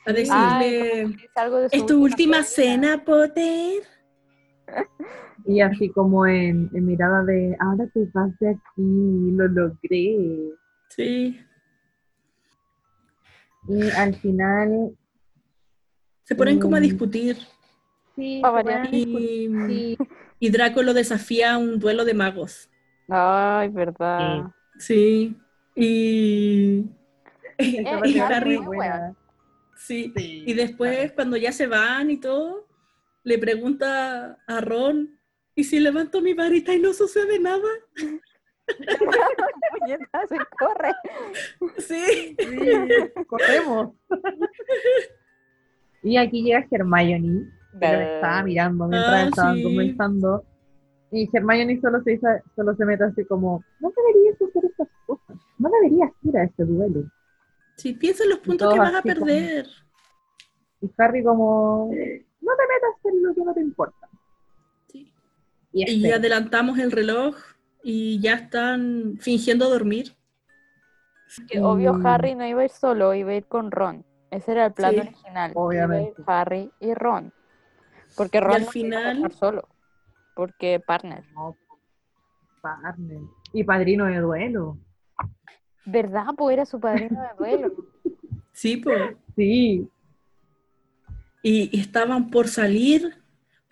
a 0.04 0.10
Sí. 0.10 0.16
decirle, 0.16 1.04
Ay, 1.06 1.28
algo 1.36 1.56
de 1.60 1.68
¿es 1.72 1.86
tu 1.86 2.02
última 2.02 2.42
cena, 2.42 3.02
Potter? 3.02 3.82
Y 5.48 5.60
así 5.60 5.88
como 5.90 6.26
en, 6.26 6.68
en 6.74 6.86
mirada 6.86 7.22
de, 7.24 7.56
ahora 7.60 7.86
te 7.94 8.00
vas 8.12 8.36
de 8.40 8.50
aquí, 8.50 9.30
lo 9.32 9.46
logré. 9.48 10.16
Sí, 10.88 11.40
Y 13.68 13.90
al 13.96 14.14
final, 14.20 14.96
se 16.24 16.34
ponen 16.34 16.58
como 16.58 16.76
a 16.76 16.80
Mm. 16.80 16.82
discutir 16.82 17.36
sí, 18.16 18.42
a 18.44 18.62
discutir, 18.90 19.50
y, 19.70 19.96
y 20.38 20.50
Draco 20.50 20.82
lo 20.82 20.94
desafía 20.94 21.54
a 21.54 21.58
un 21.58 21.78
duelo 21.78 22.04
de 22.04 22.14
magos. 22.14 22.70
Ay, 23.08 23.68
verdad. 23.68 24.44
Sí, 24.78 25.36
y, 25.76 26.84
Eh, 27.58 27.84
y 28.04 28.18
Harry, 28.18 28.58
muy 28.58 28.76
buena. 28.76 29.14
sí, 29.76 30.12
Sí, 30.16 30.44
y 30.46 30.54
después 30.54 31.12
cuando 31.12 31.36
ya 31.36 31.52
se 31.52 31.66
van 31.66 32.10
y 32.10 32.18
todo, 32.18 32.66
le 33.24 33.38
pregunta 33.38 34.38
a 34.46 34.60
Ron, 34.60 35.18
¿y 35.54 35.64
si 35.64 35.80
levanto 35.80 36.20
mi 36.20 36.34
varita 36.34 36.74
y 36.74 36.80
no 36.80 36.92
sucede 36.92 37.38
nada? 37.38 37.68
Se 40.28 40.36
corre. 40.58 40.92
Sí. 41.78 42.36
Sí, 42.38 43.24
corremos. 43.26 43.94
y 46.02 46.16
aquí 46.16 46.42
llega 46.42 46.66
Hermione, 46.70 47.50
que 47.80 47.92
lo 47.92 48.00
estaba 48.00 48.42
mirando 48.42 48.86
mientras 48.88 49.14
Ah, 49.14 49.28
estaban 49.28 49.56
sí. 49.56 49.62
conversando. 49.62 50.44
Y 51.12 51.28
Hermione 51.32 51.80
solo 51.80 52.02
se, 52.02 52.10
dice- 52.12 52.42
solo 52.54 52.74
se 52.74 52.84
mete 52.84 53.04
así 53.04 53.24
como, 53.24 53.62
no 53.80 53.92
deberías 53.96 54.34
hacer 54.42 54.64
estas 54.70 54.88
cosas, 55.06 55.36
no 55.58 55.70
deberías 55.70 56.10
ir 56.22 56.36
a 56.36 56.44
este 56.44 56.64
duelo. 56.64 57.04
Sí, 57.76 57.92
piensa 57.94 58.24
en 58.24 58.30
los 58.30 58.38
puntos 58.40 58.72
que 58.72 58.78
vas 58.78 58.94
a 58.94 59.02
como- 59.02 59.14
perder. 59.14 59.66
Y 60.80 60.90
Harry 60.98 61.22
como, 61.24 61.90
no 61.90 62.52
te 62.52 62.62
metas 62.68 63.04
en 63.04 63.22
lo 63.22 63.34
que 63.34 63.40
no 63.44 63.54
te 63.54 63.60
importa. 63.60 64.08
Sí. 64.88 65.12
Y, 65.72 65.90
Y 65.90 65.96
espera. 65.96 66.16
adelantamos 66.16 66.78
el 66.78 66.90
reloj 66.92 67.36
y 67.82 68.20
ya 68.20 68.34
están 68.34 69.16
fingiendo 69.20 69.70
dormir. 69.70 70.12
Que 71.48 71.60
obvio 71.60 71.94
Mm. 71.94 72.06
Harry 72.06 72.34
no 72.34 72.46
iba 72.46 72.62
a 72.62 72.64
ir 72.64 72.70
solo, 72.70 73.14
iba 73.14 73.30
a 73.30 73.34
ir 73.36 73.46
con 73.46 73.70
Ron. 73.70 74.04
Ese 74.30 74.52
era 74.52 74.66
el 74.66 74.72
plan 74.74 74.92
Sí, 74.92 75.00
original. 75.00 75.52
obviamente. 75.54 76.14
Iba 76.20 76.38
a 76.40 76.42
ir 76.42 76.52
Harry 76.52 76.70
y 76.80 76.94
Ron. 76.94 77.32
Porque 78.16 78.40
Ron 78.40 78.54
al 78.54 78.64
no 78.64 78.70
final- 78.70 79.32
solo. 79.32 79.68
Porque 80.34 80.80
partner. 80.80 81.24
No, 81.34 81.56
partner. 82.60 83.20
Y 83.52 83.64
padrino 83.64 84.06
de 84.06 84.18
duelo. 84.18 84.78
¿Verdad? 85.84 86.26
Pues 86.36 86.54
era 86.54 86.66
su 86.66 86.80
padrino 86.80 87.20
de 87.22 87.28
duelo. 87.38 87.72
Sí, 88.52 88.78
pues. 88.78 89.14
Sí. 89.36 89.86
Y, 91.42 91.76
y 91.76 91.78
estaban 91.80 92.30
por 92.30 92.48
salir 92.48 93.22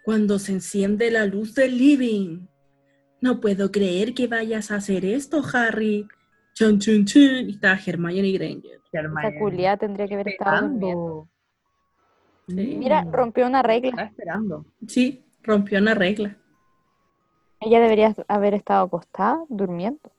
cuando 0.04 0.38
se 0.38 0.52
enciende 0.52 1.10
la 1.10 1.24
luz 1.24 1.54
del 1.54 1.78
living. 1.78 2.46
No 3.22 3.40
puedo 3.40 3.72
creer 3.72 4.12
que 4.12 4.26
vayas 4.26 4.70
a 4.70 4.76
hacer 4.76 5.06
esto, 5.06 5.42
Harry. 5.54 6.06
Chun, 6.52 6.78
chun, 6.80 7.06
chun. 7.06 7.48
Y 7.48 7.52
está 7.52 7.78
Hermione 7.84 8.30
Granger. 8.32 8.80
Esa 8.92 9.38
culiada 9.38 9.78
tendría 9.78 10.06
que 10.06 10.14
haber 10.14 10.28
estado 10.28 10.68
durmiendo. 10.68 11.28
Sí. 12.46 12.76
Mira, 12.78 13.06
rompió 13.10 13.46
una 13.46 13.60
Está 13.60 13.68
regla. 13.68 14.02
esperando. 14.04 14.66
Sí, 14.86 15.24
rompió 15.42 15.78
una 15.78 15.94
regla. 15.94 16.36
Ella 17.60 17.80
debería 17.80 18.14
haber 18.28 18.54
estado 18.54 18.84
acostada, 18.86 19.42
durmiendo. 19.48 20.10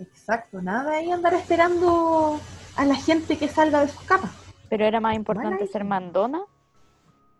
Exacto, 0.00 0.60
nada 0.62 0.92
ahí 0.96 1.10
andar 1.10 1.34
esperando 1.34 2.40
a 2.76 2.84
la 2.84 2.94
gente 2.96 3.36
que 3.36 3.48
salga 3.48 3.80
de 3.80 3.88
sus 3.88 4.00
capas. 4.02 4.30
Pero 4.68 4.84
era 4.84 5.00
más 5.00 5.14
importante 5.16 5.66
ser 5.66 5.84
mandona 5.84 6.42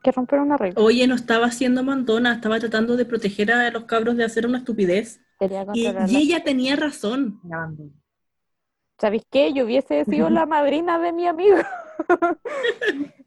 que 0.03 0.13
romper 0.13 0.41
una 0.41 0.57
regla. 0.57 0.81
Oye, 0.83 1.07
no 1.07 1.15
estaba 1.17 1.47
haciendo 1.47 1.83
mandona, 1.83 2.35
estaba 2.35 2.59
tratando 2.61 2.97
de 2.97 3.05
proteger 3.05 3.53
a 3.53 3.71
los 3.71 3.85
cabros 3.85 4.17
de 4.17 4.25
hacer 4.25 4.47
una 4.47 4.59
estupidez. 4.59 5.21
Y, 5.75 5.81
y 5.87 5.93
la- 5.93 6.07
ella 6.09 6.43
tenía 6.45 6.77
razón. 6.77 7.41
¿Sabéis 8.99 9.25
qué? 9.31 9.53
Yo 9.53 9.65
hubiese 9.65 10.05
sido 10.05 10.31
la 10.31 10.47
madrina 10.47 10.99
de 10.99 11.13
mi 11.13 11.27
amigo. 11.27 11.57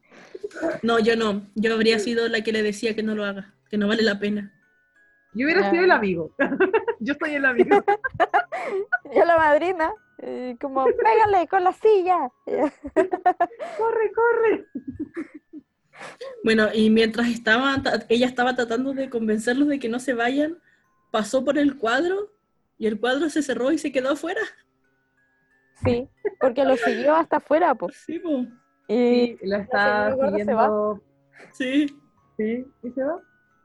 No, 0.83 0.99
yo 0.99 1.15
no. 1.15 1.47
Yo 1.55 1.73
habría 1.73 1.99
sido 1.99 2.27
la 2.27 2.41
que 2.41 2.51
le 2.51 2.63
decía 2.63 2.95
que 2.95 3.03
no 3.03 3.15
lo 3.15 3.23
haga, 3.25 3.53
que 3.69 3.77
no 3.77 3.87
vale 3.87 4.03
la 4.03 4.19
pena. 4.19 4.53
Yo 5.33 5.45
hubiera 5.45 5.69
sido 5.69 5.85
el 5.85 5.91
amigo. 5.91 6.35
Yo 6.99 7.13
soy 7.19 7.35
el 7.35 7.45
amigo. 7.45 7.69
Yo 9.15 9.25
la 9.25 9.37
madrina, 9.37 9.93
y 10.21 10.55
como, 10.57 10.85
pégale 10.85 11.47
con 11.47 11.63
la 11.63 11.71
silla. 11.71 12.29
corre, 12.45 14.11
corre. 14.13 14.67
Bueno, 16.43 16.69
y 16.73 16.89
mientras 16.89 17.27
estaba, 17.27 17.75
ella 18.09 18.27
estaba 18.27 18.55
tratando 18.55 18.93
de 18.93 19.09
convencerlos 19.09 19.67
de 19.67 19.79
que 19.79 19.89
no 19.89 19.99
se 19.99 20.13
vayan, 20.13 20.57
pasó 21.11 21.45
por 21.45 21.57
el 21.57 21.77
cuadro 21.77 22.31
y 22.77 22.87
el 22.87 22.99
cuadro 22.99 23.29
se 23.29 23.41
cerró 23.43 23.71
y 23.71 23.77
se 23.77 23.91
quedó 23.91 24.11
afuera. 24.11 24.41
Sí, 25.83 26.07
porque 26.39 26.63
lo 26.63 26.75
siguió 26.77 27.15
hasta 27.15 27.37
afuera, 27.37 27.73
pues. 27.75 27.95
Sí, 28.05 28.19
pues. 28.19 28.47
Y 28.91 29.37
Sí, 29.37 29.39
lo 29.43 29.57
está 29.57 30.15
siguiendo. 30.15 31.01
Sí. 31.53 31.87
Sí, 32.37 32.65
y 32.83 32.91
se 32.91 33.03
va. 33.03 33.19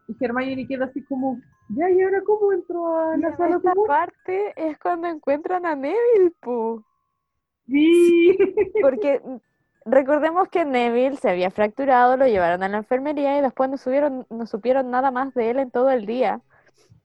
Y 0.09 0.25
Hermione 0.25 0.67
queda 0.67 0.85
así 0.87 1.03
como, 1.05 1.41
ya, 1.71 1.91
¿y 1.91 2.01
ahora 2.03 2.21
cómo 2.25 2.53
entró 2.53 2.97
a 2.97 3.17
la 3.17 3.37
sala 3.37 3.57
esta 3.57 3.73
común? 3.73 3.87
parte 3.87 4.53
es 4.57 4.79
cuando 4.79 5.09
encuentran 5.09 5.67
a 5.67 5.75
Neville, 5.75 6.33
pues. 6.41 6.83
Sí. 7.67 8.39
Porque 8.81 9.21
recordemos 9.85 10.49
que 10.49 10.65
Neville 10.65 11.17
se 11.17 11.31
había 11.31 11.51
fracturado, 11.51 12.17
lo 12.17 12.27
llevaron 12.27 12.63
a 12.63 12.69
la 12.69 12.79
enfermería 12.79 13.39
y 13.39 13.43
después 13.43 13.69
no, 13.71 13.77
subieron, 13.79 14.27
no 14.31 14.47
supieron 14.47 14.91
nada 14.91 15.11
más 15.11 15.35
de 15.35 15.51
él 15.51 15.59
en 15.59 15.71
todo 15.71 15.91
el 15.91 16.07
día. 16.07 16.41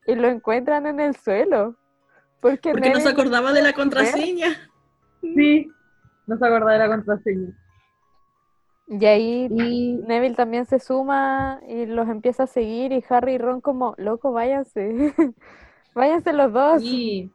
Y 0.05 0.15
lo 0.15 0.27
encuentran 0.27 0.85
en 0.85 0.99
el 0.99 1.15
suelo. 1.15 1.75
Porque, 2.39 2.71
Porque 2.71 2.89
no 2.89 2.99
se 2.99 3.09
acordaba 3.09 3.53
de 3.53 3.61
la 3.61 3.73
contraseña. 3.73 4.49
Sí, 5.21 5.67
no 6.27 6.37
se 6.37 6.45
acordaba 6.45 6.73
de 6.73 6.79
la 6.79 6.87
contraseña. 6.87 7.55
Y 8.91 9.05
ahí 9.05 9.47
Y 9.49 9.93
Neville 10.05 10.35
también 10.35 10.65
se 10.65 10.77
suma 10.79 11.61
y 11.65 11.85
los 11.85 12.09
empieza 12.09 12.43
a 12.43 12.47
seguir 12.47 12.91
y 12.91 13.01
Harry 13.07 13.35
y 13.35 13.37
Ron 13.37 13.61
como, 13.61 13.95
loco, 13.97 14.33
váyanse. 14.33 15.13
váyanse 15.95 16.33
los 16.33 16.51
dos. 16.51 16.83
Y 16.83 17.31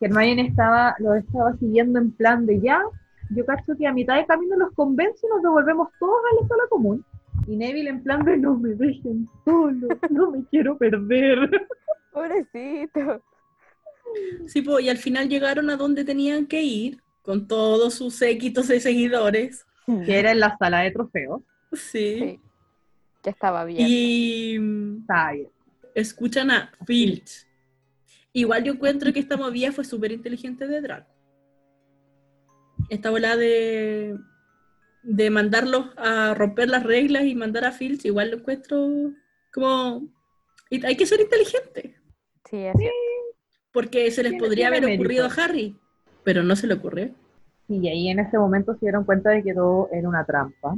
Hermione 0.00 0.46
estaba, 0.46 0.94
lo 1.00 1.14
estaba 1.14 1.56
siguiendo 1.56 1.98
en 1.98 2.12
plan 2.12 2.46
de 2.46 2.60
ya, 2.60 2.80
yo 3.30 3.44
cacho 3.44 3.74
que 3.76 3.88
a 3.88 3.92
mitad 3.92 4.16
de 4.16 4.26
camino 4.26 4.56
los 4.56 4.72
convence 4.74 5.26
y 5.26 5.30
nos 5.30 5.42
devolvemos 5.42 5.88
todos 5.98 6.16
a 6.30 6.42
la 6.42 6.48
sala 6.48 6.62
común. 6.70 7.04
Y 7.48 7.56
Neville 7.56 7.90
en 7.90 8.02
plan 8.02 8.24
de 8.24 8.36
no 8.36 8.56
me 8.56 8.70
dejen 8.70 9.28
solo, 9.44 9.88
no 10.10 10.30
me 10.30 10.44
quiero 10.44 10.78
perder. 10.78 11.50
Pobrecito. 12.12 13.20
Sí, 14.46 14.62
po, 14.62 14.78
y 14.78 14.88
al 14.88 14.98
final 14.98 15.28
llegaron 15.28 15.70
a 15.70 15.76
donde 15.76 16.04
tenían 16.04 16.46
que 16.46 16.62
ir, 16.62 17.02
con 17.22 17.48
todos 17.48 17.94
sus 17.94 18.14
séquitos 18.14 18.68
de 18.68 18.78
seguidores. 18.78 19.66
Que 19.86 20.18
era 20.18 20.30
en 20.32 20.40
la 20.40 20.56
sala 20.58 20.80
de 20.80 20.90
trofeos. 20.90 21.42
Sí. 21.72 22.18
Sí. 22.18 22.40
Que 23.22 23.30
estaba 23.30 23.64
bien. 23.64 23.86
Y 23.88 24.56
Está 25.00 25.32
bien. 25.32 25.48
escuchan 25.94 26.50
a 26.50 26.72
Filch. 26.86 27.46
Igual 28.32 28.64
yo 28.64 28.72
encuentro 28.72 29.12
que 29.12 29.20
esta 29.20 29.36
movida 29.36 29.72
fue 29.72 29.84
súper 29.84 30.12
inteligente 30.12 30.66
de 30.66 30.80
Draco. 30.80 31.10
Esta 32.90 33.10
bola 33.10 33.36
de, 33.36 34.16
de 35.02 35.30
mandarlos 35.30 35.86
a 35.96 36.34
romper 36.34 36.68
las 36.68 36.82
reglas 36.82 37.24
y 37.24 37.34
mandar 37.34 37.64
a 37.64 37.72
Filch, 37.72 38.04
igual 38.04 38.30
lo 38.30 38.38
encuentro 38.38 38.88
como... 39.52 40.08
hay 40.70 40.96
que 40.96 41.06
ser 41.06 41.20
inteligente, 41.20 41.96
Sí, 42.50 42.56
es 42.58 42.74
cierto. 42.76 42.96
porque 43.72 44.10
se 44.10 44.22
les 44.22 44.34
podría 44.34 44.68
haber 44.68 44.84
ocurrido 44.84 45.26
a 45.26 45.32
Harry, 45.32 45.78
pero 46.24 46.42
no 46.42 46.56
se 46.56 46.66
le 46.66 46.74
ocurrió. 46.74 47.14
Y 47.68 47.88
ahí 47.88 48.08
en 48.08 48.18
ese 48.18 48.38
momento 48.38 48.74
se 48.74 48.80
dieron 48.80 49.04
cuenta 49.04 49.30
de 49.30 49.42
que 49.42 49.54
todo 49.54 49.88
era 49.92 50.08
una 50.08 50.24
trampa, 50.24 50.76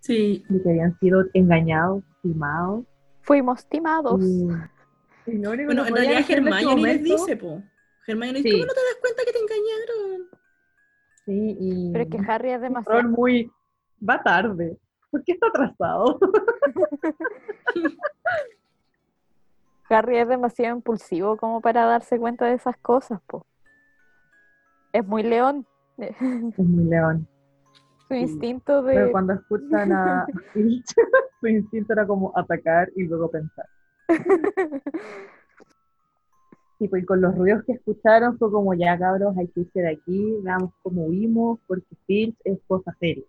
Sí, 0.00 0.44
de 0.48 0.62
que 0.62 0.70
habían 0.70 0.96
sido 1.00 1.24
engañados, 1.34 2.04
timados. 2.22 2.84
Fuimos 3.22 3.66
timados. 3.68 4.20
Y, 4.22 4.48
y 5.26 5.44
único 5.44 5.66
bueno, 5.66 5.86
en 5.86 5.94
realidad 5.94 6.24
Hermione 6.28 6.82
les 6.82 7.02
dice, 7.02 7.36
po. 7.36 7.60
Hermione 8.06 8.38
dice, 8.38 8.48
Sí. 8.48 8.54
¿cómo 8.54 8.66
no 8.66 8.72
te 8.72 8.80
das 8.80 8.96
cuenta 9.00 9.22
que 9.24 9.32
te 9.32 9.38
engañaron? 9.40 10.28
Sí, 11.24 11.56
y 11.60 11.92
Pero 11.92 12.04
es 12.04 12.10
que 12.10 12.32
Harry 12.32 12.50
es 12.52 12.60
demasiado. 12.60 13.02
Ron 13.02 13.10
muy, 13.10 13.50
va 14.08 14.22
tarde. 14.22 14.78
¿Por 15.10 15.24
qué 15.24 15.32
está 15.32 15.48
atrasado? 15.48 16.18
Harry 19.90 20.18
es 20.18 20.28
demasiado 20.28 20.76
impulsivo 20.76 21.36
como 21.36 21.60
para 21.60 21.84
darse 21.86 22.18
cuenta 22.18 22.46
de 22.46 22.54
esas 22.54 22.76
cosas, 22.78 23.20
po. 23.26 23.46
Es 24.92 25.04
muy 25.06 25.22
león. 25.22 25.66
Es 25.98 26.16
muy 26.58 26.84
león. 26.84 27.26
Su 28.06 28.14
instinto 28.14 28.82
Pero 28.86 29.06
de. 29.06 29.12
cuando 29.12 29.34
escuchan 29.34 29.92
a 29.92 30.26
su 31.40 31.46
instinto 31.46 31.92
era 31.92 32.06
como 32.06 32.32
atacar 32.34 32.88
y 32.96 33.04
luego 33.04 33.30
pensar. 33.30 33.66
Tipo, 36.78 36.96
y 36.96 37.04
con 37.04 37.20
los 37.20 37.36
ruidos 37.36 37.64
que 37.64 37.72
escucharon 37.72 38.38
fue 38.38 38.50
como, 38.52 38.72
ya 38.72 38.96
cabros, 38.96 39.36
hay 39.36 39.48
que 39.48 39.60
irse 39.60 39.80
de 39.80 39.90
aquí, 39.90 40.38
veamos 40.42 40.72
cómo 40.82 41.06
huimos, 41.06 41.58
porque 41.66 41.96
Filch 42.06 42.36
es 42.44 42.58
cosa 42.68 42.94
seria. 43.00 43.24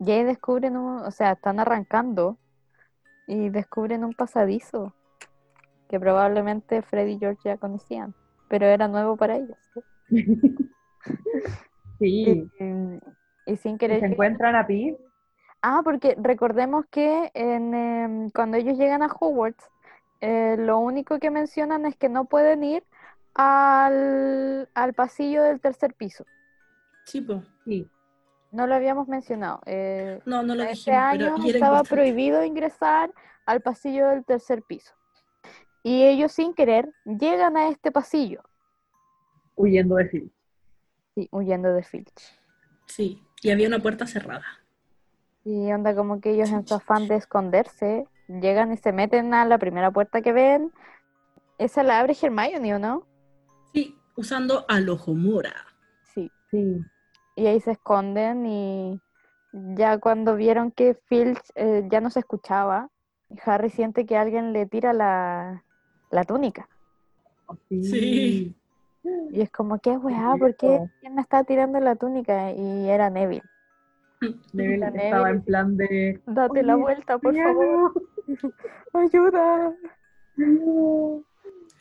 Y 0.00 0.10
ahí 0.10 0.24
descubren 0.24 0.76
un. 0.76 1.00
O 1.00 1.10
sea, 1.10 1.32
están 1.32 1.60
arrancando 1.60 2.38
y 3.26 3.50
descubren 3.50 4.02
un 4.04 4.14
pasadizo 4.14 4.94
que 5.88 6.00
probablemente 6.00 6.82
Freddy 6.82 7.12
y 7.12 7.18
George 7.18 7.40
ya 7.44 7.58
conocían, 7.58 8.14
pero 8.48 8.66
era 8.66 8.88
nuevo 8.88 9.16
para 9.16 9.36
ellos. 9.36 9.58
Sí, 10.08 10.24
Y, 12.00 12.50
y 13.46 13.56
sin 13.56 13.74
y 13.74 13.78
querer. 13.78 14.00
se 14.00 14.06
encuentran 14.06 14.54
a 14.56 14.66
Pete, 14.66 14.98
Ah, 15.62 15.80
porque 15.84 16.16
recordemos 16.18 16.86
que 16.90 17.30
en, 17.34 17.74
em, 17.74 18.30
cuando 18.30 18.56
ellos 18.56 18.78
llegan 18.78 19.02
a 19.02 19.06
Hogwarts, 19.06 19.64
eh, 20.20 20.56
lo 20.58 20.78
único 20.78 21.18
que 21.18 21.30
mencionan 21.30 21.86
es 21.86 21.96
que 21.96 22.08
no 22.08 22.26
pueden 22.26 22.62
ir 22.64 22.84
al, 23.34 24.68
al 24.74 24.94
pasillo 24.94 25.42
del 25.42 25.60
tercer 25.60 25.94
piso. 25.94 26.24
Sí, 27.04 27.20
po. 27.20 27.42
sí, 27.64 27.88
No 28.52 28.66
lo 28.66 28.74
habíamos 28.74 29.08
mencionado. 29.08 29.60
eh, 29.66 30.20
No, 30.26 30.42
no 30.42 30.54
lo 30.54 30.62
este 30.62 30.92
año 30.92 31.34
pero 31.36 31.48
estaba 31.48 31.78
importante. 31.78 31.94
prohibido 31.94 32.44
ingresar 32.44 33.12
al 33.44 33.60
pasillo 33.60 34.08
del 34.08 34.24
tercer 34.24 34.62
piso. 34.62 34.94
Y 35.82 36.04
ellos 36.04 36.32
sin 36.32 36.54
querer 36.54 36.92
llegan 37.04 37.56
a 37.56 37.68
este 37.68 37.92
pasillo, 37.92 38.42
huyendo 39.56 39.96
de 39.96 40.08
Filch. 40.08 40.35
Sí, 41.16 41.28
huyendo 41.32 41.72
de 41.72 41.82
Filch. 41.82 42.38
Sí, 42.86 43.22
y 43.42 43.50
había 43.50 43.68
una 43.68 43.80
puerta 43.80 44.06
cerrada. 44.06 44.44
Y 45.44 45.72
onda 45.72 45.94
como 45.94 46.20
que 46.20 46.32
ellos 46.32 46.50
en 46.50 46.66
su 46.66 46.74
afán 46.74 47.08
de 47.08 47.16
esconderse, 47.16 48.06
llegan 48.28 48.72
y 48.72 48.76
se 48.76 48.92
meten 48.92 49.32
a 49.32 49.46
la 49.46 49.58
primera 49.58 49.90
puerta 49.90 50.20
que 50.20 50.32
ven. 50.32 50.72
Esa 51.58 51.82
la 51.82 52.00
abre 52.00 52.16
Hermione, 52.20 52.74
¿o 52.74 52.78
no? 52.78 53.06
Sí, 53.72 53.96
usando 54.16 54.64
al 54.68 54.88
Ojomura. 54.88 55.54
Sí. 56.14 56.32
Sí, 56.50 56.84
Y 57.36 57.46
ahí 57.46 57.60
se 57.60 57.72
esconden 57.72 58.46
y 58.46 59.00
ya 59.52 59.98
cuando 59.98 60.36
vieron 60.36 60.70
que 60.72 60.94
Filch 61.06 61.40
eh, 61.54 61.84
ya 61.90 62.00
no 62.00 62.10
se 62.10 62.20
escuchaba, 62.20 62.90
Harry 63.44 63.70
siente 63.70 64.06
que 64.06 64.16
alguien 64.16 64.52
le 64.52 64.66
tira 64.66 64.92
la, 64.92 65.64
la 66.10 66.24
túnica. 66.24 66.68
sí. 67.68 67.82
Sí. 67.82 68.56
Y 69.30 69.40
es 69.42 69.50
como, 69.50 69.78
¿qué 69.78 69.90
weá? 69.96 70.34
¿Por 70.38 70.56
qué? 70.56 70.88
¿Quién 71.00 71.14
me 71.14 71.20
está 71.22 71.44
tirando 71.44 71.78
la 71.80 71.96
túnica? 71.96 72.52
Y 72.52 72.88
era 72.88 73.10
Neville. 73.10 73.42
Neville 74.52 74.86
estaba 74.86 75.28
Neville. 75.28 75.30
en 75.30 75.42
plan 75.42 75.76
de, 75.76 76.20
Date 76.26 76.62
la 76.62 76.76
vuelta, 76.76 77.18
por 77.18 77.32
"Piano, 77.34 77.54
favor. 77.54 77.92
Ayuda. 78.94 79.72
piano". 80.34 81.22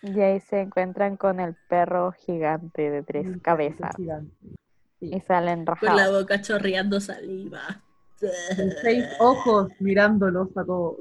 Y 0.01 0.21
ahí 0.21 0.39
se 0.39 0.61
encuentran 0.61 1.17
con 1.17 1.39
el 1.39 1.55
perro 1.67 2.11
gigante 2.11 2.91
de 2.91 3.01
tres 3.03 3.27
cabezas. 3.41 3.95
Sí. 4.99 5.09
Y 5.13 5.19
salen 5.21 5.65
Con 5.65 5.77
la 5.81 5.91
rajados. 5.91 6.21
boca 6.21 6.41
chorreando 6.41 6.99
saliva. 6.99 7.81
Seis 8.81 9.03
ojos 9.19 9.71
mirándolos 9.79 10.55
a 10.55 10.63
todos. 10.63 10.97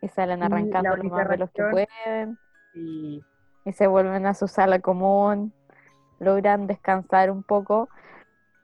Y 0.00 0.08
salen 0.08 0.42
arrancando 0.42 0.90
lo 0.96 1.00
única 1.00 1.16
más 1.16 1.28
de 1.28 1.36
los 1.38 1.50
que 1.50 1.62
pueden. 1.70 2.38
Y 2.74 3.22
y 3.64 3.72
se 3.72 3.86
vuelven 3.86 4.26
a 4.26 4.34
su 4.34 4.48
sala 4.48 4.80
común, 4.80 5.52
logran 6.18 6.66
descansar 6.66 7.30
un 7.30 7.42
poco. 7.42 7.88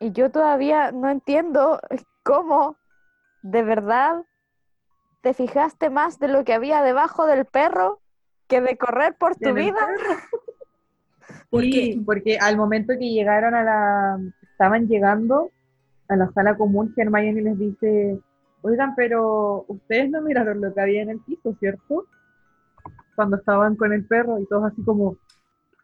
Y 0.00 0.12
yo 0.12 0.30
todavía 0.30 0.92
no 0.92 1.10
entiendo 1.10 1.80
cómo 2.22 2.76
de 3.42 3.62
verdad 3.62 4.24
te 5.20 5.34
fijaste 5.34 5.90
más 5.90 6.18
de 6.18 6.28
lo 6.28 6.44
que 6.44 6.54
había 6.54 6.82
debajo 6.82 7.26
del 7.26 7.44
perro 7.44 8.00
que 8.46 8.60
de 8.60 8.76
correr 8.76 9.16
por 9.16 9.36
tu 9.36 9.52
vida. 9.52 9.76
Porque 11.50 11.92
Sí, 11.92 12.02
porque 12.04 12.38
al 12.38 12.56
momento 12.56 12.94
que 12.98 13.10
llegaron 13.10 13.54
a 13.54 13.62
la, 13.62 14.20
estaban 14.42 14.86
llegando 14.86 15.50
a 16.08 16.16
la 16.16 16.30
sala 16.32 16.56
común, 16.56 16.92
Hermione 16.96 17.42
les 17.42 17.58
dice, 17.58 18.18
oigan, 18.62 18.94
pero 18.94 19.64
ustedes 19.68 20.10
no 20.10 20.22
miraron 20.22 20.60
lo 20.60 20.72
que 20.72 20.80
había 20.80 21.02
en 21.02 21.10
el 21.10 21.20
piso, 21.20 21.54
¿cierto? 21.58 22.06
Cuando 23.18 23.36
estaban 23.36 23.74
con 23.74 23.92
el 23.92 24.06
perro 24.06 24.38
y 24.38 24.46
todos 24.46 24.70
así 24.70 24.80
como, 24.84 25.18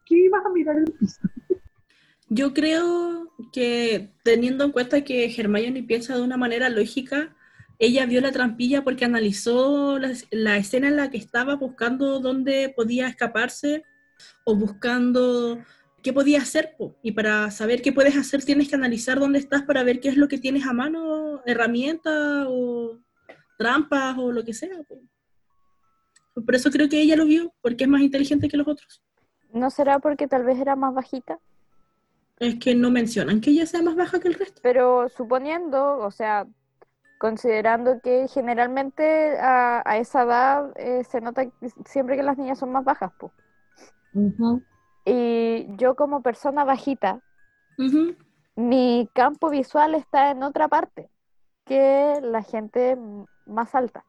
¿qué 0.07 0.19
ibas 0.19 0.47
a 0.47 0.51
mirar 0.51 0.77
el 0.77 0.85
piso? 0.85 1.21
yo 2.29 2.55
creo 2.55 3.29
que 3.53 4.13
teniendo 4.23 4.63
en 4.63 4.71
cuenta 4.71 5.03
que 5.03 5.35
Hermione 5.37 5.83
piensa 5.83 6.15
de 6.15 6.23
una 6.23 6.37
manera 6.37 6.69
lógica, 6.69 7.35
ella 7.81 8.07
vio 8.07 8.21
la 8.21 8.31
trampilla 8.31 8.85
porque 8.85 9.05
analizó 9.05 9.99
la, 9.99 10.57
escena 10.57 10.87
en 10.87 10.97
la 10.97 11.11
que 11.11 11.17
estaba 11.17 11.57
buscando 11.57 12.21
dónde 12.21 12.73
podía 12.77 13.09
escaparse 13.09 13.83
o 14.45 14.55
buscando 14.55 15.59
qué 16.05 16.13
podía 16.13 16.41
hacer. 16.41 16.77
Y 17.03 17.11
para 17.11 17.51
saber 17.51 17.83
qué 17.83 17.93
puedes 17.93 18.17
hacer 18.17 18.45
tienes 18.45 18.69
que 18.69 18.77
analizar 18.77 19.19
dónde 19.19 19.41
estás 19.41 19.63
para 19.63 19.83
ver 19.83 19.99
qué 19.99 20.09
es 20.09 20.17
lo 20.17 20.29
que 20.29 20.39
tienes 20.39 20.67
a 20.69 20.73
mano, 20.73 21.43
herramientas 21.47 22.47
o 22.49 23.01
trampas 23.59 24.17
o 24.19 24.31
lo 24.31 24.45
que 24.45 24.55
sea. 24.55 24.77
Por 26.35 26.55
eso 26.55 26.71
creo 26.71 26.89
que 26.89 27.01
ella 27.01 27.17
lo 27.17 27.27
vio, 27.27 27.53
porque 27.63 27.85
es 27.85 27.91
más 27.91 28.03
inteligente 28.03 28.49
que 28.49 28.57
los 28.57 28.67
otros. 28.67 29.03
¿No 29.53 29.71
será 29.71 30.01
porque 30.01 30.27
tal 30.27 30.45
vez 30.45 30.59
era 30.59 30.75
más 30.75 30.93
bajita? 30.95 31.39
Es 32.41 32.59
que 32.59 32.75
no 32.75 32.91
mencionan 32.91 33.41
que 33.41 33.51
ella 33.51 33.67
sea 33.67 33.83
más 33.83 33.95
baja 33.95 34.19
que 34.19 34.29
el 34.29 34.35
resto. 34.35 34.61
Pero 34.63 35.09
suponiendo, 35.09 35.99
o 35.99 36.11
sea, 36.11 36.47
considerando 37.19 38.01
que 38.01 38.27
generalmente 38.29 39.39
a, 39.39 39.83
a 39.89 39.99
esa 39.99 40.23
edad 40.25 40.73
eh, 40.77 41.05
se 41.05 41.21
nota 41.21 41.47
siempre 41.87 42.17
que 42.17 42.25
las 42.25 42.37
niñas 42.37 42.59
son 42.59 42.73
más 42.73 42.85
bajas, 42.85 43.13
pues. 43.17 43.33
Ujú. 44.13 44.63
Y 45.05 45.67
yo 45.77 45.95
como 45.95 46.23
persona 46.23 46.65
bajita, 46.65 47.21
Ujú. 47.79 48.17
mi 48.57 49.09
campo 49.13 49.51
visual 49.51 49.95
está 49.95 50.31
en 50.33 50.43
otra 50.43 50.69
parte 50.69 51.09
que 51.65 52.19
la 52.23 52.43
gente 52.43 52.99
más 53.47 53.75
alta. 53.75 54.05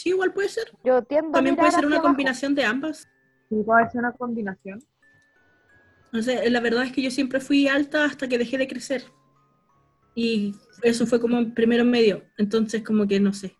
Sí, 0.00 0.08
igual 0.08 0.32
puede 0.32 0.48
ser. 0.48 0.64
Yo 0.82 1.02
tiendo 1.02 1.28
a 1.28 1.32
También 1.32 1.56
puede 1.56 1.72
ser 1.72 1.84
una 1.84 1.96
abajo. 1.96 2.08
combinación 2.08 2.54
de 2.54 2.64
ambas. 2.64 3.06
Sí, 3.50 3.56
puede 3.66 3.90
ser 3.90 3.98
una 4.00 4.12
combinación. 4.12 4.82
No 6.10 6.22
sé, 6.22 6.48
la 6.48 6.60
verdad 6.60 6.84
es 6.84 6.92
que 6.92 7.02
yo 7.02 7.10
siempre 7.10 7.38
fui 7.38 7.68
alta 7.68 8.06
hasta 8.06 8.26
que 8.26 8.38
dejé 8.38 8.56
de 8.56 8.66
crecer. 8.66 9.04
Y 10.14 10.54
eso 10.82 11.06
fue 11.06 11.20
como 11.20 11.52
primero 11.52 11.82
en 11.82 11.90
medio. 11.90 12.24
Entonces, 12.38 12.82
como 12.82 13.06
que 13.06 13.20
no 13.20 13.34
sé. 13.34 13.54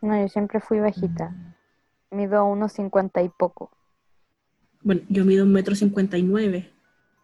No, 0.00 0.18
yo 0.18 0.28
siempre 0.28 0.60
fui 0.60 0.80
bajita. 0.80 1.34
Mido 2.10 2.46
unos 2.46 2.72
50 2.72 3.20
y 3.20 3.28
poco. 3.28 3.70
Bueno, 4.82 5.02
yo 5.10 5.26
mido 5.26 5.44
un 5.44 5.52
metro 5.52 5.74
cincuenta 5.74 6.16
y 6.16 6.22
nueve. 6.22 6.72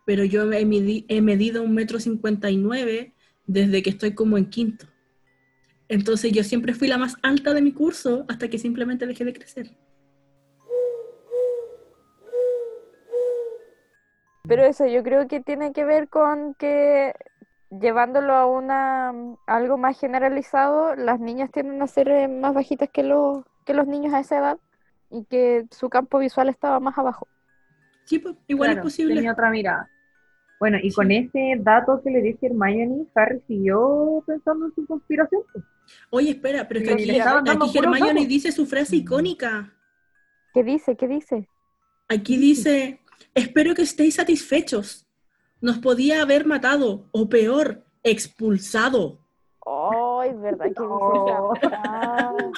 Pero 0.04 0.24
yo 0.24 0.52
he, 0.52 0.66
midi- 0.66 1.06
he 1.08 1.22
medido 1.22 1.62
un 1.62 1.72
metro 1.72 1.98
cincuenta 2.00 2.50
y 2.50 2.58
nueve 2.58 3.14
desde 3.46 3.82
que 3.82 3.88
estoy 3.90 4.12
como 4.14 4.36
en 4.36 4.50
quinto. 4.50 4.86
Entonces 5.88 6.32
yo 6.32 6.42
siempre 6.42 6.74
fui 6.74 6.88
la 6.88 6.98
más 6.98 7.16
alta 7.22 7.54
de 7.54 7.62
mi 7.62 7.72
curso 7.72 8.24
hasta 8.28 8.48
que 8.48 8.58
simplemente 8.58 9.06
dejé 9.06 9.24
de 9.24 9.32
crecer. 9.32 9.76
Pero 14.48 14.64
eso 14.64 14.86
yo 14.86 15.02
creo 15.02 15.26
que 15.26 15.40
tiene 15.40 15.72
que 15.72 15.84
ver 15.84 16.08
con 16.08 16.54
que 16.54 17.12
llevándolo 17.70 18.34
a 18.34 18.46
una 18.46 19.08
a 19.08 19.56
algo 19.56 19.76
más 19.76 19.98
generalizado, 19.98 20.94
las 20.94 21.18
niñas 21.20 21.50
tienden 21.50 21.82
a 21.82 21.86
ser 21.86 22.08
eh, 22.08 22.28
más 22.28 22.54
bajitas 22.54 22.88
que 22.90 23.02
los 23.02 23.44
que 23.64 23.74
los 23.74 23.86
niños 23.86 24.14
a 24.14 24.20
esa 24.20 24.38
edad 24.38 24.58
y 25.10 25.24
que 25.24 25.66
su 25.70 25.88
campo 25.88 26.18
visual 26.18 26.48
estaba 26.48 26.78
más 26.80 26.96
abajo. 26.96 27.26
Sí, 28.04 28.20
pues, 28.20 28.36
igual 28.46 28.68
Claro, 28.70 28.80
es 28.80 28.84
posible. 28.84 29.14
Tenía 29.14 29.32
otra 29.32 29.50
mirada. 29.50 29.90
Bueno, 30.58 30.78
y 30.82 30.90
Sí. 30.90 30.96
con 30.96 31.10
ese 31.12 31.54
dato 31.60 32.00
que 32.02 32.10
le 32.10 32.22
dice 32.22 32.46
Hermione, 32.46 33.06
Harry 33.14 33.40
siguió 33.46 34.22
pensando 34.26 34.66
en 34.66 34.74
su 34.74 34.86
conspiración. 34.86 35.42
pues. 35.52 35.64
Oye, 36.10 36.30
espera, 36.30 36.66
pero 36.66 36.80
es 36.80 36.86
que 36.88 36.94
aquí, 36.94 37.10
aquí 37.10 37.78
Hermione 37.78 38.14
datos. 38.14 38.28
dice 38.28 38.52
su 38.52 38.66
frase 38.66 38.96
icónica. 38.96 39.72
¿Qué 40.54 40.64
dice? 40.64 40.96
¿Qué 40.96 41.06
dice? 41.06 41.48
Aquí 42.08 42.36
dice, 42.38 43.00
espero 43.34 43.74
que 43.74 43.82
estéis 43.82 44.14
satisfechos. 44.14 45.06
Nos 45.60 45.78
podía 45.78 46.22
haber 46.22 46.46
matado, 46.46 47.08
o 47.12 47.28
peor, 47.28 47.84
expulsado. 48.02 49.18
Ay, 49.66 50.32
¿verdad 50.34 50.64
que 50.64 50.70
dice 50.70 50.80
No. 50.82 51.52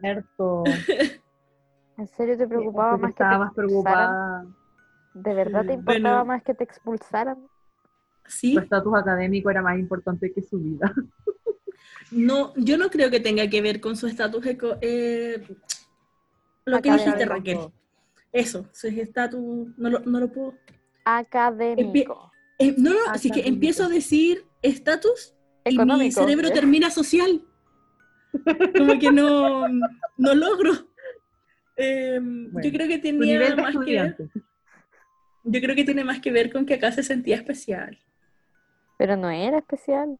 Cierto. 0.00 0.64
¿En 1.98 2.06
serio 2.08 2.36
te 2.36 2.46
preocupaba 2.48 2.96
más 2.96 3.00
que 3.00 3.06
te 3.06 3.10
estaba 3.24 3.38
más 3.44 3.54
preocupada. 3.54 4.46
¿De 5.14 5.32
verdad 5.34 5.64
te 5.64 5.72
importaba 5.74 6.18
Bueno. 6.18 6.24
más 6.26 6.42
que 6.42 6.54
te 6.54 6.64
expulsaran? 6.64 7.46
¿Sí? 8.26 8.54
Su 8.54 8.60
estatus 8.60 8.94
académico 8.96 9.50
era 9.50 9.62
más 9.62 9.78
importante 9.78 10.32
que 10.32 10.42
su 10.42 10.58
vida. 10.58 10.92
No, 12.10 12.52
yo 12.56 12.76
no 12.78 12.90
creo 12.90 13.10
que 13.10 13.18
tenga 13.18 13.48
que 13.48 13.60
ver 13.60 13.80
con 13.80 13.96
su 13.96 14.06
estatus 14.06 14.44
eco- 14.46 14.76
eh, 14.82 15.42
lo 16.64 16.80
que 16.80 16.92
dijiste. 16.92 17.24
Raquel. 17.24 17.58
Eso, 18.30 18.68
su 18.72 18.86
estatus, 18.88 19.68
no 19.76 19.90
lo, 19.90 19.98
no 20.00 20.20
lo 20.20 20.30
puedo. 20.30 20.54
Académico. 21.04 22.30
Eh, 22.58 22.74
no, 22.76 22.90
no, 22.90 22.98
así 23.08 23.30
que 23.30 23.40
empiezo 23.48 23.84
a 23.84 23.88
decir 23.88 24.44
estatus 24.62 25.34
y 25.64 25.76
mi 25.78 26.12
cerebro 26.12 26.50
termina 26.52 26.90
social. 26.90 27.42
Como 28.76 28.98
que 28.98 29.10
no, 29.10 29.66
no 30.16 30.34
logro. 30.34 30.72
Eh, 31.76 32.20
Bueno, 32.22 32.60
yo 32.68 32.70
creo 32.72 32.86
que 32.86 32.98
tenía 32.98 33.56
más 33.56 33.74
que 33.84 33.92
ver. 34.00 34.16
Yo 35.44 35.60
creo 35.60 35.76
que 35.76 35.84
tiene 35.84 36.04
más 36.04 36.20
que 36.20 36.32
ver 36.32 36.50
con 36.52 36.66
que 36.66 36.74
acá 36.74 36.90
se 36.92 37.02
sentía 37.02 37.36
especial. 37.36 37.98
Pero 38.98 39.16
no 39.16 39.30
era 39.30 39.58
especial. 39.58 40.18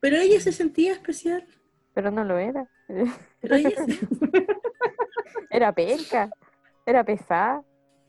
Pero 0.00 0.16
ella 0.16 0.40
se 0.40 0.52
sentía 0.52 0.92
especial. 0.92 1.46
Pero 1.94 2.10
no 2.10 2.24
lo 2.24 2.38
era. 2.38 2.68
Pero 3.40 3.54
ella 3.56 3.70
se- 3.70 4.08
Era 5.50 5.72
penca. 5.72 6.30
Era 6.86 7.04
pesada. 7.04 7.62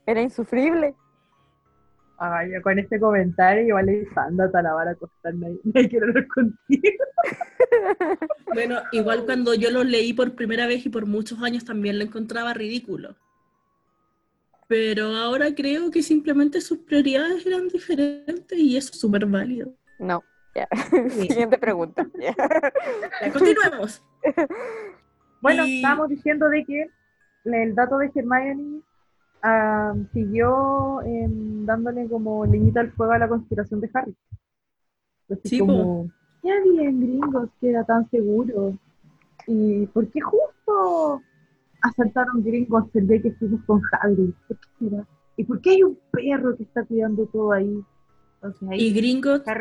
Era 0.06 0.22
insufrible. 0.22 0.96
Ay, 2.18 2.52
yo 2.54 2.62
con 2.62 2.80
este 2.80 3.00
comentario 3.00 3.68
igual 3.68 3.88
le 3.88 4.08
a 4.16 4.62
lavar 4.62 4.88
a 4.88 4.92
acostar, 4.92 5.36
nadie, 5.36 5.60
nadie 5.66 5.90
quiere 5.90 6.06
hablar 6.08 6.28
contigo. 6.28 7.04
Bueno, 8.54 8.80
igual 8.94 9.26
cuando 9.26 9.54
yo 9.54 9.70
lo 9.70 9.84
leí 9.84 10.14
por 10.14 10.34
primera 10.36 10.66
vez 10.66 10.86
y 10.86 10.90
por 10.90 11.06
muchos 11.06 11.42
años 11.44 11.66
también 11.66 12.00
lo 12.00 12.06
encontraba 12.06 12.54
ridículo. 12.54 13.18
Pero 14.68 15.16
ahora 15.16 15.54
creo 15.54 15.92
que 15.92 16.02
simplemente 16.02 16.60
sus 16.62 16.80
prioridades 16.80 17.46
eran 17.46 17.68
diferentes 17.68 18.58
y 18.58 18.78
eso 18.78 18.92
es 18.94 19.00
súper 19.00 19.26
válido. 19.26 19.74
No. 20.00 20.24
Ya. 20.56 20.68
Siguiente 21.10 21.58
pregunta. 21.58 22.08
Ya, 23.22 23.32
continuemos. 23.32 24.04
Bueno, 25.42 25.64
Y- 25.68 25.76
estábamos 25.76 26.10
diciendo 26.10 26.50
de 26.50 26.66
que 26.66 26.90
el 27.44 27.76
dato 27.76 28.00
de 28.00 28.10
Hermione 28.16 28.82
ah, 29.44 29.94
siguió 30.12 31.02
em, 31.04 31.66
dándole 31.68 32.08
como 32.10 32.46
leñita 32.48 32.80
al 32.80 32.92
fuego 32.94 33.12
a 33.12 33.20
la 33.20 33.28
conspiración 33.28 33.80
de 33.80 33.90
Harry. 33.94 34.16
Sí, 35.44 35.60
como, 35.60 36.10
¿qué 36.42 36.52
había 36.52 36.90
en 36.90 37.00
gringos 37.00 37.50
que 37.62 37.70
era 37.70 37.84
tan 37.84 38.10
seguro? 38.10 38.76
¿Y 39.46 39.86
por 39.88 40.08
qué 40.10 40.20
justo 40.22 41.22
asaltaron 41.90 42.44
gringos 42.44 42.86
el 42.94 43.08
día 43.08 43.22
que 43.22 43.28
estuvimos 43.30 43.64
con 43.66 43.82
Hagrid? 44.02 44.32
¿Por 44.48 44.58
qué 44.58 44.68
será? 44.80 45.08
¿Y 45.38 45.44
por 45.44 45.62
qué 45.62 45.70
hay 45.72 45.84
un 45.84 46.00
perro 46.12 46.56
que 46.56 46.64
está 46.64 46.84
cuidando 46.86 47.26
todo 47.28 47.52
ahí? 47.52 47.84
Entonces 48.36 48.70
ahí 48.70 48.82
Y 48.88 48.94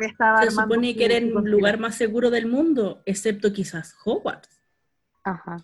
estaba 0.07 0.43
se 0.43 0.51
supone 0.51 0.93
su- 0.93 0.99
que 0.99 1.05
era 1.05 1.17
el 1.17 1.31
lugar 1.33 1.79
más 1.79 1.95
seguro 1.97 2.31
del 2.31 2.47
mundo, 2.47 3.03
excepto 3.07 3.53
quizás 3.53 3.95
Hogwarts. 4.05 4.61
Ajá. 5.25 5.57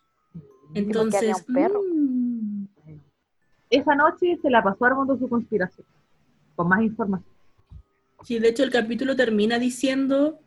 Entonces, 0.75 1.21
había 1.23 1.37
un 1.37 1.55
perro. 1.55 1.83
mm, 1.83 2.65
Esa 3.71 3.95
noche 3.95 4.39
se 4.41 4.51
la 4.51 4.63
pasó 4.63 4.85
armando 4.85 5.17
su 5.19 5.29
conspiración, 5.29 5.87
con 6.57 6.69
más 6.69 6.83
información. 6.83 7.29
sí, 8.23 8.39
de 8.39 8.49
hecho 8.49 8.63
el 8.65 8.71
capítulo 8.71 9.17
termina 9.17 9.59
diciendo, 9.59 10.41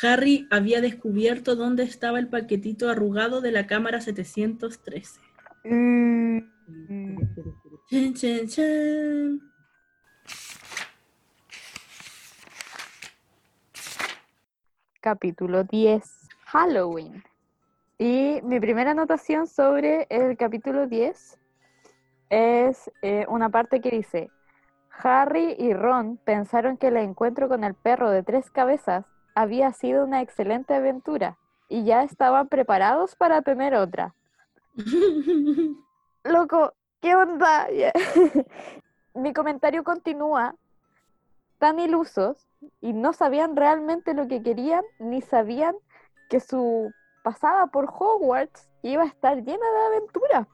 Harry 0.00 0.46
había 0.50 0.80
descubierto 0.80 1.56
dónde 1.56 1.82
estaba 1.82 2.18
el 2.18 2.28
paquetito 2.28 2.88
arrugado 2.88 3.40
de 3.40 3.50
la 3.50 3.66
cámara 3.66 4.00
713. 4.00 5.20
Mm. 5.64 6.38
Chan, 7.90 8.14
chan, 8.14 8.46
chan. 8.46 9.40
Capítulo 15.00 15.64
10. 15.64 16.28
Halloween. 16.44 17.24
Y 17.98 18.40
mi 18.44 18.60
primera 18.60 18.92
anotación 18.92 19.48
sobre 19.48 20.06
el 20.10 20.36
capítulo 20.36 20.86
10 20.86 21.38
es 22.30 22.90
eh, 23.02 23.26
una 23.28 23.48
parte 23.48 23.80
que 23.80 23.90
dice, 23.90 24.30
Harry 24.90 25.56
y 25.58 25.72
Ron 25.72 26.18
pensaron 26.18 26.76
que 26.76 26.88
el 26.88 26.98
encuentro 26.98 27.48
con 27.48 27.64
el 27.64 27.74
perro 27.74 28.10
de 28.10 28.22
tres 28.22 28.50
cabezas 28.50 29.04
había 29.38 29.72
sido 29.72 30.04
una 30.04 30.20
excelente 30.20 30.74
aventura 30.74 31.38
y 31.68 31.84
ya 31.84 32.02
estaban 32.02 32.48
preparados 32.48 33.14
para 33.14 33.40
tener 33.40 33.72
otra. 33.72 34.16
Loco, 36.24 36.74
¿qué 37.00 37.14
onda? 37.14 37.68
Mi 39.14 39.32
comentario 39.32 39.84
continúa. 39.84 40.56
Tan 41.58 41.78
ilusos 41.78 42.48
y 42.80 42.92
no 42.92 43.12
sabían 43.12 43.54
realmente 43.54 44.12
lo 44.12 44.26
que 44.26 44.42
querían, 44.42 44.82
ni 44.98 45.22
sabían 45.22 45.76
que 46.28 46.40
su 46.40 46.90
pasada 47.22 47.68
por 47.68 47.84
Hogwarts 47.86 48.68
iba 48.82 49.04
a 49.04 49.06
estar 49.06 49.36
llena 49.36 49.54
de 49.54 49.86
aventuras. 49.86 50.48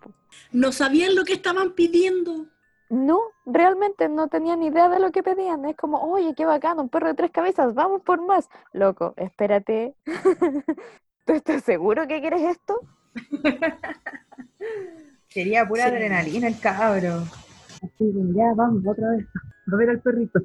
No 0.53 0.73
sabían 0.73 1.15
lo 1.15 1.25
que 1.25 1.35
estaban 1.35 1.73
pidiendo. 1.73 2.49
No, 2.91 3.19
realmente 3.47 4.09
no 4.09 4.29
tenía 4.29 4.57
ni 4.57 4.67
idea 4.67 4.89
de 4.89 5.01
lo 5.01 5.11
que 5.11 5.23
pedían. 5.23 5.65
Es 5.65 5.77
como, 5.77 6.01
oye, 6.03 6.35
qué 6.35 6.45
bacano, 6.45 6.83
un 6.83 6.89
perro 6.89 7.09
de 7.09 7.15
tres 7.15 7.31
cabezas, 7.31 7.75
vamos 7.75 8.03
por 8.03 8.21
más. 8.25 8.49
Loco, 8.73 9.15
espérate. 9.17 9.95
¿Tú 11.25 11.33
estás 11.33 11.65
seguro 11.65 12.07
que 12.07 12.21
quieres 12.21 12.43
esto? 12.43 12.81
Quería 15.29 15.67
pura 15.67 15.85
Sí. 15.85 15.89
adrenalina 15.91 16.47
el 16.49 16.61
cabro. 16.61 17.23
Así 17.83 17.89
que 17.99 18.13
ya, 18.35 18.53
vamos, 18.55 18.83
otra 18.87 19.11
vez. 19.11 19.27
A 19.73 19.77
ver 19.77 19.91
al 19.91 20.01
perrito. 20.01 20.41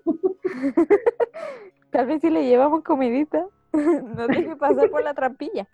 Tal 1.91 2.07
vez 2.07 2.21
si 2.21 2.29
le 2.29 2.45
llevamos 2.45 2.83
comidita, 2.83 3.45
no 3.73 4.27
deje 4.27 4.55
pasar 4.55 4.89
por 4.89 5.03
la 5.03 5.13
trampilla. 5.13 5.67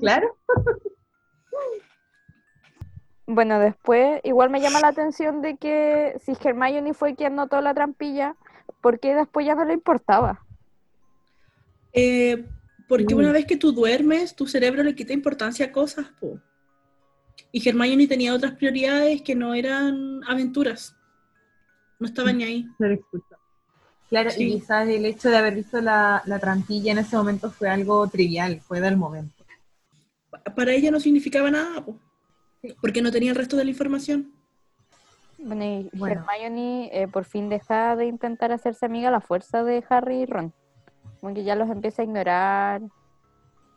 claro. 0.00 0.36
Bueno, 3.32 3.60
después 3.60 4.20
igual 4.24 4.50
me 4.50 4.60
llama 4.60 4.80
la 4.80 4.88
atención 4.88 5.40
de 5.40 5.56
que 5.56 6.16
si 6.24 6.32
Hermione 6.42 6.94
fue 6.94 7.14
quien 7.14 7.36
notó 7.36 7.60
la 7.60 7.72
trampilla, 7.72 8.34
¿por 8.80 8.98
qué 8.98 9.14
después 9.14 9.46
ya 9.46 9.54
no 9.54 9.64
le 9.64 9.74
importaba? 9.74 10.44
Eh, 11.92 12.44
porque 12.88 13.14
Mm. 13.14 13.18
una 13.18 13.30
vez 13.30 13.46
que 13.46 13.56
tú 13.56 13.70
duermes, 13.70 14.34
tu 14.34 14.48
cerebro 14.48 14.82
le 14.82 14.96
quita 14.96 15.12
importancia 15.12 15.66
a 15.66 15.70
cosas, 15.70 16.08
po. 16.20 16.40
Y 17.52 17.66
Hermione 17.68 18.08
tenía 18.08 18.34
otras 18.34 18.52
prioridades 18.56 19.22
que 19.22 19.36
no 19.36 19.54
eran 19.54 20.22
aventuras. 20.26 20.96
No 22.00 22.08
estaban 22.08 22.38
ni 22.38 22.42
ahí. 22.44 22.68
Claro, 24.08 24.30
Sí. 24.32 24.42
y 24.42 24.52
quizás 24.58 24.88
el 24.88 25.06
hecho 25.06 25.30
de 25.30 25.36
haber 25.36 25.54
visto 25.54 25.80
la, 25.80 26.20
la 26.26 26.40
trampilla 26.40 26.90
en 26.90 26.98
ese 26.98 27.16
momento 27.16 27.48
fue 27.52 27.68
algo 27.68 28.08
trivial, 28.08 28.60
fue 28.60 28.80
del 28.80 28.96
momento. 28.96 29.44
Pa- 30.30 30.42
Para 30.42 30.72
ella 30.72 30.90
no 30.90 30.98
significaba 30.98 31.48
nada, 31.48 31.84
po. 31.84 31.96
Porque 32.80 33.02
no 33.02 33.10
tenía 33.10 33.30
el 33.30 33.36
resto 33.36 33.56
de 33.56 33.64
la 33.64 33.70
información. 33.70 34.32
Bueno, 35.38 35.64
y 35.64 35.90
Bueno. 35.92 36.24
Hermione 36.28 36.90
eh, 36.92 37.08
por 37.08 37.24
fin 37.24 37.48
deja 37.48 37.96
de 37.96 38.06
intentar 38.06 38.52
hacerse 38.52 38.86
amiga 38.86 39.08
a 39.08 39.12
la 39.12 39.20
fuerza 39.20 39.64
de 39.64 39.82
Harry 39.88 40.22
y 40.22 40.26
Ron. 40.26 40.52
Como 41.20 41.34
que 41.34 41.44
ya 41.44 41.54
los 41.56 41.70
empieza 41.70 42.02
a 42.02 42.04
ignorar. 42.04 42.82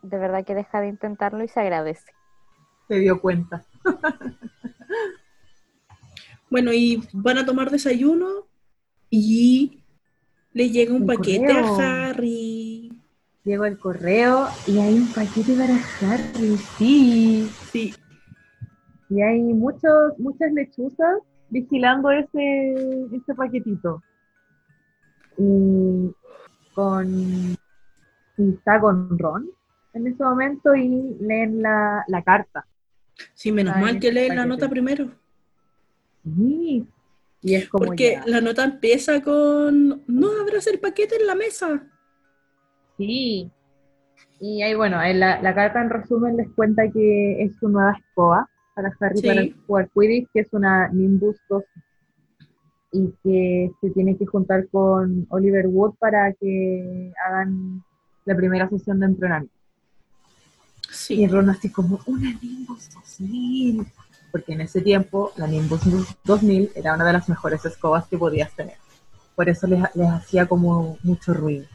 De 0.02 0.18
verdad 0.18 0.44
que 0.44 0.54
deja 0.54 0.80
de 0.80 0.88
intentarlo 0.88 1.42
y 1.42 1.48
se 1.48 1.60
agradece. 1.60 2.12
Se 2.88 2.98
dio 2.98 3.20
cuenta. 3.20 3.64
Bueno, 6.50 6.72
y 6.72 7.02
van 7.12 7.38
a 7.38 7.44
tomar 7.46 7.68
desayuno 7.68 8.46
y 9.10 9.82
le 10.52 10.70
llega 10.70 10.94
un 10.94 11.04
paquete 11.04 11.46
correo. 11.46 11.80
a 11.80 12.06
Harry. 12.10 12.92
Llegó 13.42 13.64
el 13.64 13.76
correo 13.76 14.48
y 14.68 14.78
hay 14.78 14.94
un 14.94 15.08
paquete 15.08 15.54
para 15.54 15.74
Harry, 16.00 16.56
sí. 16.78 17.50
Sí, 17.72 17.94
Y 19.10 19.20
hay 19.22 19.40
muchos, 19.42 20.18
muchas 20.18 20.52
lechuzas 20.52 21.18
vigilando 21.50 22.10
ese, 22.10 23.06
ese 23.12 23.34
paquetito. 23.34 24.02
Y 25.36 26.12
con 26.74 27.56
y 28.36 28.50
está 28.50 28.80
con 28.80 29.16
Ron 29.18 29.48
en 29.92 30.06
ese 30.08 30.22
momento 30.24 30.74
y 30.74 31.16
leen 31.20 31.62
la, 31.62 32.04
la 32.08 32.22
carta. 32.22 32.66
sí, 33.34 33.52
menos 33.52 33.76
mal 33.76 34.00
que 34.00 34.12
leen 34.12 34.34
la 34.36 34.44
nota 34.44 34.68
primero. 34.68 35.10
Sí. 36.24 36.86
Y 37.42 37.54
es 37.54 37.68
como 37.68 37.84
Porque 37.84 38.14
ya. 38.14 38.24
la 38.26 38.40
nota 38.40 38.64
empieza 38.64 39.22
con, 39.22 40.02
no 40.06 40.30
abras 40.40 40.66
el 40.66 40.80
paquete 40.80 41.16
en 41.20 41.26
la 41.26 41.34
mesa. 41.34 41.86
Sí. 42.96 43.50
Y 44.40 44.62
ahí, 44.62 44.74
bueno, 44.74 45.00
en 45.02 45.20
la, 45.20 45.40
la 45.42 45.54
carta 45.54 45.80
en 45.80 45.90
resumen 45.90 46.36
les 46.36 46.48
cuenta 46.50 46.90
que 46.90 47.42
es 47.42 47.54
su 47.56 47.68
nueva 47.68 47.92
escoba 47.92 48.48
para 48.74 48.92
Harry 49.00 49.18
Sí. 49.18 49.26
para 49.26 49.42
jugar 49.66 49.90
Quidditch, 49.90 50.28
que 50.32 50.40
es 50.40 50.48
una 50.52 50.88
Nimbus 50.88 51.36
2 51.48 51.64
y 52.92 53.12
que 53.22 53.70
se 53.80 53.90
tiene 53.90 54.16
que 54.16 54.26
juntar 54.26 54.68
con 54.68 55.26
Oliver 55.30 55.66
Wood 55.66 55.94
para 55.98 56.32
que 56.34 57.12
hagan 57.26 57.82
la 58.24 58.36
primera 58.36 58.68
sesión 58.68 59.00
de 59.00 59.06
entrenamiento. 59.06 59.54
Y 60.90 60.94
Sí, 60.94 61.26
Ron 61.26 61.50
así 61.50 61.70
como, 61.70 61.98
una 62.06 62.32
Nimbus 62.40 62.90
2000. 62.94 63.86
Porque 64.30 64.52
en 64.52 64.62
ese 64.62 64.80
tiempo 64.80 65.32
la 65.36 65.46
Nimbus 65.46 65.80
2000 66.24 66.72
era 66.74 66.94
una 66.94 67.04
de 67.04 67.12
las 67.12 67.28
mejores 67.28 67.64
escobas 67.64 68.06
que 68.08 68.18
podías 68.18 68.52
tener. 68.54 68.76
Por 69.34 69.48
eso 69.48 69.66
les, 69.66 69.80
les 69.94 70.08
hacía 70.10 70.46
como 70.46 70.98
mucho 71.02 71.34
ruido. 71.34 71.66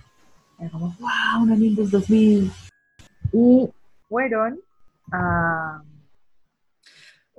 Era 0.57 0.69
como, 0.69 0.95
wow, 0.99 1.43
una 1.43 1.55
Nimbus 1.55 1.91
2000. 1.91 2.51
Y 3.33 3.69
fueron 4.07 4.59
a... 5.11 5.81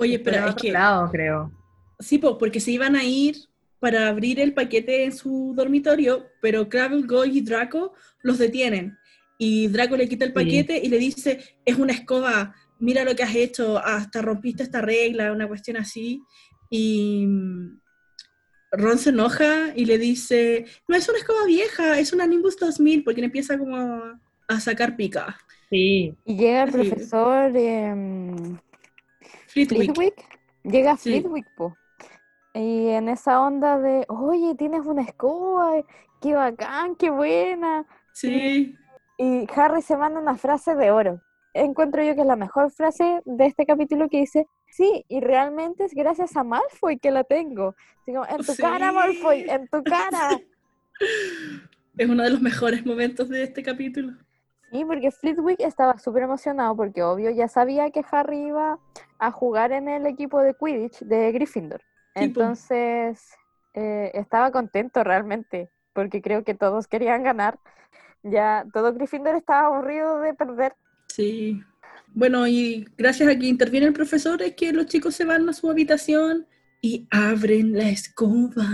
oye, 0.00 0.18
pero 0.18 0.36
es 0.38 0.42
otro 0.44 0.56
que, 0.56 0.72
lado, 0.72 1.10
creo. 1.10 1.52
sí, 1.98 2.18
po, 2.18 2.36
porque 2.38 2.60
se 2.60 2.72
iban 2.72 2.96
a 2.96 3.04
ir 3.04 3.36
para 3.78 4.08
abrir 4.08 4.40
el 4.40 4.52
paquete 4.52 5.04
en 5.04 5.12
su 5.12 5.52
dormitorio, 5.56 6.26
pero 6.42 6.68
Crabble, 6.68 7.06
Goy 7.06 7.38
y 7.38 7.40
Draco 7.40 7.94
los 8.22 8.38
detienen. 8.38 8.96
Y 9.38 9.68
Draco 9.68 9.96
le 9.96 10.06
quita 10.08 10.24
el 10.26 10.32
Sí. 10.32 10.34
paquete 10.34 10.78
y 10.82 10.88
le 10.90 10.98
dice, 10.98 11.40
es 11.64 11.76
una 11.76 11.94
escoba, 11.94 12.54
mira 12.78 13.04
lo 13.04 13.14
que 13.16 13.22
has 13.22 13.34
hecho, 13.34 13.78
hasta 13.78 14.20
rompiste 14.20 14.62
esta 14.62 14.82
regla, 14.82 15.32
una 15.32 15.48
cuestión 15.48 15.78
así. 15.78 16.22
Y 16.68 17.24
mm, 17.26 17.80
Ron 18.72 18.98
se 18.98 19.10
enoja 19.10 19.72
y 19.74 19.86
le 19.86 19.96
dice, 19.98 20.66
no 20.86 20.94
es 20.94 21.08
una 21.08 21.18
escoba 21.18 21.44
vieja, 21.46 21.98
es 21.98 22.12
una 22.12 22.26
Nimbus 22.26 22.58
2000, 22.58 23.02
porque 23.02 23.20
le 23.20 23.26
empieza 23.26 23.56
como 23.58 23.76
a 24.46 24.60
sacar 24.60 24.94
pica. 24.96 25.36
Sí. 25.70 26.14
Y 26.26 26.36
llega 26.36 26.64
el 26.64 26.72
Sí. 26.72 26.90
profesor 26.90 27.56
em, 27.56 28.58
Flitwick. 29.50 30.14
Llega 30.62 30.96
Sí. 30.96 31.10
Flitwick, 31.10 31.46
po. 31.56 31.76
Y 32.54 32.88
en 32.88 33.08
esa 33.08 33.40
onda 33.40 33.78
de, 33.78 34.04
oye, 34.08 34.54
tienes 34.56 34.86
una 34.86 35.02
escoba, 35.02 35.84
qué 36.20 36.34
bacán, 36.34 36.96
qué 36.96 37.10
buena. 37.10 37.86
Sí, 38.12 38.76
Y 39.18 39.46
Harry 39.54 39.82
se 39.82 39.96
manda 39.96 40.20
una 40.20 40.36
frase 40.36 40.74
de 40.74 40.90
oro. 40.90 41.20
Encuentro 41.52 42.02
yo 42.02 42.14
que 42.14 42.22
es 42.22 42.26
la 42.26 42.36
mejor 42.36 42.70
frase 42.70 43.20
de 43.24 43.46
este 43.46 43.66
capítulo 43.66 44.08
que 44.08 44.20
dice, 44.20 44.46
sí, 44.68 45.04
y 45.08 45.20
realmente 45.20 45.84
es 45.84 45.94
gracias 45.94 46.36
a 46.36 46.44
Malfoy 46.44 46.98
que 46.98 47.10
la 47.10 47.24
tengo. 47.24 47.74
Como, 48.06 48.24
en 48.24 48.38
tu 48.38 48.56
cara. 48.56 48.92
Malfoy, 48.92 49.46
en 49.48 49.68
tu 49.68 49.82
cara. 49.82 50.40
es 51.98 52.08
uno 52.08 52.22
de 52.22 52.30
los 52.30 52.40
mejores 52.40 52.86
momentos 52.86 53.28
de 53.28 53.42
este 53.42 53.62
capítulo. 53.62 54.14
Sí, 54.70 54.84
porque 54.84 55.10
Flitwick 55.10 55.60
estaba 55.60 55.98
súper 55.98 56.22
emocionado 56.22 56.76
porque 56.76 57.02
obvio 57.02 57.30
ya 57.30 57.48
sabía 57.48 57.90
que 57.90 58.04
Harry 58.10 58.46
iba 58.46 58.78
a 59.18 59.30
jugar 59.32 59.72
en 59.72 59.88
el 59.88 60.06
equipo 60.06 60.40
de 60.40 60.54
Quidditch 60.54 61.00
de 61.00 61.32
Gryffindor. 61.32 61.82
Entonces 62.14 63.34
eh, 63.74 64.10
estaba 64.14 64.50
contento 64.52 65.02
realmente 65.02 65.70
porque 65.92 66.22
creo 66.22 66.44
que 66.44 66.54
todos 66.54 66.86
querían 66.86 67.24
ganar. 67.24 67.58
Ya 68.22 68.64
todo 68.72 68.92
Gryffindor 68.94 69.34
estaba 69.34 69.66
aburrido 69.66 70.20
de 70.20 70.34
perder. 70.34 70.74
Sí. 71.08 71.62
Bueno, 72.14 72.46
y 72.46 72.86
gracias 72.96 73.28
a 73.28 73.38
que 73.38 73.46
interviene 73.46 73.86
el 73.86 73.92
profesor 73.92 74.40
es 74.42 74.54
que 74.54 74.72
los 74.72 74.86
chicos 74.86 75.14
se 75.14 75.24
van 75.24 75.48
a 75.48 75.52
su 75.52 75.68
habitación 75.68 76.46
y 76.80 77.08
abren 77.10 77.76
la 77.76 77.88
escoba. 77.88 78.64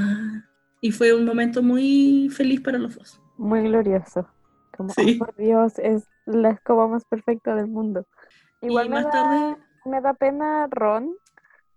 Y 0.80 0.92
fue 0.92 1.14
un 1.14 1.24
momento 1.24 1.62
muy 1.62 2.28
feliz 2.30 2.60
para 2.60 2.78
los 2.78 2.96
dos. 2.96 3.20
Muy 3.38 3.62
glorioso. 3.62 4.28
Como, 4.76 4.90
Sí. 4.90 5.18
"Oh, 5.20 5.24
por 5.26 5.34
Dios, 5.36 5.78
es 5.78 6.04
la 6.26 6.50
escoba 6.50 6.86
más 6.88 7.04
perfecta 7.04 7.54
del 7.54 7.66
mundo. 7.68 8.06
Igual 8.60 8.88
me 8.90 9.02
da- 9.02 9.10
tarde, 9.10 9.56
me 9.84 10.00
da 10.00 10.14
pena 10.14 10.66
Ron, 10.70 11.14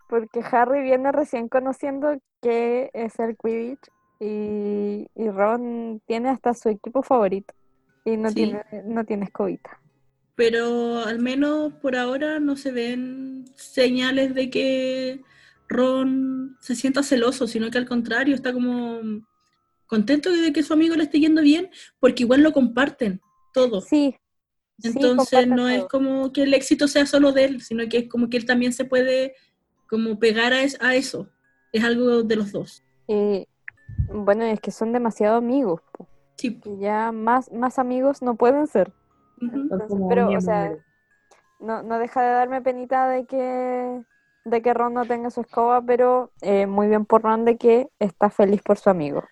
porque 0.07 0.41
Harry 0.51 0.81
viene 0.81 1.11
recién 1.11 1.49
conociendo 1.49 2.17
qué 2.41 2.89
es 2.93 3.19
el 3.19 3.38
Quidditch 3.38 3.89
y, 4.19 5.07
y 5.15 5.30
Ron 5.30 6.01
tiene 6.07 6.30
hasta 6.30 6.53
su 6.53 6.69
equipo 6.69 7.03
favorito 7.03 7.53
y 8.05 8.17
no, 8.17 8.30
Sí. 8.30 8.35
tiene, 8.35 8.63
no 8.85 9.03
tiene 9.05 9.26
escobita. 9.26 9.80
pero 10.35 10.99
al 10.99 11.19
menos 11.19 11.73
por 11.81 11.97
ahora 11.97 12.39
no 12.39 12.55
se 12.55 12.71
ven 12.71 13.43
señales 13.57 14.34
de 14.34 14.49
que 14.49 15.21
Ron 15.67 16.55
se 16.61 16.76
sienta 16.76 17.03
celoso, 17.03 17.45
sino 17.45 17.69
que 17.69 17.77
al 17.77 17.85
contrario 17.88 18.35
está 18.35 18.53
como 18.53 19.01
contento 19.90 20.32
de 20.32 20.53
que 20.53 20.64
su 20.64 20.72
amigo 20.74 20.95
le 20.95 21.03
esté 21.03 21.20
yendo 21.20 21.41
bien, 21.41 21.70
porque 21.99 22.24
igual 22.24 22.41
lo 22.44 22.53
comparten 22.53 23.20
todo. 23.53 23.82
Sí. 23.82 24.16
Entonces 24.82 25.48
no 25.48 25.68
es 25.68 25.84
como 25.86 26.32
que 26.32 26.44
el 26.44 26.53
éxito 26.53 26.88
sea 26.88 27.06
solo 27.06 27.34
de 27.34 27.44
él, 27.45 27.61
sino 27.61 27.84
que 27.90 27.98
es 27.98 28.07
como 28.10 28.30
que 28.30 28.38
él 28.38 28.45
también 28.45 28.72
se 28.72 28.86
puede 28.86 29.34
como 29.90 30.20
pegar 30.20 30.53
a, 30.53 30.61
es- 30.61 30.78
a 30.82 30.95
eso. 30.95 31.28
Es 31.74 31.84
algo 31.84 32.24
de 32.24 32.36
los 32.38 32.52
dos. 32.52 32.84
Y, 33.07 33.45
bueno, 34.14 34.45
es 34.45 34.60
que 34.61 34.72
son 34.72 34.94
demasiado 34.94 35.36
amigos. 35.38 35.82
po, 35.91 36.07
Sí. 36.38 36.61
y 36.64 36.80
ya 36.80 37.11
más, 37.11 37.52
más 37.52 37.80
amigos 37.80 38.22
no 38.22 38.36
pueden 38.36 38.68
ser. 38.68 38.94
Entonces, 39.41 39.98
pero, 40.07 40.30
o 40.30 40.40
sea, 40.41 40.72
no, 41.60 41.82
no 41.84 41.98
deja 41.99 42.22
de 42.22 42.30
darme 42.34 42.61
penita 42.61 43.10
de 43.10 43.26
que, 43.26 44.02
de 44.45 44.61
que 44.61 44.74
Ron 44.74 44.94
no 44.94 45.06
tenga 45.06 45.30
su 45.32 45.41
escoba, 45.41 45.82
pero 45.82 46.32
eh, 46.41 46.66
muy 46.68 46.88
bien 46.88 47.06
por 47.06 47.24
Ron 47.24 47.44
de 47.44 47.57
que 47.57 47.90
está 47.99 48.30
feliz 48.30 48.61
por 48.61 48.78
su 48.78 48.90
amigo. 48.90 49.24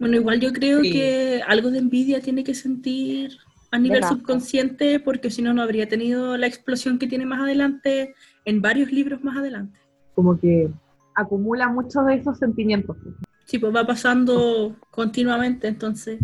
Bueno, 0.00 0.16
igual 0.16 0.40
yo 0.40 0.52
creo 0.52 0.80
Sí. 0.82 0.90
que 0.92 1.42
algo 1.46 1.70
de 1.70 1.78
envidia 1.78 2.20
tiene 2.20 2.42
que 2.42 2.54
sentir 2.54 3.36
a 3.70 3.78
nivel 3.78 4.02
subconsciente, 4.02 4.98
porque 4.98 5.30
si 5.30 5.42
no, 5.42 5.52
no 5.54 5.62
habría 5.62 5.88
tenido 5.88 6.36
la 6.36 6.46
explosión 6.48 6.98
que 6.98 7.06
tiene 7.06 7.26
más 7.26 7.40
adelante, 7.40 8.14
en 8.44 8.60
varios 8.60 8.90
libros 8.90 9.22
más 9.22 9.36
adelante. 9.36 9.78
como 10.16 10.38
que 10.38 10.68
acumula 11.14 11.68
muchos 11.68 12.04
de 12.06 12.14
esos 12.16 12.36
sentimientos. 12.38 12.96
Sí, 13.44 13.58
pues 13.58 13.74
va 13.74 13.86
pasando 13.86 14.76
continuamente, 14.90 15.66
entonces. 15.68 16.18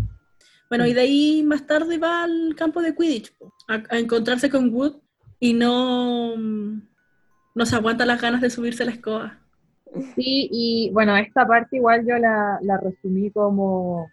Bueno, 0.68 0.84
y 0.86 0.92
de 0.92 1.00
ahí 1.02 1.42
más 1.44 1.66
tarde 1.66 1.96
va 1.98 2.24
al 2.24 2.54
campo 2.56 2.82
de 2.82 2.94
Quidditch, 2.94 3.32
po, 3.38 3.52
a, 3.68 3.82
a 3.90 3.98
encontrarse 3.98 4.50
con 4.50 4.68
Wood 4.74 4.96
y 5.40 5.54
no, 5.54 6.36
no 6.36 7.66
se 7.66 7.76
aguanta 7.76 8.04
las 8.04 8.20
ganas 8.20 8.40
de 8.40 8.50
subirse 8.50 8.82
a 8.82 8.86
la 8.86 8.92
escoba. 8.92 9.38
Sí, 10.14 10.48
y 10.52 10.90
bueno, 10.92 11.16
esta 11.16 11.46
parte 11.46 11.76
igual 11.76 12.06
yo 12.06 12.18
la, 12.18 12.58
la 12.62 12.76
resumí 12.78 13.30
como 13.30 14.08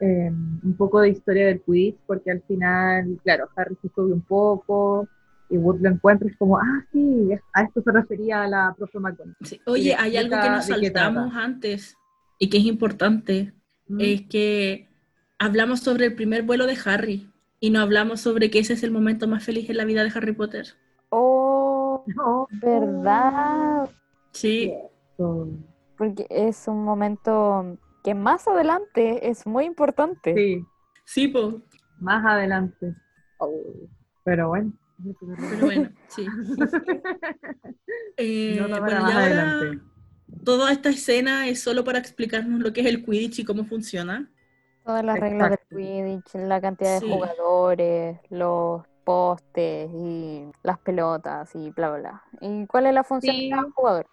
eh, 0.00 0.30
un 0.30 0.76
poco 0.76 1.00
de 1.00 1.10
historia 1.10 1.46
del 1.46 1.62
Quidditch, 1.62 1.96
porque 2.06 2.30
al 2.30 2.42
final, 2.42 3.18
claro, 3.24 3.48
Harry 3.56 3.76
se 3.82 3.88
sube 3.88 4.12
un 4.12 4.22
poco 4.22 5.08
y 5.48 5.56
Wood 5.56 5.80
lo 5.80 5.88
encuentra 5.90 6.26
y 6.28 6.30
es 6.32 6.36
como, 6.36 6.58
ah, 6.58 6.84
sí, 6.92 7.28
a 7.54 7.62
esto 7.62 7.80
se 7.82 7.92
refería 7.92 8.42
a 8.42 8.48
la 8.48 8.74
profe 8.76 8.98
McGonagall. 8.98 9.36
Sí. 9.42 9.60
Oye, 9.66 9.94
hay 9.98 10.16
algo 10.16 10.36
que 10.40 10.50
nos 10.50 10.66
saltamos 10.66 11.34
antes 11.34 11.96
y 12.38 12.48
que 12.50 12.58
es 12.58 12.64
importante, 12.64 13.52
Mm. 13.88 14.00
es 14.00 14.22
que 14.22 14.88
hablamos 15.38 15.78
sobre 15.78 16.06
el 16.06 16.14
primer 16.16 16.42
vuelo 16.42 16.66
de 16.66 16.76
Harry 16.86 17.30
y 17.60 17.70
no 17.70 17.78
hablamos 17.80 18.20
sobre 18.20 18.50
que 18.50 18.58
ese 18.58 18.72
es 18.72 18.82
el 18.82 18.90
momento 18.90 19.28
más 19.28 19.44
feliz 19.44 19.70
en 19.70 19.76
la 19.76 19.84
vida 19.84 20.02
de 20.02 20.10
Harry 20.14 20.32
Potter. 20.32 20.66
Oh, 21.10 22.04
No, 22.16 22.48
verdad. 22.50 23.88
Sí. 24.32 24.72
Porque 25.96 26.26
es 26.30 26.68
un 26.68 26.84
momento 26.84 27.78
que 28.04 28.14
más 28.14 28.46
adelante 28.48 29.28
es 29.30 29.46
muy 29.46 29.64
importante. 29.64 30.34
Sí, 30.34 30.64
sí, 31.04 31.28
po. 31.28 31.60
más 31.98 32.24
adelante. 32.24 32.94
Oh, 33.38 33.50
Pero 34.24 34.48
bueno. 34.48 34.72
Pero 35.18 35.66
bueno, 35.66 35.90
sí. 36.08 36.26
Eh, 38.16 38.56
No, 38.60 38.68
no, 38.68 38.80
bueno, 38.80 39.00
más 39.02 39.14
ahora 39.14 39.24
adelante. 39.26 39.82
toda 40.44 40.72
esta 40.72 40.88
escena 40.88 41.48
es 41.48 41.62
solo 41.62 41.84
para 41.84 41.98
explicarnos 41.98 42.60
lo 42.60 42.72
que 42.72 42.80
es 42.80 42.86
el 42.86 43.04
Quidditch 43.04 43.40
y 43.40 43.44
cómo 43.44 43.64
funciona. 43.64 44.30
Todas 44.84 45.04
las 45.04 45.18
reglas 45.18 45.50
del. 45.50 45.58
Quidditch, 45.78 46.34
la 46.34 46.60
cantidad 46.60 47.00
Sí. 47.00 47.06
de 47.08 47.12
jugadores, 47.12 48.18
los 48.30 48.82
postes 49.04 49.90
y 49.92 50.44
las 50.62 50.78
pelotas 50.78 51.54
y 51.54 51.70
bla, 51.70 51.90
bla, 51.90 51.98
bla. 51.98 52.22
¿Y 52.40 52.66
cuál 52.66 52.86
es 52.86 52.94
la 52.94 53.04
función 53.04 53.34
Sí. 53.36 53.44
de 53.50 53.50
cada 53.56 53.70
jugador? 53.70 54.06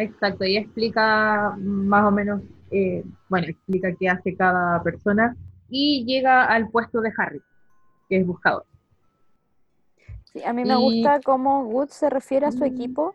Exacto, 0.00 0.46
y 0.46 0.56
explica 0.56 1.54
más 1.58 2.06
o 2.06 2.10
menos, 2.10 2.40
eh, 2.70 3.04
bueno, 3.28 3.48
explica 3.48 3.94
qué 3.94 4.08
hace 4.08 4.34
cada 4.34 4.82
persona 4.82 5.36
y 5.68 6.06
llega 6.06 6.46
al 6.46 6.70
puesto 6.70 7.02
de 7.02 7.12
Harry, 7.18 7.42
que 8.08 8.16
es 8.16 8.26
buscador. 8.26 8.64
Sí, 10.32 10.42
a 10.42 10.54
mí 10.54 10.64
me 10.64 10.74
Y- 10.74 10.80
gusta 10.80 11.20
cómo 11.20 11.64
Wood 11.64 11.90
se 11.90 12.08
refiere 12.08 12.46
a 12.46 12.50
su 12.50 12.64
Mm. 12.64 12.68
equipo, 12.68 13.14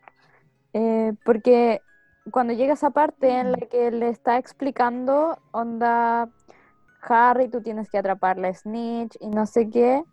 eh, 0.73 1.13
porque 1.23 1.81
cuando 2.29 2.53
llega 2.53 2.73
esa 2.75 2.91
parte 2.91 3.31
en 3.31 3.53
la 3.53 3.57
que 3.57 3.89
le 3.89 4.09
está 4.09 4.37
explicando, 4.37 5.39
onda, 5.53 6.29
Harry, 7.01 7.47
tú 7.49 7.61
tienes 7.63 7.89
que 7.89 7.97
atraparle 7.97 8.49
a 8.49 8.53
Snitch 8.53 9.17
y 9.19 9.29
no 9.29 9.47
sé 9.47 9.71
qué, 9.71 10.03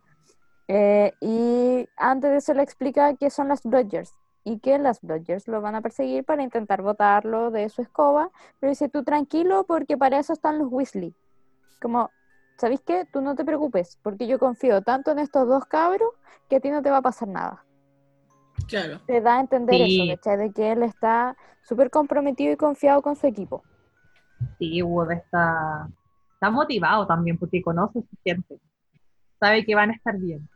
eh, 0.69 1.13
y 1.21 1.87
antes 1.97 2.31
de 2.31 2.37
eso 2.39 2.55
le 2.55 2.63
explica 2.63 3.15
qué 3.17 3.29
son 3.29 3.49
las 3.49 3.63
Bludgers 3.63 4.22
y 4.45 4.59
que 4.59 4.79
las 4.79 5.01
Bludgers 5.01 5.47
lo 5.49 5.61
van 5.61 5.75
a 5.75 5.81
perseguir 5.81 6.25
para 6.25 6.43
intentar 6.43 6.83
botarlo 6.83 7.51
de 7.51 7.69
su 7.69 7.83
escoba, 7.83 8.31
pero 8.59 8.71
dice 8.71 8.89
tú 8.89 9.05
tranquilo 9.05 9.65
porque 9.67 9.97
para 9.97 10.19
eso 10.19 10.33
están 10.33 10.59
los 10.59 10.69
Weasley. 10.71 11.15
Como, 11.81 12.11
¿sabéis 12.59 12.81
qué? 12.83 13.07
Tú 13.13 13.21
no 13.21 13.35
te 13.35 13.45
preocupes, 13.45 13.99
porque 14.03 14.27
yo 14.27 14.39
confío 14.39 14.83
tanto 14.83 15.11
en 15.13 15.19
estos 15.19 15.47
dos 15.49 15.65
cabros 15.67 16.11
que 16.49 16.57
a 16.57 16.61
ti 16.61 16.71
no 16.71 16.83
te 16.83 16.91
va 16.91 16.99
a 16.99 17.03
pasar 17.03 17.29
nada. 17.29 17.65
Claro. 18.69 19.01
Te 19.07 19.21
da 19.21 19.37
a 19.37 19.41
entender 19.41 19.77
Sí. 19.77 20.01
eso, 20.01 20.17
¿cachai? 20.17 20.37
De 20.39 20.53
que 20.53 20.73
él 20.73 20.83
está 20.83 21.37
súper 21.63 21.91
comprometido 21.91 22.53
y 22.53 22.57
confiado 22.57 23.03
con 23.03 23.17
su 23.17 23.27
equipo. 23.27 23.63
Sí, 24.59 24.83
Wood 24.83 25.13
está, 25.13 25.89
está 26.35 26.51
motivado 26.51 27.07
también 27.07 27.39
porque 27.39 27.63
conoce 27.63 28.01
su 28.01 28.17
gente. 28.25 28.59
Sabe 29.39 29.65
que 29.65 29.75
van 29.75 29.91
a 29.91 29.95
estar 29.95 30.17
bien. 30.19 30.49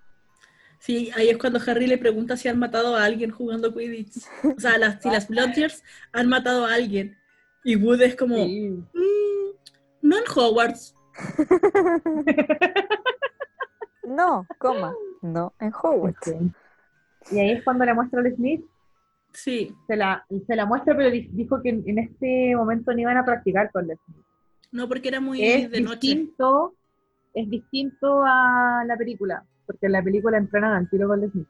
Sí, 0.87 1.11
ahí 1.17 1.29
es 1.31 1.37
cuando 1.39 1.59
Harry 1.67 1.89
le 1.89 1.99
pregunta 1.99 2.37
si 2.37 2.47
han 2.49 2.61
matado 2.61 2.95
a 2.95 3.05
alguien 3.05 3.33
jugando 3.33 3.75
Quidditch. 3.75 4.19
O 4.57 4.61
sea, 4.61 4.79
las, 4.79 5.03
si 5.03 5.11
las 5.11 5.27
Bludgers 5.29 5.83
han 6.13 6.29
matado 6.29 6.65
a 6.65 6.75
alguien. 6.75 7.17
Y 7.65 7.75
Wood 7.75 8.01
es 8.03 8.15
como, 8.15 8.37
Sí. 8.37 8.71
"Mm, 8.71 9.51
no 10.03 10.17
en 10.19 10.25
Hogwarts. 10.35 10.95
No, 14.05 14.47
coma, 14.59 14.95
no, 15.21 15.53
en 15.59 15.73
Hogwarts. 15.83 16.33
Y 17.33 17.39
ahí 17.41 17.51
es 17.51 17.65
cuando 17.65 17.85
le 17.85 17.93
muestra 17.95 18.21
al 18.21 18.33
Smith, 18.37 18.65
Sí, 19.33 19.75
se 19.87 19.97
la, 19.97 20.25
se 20.47 20.55
la 20.57 20.65
muestra, 20.65 20.97
pero 20.97 21.11
di- 21.11 21.29
dijo 21.33 21.61
que 21.61 21.69
en, 21.71 21.83
en 21.87 21.99
este 21.99 22.55
momento 22.57 22.93
no 22.95 23.01
iban 23.01 23.17
a 23.19 23.25
practicar 23.25 23.71
con 23.73 23.91
el 23.91 23.99
Smith. 24.07 24.25
no 24.71 24.89
porque 24.89 25.09
era 25.09 25.21
muy 25.21 25.43
es 25.43 25.71
de 25.71 25.81
noche. 25.81 25.99
distinto, 26.01 26.75
es 27.35 27.51
distinto 27.51 28.23
a 28.25 28.85
la 28.87 28.97
película, 28.97 29.45
porque 29.67 29.87
en 29.87 29.93
la 29.93 30.03
película 30.03 30.39
entrenan 30.39 30.73
al 30.73 30.89
tiro 30.89 31.09
con 31.09 31.29
Smith. 31.31 31.49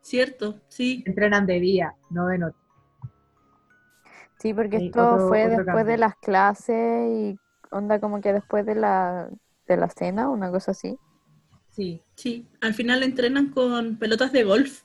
Cierto, 0.00 0.60
sí. 0.68 1.02
Entrenan 1.06 1.46
de 1.46 1.60
día, 1.60 1.94
no 2.10 2.26
de 2.26 2.38
noche. 2.38 2.56
Sí, 4.38 4.52
porque 4.54 4.78
Sí, 4.78 4.86
esto 4.86 5.04
otro- 5.14 5.28
fue 5.28 5.46
otro 5.46 5.56
después 5.58 5.86
de 5.86 5.98
las 5.98 6.16
clases 6.16 7.08
y 7.10 7.38
onda 7.70 8.00
como 8.00 8.20
que 8.20 8.32
después 8.32 8.66
de 8.66 8.74
la, 8.74 9.28
de 9.68 9.76
la 9.76 9.88
cena, 9.88 10.28
una 10.28 10.50
cosa 10.50 10.72
así. 10.72 10.98
Sí. 11.70 12.02
Sí, 12.16 12.46
al 12.60 12.74
final 12.74 13.02
entrenan 13.02 13.50
con 13.50 13.96
pelotas 13.96 14.32
de 14.32 14.44
golf. 14.44 14.82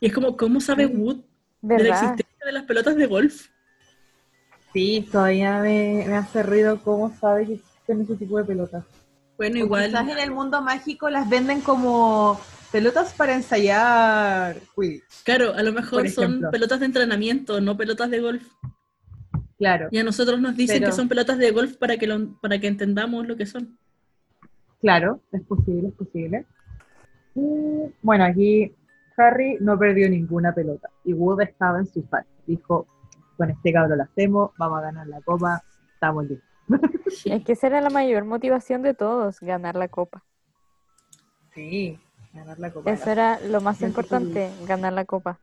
Y 0.00 0.06
es 0.06 0.12
como, 0.12 0.36
¿cómo 0.36 0.60
sabe. 0.60 0.86
Wood 0.86 1.20
de 1.62 1.78
la 1.82 1.88
existencia 1.90 2.44
de 2.44 2.52
las 2.52 2.64
pelotas 2.64 2.96
de 2.96 3.06
golf? 3.06 3.48
Sí, 4.72 5.08
todavía 5.10 5.60
me, 5.60 6.04
me 6.06 6.16
hace 6.16 6.42
ruido 6.42 6.80
cómo 6.82 7.10
sabe 7.16 7.46
que 7.46 7.54
existen 7.54 8.02
ese 8.02 8.16
tipo 8.16 8.36
de 8.38 8.44
pelotas. 8.44 8.84
Bueno, 9.36 9.56
O 9.56 9.58
igual. 9.58 9.86
Quizás 9.90 10.08
en 10.08 10.18
el 10.18 10.30
mundo 10.30 10.62
mágico 10.62 11.10
las 11.10 11.28
venden 11.28 11.60
como 11.60 12.40
pelotas 12.70 13.12
para 13.14 13.34
ensayar 13.34 14.56
Quidditch. 14.76 15.22
Claro, 15.24 15.54
a 15.54 15.62
lo 15.62 15.72
mejor 15.72 16.08
son 16.08 16.42
pelotas 16.50 16.80
de 16.80 16.86
entrenamiento, 16.86 17.60
no 17.60 17.76
pelotas 17.76 18.10
de 18.10 18.20
golf. 18.20 18.46
Claro, 19.58 19.88
Y 19.92 19.98
a 19.98 20.04
nosotros 20.04 20.40
nos 20.40 20.56
dicen 20.56 20.78
Pero- 20.80 20.90
que 20.90 20.96
son 20.96 21.08
pelotas 21.08 21.38
de 21.38 21.50
golf 21.52 21.76
para 21.76 21.96
que, 21.96 22.06
lo- 22.08 22.34
para 22.40 22.58
que 22.58 22.66
entendamos 22.66 23.26
lo 23.26 23.36
que 23.36 23.46
son. 23.46 23.78
claro, 24.80 25.20
es 25.32 25.42
posible, 25.42 25.88
es 25.88 25.94
posible. 25.94 26.46
Y, 27.36 27.40
bueno, 28.02 28.24
aquí 28.24 28.74
Harry 29.16 29.56
no 29.60 29.78
perdió 29.78 30.10
ninguna 30.10 30.52
pelota 30.54 30.90
y 31.04 31.14
Wood 31.14 31.40
estaba 31.42 31.78
en 31.78 31.86
su 31.86 32.02
salsa. 32.02 32.28
Dijo, 32.46 32.86
con 33.36 33.50
este 33.50 33.72
cabro 33.72 33.96
lo 33.96 34.02
hacemos, 34.02 34.50
vamos 34.58 34.78
a 34.78 34.82
ganar 34.82 35.06
la 35.06 35.20
copa, 35.22 35.62
estamos 35.94 36.24
listos. 36.28 36.48
Es 37.24 37.44
que 37.44 37.52
esa 37.52 37.66
era 37.68 37.80
la 37.80 37.90
mayor 37.90 38.24
motivación 38.24 38.82
de 38.82 38.94
todos, 38.94 39.40
ganar 39.40 39.76
la 39.76 39.88
copa. 39.88 40.24
Sí, 41.54 41.98
ganar 42.32 42.58
la 42.58 42.72
copa. 42.72 42.90
Eso 42.90 43.10
era 43.10 43.40
lo 43.40 43.60
más 43.60 43.80
importante, 43.82 44.50
ganar 44.66 44.92
la 44.92 45.04
copa. 45.04 45.38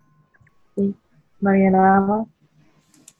Sí, 0.75 0.95
no 1.39 1.49
había 1.49 1.71
nada 1.71 2.01
más. 2.01 2.27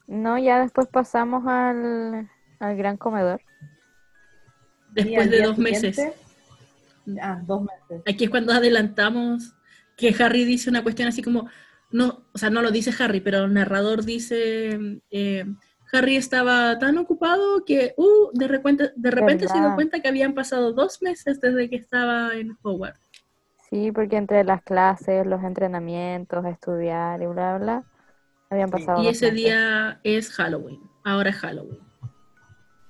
No, 0.06 0.38
ya 0.38 0.60
después 0.60 0.88
pasamos 0.88 1.46
al, 1.46 2.28
al 2.58 2.76
gran 2.76 2.96
comedor. 2.96 3.40
Y 4.90 5.02
Después 5.02 5.30
de 5.30 5.42
dos 5.42 5.58
meses. 5.58 5.98
Ah, 7.20 7.40
dos 7.46 7.62
meses. 7.62 8.02
Aquí 8.06 8.24
es 8.24 8.30
cuando 8.30 8.52
adelantamos 8.52 9.54
que 9.96 10.14
Harry 10.22 10.44
dice 10.44 10.70
una 10.70 10.82
cuestión 10.82 11.08
así 11.08 11.22
como, 11.22 11.48
no, 11.90 12.24
o 12.32 12.38
sea, 12.38 12.50
no 12.50 12.62
lo 12.62 12.70
dice 12.70 12.92
Harry, 13.02 13.20
pero 13.20 13.44
el 13.44 13.54
narrador 13.54 14.04
dice, 14.04 15.00
eh, 15.10 15.46
Harry 15.92 16.16
estaba 16.16 16.78
tan 16.78 16.96
ocupado 16.98 17.64
que, 17.66 17.92
uh, 17.98 18.30
de 18.32 18.48
repente, 18.48 18.92
de 18.96 19.10
repente 19.10 19.46
se 19.46 19.58
dio 19.60 19.74
cuenta 19.74 20.00
que 20.00 20.08
habían 20.08 20.32
pasado 20.34 20.72
dos 20.72 21.02
meses 21.02 21.40
desde 21.40 21.68
que 21.68 21.76
estaba 21.76 22.34
en 22.34 22.56
Hogwarts. 22.62 23.10
Sí, 23.68 23.92
porque 23.92 24.16
entre 24.16 24.42
las 24.44 24.62
clases, 24.62 25.26
los 25.26 25.42
entrenamientos, 25.44 26.44
estudiar 26.46 27.20
y 27.22 27.26
bla, 27.26 27.58
bla, 27.58 27.84
habían 28.50 28.68
Sí. 28.68 28.72
pasado 28.72 29.02
Y 29.02 29.04
dos 29.06 29.16
ese 29.16 29.26
meses. 29.32 29.36
día 29.44 30.00
es 30.02 30.30
Halloween, 30.30 30.80
ahora 31.04 31.30
es 31.30 31.36
Halloween. 31.36 31.80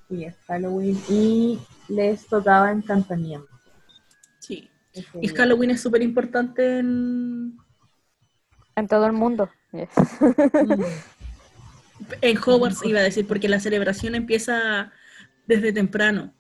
Sí, 0.09 0.25
es 0.25 0.37
Halloween 0.47 0.99
y 1.09 1.59
les 1.89 2.27
tocaba 2.27 2.71
encantamiento. 2.71 3.49
Sí. 4.39 4.69
ese 4.93 5.09
Y 5.21 5.29
día. 5.29 5.37
Halloween 5.39 5.71
es 5.71 5.81
súper 5.81 6.03
importante 6.03 6.79
en, 6.79 7.57
En 8.77 8.87
todo 8.89 9.07
el 9.07 9.13
mundo. 9.13 9.49
Yes. 9.73 9.89
Mm, 10.55 10.83
en 12.21 12.39
Hogwarts, 12.39 12.85
iba 12.85 13.01
a 13.01 13.03
decir, 13.03 13.27
porque 13.27 13.49
la 13.49 13.61
celebración 13.61 14.15
empieza 14.15 14.91
desde 15.47 15.73
temprano. 15.73 16.33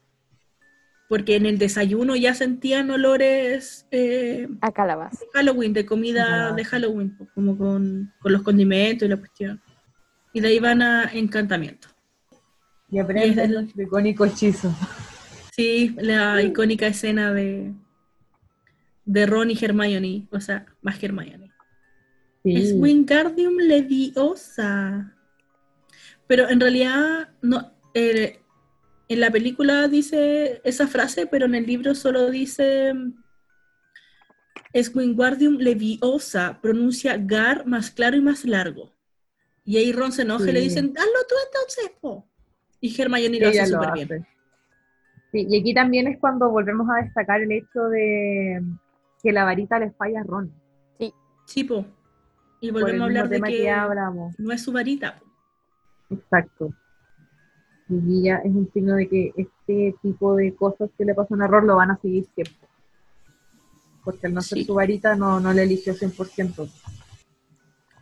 Porque 1.08 1.36
en 1.36 1.44
el 1.46 1.58
desayuno 1.58 2.16
ya 2.16 2.32
sentían 2.34 2.90
olores 2.90 3.86
eh, 3.90 4.48
A 4.62 4.72
calabaza. 4.72 5.18
de 5.20 5.26
Halloween, 5.34 5.72
de 5.74 5.84
comida 5.84 6.46
Ajá. 6.46 6.54
de 6.54 6.64
Halloween, 6.64 7.16
como 7.34 7.58
con, 7.58 8.12
con 8.20 8.32
los 8.32 8.42
condimentos 8.42 9.06
y 9.06 9.10
la 9.10 9.16
cuestión. 9.18 9.60
Y 10.32 10.40
de 10.40 10.48
ahí 10.48 10.58
van 10.58 10.80
a 10.80 11.10
encantamiento. 11.12 11.88
Y 12.90 12.98
aprenden 12.98 13.52
nuestro 13.52 13.82
icónico 13.82 14.24
hechizo. 14.24 14.74
Sí, 15.54 15.94
la 15.98 16.40
icónica 16.42 16.86
escena 16.86 17.32
de, 17.32 17.72
de 19.04 19.26
Ron 19.26 19.50
y 19.50 19.58
Hermione, 19.60 20.26
o 20.30 20.40
sea, 20.40 20.64
más 20.80 21.02
Hermione. 21.02 21.50
Sí. 22.42 22.56
Es 22.56 22.72
Wingardium 22.74 23.56
Leviosa. 23.58 25.14
Pero 26.32 26.48
en 26.48 26.60
realidad, 26.60 27.28
no, 27.42 27.74
eh, 27.92 28.40
en 29.06 29.20
la 29.20 29.30
película 29.30 29.86
dice 29.86 30.62
esa 30.64 30.86
frase, 30.86 31.26
pero 31.26 31.44
en 31.44 31.54
el 31.54 31.66
libro 31.66 31.94
solo 31.94 32.30
dice 32.30 32.94
es 34.72 34.96
Wingardium 34.96 35.58
Leviosa, 35.58 36.58
pronuncia 36.62 37.18
Gar 37.18 37.66
más 37.66 37.90
claro 37.90 38.16
y 38.16 38.22
más 38.22 38.46
largo. 38.46 38.94
Y 39.66 39.76
ahí 39.76 39.92
Ron 39.92 40.10
se 40.10 40.22
enoja 40.22 40.48
y 40.48 40.52
le 40.52 40.60
dicen, 40.62 40.94
hazlo 40.96 41.18
tú 41.28 41.34
entonces, 41.44 41.90
po. 42.00 42.26
Y 42.80 42.98
Hermione 42.98 43.38
lo 43.38 43.48
hace 43.50 43.66
súper 43.66 43.92
bien. 43.92 44.26
Sí, 45.32 45.46
y 45.50 45.60
aquí 45.60 45.74
también 45.74 46.06
es 46.06 46.18
cuando 46.18 46.48
volvemos 46.48 46.88
a 46.88 47.02
destacar 47.02 47.42
el 47.42 47.52
hecho 47.52 47.90
de 47.90 48.62
que 49.22 49.32
la 49.32 49.44
varita 49.44 49.78
le 49.78 49.90
falla 49.90 50.20
a 50.20 50.24
Ron. 50.24 50.50
Sí, 50.98 51.12
sí, 51.44 51.64
po. 51.64 51.84
Y 52.62 52.70
volvemos 52.70 53.02
a 53.02 53.04
hablar 53.04 53.28
de 53.28 53.38
que, 53.38 53.70
no 54.38 54.50
es 54.50 54.62
su 54.62 54.72
varita. 54.72 55.20
Exacto. 56.12 56.72
Y 57.88 58.22
ya 58.22 58.36
es 58.36 58.54
un 58.54 58.70
signo 58.72 58.94
de 58.96 59.08
que 59.08 59.32
este 59.36 59.94
tipo 60.02 60.36
de 60.36 60.54
cosas 60.54 60.90
que 60.96 61.04
le 61.04 61.14
pasan 61.14 61.42
a 61.42 61.46
Ron 61.46 61.66
lo 61.66 61.76
van 61.76 61.90
a 61.90 61.98
seguir 61.98 62.26
siempre. 62.34 62.68
Porque 64.04 64.26
al 64.26 64.34
no 64.34 64.40
ser 64.40 64.64
su 64.64 64.74
varita 64.74 65.14
no, 65.14 65.40
no 65.40 65.52
le 65.52 65.62
eligió 65.62 65.94
100%. 65.94 66.70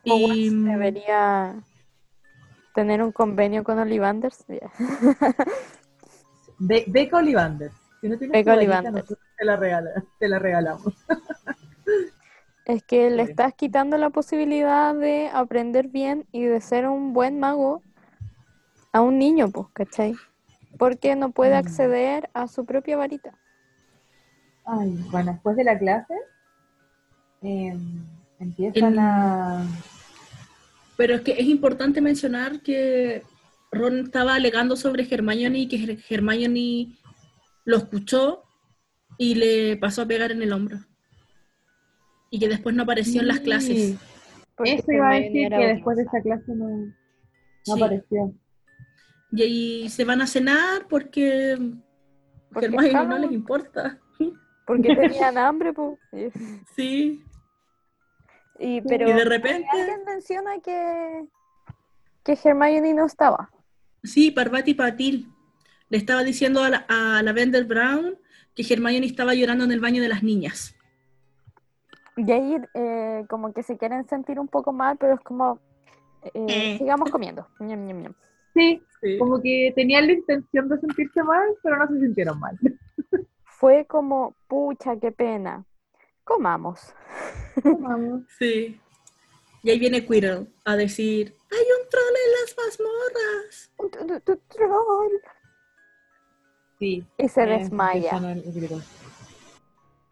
Y 0.04 0.50
debería 0.64 1.62
tener 2.74 3.02
un 3.02 3.12
convenio 3.12 3.64
con 3.64 3.78
Olivanders. 3.78 4.44
Beca 6.58 7.18
Olivanders. 7.18 7.74
Si 8.00 8.08
no 8.08 8.16
tienes 8.16 8.32
Beca 8.32 8.54
Olivanders. 8.54 9.08
Te 9.36 9.44
la, 9.44 9.58
te 10.18 10.28
la 10.28 10.38
regalamos. 10.38 10.94
Es 12.66 12.84
que 12.84 13.10
le 13.10 13.22
estás 13.22 13.54
quitando 13.54 13.96
la 13.96 14.10
posibilidad 14.10 14.94
de 14.94 15.28
aprender 15.32 15.88
bien 15.88 16.26
y 16.30 16.44
de 16.44 16.60
ser 16.60 16.86
un 16.86 17.12
buen 17.12 17.40
mago 17.40 17.82
a 18.92 19.00
un 19.00 19.18
niño, 19.18 19.50
pues, 19.50 19.68
¿cachai? 19.72 20.14
Porque 20.78 21.16
no 21.16 21.30
puede 21.30 21.54
mm. 21.54 21.58
acceder 21.58 22.30
a 22.34 22.48
su 22.48 22.64
propia 22.64 22.96
varita. 22.96 23.38
Ay, 24.64 24.94
bueno, 25.10 25.32
después 25.32 25.56
de 25.56 25.64
la 25.64 25.78
clase 25.78 26.14
em, 27.42 28.04
empiezan 28.38 28.98
a... 28.98 29.66
Pero 30.96 31.14
es 31.14 31.20
que 31.22 31.32
es 31.32 31.46
importante 31.46 32.00
mencionar 32.00 32.60
que 32.60 33.22
Ron 33.72 34.00
estaba 34.00 34.34
alegando 34.34 34.76
sobre 34.76 35.06
Hermione 35.10 35.60
y 35.60 35.68
que 35.68 35.98
Hermione 36.08 36.94
lo 37.64 37.76
escuchó 37.78 38.42
y 39.16 39.34
le 39.34 39.76
pasó 39.76 40.02
a 40.02 40.06
pegar 40.06 40.30
en 40.30 40.42
el 40.42 40.52
hombro 40.52 40.78
y 42.30 42.38
que 42.38 42.48
después 42.48 42.74
no 42.74 42.84
apareció 42.84 43.20
en 43.20 43.28
las 43.28 43.40
clases. 43.40 43.96
Eso 44.64 44.92
iba 44.92 45.10
a 45.10 45.14
decir 45.14 45.48
que 45.48 45.66
después 45.66 45.96
de 45.96 46.04
esa 46.04 46.20
clase 46.20 46.52
no, 46.54 46.94
apareció. 47.74 48.32
Y 49.32 49.42
ahí 49.42 49.88
se 49.88 50.04
van 50.04 50.20
a 50.20 50.26
cenar 50.26 50.86
porque, 50.88 51.56
porque 52.52 52.68
no 52.68 53.18
les 53.18 53.32
importa. 53.32 53.98
Porque 54.66 54.94
tenían 54.94 55.36
hambre, 55.38 55.72
pues. 55.72 55.98
Sí. 56.76 57.24
Y, 58.58 58.82
pero 58.82 59.08
de 59.08 59.24
repente. 59.24 59.66
Alguien 59.72 60.04
menciona 60.04 60.60
que, 60.60 61.26
que 62.22 62.38
Hermione 62.44 62.94
no 62.94 63.06
estaba. 63.06 63.50
Sí, 64.02 64.30
Parvati 64.30 64.74
Patil. 64.74 65.28
Le 65.88 65.98
estaba 65.98 66.22
diciendo 66.22 66.62
a 66.62 66.68
la, 66.68 66.86
a 66.88 67.22
la 67.22 67.32
Bender 67.32 67.64
Brown 67.64 68.16
que 68.54 68.62
Hermione 68.62 69.06
estaba 69.06 69.34
llorando 69.34 69.64
en 69.64 69.72
el 69.72 69.80
baño 69.80 70.02
de 70.02 70.08
las 70.08 70.22
niñas. 70.22 70.76
Y 72.16 72.30
ahí 72.30 72.56
eh, 72.74 73.24
como 73.28 73.52
que 73.52 73.62
se 73.62 73.78
quieren 73.78 74.06
sentir 74.08 74.38
un 74.38 74.48
poco 74.48 74.72
mal, 74.72 74.98
pero 74.98 75.14
es 75.14 75.20
como, 75.20 75.58
eh, 76.22 76.46
eh. 76.48 76.78
sigamos 76.78 77.10
comiendo. 77.10 77.48
Sí, 78.54 78.82
como 79.18 79.40
que 79.40 79.72
tenían 79.74 80.06
la 80.06 80.12
intención 80.12 80.68
de 80.68 80.78
sentirse 80.78 81.22
mal, 81.22 81.48
pero 81.62 81.76
no 81.76 81.88
se 81.88 82.00
sintieron 82.00 82.38
mal. 82.38 82.58
Fue 83.44 83.86
como, 83.86 84.34
pucha, 84.48 84.98
qué 84.98 85.12
pena. 85.12 85.64
Comamos. 86.24 86.94
Comamos. 87.62 88.22
Sí. 88.38 88.80
Y 89.62 89.70
ahí 89.70 89.78
viene 89.78 90.06
Quirrell 90.06 90.48
a 90.64 90.76
decir, 90.76 91.36
hay 91.50 91.58
un 91.58 91.88
troll 91.90 92.14
en 92.24 92.32
las 92.40 92.56
mazmorras. 92.56 93.72
Un 93.76 93.90
troll. 94.48 95.20
Sí. 96.78 97.04
Y 97.18 97.28
se 97.28 97.44
desmaya. 97.44 98.18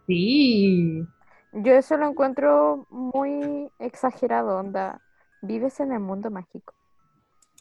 Sí. 0.06 1.06
Yo 1.52 1.72
eso 1.72 1.96
lo 1.96 2.10
encuentro 2.10 2.86
muy 2.90 3.70
exagerado, 3.78 4.58
onda. 4.58 5.00
Vives 5.40 5.80
en 5.80 5.92
el 5.92 6.00
mundo 6.00 6.30
mágico. 6.30 6.74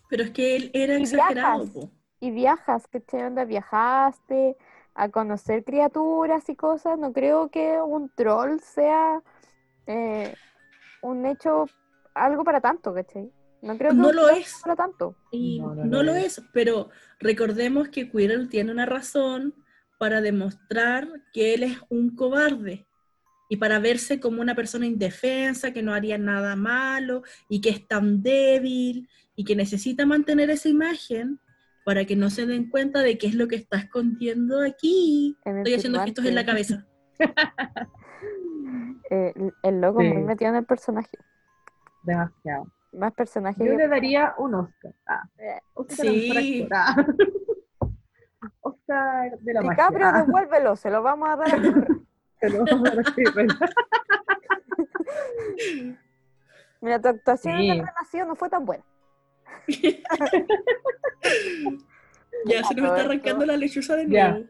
Pero 0.09 0.23
es 0.23 0.31
que 0.31 0.55
él 0.55 0.71
era 0.73 0.95
exagerado. 0.95 1.91
y 2.19 2.31
viajas, 2.31 2.87
¿qué 2.87 3.25
onda? 3.25 3.45
Viajaste 3.45 4.57
a 4.95 5.09
conocer 5.09 5.63
criaturas 5.63 6.49
y 6.49 6.55
cosas. 6.55 6.97
No 6.97 7.13
creo 7.13 7.49
que 7.49 7.79
un 7.81 8.09
troll 8.15 8.59
sea 8.59 9.21
eh, 9.85 10.33
un 11.01 11.25
hecho, 11.25 11.65
algo 12.13 12.43
para 12.43 12.61
tanto, 12.61 12.93
¿cachai? 12.93 13.31
No 13.61 13.77
creo 13.77 13.91
que 13.91 13.97
no 13.97 14.11
lo 14.11 14.29
es 14.29 14.59
para 14.61 14.75
tanto. 14.75 15.15
Y 15.31 15.59
no, 15.59 16.03
lo 16.03 16.13
es, 16.13 16.41
pero 16.53 16.89
recordemos 17.19 17.89
que 17.89 18.09
Quirrell 18.09 18.49
tiene 18.49 18.71
una 18.71 18.85
razón 18.85 19.55
para 19.97 20.21
demostrar 20.21 21.07
que 21.33 21.55
él 21.55 21.63
es 21.63 21.79
un 21.89 22.15
cobarde 22.15 22.87
y 23.49 23.57
para 23.57 23.79
verse 23.79 24.19
como 24.19 24.41
una 24.41 24.55
persona 24.55 24.85
indefensa, 24.85 25.71
que 25.71 25.81
no 25.81 25.93
haría 25.93 26.17
nada 26.17 26.55
malo 26.55 27.23
y 27.49 27.61
que 27.61 27.69
es 27.69 27.87
tan 27.87 28.21
débil 28.21 29.09
y 29.37 29.45
que 29.45 29.55
necesita 29.55 30.05
mantener 30.05 30.49
esa 30.49 30.67
imagen 30.67 31.39
para 31.85 32.03
que 32.03 32.17
no 32.17 32.29
se 32.29 32.45
den 32.45 32.69
cuenta 32.69 33.01
de 33.01 33.17
qué 33.17 33.27
es 33.27 33.35
lo 33.35 33.47
que 33.47 33.55
está 33.55 33.77
escondiendo 33.77 34.61
aquí. 34.61 35.37
Estoy 35.45 35.75
haciendo 35.75 36.01
gestos 36.01 36.25
en 36.25 36.35
la 36.35 36.45
cabeza. 36.45 36.85
Eh, 39.09 39.33
el 39.63 39.79
loco 39.79 40.01
muy 40.01 40.21
metido 40.21 40.49
en 40.49 40.57
el 40.57 40.65
personaje. 40.65 41.17
Demasiado. 42.03 42.67
Más 42.91 43.13
personaje. 43.13 43.65
Yo 43.65 43.73
le 43.73 43.87
daría 43.87 44.35
un 44.37 44.53
Oscar. 44.55 44.93
Ah, 45.07 45.23
eh, 45.37 45.61
Oscar 45.75 46.07
sí. 46.07 46.67
Oscar 48.59 49.39
de 49.39 49.53
la 49.53 49.61
DiCaprio, 49.61 50.05
magia. 50.07 50.25
devuélvelo, 50.25 50.75
se 50.75 50.89
lo 50.89 51.01
vamos 51.01 51.29
a 51.29 51.37
dar 51.37 51.55
a 51.55 51.57
Mira, 56.81 56.99
tu 57.01 57.07
actuación 57.07 57.55
en 57.55 57.77
la 57.77 57.85
relación 57.85 58.27
no 58.27 58.35
fue 58.35 58.49
tan 58.49 58.65
buena. 58.65 58.83
Ya 62.45 62.63
se 62.63 62.75
nos 62.75 62.89
está 62.89 63.01
arrancando 63.01 63.45
la 63.45 63.57
lechuza 63.57 63.95
de 63.95 64.05
nuevo. 64.05 64.47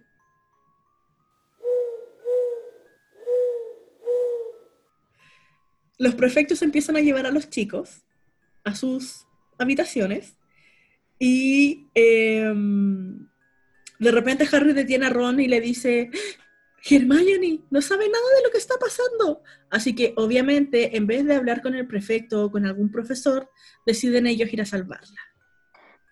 Los 5.97 6.13
prefectos 6.15 6.61
empiezan 6.61 6.95
a 6.95 7.01
llevar 7.01 7.25
a 7.25 7.31
los 7.31 7.49
chicos 7.49 8.03
a 8.63 8.75
sus 8.75 9.25
habitaciones 9.57 10.37
y 11.17 11.87
em, 11.95 13.27
de 13.97 14.11
repente 14.11 14.47
Harry 14.51 14.73
detiene 14.73 15.07
a 15.07 15.09
Ron 15.09 15.39
y 15.39 15.47
le 15.47 15.59
dice, 15.61 16.11
Hermione 16.83 17.61
no 17.69 17.81
sabe 17.81 18.07
nada 18.09 18.25
de 18.37 18.43
lo 18.43 18.51
que 18.51 18.57
está 18.57 18.75
pasando. 18.79 19.41
Así 19.69 19.95
que 19.95 20.13
obviamente, 20.15 20.95
en 20.95 21.07
vez 21.07 21.25
de 21.25 21.35
hablar 21.35 21.61
con 21.61 21.75
el 21.75 21.87
prefecto 21.87 22.45
o 22.45 22.51
con 22.51 22.65
algún 22.65 22.91
profesor, 22.91 23.49
deciden 23.85 24.27
ellos 24.27 24.51
ir 24.53 24.61
a 24.61 24.65
salvarla. 24.65 25.19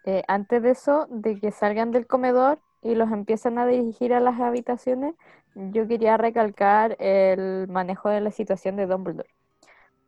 Eh, 0.06 0.24
antes 0.28 0.62
de 0.62 0.72
eso, 0.72 1.08
de 1.10 1.40
que 1.40 1.52
salgan 1.52 1.92
del 1.92 2.08
comedor 2.08 2.60
y 2.82 2.96
los 2.96 3.12
empiezan 3.12 3.58
a 3.58 3.66
dirigir 3.66 4.14
a 4.14 4.20
las 4.20 4.40
habitaciones, 4.40 5.16
yo 5.56 5.88
quería 5.88 6.18
recalcar 6.18 6.96
el 7.00 7.68
manejo 7.68 8.10
de 8.10 8.22
la 8.22 8.32
situación 8.32 8.76
de 8.76 8.86
Dumbledore. 8.86 9.34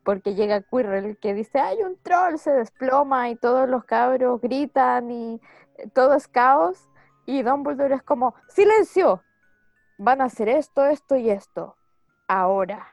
Porque 0.04 0.36
llega 0.36 0.62
Quirrell 0.62 1.18
que 1.18 1.34
dice, 1.34 1.60
hay 1.60 1.82
un 1.82 1.98
troll, 2.02 2.38
se 2.38 2.52
desploma 2.52 3.30
y 3.30 3.36
todos 3.36 3.68
los 3.68 3.84
cabros 3.86 4.40
gritan 4.42 5.10
y 5.12 5.42
todo 5.94 6.14
es 6.14 6.28
caos. 6.28 6.90
Y 7.26 7.42
Dumbledore 7.42 7.96
es 7.96 8.04
como, 8.04 8.36
silencio, 8.50 9.24
van 9.98 10.22
a 10.22 10.26
hacer 10.26 10.50
esto, 10.50 10.86
esto 10.86 11.16
y 11.16 11.30
esto. 11.30 11.76
Ahora, 12.28 12.88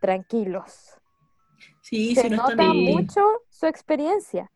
tranquilos. 0.00 1.00
Sí, 1.80 2.14
se, 2.14 2.30
nota 2.30 2.72
mucho 2.72 3.20
su 3.48 3.66
experiencia. 3.66 4.50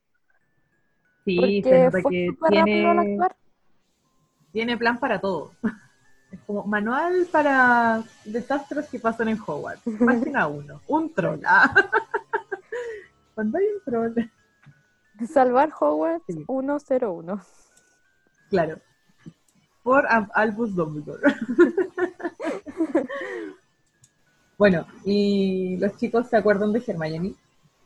Sí, 1.25 1.63
se 1.63 1.85
nota 1.85 2.03
que 2.09 2.29
tiene, 2.49 3.19
tiene 4.53 4.77
plan 4.77 4.99
para 4.99 5.21
todo. 5.21 5.53
Es 6.31 6.41
como 6.47 6.65
manual 6.65 7.27
para 7.31 8.03
desastres 8.25 8.89
que 8.89 8.99
pasan 8.99 9.29
en 9.29 9.39
Hogwarts. 9.39 9.83
Página 10.05 10.47
uno. 10.47 10.81
Un 10.89 11.13
troll. 11.13 11.41
Ah. 11.47 11.73
Cuando 13.35 13.59
hay 13.59 13.65
un 13.65 13.83
troll. 13.85 14.31
Salvar 15.29 15.73
Hogwarts 15.79 16.27
101. 16.27 17.41
Claro 18.51 18.81
por 19.85 20.07
Albus 20.09 20.75
Dumbledore. 20.75 21.23
bueno, 24.59 24.87
y 25.05 25.77
los 25.79 25.97
chicos 25.97 26.29
se 26.29 26.37
acuerdan 26.37 26.73
de 26.73 26.83
Hermione 26.87 27.35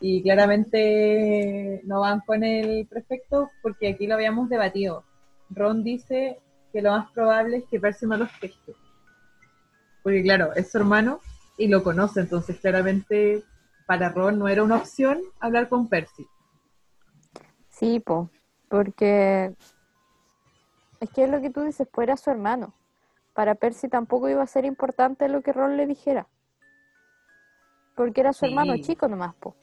Y 0.00 0.22
claramente 0.22 1.80
no 1.84 2.00
van 2.00 2.20
con 2.20 2.44
el 2.44 2.86
prefecto 2.86 3.50
porque 3.62 3.88
aquí 3.88 4.06
lo 4.06 4.14
habíamos 4.14 4.48
debatido. 4.48 5.04
Ron 5.50 5.82
dice 5.82 6.38
que 6.72 6.82
lo 6.82 6.90
más 6.90 7.10
probable 7.12 7.58
es 7.58 7.64
que 7.64 7.80
Percy 7.80 8.06
no 8.06 8.16
los 8.16 8.30
pesque. 8.40 8.74
Porque 10.02 10.22
claro, 10.22 10.52
es 10.54 10.70
su 10.70 10.78
hermano 10.78 11.20
y 11.56 11.68
lo 11.68 11.82
conoce, 11.82 12.20
entonces 12.20 12.58
claramente 12.60 13.42
para 13.86 14.10
Ron 14.10 14.38
no 14.38 14.48
era 14.48 14.62
una 14.62 14.76
opción 14.76 15.20
hablar 15.40 15.68
con 15.68 15.88
Percy. 15.88 16.26
Sí, 17.70 18.00
po, 18.00 18.30
porque 18.68 19.54
es 21.00 21.10
que 21.10 21.24
es 21.24 21.30
lo 21.30 21.40
que 21.40 21.50
tú 21.50 21.62
dices, 21.62 21.88
pues 21.90 22.06
era 22.06 22.16
su 22.16 22.30
hermano. 22.30 22.74
Para 23.38 23.54
Percy 23.54 23.88
tampoco 23.88 24.28
iba 24.28 24.42
a 24.42 24.48
ser 24.48 24.64
importante 24.64 25.28
lo 25.28 25.42
que 25.42 25.52
Ron 25.52 25.76
le 25.76 25.86
dijera. 25.86 26.26
Porque 27.94 28.20
era 28.22 28.32
su 28.32 28.40
Sí. 28.40 28.46
hermano 28.50 28.76
chico 28.78 29.06
nomás, 29.06 29.32
po. 29.36 29.54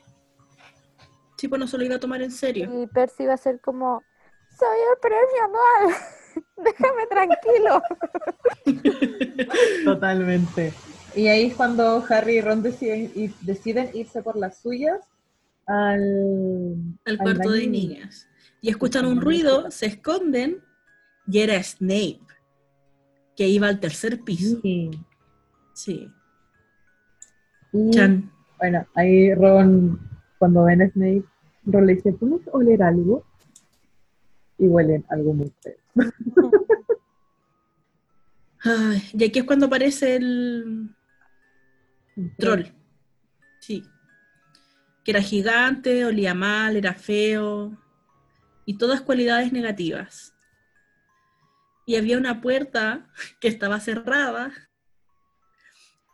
Sí, 1.38 1.50
pues 1.50 1.60
no 1.60 1.68
se 1.68 1.78
lo 1.78 1.84
iba 1.84 1.96
a 1.96 2.00
tomar 2.00 2.22
en 2.22 2.32
serio. 2.32 2.70
Y 2.82 2.88
Percy 2.88 3.24
iba 3.24 3.34
a 3.34 3.38
ser 3.38 3.60
como, 3.60 4.02
soy 4.58 4.78
el 4.94 4.98
premio 5.02 5.44
anual, 5.44 5.96
déjame 6.56 7.08
tranquilo. 7.08 7.82
Totalmente. 9.84 10.72
Y 11.14 11.28
ahí 11.28 11.48
es 11.48 11.56
cuando 11.56 12.02
Harry 12.10 12.38
y 12.38 12.42
Ron 12.42 12.64
deciden, 12.64 13.12
y- 13.14 13.36
deciden 13.42 13.90
irse 13.94 14.24
por 14.24 14.38
las 14.38 14.58
suyas 14.62 15.02
al, 15.68 16.78
cuarto 17.22 17.52
de 17.52 17.68
niñas. 17.68 18.30
Y 18.62 18.70
escuchan 18.70 19.06
un 19.06 19.20
ruido, 19.20 19.70
se 19.70 19.88
esconden, 19.88 20.64
y 21.28 21.40
era 21.42 21.62
Snape, 21.62 22.22
que 23.36 23.48
iba 23.48 23.68
al 23.68 23.80
tercer 23.80 24.22
piso. 24.22 24.60
Sí. 24.62 24.92
Sí. 25.74 26.12
Y, 27.74 27.90
Chan. 27.92 28.32
bueno, 28.58 28.86
ahí 28.96 29.34
Ron, 29.34 30.00
cuando 30.38 30.64
ven 30.64 30.82
a 30.82 30.90
Snape, 30.90 31.26
Ron 31.66 31.86
le 31.86 31.96
dice, 31.96 32.14
¿puedes 32.14 32.48
oler 32.52 32.82
algo? 32.82 33.26
Y 34.58 34.68
huelen 34.68 35.06
algo 35.10 35.34
muy 35.34 35.52
feo. 35.62 35.76
Ay, 38.64 39.04
y 39.14 39.24
aquí 39.26 39.40
es 39.40 39.46
cuando 39.46 39.66
aparece 39.68 40.16
el 40.16 40.96
troll. 42.38 42.64
Sí. 43.60 43.84
Que 45.04 45.12
era 45.12 45.22
gigante, 45.22 46.06
olía 46.06 46.34
mal, 46.34 46.78
era 46.78 46.94
feo. 46.94 47.78
Y 48.66 48.78
todas 48.78 49.02
cualidades 49.02 49.52
negativas. 49.52 50.35
Y 51.86 51.96
había 51.96 52.18
una 52.18 52.42
puerta 52.42 53.08
que 53.40 53.48
estaba 53.48 53.80
cerrada, 53.80 54.52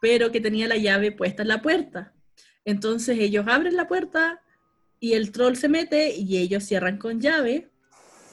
pero 0.01 0.31
que 0.31 0.41
tenía 0.41 0.67
la 0.67 0.77
llave 0.77 1.11
puesta 1.11 1.43
en 1.43 1.47
la 1.47 1.61
puerta. 1.61 2.13
Entonces 2.65 3.17
ellos 3.19 3.45
abren 3.47 3.75
la 3.75 3.87
puerta 3.87 4.41
y 4.99 5.13
el 5.13 5.31
troll 5.31 5.55
se 5.55 5.69
mete 5.69 6.15
y 6.15 6.37
ellos 6.37 6.63
cierran 6.63 6.97
con 6.97 7.19
llave 7.21 7.69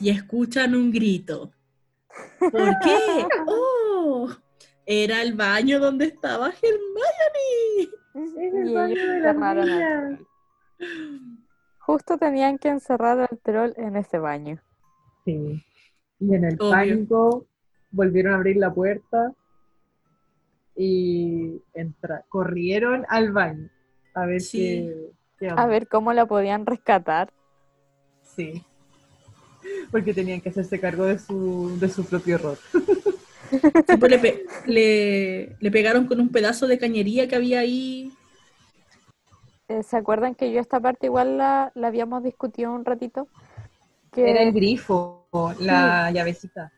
y 0.01 0.11
escuchan 0.11 0.75
un 0.75 0.91
grito. 0.91 1.53
¿Por 2.39 2.79
qué? 2.81 3.27
¡Oh! 3.47 4.29
Era 4.87 5.23
el 5.23 5.35
baño 5.35 5.79
donde 5.81 6.07
estaba 6.07 6.49
Hermione. 6.49 7.91
Es 8.15 8.31
Y 8.37 8.57
el 8.57 8.75
baño 8.75 9.63
de. 9.63 10.19
Justo 11.79 12.19
tenían 12.19 12.59
que 12.59 12.69
encerrar 12.69 13.21
al 13.21 13.39
troll 13.43 13.73
en 13.77 13.97
ese 13.97 14.19
baño. 14.19 14.61
Sí. 15.25 15.65
Y 16.21 16.35
en 16.35 16.45
el 16.45 16.55
Obvio. 16.61 16.71
pánico 16.71 17.47
volvieron 17.91 18.33
a 18.33 18.37
abrir 18.37 18.57
la 18.57 18.73
puerta 18.73 19.33
y 20.77 21.61
entra, 21.75 22.25
corrieron 22.29 23.05
al 23.09 23.33
baño 23.33 23.69
a 24.15 24.27
ver 24.27 24.41
Sí. 24.41 24.59
qué, 24.59 25.11
qué 25.39 25.51
onda. 25.51 25.63
A 25.63 25.67
ver 25.67 25.89
cómo 25.89 26.13
la 26.13 26.27
podían 26.27 26.67
rescatar. 26.67 27.33
Sí. 28.23 28.63
Porque 29.91 30.15
tenían 30.15 30.41
que 30.41 30.49
hacerse 30.51 30.79
cargo 30.81 31.05
de 31.05 31.19
su, 31.19 31.77
de 31.79 31.89
su 31.89 32.05
propio 32.05 32.37
error. 32.37 32.59
Sí, 33.51 33.97
pues 33.99 34.11
le, 34.13 34.19
pe- 34.19 34.45
le- 34.67 35.57
le 35.59 35.71
pegaron 35.71 36.07
con 36.07 36.21
un 36.21 36.29
pedazo 36.29 36.67
de 36.67 36.79
cañería 36.79 37.27
que 37.29 37.37
había 37.37 37.61
ahí. 37.61 38.13
Eh, 39.69 39.83
¿Se 39.83 39.97
acuerdan 39.97 40.35
que 40.35 40.53
yo 40.53 40.61
esta 40.61 40.81
parte 40.81 41.07
igual 41.07 41.39
la, 41.39 41.73
la 41.75 41.89
habíamos 41.89 42.23
discutido 42.23 42.73
un 42.73 42.85
ratito? 42.85 43.27
Que 44.13 44.31
Era 44.31 44.43
el 44.43 44.53
grifo, 44.53 45.18
la 45.61 46.11
llavecita. 46.11 46.73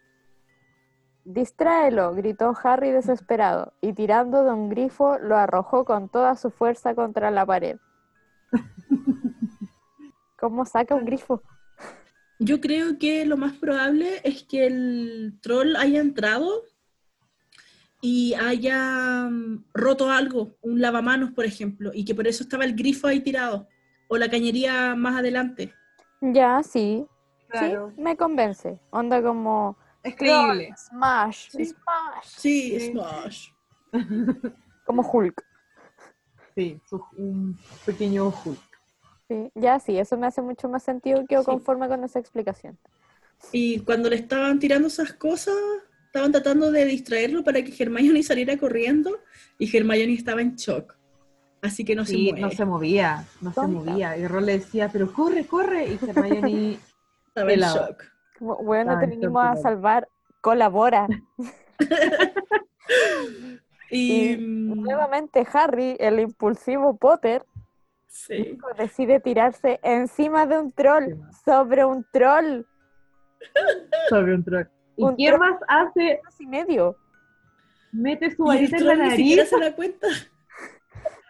Distráelo, 1.25 2.15
gritó 2.15 2.55
Harry 2.63 2.91
desesperado, 2.91 3.75
y 3.81 3.93
tirando 3.93 4.45
de 4.45 4.53
un 4.53 4.69
grifo 4.69 5.19
lo 5.19 5.37
arrojó 5.37 5.85
con 5.85 6.09
toda 6.09 6.35
su 6.35 6.51
fuerza 6.51 6.95
contra 6.95 7.31
la 7.31 7.47
pared. 7.47 7.77
¿Cómo 10.39 10.65
saca 10.65 10.95
un 10.95 11.05
grifo? 11.05 11.43
Yo 12.39 12.61
creo 12.61 12.99
que 12.99 13.27
lo 13.27 13.37
más 13.37 13.53
probable 13.53 14.21
es 14.25 14.43
que 14.45 14.67
el 14.67 15.39
troll 15.43 15.77
haya 15.77 16.01
entrado 16.01 16.63
y 18.01 18.33
haya 18.33 19.29
mm, 19.31 19.67
roto 19.75 20.11
algo, 20.11 20.57
un 20.63 20.81
lavamanos, 20.81 21.33
por 21.33 21.45
ejemplo, 21.45 21.91
y 21.93 22.07
que 22.07 22.15
por 22.15 22.27
eso 22.27 22.43
estaba 22.43 22.65
el 22.65 22.75
grifo 22.75 23.07
ahí 23.07 23.21
tirado, 23.21 23.69
o 24.09 24.17
la 24.17 24.31
cañería 24.31 24.95
más 24.95 25.19
adelante. 25.19 25.75
Ya, 26.23 26.63
sí, 26.63 27.07
Claro. 27.51 27.93
sí, 27.95 28.01
me 28.03 28.17
convence. 28.17 28.79
Onda 28.91 29.23
como 29.23 29.77
Es 30.03 30.15
creíble. 30.17 30.67
"Troll, 30.67 30.77
Smash, 30.79 31.49
Sí. 31.51 31.65
Smash. 31.67 32.25
Sí, 32.27 32.81
Sí. 32.81 32.91
Smash. 32.93 33.49
Como 34.87 35.03
Hulk. 35.03 35.45
Sí, 36.57 36.81
un 37.17 37.57
pequeño 37.87 38.29
Hulk. 38.29 38.59
Sí, 39.29 39.51
ya 39.55 39.79
sí, 39.79 39.97
eso 39.99 40.17
me 40.17 40.27
hace 40.27 40.43
mucho 40.43 40.69
más 40.69 40.83
sentido 40.83 41.25
que 41.29 41.39
Sí. 41.39 41.45
conforme 41.45 41.87
con 41.89 42.03
esa 42.03 42.19
explicación. 42.19 42.77
Y 43.53 43.81
cuando 43.81 44.11
le 44.11 44.17
estaban 44.17 44.59
tirando 44.59 44.89
esas 44.89 45.13
cosas, 45.13 45.55
estaban 46.07 46.33
tratando 46.33 46.71
de 46.73 46.85
distraerlo 46.87 47.45
para 47.45 47.63
que 47.63 47.73
Hermione 47.83 48.23
saliera 48.25 48.57
corriendo 48.59 49.19
y 49.59 49.75
Hermione 49.77 50.13
estaba 50.15 50.41
en 50.43 50.57
shock. 50.57 50.95
Así 51.63 51.85
que 51.85 51.95
no 51.95 52.05
se 52.07 52.17
mueve. 52.17 52.41
no 52.41 52.51
se 52.51 52.65
movía, 52.65 53.25
no 53.43 53.53
se 53.53 53.67
movía. 53.67 54.17
Y 54.17 54.27
Ron 54.27 54.47
le 54.47 54.59
decía, 54.59 54.89
pero 54.91 55.13
corre, 55.13 55.47
corre. 55.47 55.87
Y 55.89 55.99
Hermione, 56.09 56.79
estaba 57.31 57.53
en 57.53 57.61
shock. 57.61 58.03
Como, 58.39 58.57
bueno, 58.63 58.99
te 58.99 59.07
vinimos 59.07 59.45
a 59.45 59.57
salvar, 59.57 60.09
colabora. 60.41 61.07
Y, 63.93 64.33
Y 64.33 64.37
mm, 64.37 64.83
Nuevamente 64.83 65.45
Harry, 65.53 65.97
el 65.99 66.21
impulsivo 66.21 66.97
Potter, 66.97 67.45
sí. 68.07 68.57
decide 68.79 69.19
tirarse 69.21 69.81
encima 69.83 70.47
de 70.47 70.59
un 70.61 70.73
troll, 70.73 71.15
sobre 71.45 71.85
un 71.85 72.07
troll, 72.13 72.65
sobre 74.09 74.35
un 74.35 74.45
troll. 74.45 74.67
¿Y 74.97 75.03
Un 75.05 75.17
qué 75.17 75.27
troll. 75.29 75.41
más 75.41 75.61
hace? 75.67 76.21
dos 76.25 76.41
y 76.41 76.47
medio. 76.47 76.97
Mete 77.93 78.31
su 78.35 78.45
varita 78.45 78.77
en 78.77 78.87
la 78.87 78.95
troll 78.95 79.09
ni 79.09 79.09
nariz. 79.37 79.49
se 79.49 79.59
da 79.59 79.75
cuenta. 79.75 80.07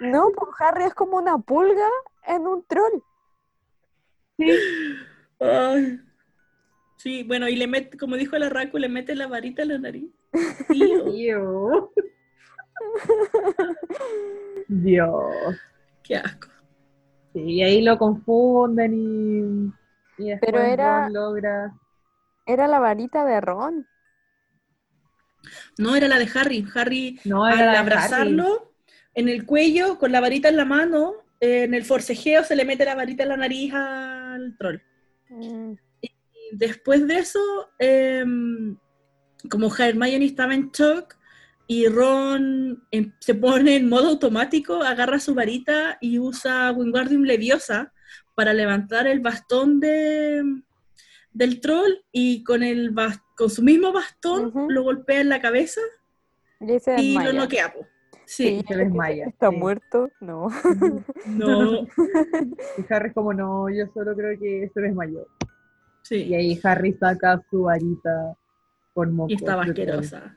No, 0.00 0.28
pues 0.36 0.50
Harry 0.60 0.84
es 0.84 0.94
como 0.94 1.16
una 1.16 1.38
pulga 1.38 1.88
en 2.26 2.46
un 2.46 2.62
troll. 2.66 3.00
Sí, 4.38 4.50
Ay. 5.40 6.00
Sí, 6.96 7.22
bueno, 7.22 7.48
y 7.48 7.56
le 7.56 7.66
mete, 7.66 7.96
como 7.96 8.16
dijo 8.16 8.36
el 8.36 8.42
arraco, 8.42 8.78
le 8.78 8.88
mete 8.88 9.14
la 9.14 9.26
varita 9.26 9.62
en 9.62 9.68
la 9.68 9.78
nariz. 9.78 10.10
Tío, 10.68 11.04
Dios. 11.12 11.84
Dios. 14.68 15.56
qué 16.02 16.16
asco. 16.16 16.48
Sí, 17.32 17.40
y 17.40 17.62
ahí 17.62 17.82
lo 17.82 17.96
confunden 17.96 18.92
y, 18.94 20.22
y 20.22 20.28
después 20.30 20.40
Pero 20.52 20.60
era- 20.60 21.04
Ron 21.04 21.12
logra. 21.12 21.74
Era 22.46 22.66
la 22.66 22.80
varita 22.80 23.24
de 23.24 23.40
Ron. 23.40 23.86
No, 25.78 25.94
era 25.96 26.08
la 26.08 26.18
de 26.18 26.28
Harry. 26.34 26.66
Harry, 26.74 27.18
No, 27.24 27.48
era 27.48 27.70
al 27.70 27.76
abrazarlo 27.76 28.72
en 29.14 29.28
el 29.28 29.46
cuello, 29.46 29.98
con 29.98 30.12
la 30.12 30.20
varita 30.20 30.48
en 30.48 30.56
la 30.56 30.64
mano, 30.64 31.14
eh, 31.40 31.64
en 31.64 31.74
el 31.74 31.84
forcejeo 31.84 32.44
se 32.44 32.56
le 32.56 32.64
mete 32.64 32.84
la 32.84 32.94
varita 32.94 33.22
en 33.22 33.28
la 33.30 33.36
nariz 33.36 33.72
al 33.74 34.56
troll. 34.58 34.80
Mm, 35.30 35.72
Y 36.02 36.10
después 36.52 37.06
de 37.06 37.18
eso, 37.18 37.40
em, 37.78 38.76
como 39.48 39.74
Hermione 39.74 40.24
estaba 40.24 40.54
en 40.54 40.70
shock 40.70 41.16
y 41.66 41.86
Ron 41.86 42.82
em, 42.90 43.12
se 43.20 43.34
pone 43.34 43.76
en 43.76 43.88
modo 43.88 44.08
automático, 44.08 44.82
agarra 44.82 45.20
su 45.20 45.34
varita 45.34 45.98
y 46.00 46.18
usa 46.18 46.72
Wingardium 46.72 47.22
Leviosa 47.22 47.92
para 48.34 48.52
levantar 48.52 49.06
el 49.06 49.20
bastón 49.20 49.78
de, 49.78 50.42
del 51.32 51.60
troll 51.60 51.92
y 52.10 52.42
con, 52.42 52.62
el 52.62 52.92
con 53.36 53.50
su 53.50 53.62
mismo 53.62 53.92
bastón 53.92 54.52
lo 54.68 54.82
golpea 54.82 55.20
en 55.20 55.28
la 55.28 55.40
cabeza 55.40 55.80
y 56.98 57.14
lo 57.14 57.32
noquea. 57.32 57.72
po. 57.72 57.86
Sí, 58.30 58.62
Se 58.68 58.76
desmaya, 58.76 59.26
¿Está 59.26 59.50
sí. 59.50 59.56
muerto? 59.56 60.08
No. 60.20 60.46
no, 61.26 61.80
Y 61.82 62.92
Harry 62.92 63.08
es 63.08 63.12
como, 63.14 63.34
no, 63.34 63.68
yo 63.68 63.88
solo 63.92 64.14
creo 64.14 64.38
que 64.38 64.70
se 64.72 64.80
desmayó. 64.80 65.26
Y 65.42 65.46
sí, 66.02 66.34
ahí 66.34 66.60
Harry 66.62 66.92
saca 66.92 67.42
su 67.50 67.62
varita 67.62 68.36
con 68.94 69.14
mocos. 69.16 69.32
y 69.32 69.34
estaba 69.34 69.62
asquerosa. 69.64 70.36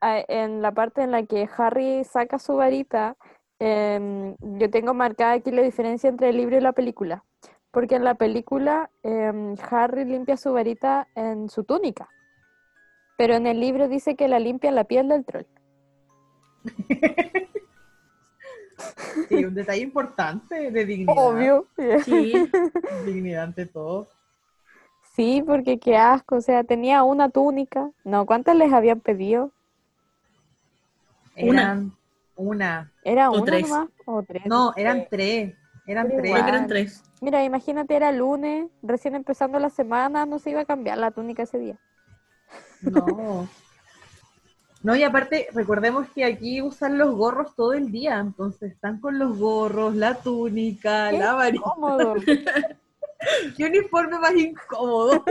Ah, 0.00 0.22
En 0.28 0.62
la 0.62 0.72
parte 0.72 1.02
en 1.02 1.10
la 1.10 1.24
que 1.26 1.46
Harry 1.58 2.04
saca 2.04 2.38
su 2.38 2.56
varita, 2.56 3.16
em, 3.58 4.34
yo 4.40 4.70
tengo 4.70 4.94
marcada 4.94 5.32
aquí 5.32 5.50
la 5.50 5.60
diferencia 5.62 6.08
entre 6.08 6.30
el 6.30 6.38
libro 6.38 6.56
y 6.56 6.60
la 6.62 6.72
película. 6.72 7.22
Porque 7.70 7.96
en 7.96 8.04
la 8.04 8.14
película 8.14 8.90
em, 9.02 9.56
Harry 9.70 10.06
limpia 10.06 10.38
su 10.38 10.54
varita 10.54 11.06
en 11.14 11.50
su 11.50 11.64
túnica. 11.64 12.08
Pero 13.18 13.34
en 13.34 13.46
el 13.46 13.60
libro 13.60 13.88
dice 13.88 14.16
que 14.16 14.26
la 14.26 14.38
limpia 14.38 14.70
en 14.70 14.74
la 14.76 14.84
piel 14.84 15.08
del 15.08 15.26
troll. 15.26 15.44
Sí, 19.28 19.44
un 19.44 19.54
detalle 19.54 19.82
importante 19.82 20.70
de 20.70 20.84
dignidad. 20.84 21.14
Obvio. 21.16 21.66
Sí, 22.04 22.34
Dignidad 23.06 23.44
ante 23.44 23.66
todo. 23.66 24.06
Sí, 25.14 25.42
porque 25.46 25.78
qué 25.78 25.96
asco. 25.96 26.36
O 26.36 26.40
sea, 26.40 26.62
tenía 26.62 27.02
una 27.02 27.30
túnica. 27.30 27.90
No, 28.04 28.26
¿cuántas 28.26 28.54
les 28.56 28.72
habían 28.72 29.00
pedido? 29.00 29.50
Una. 31.36 31.62
Eran 31.62 31.92
una. 32.36 32.92
¿Era 33.02 33.30
O 33.30 33.34
una 33.36 33.44
tres. 33.46 33.68
nomás? 33.68 33.88
¿O 34.04 34.22
tres? 34.22 34.46
No, 34.46 34.72
eran 34.76 35.06
tres. 35.10 35.54
Eran 35.86 36.08
Pero 36.08 36.20
tres. 36.20 36.32
creo 36.32 36.44
que 36.44 36.50
eran 36.50 36.54
Igual. 36.64 36.68
tres. 36.68 37.02
Mira, 37.22 37.44
imagínate, 37.44 37.96
era 37.96 38.12
lunes, 38.12 38.68
recién 38.82 39.14
empezando 39.14 39.58
la 39.58 39.70
semana, 39.70 40.26
no 40.26 40.38
se 40.38 40.50
iba 40.50 40.60
a 40.60 40.64
cambiar 40.66 40.98
la 40.98 41.10
túnica 41.12 41.44
ese 41.44 41.58
día. 41.58 41.78
No. 42.82 43.48
No, 44.82 44.94
y 44.94 45.02
aparte, 45.02 45.48
recordemos 45.52 46.06
que 46.14 46.24
aquí 46.24 46.62
usan 46.62 46.96
los 46.98 47.14
gorros 47.14 47.54
todo 47.56 47.72
el 47.72 47.90
día, 47.90 48.18
entonces 48.20 48.72
están 48.72 49.00
con 49.00 49.18
los 49.18 49.36
gorros, 49.38 49.94
la 49.96 50.14
túnica, 50.14 51.10
Qué 51.10 51.18
la 51.18 51.32
varita. 51.32 51.64
Cómodo. 51.64 52.14
¿Qué 53.56 53.64
uniforme 53.64 54.18
más 54.18 54.34
incómodo? 54.34 55.24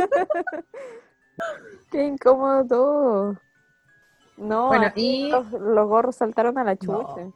Qué 1.92 2.04
incómodo 2.04 2.66
todo. 2.66 3.38
No, 4.38 4.68
Bueno, 4.68 4.88
aquí 4.88 5.28
y- 5.28 5.32
los, 5.32 5.50
los 5.52 5.88
gorros 5.88 6.16
saltaron 6.16 6.58
a 6.58 6.64
la 6.64 6.74
No. 6.74 6.78
chucha. 6.78 7.28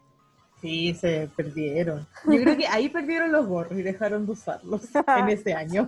Sí, 0.59 0.93
se 0.93 1.29
perdieron. 1.37 2.05
Yo 2.25 2.41
creo 2.41 2.57
que 2.57 2.67
ahí 2.67 2.89
perdieron 2.89 3.31
los 3.31 3.47
gorros 3.47 3.79
y 3.79 3.81
dejaron 3.81 4.25
de 4.25 4.33
usarlos 4.33 4.81
en 5.17 5.29
ese 5.29 5.53
año. 5.53 5.87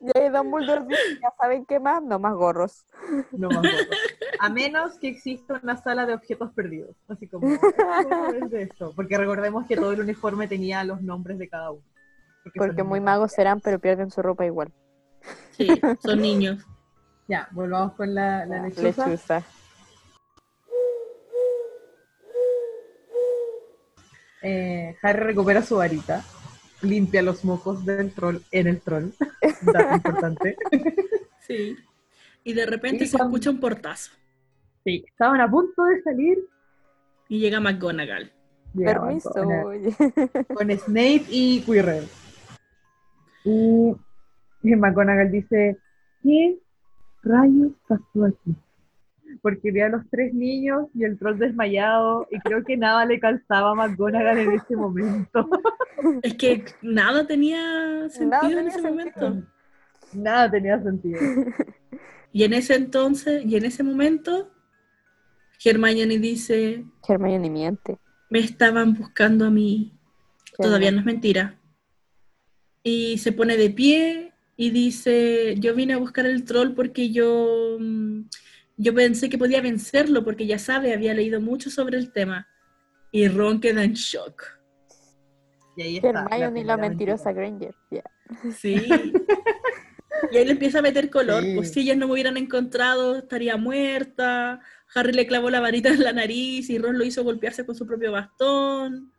Y 0.00 0.18
ahí 0.18 0.28
Dumbledore 0.30 0.84
dice, 0.86 1.18
ya 1.20 1.32
saben 1.38 1.64
qué 1.66 1.80
más, 1.80 2.02
no 2.02 2.18
más 2.18 2.34
gorros. 2.34 2.84
No 3.32 3.48
más 3.48 3.62
gorros. 3.62 3.88
A 4.38 4.48
menos 4.48 4.98
que 4.98 5.08
exista 5.08 5.58
una 5.62 5.76
sala 5.76 6.06
de 6.06 6.14
objetos 6.14 6.52
perdidos. 6.52 6.96
Así 7.08 7.26
como, 7.26 7.46
"Oh, 8.08 8.32
es 8.32 8.50
de 8.50 8.62
esto". 8.62 8.92
Porque 8.94 9.18
recordemos 9.18 9.66
que 9.66 9.76
todo 9.76 9.92
el 9.92 10.00
uniforme 10.00 10.46
tenía 10.46 10.84
los 10.84 11.02
nombres 11.02 11.38
de 11.38 11.48
cada 11.48 11.72
uno. 11.72 11.82
Porque 12.54 12.82
muy 12.82 13.00
magos 13.00 13.32
serán, 13.32 13.60
pero 13.60 13.78
pierden 13.78 14.10
su 14.10 14.22
ropa 14.22 14.46
igual. 14.46 14.72
Sí, 15.52 15.68
son 16.02 16.20
niños. 16.22 16.64
Ya, 17.26 17.48
volvamos 17.50 17.92
con 17.94 18.14
la, 18.14 18.46
la 18.46 18.62
lechuza. 18.62 19.42
Eh, 24.42 24.96
Harry 25.02 25.20
recupera 25.24 25.62
su 25.62 25.76
varita, 25.76 26.22
limpia 26.82 27.22
los 27.22 27.44
mocos 27.44 27.84
del 27.84 28.12
troll 28.12 28.38
en 28.50 28.66
el 28.66 28.80
troll. 28.80 29.10
Dato 29.62 29.94
importante. 29.96 30.56
Sí. 31.46 31.76
Y 32.44 32.52
de 32.52 32.66
repente 32.66 33.04
Y 33.04 33.06
se 33.06 33.16
cuando- 33.16 33.36
escucha 33.36 33.50
un 33.50 33.60
portazo. 33.60 34.12
Sí, 34.84 35.04
estaban 35.06 35.40
a 35.40 35.50
punto 35.50 35.84
de 35.84 36.02
salir. 36.02 36.38
Y 37.28 37.40
llega 37.40 37.60
McGonagall. 37.60 38.32
Permiso. 38.74 39.30
con, 39.32 40.70
Snape 40.78 41.24
y 41.28 41.60
Quirrell. 41.62 42.06
Y 43.44 43.92
y 44.62 44.74
McGonagall 44.76 45.30
dice, 45.30 45.78
¿qué 46.22 46.58
rayos 47.22 47.72
pasó 47.86 48.24
aquí? 48.24 48.54
Porque 49.42 49.70
vi 49.70 49.80
a 49.80 49.88
los 49.88 50.02
tres 50.10 50.34
niños 50.34 50.86
y 50.94 51.04
el 51.04 51.18
troll 51.18 51.38
desmayado 51.38 52.26
y 52.30 52.38
creo 52.40 52.64
que 52.64 52.76
nada 52.76 53.04
le 53.06 53.20
calzaba 53.20 53.70
a 53.70 53.74
McGonagall 53.74 54.38
en 54.38 54.52
ese 54.52 54.76
momento. 54.76 55.48
Es 56.22 56.34
que 56.34 56.64
nada 56.82 57.26
tenía 57.26 58.08
sentido 58.08 58.30
Nada 58.30 58.48
en 58.48 58.54
tenía 58.56 58.68
ese 58.68 58.80
sentido. 58.80 58.90
momento. 59.30 59.48
Nada 60.12 60.50
tenía 60.50 60.82
sentido. 60.82 61.20
Y 62.32 62.44
en 62.44 62.52
ese 62.52 62.74
entonces, 62.74 63.44
y 63.46 63.56
en 63.56 63.64
ese 63.64 63.82
momento, 63.82 64.50
Hermione 65.64 66.18
dice, 66.18 66.84
Hermione 67.08 67.48
miente. 67.50 67.98
me 68.28 68.38
estaban 68.40 68.92
buscando 68.94 69.46
a 69.46 69.50
mí. 69.50 69.98
Todavía 70.58 70.90
no 70.92 70.98
es 71.00 71.06
mentira. 71.06 71.58
Y 72.82 73.16
se 73.18 73.32
pone 73.32 73.56
de 73.56 73.70
pie 73.70 74.32
y 74.56 74.70
dice, 74.70 75.54
yo 75.58 75.74
vine 75.74 75.94
a 75.94 75.98
buscar 75.98 76.26
el 76.26 76.44
troll 76.44 76.74
porque 76.74 77.10
yo, 77.10 77.78
mm, 77.80 78.22
yo 78.78 78.94
pensé 78.94 79.28
que 79.28 79.36
podía 79.36 79.60
vencerlo 79.60 80.24
porque 80.24 80.46
ya 80.46 80.58
sabe, 80.58 80.94
había 80.94 81.12
leído 81.12 81.40
mucho 81.40 81.68
sobre 81.68 81.98
el 81.98 82.12
tema. 82.12 82.48
Y 83.10 83.26
Ron 83.28 83.60
queda 83.60 83.82
en 83.82 83.94
shock. 83.94 84.44
Y 85.76 85.82
ahí 85.82 85.96
está. 85.96 86.26
Hermione 86.30 86.64
la 86.64 86.76
mentirosa. 86.76 87.32
Granger. 87.32 87.74
Sí. 88.56 88.88
Y 90.32 90.36
ahí 90.36 90.44
le 90.44 90.52
empieza 90.52 90.80
a 90.80 90.82
meter 90.82 91.10
color. 91.10 91.42
Sí. 91.42 91.54
Pues 91.54 91.72
si 91.72 91.80
ellas 91.80 91.96
no 91.96 92.06
me 92.06 92.14
hubieran 92.14 92.36
encontrado, 92.36 93.16
estaría 93.16 93.56
muerta. 93.56 94.60
Harry 94.94 95.12
le 95.12 95.26
clavó 95.26 95.48
la 95.48 95.60
varita 95.60 95.90
en 95.90 96.02
la 96.02 96.12
nariz 96.12 96.68
y 96.70 96.78
Ron 96.78 96.98
lo 96.98 97.04
hizo 97.04 97.24
golpearse 97.24 97.64
con 97.64 97.76
su 97.76 97.86
propio 97.86 98.12
bastón. 98.12 99.12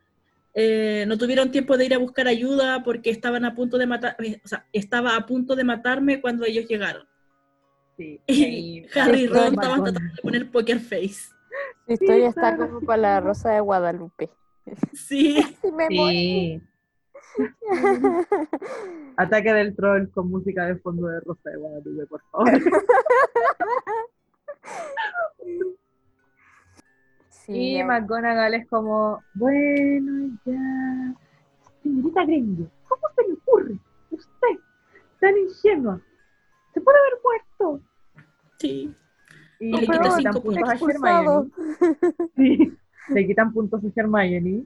Eh, 0.53 1.05
no 1.07 1.17
tuvieron 1.17 1.51
tiempo 1.51 1.77
de 1.77 1.85
ir 1.85 1.93
a 1.93 1.99
buscar 1.99 2.27
ayuda 2.27 2.83
porque 2.83 3.11
estaban 3.11 3.45
a 3.45 3.55
punto 3.55 3.77
de 3.77 3.87
matar, 3.87 4.17
o 4.43 4.47
sea, 4.47 4.65
estaba 4.73 5.15
a 5.15 5.25
punto 5.25 5.55
de 5.55 5.63
matarme 5.63 6.21
cuando 6.21 6.45
ellos 6.45 6.67
llegaron. 6.67 7.07
Sí, 7.99 8.21
Y 8.27 8.43
ahí- 8.45 8.87
Harry 8.95 9.19
y 9.23 9.27
Ron 9.27 9.53
estaban 9.53 9.83
tratando 9.83 9.99
de 10.15 10.21
poner 10.21 10.51
poker 10.51 10.79
face. 10.79 11.33
Su 11.85 11.93
historia 11.93 12.29
está 12.29 12.55
como 12.55 12.79
para 12.81 13.01
la. 13.01 13.19
Rosa 13.19 13.51
de 13.51 13.59
Guadalupe. 13.59 14.29
Sí, 14.93 15.41
Sí, 15.61 15.71
me. 15.73 15.87
Sí. 15.89 16.61
Ataque 19.17 19.53
del 19.53 19.75
troll 19.75 20.09
con 20.11 20.29
música 20.29 20.65
de 20.65 20.77
fondo 20.77 21.07
de 21.07 21.19
Rosa 21.19 21.49
de 21.49 21.57
Guadalupe, 21.57 22.05
por 22.07 22.21
favor. 22.31 22.49
Sí, 27.29 27.51
Y 27.53 27.75
ay, 27.77 27.83
McGonagall 27.83 28.53
es 28.53 28.67
como, 28.67 29.21
bueno, 29.33 30.37
ya. 30.45 31.15
Señorita 31.83 32.23
Granger, 32.25 32.67
¿cómo 32.87 33.01
se 33.15 33.27
le 33.27 33.33
ocurre? 33.33 33.79
Usted, 34.11 34.59
tan 35.19 35.37
ingenua. 35.37 35.99
Se 36.73 36.81
puede 36.81 36.97
haber 36.97 37.19
muerto. 37.23 37.83
Sí. 38.59 38.93
Y 39.61 39.71
le 39.71 39.77
le 39.77 39.79
quita 39.87 39.99
quitan 39.99 40.17
cinco 40.17 40.41
puntos 40.41 40.69
a. 40.69 41.43
Sí, 42.35 42.77
le 43.09 43.27
quitan 43.27 43.51
puntos 43.53 43.83
a 43.83 43.87
Hermione. 43.95 44.65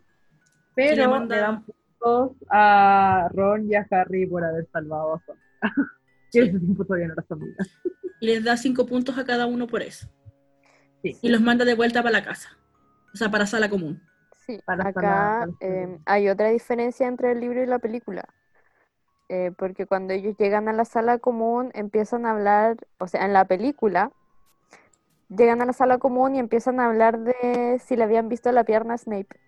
Pero 0.76 0.96
le 1.04 1.08
manda- 1.08 1.36
le 1.36 1.42
dan 1.42 1.64
puntos 1.64 2.38
a 2.50 3.30
Ron 3.34 3.70
y 3.72 3.76
a 3.76 3.88
Harry 3.90 4.26
por 4.28 4.44
haber 4.44 4.68
salvado 4.72 5.16
a 5.16 5.20
Son. 5.26 5.38
que 6.32 6.40
en 6.40 6.48
ese 6.50 6.60
tiempo 6.60 6.86
todavía 6.86 7.08
no 7.08 7.14
era. 7.14 7.26
Y 8.20 8.26
les 8.28 8.44
da 8.44 8.58
cinco 8.58 8.86
puntos 8.86 9.18
a 9.18 9.26
cada 9.26 9.46
uno 9.48 9.68
por 9.68 9.82
eso. 9.82 10.08
Sí. 11.02 11.18
Y 11.22 11.30
los 11.30 11.42
manda 11.42 11.66
de 11.66 11.76
vuelta 11.76 12.02
para 12.04 12.14
la 12.20 12.24
casa. 12.24 12.50
O 13.14 13.18
sea, 13.18 13.30
para 13.30 13.46
sala 13.46 13.70
común. 13.70 14.02
Sí, 14.46 14.60
Para 14.66 14.90
acá 14.90 14.94
para 14.94 15.44
eh, 15.46 15.50
problemas. 15.60 16.00
hay 16.06 16.30
otra 16.30 16.50
diferencia 16.50 17.08
entre 17.08 17.32
el 17.32 17.40
libro 17.40 17.64
y 17.64 17.66
la 17.66 17.80
película. 17.80 18.26
Eh, 19.30 19.52
porque 19.58 19.86
cuando 19.86 20.14
ellos 20.14 20.36
llegan 20.38 20.68
a 20.68 20.74
la 20.74 20.86
sala 20.86 21.18
común 21.18 21.72
empiezan 21.74 22.26
a 22.26 22.32
hablar, 22.32 22.78
o 23.00 23.08
sea, 23.08 23.26
en 23.26 23.34
la 23.34 23.46
película, 23.46 24.12
llegan 25.30 25.62
a 25.62 25.66
la 25.66 25.74
sala 25.74 25.98
común 25.98 26.36
y 26.36 26.40
empiezan 26.40 26.80
a 26.80 26.86
hablar 26.88 27.20
de 27.20 27.80
si 27.84 27.96
le 27.96 28.04
habían 28.04 28.30
visto 28.30 28.52
la 28.52 28.64
pierna 28.64 28.96
a 28.96 28.98
Snape. 28.98 29.40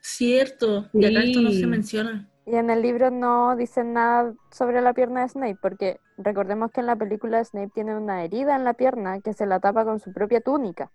Cierto. 0.00 0.88
Y 0.92 1.04
acá 1.06 1.22
esto 1.22 1.40
no 1.40 1.50
se 1.50 1.58
Sí. 1.60 1.66
menciona. 1.66 2.28
Y 2.44 2.56
en 2.56 2.70
el 2.70 2.82
libro 2.82 3.10
no 3.12 3.54
dicen 3.54 3.92
nada 3.92 4.34
sobre 4.50 4.80
la 4.80 4.92
pierna 4.94 5.20
de 5.22 5.28
Snape, 5.28 5.58
porque 5.60 6.00
recordemos 6.16 6.72
que 6.72 6.80
en 6.80 6.86
la 6.86 6.96
película 6.96 7.44
Snape 7.44 7.70
tiene 7.72 7.96
una 7.96 8.24
herida 8.24 8.56
en 8.56 8.64
la 8.64 8.74
pierna 8.74 9.20
que 9.20 9.32
se 9.32 9.46
la 9.46 9.60
tapa 9.60 9.84
con 9.84 10.00
su 10.00 10.12
propia 10.12 10.40
túnica. 10.40 10.90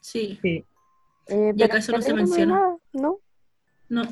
Sí. 0.00 0.38
Sí, 0.40 0.64
Eh, 1.26 1.52
Y 1.54 1.62
acá 1.62 1.76
eso 1.78 1.92
no 1.92 2.00
se 2.00 2.14
menciona. 2.14 2.54
nada, 2.54 2.76
¿no? 2.94 3.18
No. 3.88 4.02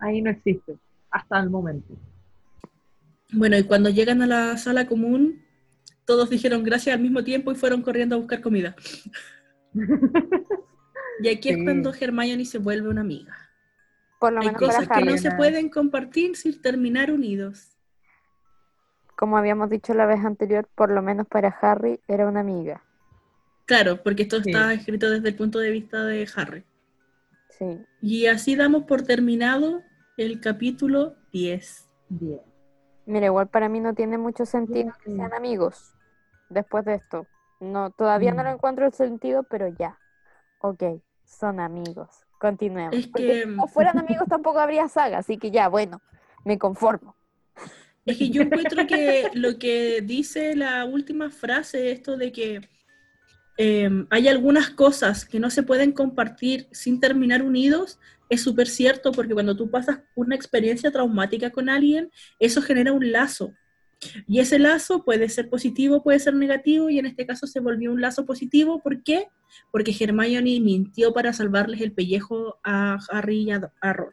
ahí 0.00 0.20
no 0.20 0.30
existe. 0.30 0.76
Hasta 1.14 1.38
el 1.38 1.48
momento. 1.48 1.94
Bueno, 3.32 3.56
y 3.56 3.62
cuando 3.62 3.88
llegan 3.88 4.20
a 4.20 4.26
la 4.26 4.56
sala 4.58 4.86
común, 4.88 5.44
todos 6.04 6.28
dijeron 6.28 6.64
gracias 6.64 6.96
al 6.96 7.02
mismo 7.02 7.22
tiempo 7.22 7.52
y 7.52 7.54
fueron 7.54 7.82
corriendo 7.82 8.16
a 8.16 8.18
buscar 8.18 8.40
comida. 8.40 8.74
Y 11.20 11.28
aquí 11.28 11.50
es 11.50 11.58
cuando 11.62 11.94
Hermione 11.94 12.44
se 12.44 12.58
vuelve 12.58 12.88
una 12.88 13.02
amiga. 13.02 13.32
Por 14.18 14.32
lo 14.32 14.40
Hay 14.40 14.46
menos 14.48 14.60
para 14.60 14.72
cosas 14.72 14.88
que 14.98 15.04
no 15.04 15.16
se 15.16 15.30
pueden 15.30 15.68
compartir 15.68 16.34
sin 16.34 16.60
terminar 16.60 17.12
unidos. 17.12 17.76
Como 19.16 19.38
habíamos 19.38 19.70
dicho 19.70 19.94
la 19.94 20.06
vez 20.06 20.24
anterior, 20.24 20.68
por 20.74 20.90
lo 20.90 21.02
menos 21.02 21.28
para 21.28 21.50
Harry 21.60 22.00
era 22.08 22.26
una 22.28 22.40
amiga. 22.40 22.82
Claro, 23.64 24.02
porque 24.02 24.24
esto 24.24 24.42
Sí. 24.42 24.50
está 24.50 24.72
escrito 24.74 25.08
desde 25.08 25.28
el 25.28 25.36
punto 25.36 25.60
de 25.60 25.70
vista 25.70 26.04
de 26.04 26.28
Harry. 26.34 26.64
Sí. 27.50 27.78
Y 28.02 28.26
así 28.26 28.56
damos 28.56 28.82
por 28.82 29.02
terminado 29.02 29.84
el 30.16 30.40
capítulo 30.40 31.16
10. 31.32 31.88
Bien. 32.08 32.40
Mira, 33.06 33.26
igual 33.26 33.48
para 33.48 33.68
mí 33.68 33.80
no 33.80 33.94
tiene 33.94 34.18
mucho 34.18 34.46
sentido 34.46 34.92
que 35.02 35.10
Mm. 35.10 35.16
sean 35.16 35.34
amigos 35.34 35.94
después 36.48 36.84
de 36.84 36.94
esto. 36.94 37.26
No, 37.60 37.90
todavía 37.90 38.32
no 38.32 38.42
le 38.42 38.50
Mm. 38.50 38.54
encuentro 38.54 38.86
el 38.86 38.92
sentido, 38.92 39.42
pero 39.44 39.68
ya. 39.68 39.98
Ok, 40.58 40.82
son 41.24 41.60
amigos. 41.60 42.08
continuemos. 42.36 42.94
Es 42.98 43.06
Porque 43.06 43.26
que- 43.26 43.42
si 43.44 43.48
no 43.48 43.66
fueran 43.68 43.98
amigos 43.98 44.28
tampoco 44.28 44.58
habría 44.58 44.86
saga, 44.88 45.16
así 45.18 45.38
que 45.38 45.50
ya, 45.50 45.68
bueno, 45.68 46.02
me 46.44 46.58
conformo. 46.58 47.16
Es 48.04 48.18
que 48.18 48.28
yo 48.28 48.42
encuentro 48.42 48.86
que 48.86 49.30
lo 49.32 49.58
que 49.58 50.02
dice 50.02 50.54
la 50.54 50.84
última 50.84 51.30
frase, 51.30 51.90
esto 51.90 52.18
de 52.18 52.32
que 52.32 52.60
eh, 53.56 53.88
hay 54.10 54.28
algunas 54.28 54.68
cosas 54.70 55.24
que 55.24 55.40
no 55.40 55.48
se 55.48 55.62
pueden 55.62 55.92
compartir 55.92 56.68
sin 56.72 57.00
terminar 57.00 57.40
unidos, 57.42 57.98
es 58.28 58.42
súper 58.42 58.68
cierto 58.68 59.12
porque 59.12 59.34
cuando 59.34 59.56
tú 59.56 59.70
pasas 59.70 60.00
una 60.14 60.34
experiencia 60.34 60.90
traumática 60.90 61.50
con 61.50 61.68
alguien, 61.68 62.10
eso 62.38 62.62
genera 62.62 62.92
un 62.92 63.12
lazo. 63.12 63.52
Y 64.26 64.40
ese 64.40 64.58
lazo 64.58 65.04
puede 65.04 65.28
ser 65.28 65.48
positivo, 65.48 66.02
puede 66.02 66.18
ser 66.18 66.34
negativo, 66.34 66.90
y 66.90 66.98
en 66.98 67.06
este 67.06 67.26
caso 67.26 67.46
se 67.46 67.60
volvió 67.60 67.92
un 67.92 68.00
lazo 68.00 68.26
positivo. 68.26 68.82
¿Por 68.82 69.02
qué? 69.02 69.28
Porque 69.70 69.96
Hermione 69.98 70.60
mintió 70.60 71.12
para 71.12 71.32
salvarles 71.32 71.80
el 71.80 71.92
pellejo 71.92 72.58
a 72.64 72.98
Harry 73.10 73.44
y 73.44 73.50
a 73.52 73.72
a 73.80 73.92
Ron. 73.92 74.12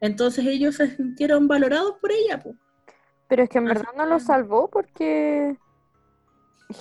Entonces 0.00 0.46
ellos 0.46 0.76
se 0.76 0.96
sintieron 0.96 1.48
valorados 1.48 1.96
por 2.00 2.12
ella. 2.12 2.38
po. 2.38 2.54
Pero 3.28 3.42
es 3.42 3.48
que 3.48 3.58
en 3.58 3.68
Así 3.68 3.78
verdad 3.78 3.92
no 3.96 4.06
lo 4.06 4.20
salvó 4.20 4.70
porque 4.70 5.56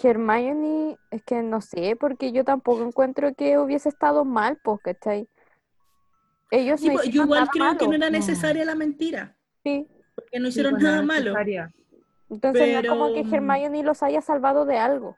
Hermione, 0.03 0.97
es 1.11 1.23
que 1.23 1.41
no 1.41 1.61
sé, 1.61 1.95
porque 1.99 2.31
yo 2.31 2.43
tampoco 2.43 2.83
encuentro 2.83 3.33
que 3.33 3.57
hubiese 3.57 3.89
estado 3.89 4.23
mal, 4.23 4.59
pues, 4.63 4.79
¿cachai? 4.81 5.27
Ellos 6.51 6.79
Sí, 6.79 6.87
no 6.87 6.93
po, 6.93 7.03
yo 7.03 7.23
igual 7.23 7.39
nada 7.41 7.51
creo 7.51 7.77
que 7.77 7.87
no 7.87 7.93
era 7.93 8.09
No. 8.09 8.17
necesaria 8.17 8.63
la 8.65 8.75
mentira, 8.75 9.35
Sí, 9.63 9.85
porque 10.15 10.39
no 10.39 10.47
hicieron 10.47 10.73
pues, 10.73 10.83
nada 10.83 11.01
malo. 11.01 11.33
entonces 12.29 12.73
no 12.73 12.79
es 12.79 12.87
como 12.87 13.13
que 13.13 13.19
Hermione 13.21 13.83
los 13.83 14.01
haya 14.03 14.21
salvado 14.21 14.65
de 14.65 14.77
algo. 14.77 15.17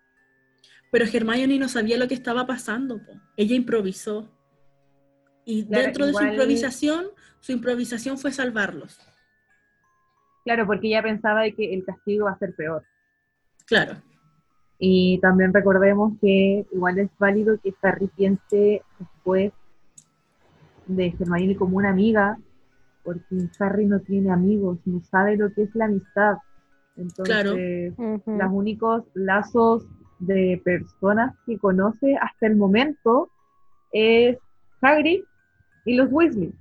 Pero 0.91 1.05
Hermione 1.05 1.59
no 1.59 1.69
sabía 1.69 1.97
lo 1.97 2.07
que 2.07 2.15
estaba 2.15 2.47
pasando, 2.47 2.97
po. 2.97 3.13
ella 3.37 3.55
improvisó. 3.55 4.27
Y 5.45 5.65
Claro, 5.67 5.83
dentro 5.83 6.05
de 6.07 6.13
su 6.13 6.23
improvisación, 6.23 7.07
su 7.39 7.51
improvisación 7.51 8.17
fue 8.17 8.31
salvarlos. 8.31 8.99
Claro, 10.45 10.65
porque 10.65 10.87
ella 10.87 11.03
pensaba 11.03 11.41
de 11.41 11.53
que 11.53 11.73
el 11.73 11.83
castigo 11.85 12.25
va 12.25 12.31
a 12.31 12.37
ser 12.39 12.55
peor. 12.55 12.83
Claro. 13.65 14.01
Y 14.79 15.19
también 15.19 15.53
recordemos 15.53 16.13
que 16.21 16.65
igual 16.71 16.97
es 16.99 17.09
válido 17.19 17.59
que 17.61 17.73
Harry 17.81 18.07
piense 18.07 18.81
después 18.97 19.51
de 20.89 21.13
Hermione 21.19 21.55
como 21.55 21.77
una 21.77 21.89
amiga, 21.91 22.37
porque 23.03 23.23
Harry 23.59 23.85
no 23.85 23.99
tiene 23.99 24.31
amigos, 24.31 24.79
no 24.85 25.01
sabe 25.03 25.37
lo 25.37 25.53
que 25.53 25.63
es 25.63 25.75
la 25.75 25.85
amistad. 25.85 26.37
Entonces, 26.97 27.93
Ujú. 27.97 28.21
los 28.37 28.51
únicos 28.51 29.03
lazos 29.13 29.85
de 30.19 30.61
personas 30.65 31.35
que 31.45 31.57
conoce 31.57 32.15
hasta 32.17 32.47
el 32.47 32.55
momento 32.57 33.29
es 33.91 34.37
Hagrid 34.81 35.23
y 35.85 35.95
los 35.95 36.11
Weasley. 36.11 36.51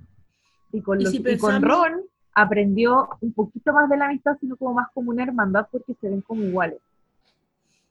Y 0.71 0.81
con, 0.81 1.01
Y 1.01 1.03
los- 1.03 1.11
si 1.11 1.23
y 1.25 1.37
con 1.37 1.61
Ron 1.61 2.01
aprendió 2.35 3.09
un 3.21 3.33
poquito 3.33 3.73
más 3.73 3.89
de 3.89 3.97
la 3.97 4.05
amistad, 4.05 4.37
sino 4.39 4.55
como 4.55 4.75
más 4.75 4.87
como 4.93 5.09
una 5.09 5.23
hermandad 5.23 5.67
porque 5.71 5.95
se 5.99 6.07
ven 6.09 6.21
como 6.21 6.43
iguales. 6.43 6.79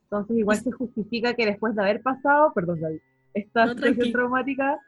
Entonces 0.05 0.39
igual 0.39 0.56
se 0.59 0.70
justifica 0.70 1.35
que 1.35 1.44
después 1.44 1.74
de 1.74 1.82
haber 1.82 2.01
pasado, 2.01 2.52
perdón 2.55 2.81
David, 2.81 3.01
esta 3.35 3.66
No, 3.66 3.74
situación 3.74 4.12
traumática, 4.12 4.78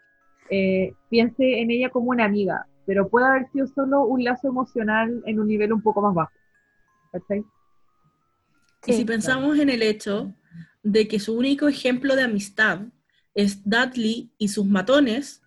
eh, 0.49 0.95
piense 1.09 1.61
en 1.61 1.71
ella 1.71 1.91
como 1.91 2.11
una 2.11 2.25
amiga, 2.25 2.67
pero 2.87 3.09
puede 3.09 3.27
haber 3.27 3.51
sido 3.53 3.67
solo 3.69 4.05
un 4.05 4.25
lazo 4.25 4.49
emocional 4.49 5.23
en 5.27 5.39
un 5.41 5.47
nivel 5.47 5.73
un 5.73 5.83
poco 5.83 6.01
más 6.03 6.15
bajo. 6.15 6.33
¿Cachai? 7.12 7.45
Y 8.87 8.93
si 8.95 9.05
pensamos 9.05 9.59
en 9.59 9.69
el 9.69 9.83
hecho 9.83 10.35
de 10.83 11.07
que 11.07 11.21
su 11.21 11.37
único 11.37 11.69
ejemplo 11.69 12.17
de 12.17 12.23
amistad 12.23 12.81
es 13.35 13.62
Dudley 13.69 14.33
y 14.39 14.49
sus 14.49 14.65
matones, 14.67 15.43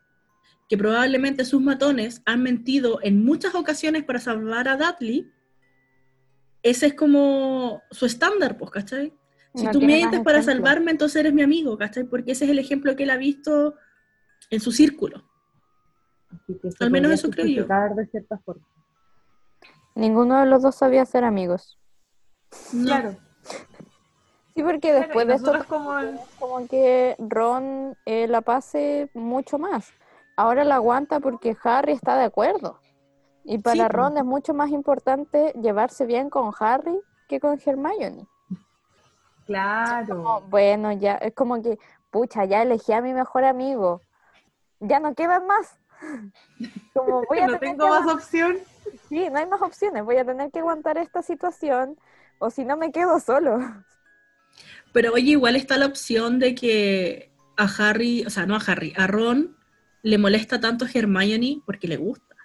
que 0.69 0.77
probablemente 0.77 1.43
sus 1.45 1.61
matones 1.61 2.21
han 2.25 2.43
mentido 2.43 2.99
en 3.01 3.23
muchas 3.25 3.55
ocasiones 3.55 4.03
para 4.03 4.19
salvar 4.19 4.67
a 4.67 4.77
Dudley, 4.77 5.27
ese 6.61 6.87
es 6.87 6.93
como 6.93 7.81
su 7.91 8.05
estándar, 8.05 8.57
pues, 8.57 8.71
¿cachai? 8.71 9.13
Si 9.55 9.65
No 9.65 9.71
tú 9.71 9.81
mientes 9.81 10.21
para 10.21 10.39
ejemplo. 10.39 10.53
salvarme, 10.53 10.91
entonces 10.91 11.17
eres 11.17 11.33
mi 11.33 11.41
amigo, 11.41 11.77
¿cachai? 11.77 12.05
Porque 12.05 12.31
ese 12.31 12.45
es 12.45 12.51
el 12.51 12.59
ejemplo 12.59 12.95
que 12.95 13.03
él 13.03 13.09
ha 13.09 13.17
visto 13.17 13.75
en 14.49 14.59
su 14.59 14.71
círculo. 14.71 15.23
Así 16.31 16.57
que 16.59 16.71
se 16.71 16.83
Al 16.83 16.91
menos 16.91 17.11
eso 17.11 17.29
creo 17.29 17.45
yo. 17.45 17.65
de 17.95 18.05
cierta 18.07 18.37
forma. 18.39 18.65
Ninguno 19.95 20.39
de 20.39 20.45
los 20.47 20.63
dos 20.63 20.75
sabía 20.75 21.05
ser 21.05 21.23
amigos. 21.23 21.79
No. 22.71 22.85
Claro. 22.85 23.15
Sí, 24.55 24.61
porque 24.63 24.93
después 24.93 25.27
de 25.27 25.33
esto 25.35 25.51
como 25.67 25.93
como 26.39 26.67
que 26.67 27.15
Ron 27.19 27.97
eh, 28.05 28.27
la 28.27 28.41
pase 28.41 29.09
mucho 29.13 29.57
más. 29.57 29.91
Ahora 30.37 30.63
la 30.63 30.75
aguanta 30.75 31.19
porque 31.19 31.55
Harry 31.63 31.93
está 31.93 32.17
de 32.17 32.25
acuerdo. 32.25 32.79
Y 33.43 33.57
para. 33.57 33.87
Ron 33.87 34.17
es 34.17 34.23
mucho 34.25 34.53
más 34.53 34.69
importante 34.69 35.53
llevarse 35.61 36.05
bien 36.05 36.29
con 36.29 36.51
Harry 36.59 36.99
que 37.27 37.39
con 37.39 37.59
Hermione. 37.63 38.27
Como, 38.47 39.45
Claro. 39.45 40.43
bueno, 40.49 40.91
ya 40.93 41.15
es 41.15 41.33
como 41.33 41.61
que, 41.61 41.77
pucha, 42.11 42.45
ya 42.45 42.61
elegí 42.61 42.93
a 42.93 43.01
mi 43.01 43.13
mejor 43.13 43.43
amigo. 43.43 44.01
Ya 44.83 44.99
no 44.99 45.15
quedan 45.15 45.47
más. 45.47 45.77
Como 46.93 47.23
voy 47.29 47.39
a 47.39 47.47
no 47.47 47.59
tener 47.59 47.77
tengo 47.77 47.89
más 47.89 48.07
opción. 48.07 48.57
Sí, 49.09 49.29
no 49.29 49.39
hay 49.39 49.47
más 49.47 49.61
opciones. 49.61 50.03
Voy 50.03 50.17
a 50.17 50.25
tener 50.25 50.51
que 50.51 50.59
aguantar 50.59 50.97
esta 50.97 51.21
situación 51.21 51.97
o 52.39 52.49
si 52.49 52.65
no 52.65 52.75
me 52.77 52.91
quedo 52.91 53.19
solo. 53.19 53.59
Pero 54.91 55.13
oye, 55.13 55.31
igual 55.31 55.55
está 55.55 55.77
la 55.77 55.85
opción 55.85 56.39
de 56.39 56.53
que 56.53 57.31
a 57.55 57.65
Harry, 57.77 58.23
o 58.25 58.29
sea, 58.29 58.45
no 58.45 58.55
a 58.55 58.59
Harry, 58.59 58.93
a 58.95 59.07
Ron 59.07 59.55
le 60.01 60.17
molesta 60.17 60.59
tanto 60.59 60.85
Hermione 60.91 61.61
porque 61.65 61.87
le 61.87 61.97
gusta. 61.97 62.35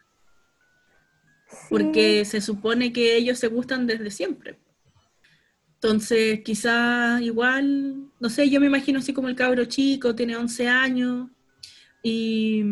Porque 1.68 2.24
se 2.24 2.40
supone 2.40 2.92
que 2.92 3.16
ellos 3.16 3.38
se 3.38 3.48
gustan 3.48 3.86
desde 3.86 4.10
siempre. 4.10 4.58
Entonces, 5.74 6.40
quizá 6.44 7.20
igual, 7.20 8.10
no 8.20 8.30
sé, 8.30 8.48
yo 8.48 8.60
me 8.60 8.66
imagino 8.66 8.98
así 8.98 9.12
como 9.12 9.28
el 9.28 9.36
cabro 9.36 9.64
chico, 9.64 10.14
tiene 10.14 10.36
11 10.36 10.68
años 10.68 11.28
y 12.02 12.62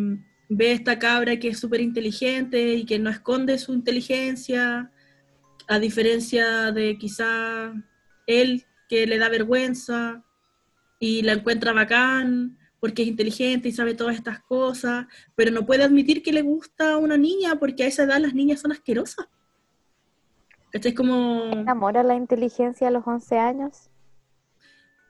ve 0.49 0.71
a 0.71 0.75
esta 0.75 0.99
cabra 0.99 1.39
que 1.39 1.49
es 1.49 1.59
súper 1.59 1.81
inteligente 1.81 2.75
y 2.75 2.87
que 2.87 2.99
no 2.99 3.11
esconde 3.11 3.59
su 3.59 3.73
inteligencia, 3.73 4.91
a 5.69 5.79
diferencia 5.79 6.73
de 6.73 6.97
quizá 6.99 7.73
él 8.27 8.65
que 8.89 9.07
le 9.07 9.19
da 9.19 9.29
vergüenza 9.29 10.23
y 10.99 11.23
la 11.23 11.33
encuentra 11.33 11.73
bacán 11.73 12.59
porque 12.79 13.03
es 13.03 13.09
inteligente 13.09 13.69
y 13.69 13.73
sabe 13.73 13.95
todas 13.95 14.17
estas 14.17 14.41
cosas, 14.41 15.07
pero 15.35 15.51
no 15.51 15.67
puede 15.67 15.83
admitir 15.83 16.23
que 16.23 16.33
le 16.33 16.43
gusta 16.43 16.93
a 16.93 16.97
una 16.99 17.17
niña 17.17 17.57
porque 17.57 17.83
a 17.83 17.87
esa 17.87 18.05
edad 18.05 18.21
las 18.21 18.35
niñas 18.35 18.61
son 18.61 18.73
asquerosas. 18.73 19.27
¿Cachai? 20.71 20.91
Es 20.91 20.97
como, 20.97 21.53
enamora 21.53 22.03
la 22.03 22.15
inteligencia 22.15 22.89
a 22.89 22.91
los 22.91 23.07
11 23.07 23.39
años. 23.39 23.91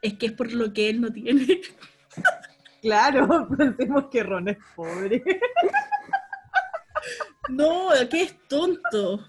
es 0.00 0.14
que 0.14 0.26
es 0.26 0.32
por 0.32 0.52
lo 0.52 0.72
que 0.72 0.88
él 0.88 1.00
no 1.00 1.12
tiene. 1.12 1.60
Claro, 2.86 3.48
pensemos 3.58 4.04
que 4.10 4.22
Ron 4.22 4.48
es 4.48 4.56
pobre 4.74 5.22
No, 7.48 7.88
que 8.10 8.22
es 8.22 8.36
tonto. 8.48 9.20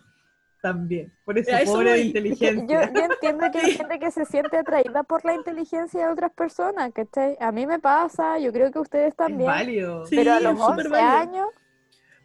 también. 0.62 1.14
Por 1.24 1.38
eso 1.38 1.56
A 1.56 1.62
eso 1.62 1.74
pobre 1.74 1.92
de 1.92 1.92
voy. 1.92 2.08
Es 2.26 2.40
que 2.40 2.46
Yo, 2.46 2.52
inteligencia. 2.52 2.92
yo 2.94 3.04
entiendo 3.04 3.52
que 3.52 3.60
hay 3.60 3.72
gente 3.74 4.00
que 4.00 4.12
se 4.12 4.26
siente 4.26 4.58
atraída 4.58 5.04
por 5.04 5.24
la 5.26 5.36
inteligencia 5.36 6.08
de 6.08 6.12
otras 6.14 6.32
personas, 6.34 6.92
¿cachai? 6.94 7.38
A 7.40 7.52
mí 7.52 7.68
me 7.68 7.80
pasa, 7.80 8.40
yo 8.40 8.52
creo 8.52 8.72
que 8.72 8.80
ustedes 8.80 9.10
Es 9.10 9.16
también. 9.16 9.48
válido. 9.48 10.06
Sí, 10.08 10.16
pero 10.16 10.34
a 10.34 10.38
es 10.38 10.44
los 10.44 10.60
súper 10.60 10.88
11 10.88 10.90
válido. 10.90 11.20
años, 11.20 11.48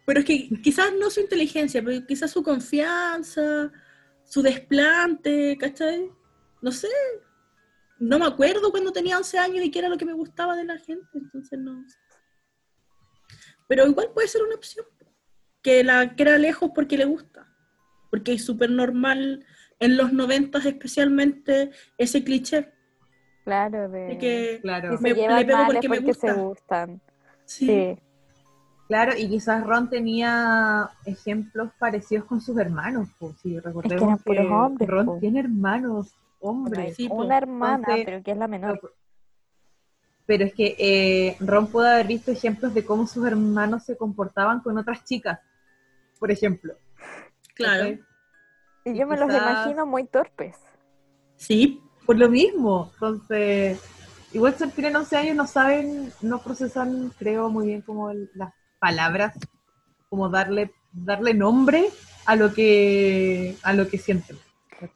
Pero 0.05 0.19
es 0.19 0.25
que 0.25 0.49
quizás 0.61 0.91
no 0.99 1.09
su 1.09 1.19
inteligencia, 1.21 1.81
pero 1.83 2.05
quizás 2.07 2.31
su 2.31 2.43
confianza, 2.43 3.71
su 4.23 4.41
desplante, 4.41 5.55
¿cachai? 5.59 6.09
No 6.61 6.71
sé. 6.71 6.87
No 8.03 8.19
me 8.19 8.25
acuerdo 8.25 8.69
cuando 8.69 8.91
tenía 8.91 9.17
11 9.17 9.37
años 9.39 9.63
y 9.63 9.71
qué 9.71 9.79
era 9.79 9.87
lo 9.89 9.97
que 9.97 10.05
me 10.05 10.13
gustaba 10.13 10.55
de 10.57 10.65
la 10.65 10.77
gente, 10.77 11.07
entonces 11.13 11.57
no. 11.57 11.85
Pero 13.67 13.87
igual 13.87 14.09
puede 14.13 14.27
ser 14.27 14.43
una 14.43 14.55
opción. 14.55 14.85
Que 15.61 15.83
la 15.83 16.13
quiera 16.15 16.37
lejos 16.37 16.71
porque 16.75 16.97
le 16.97 17.05
gusta. 17.05 17.47
Porque 18.11 18.33
es 18.33 18.43
súper 18.43 18.69
normal 18.69 19.45
en 19.79 19.95
los 19.95 20.11
90 20.11 20.57
especialmente 20.59 21.71
ese 21.97 22.23
cliché 22.23 22.71
claro, 23.43 23.89
de, 23.89 23.99
de 24.01 24.17
que 24.17 24.59
Claro. 24.61 24.97
se 24.97 25.03
le 25.03 25.15
pego 25.45 25.65
porque 25.65 25.89
me 25.89 25.97
se 25.97 26.03
gusta. 26.03 26.33
gustan. 26.35 27.01
sí, 27.45 27.65
Sí. 27.67 27.99
Claro, 28.89 29.13
y 29.17 29.29
quizás 29.29 29.65
Ron 29.65 29.89
tenía 29.89 30.89
ejemplos 31.05 31.71
parecidos 31.79 32.25
con 32.25 32.41
sus 32.41 32.57
hermanos. 32.57 33.07
Pues, 33.17 33.37
si 33.41 33.57
recordemos 33.59 34.03
eran 34.03 34.17
que, 34.17 34.23
puros 34.23 34.45
hombres, 34.51 34.89
Ron 34.89 35.05
po. 35.05 35.17
tiene 35.19 35.39
hermanos 35.39 36.13
hombres. 36.43 36.95
Sí, 36.95 37.07
po. 37.07 37.15
una 37.15 37.37
hermana, 37.37 37.75
Entonces, 37.79 38.05
pero 38.05 38.23
que 38.23 38.31
es 38.31 38.37
la 38.37 38.47
menor. 38.47 38.93
Pero 40.25 40.45
es 40.45 40.53
que 40.53 40.75
eh, 40.79 41.37
Ron 41.39 41.67
pudo 41.67 41.85
haber 41.87 42.07
visto 42.07 42.31
ejemplos 42.31 42.73
de 42.73 42.85
cómo 42.85 43.07
sus 43.07 43.25
hermanos 43.25 43.83
se 43.83 43.97
comportaban 43.97 44.61
con 44.61 44.77
otras 44.77 45.03
chicas, 45.03 45.39
por 46.19 46.31
ejemplo. 46.31 46.75
claro. 47.55 47.97
Y 48.85 48.95
yo 48.97 49.07
me 49.07 49.17
los 49.17 49.29
imagino 49.29 49.85
muy 49.85 50.05
torpes. 50.05 50.57
Sí, 51.35 51.81
Por 52.05 52.17
lo 52.17 52.27
mismo. 52.29 52.89
Entonces, 52.95 53.81
igual 54.33 54.55
si 54.55 54.67
tienen 54.71 54.95
11 54.97 55.15
años 55.15 55.37
no 55.37 55.47
saben, 55.47 56.11
no 56.21 56.39
procesan, 56.41 57.11
creo, 57.17 57.49
muy 57.49 57.67
bien 57.67 57.81
como 57.81 58.09
el- 58.09 58.29
las 58.33 58.53
palabras, 58.79 59.33
como 60.09 60.27
darle, 60.27 60.73
darle 60.91 61.33
nombre 61.33 61.89
a 62.25 62.35
lo 62.35 62.53
que, 62.53 63.55
a 63.63 63.71
lo 63.73 63.87
que 63.87 63.97
sienten. 63.97 64.37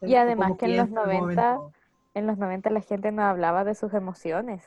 Y 0.01 0.15
además 0.15 0.53
que 0.57 0.65
en 0.65 0.77
los 0.77 0.87
piensan 0.87 0.97
al 1.09 1.19
90 1.19 1.55
momento. 1.55 1.77
En 2.13 2.27
los 2.27 2.37
90 2.37 2.69
la 2.71 2.81
gente 2.81 3.11
no 3.11 3.23
hablaba 3.23 3.63
de 3.63 3.75
sus 3.75 3.93
emociones. 3.93 4.65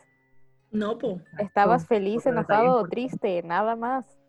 No, 0.70 0.98
po. 0.98 1.20
Estabas 1.38 1.86
feliz, 1.86 2.24
enojado 2.26 2.76
o 2.76 2.88
triste, 2.88 3.42
nada 3.42 3.74
más. 3.74 4.20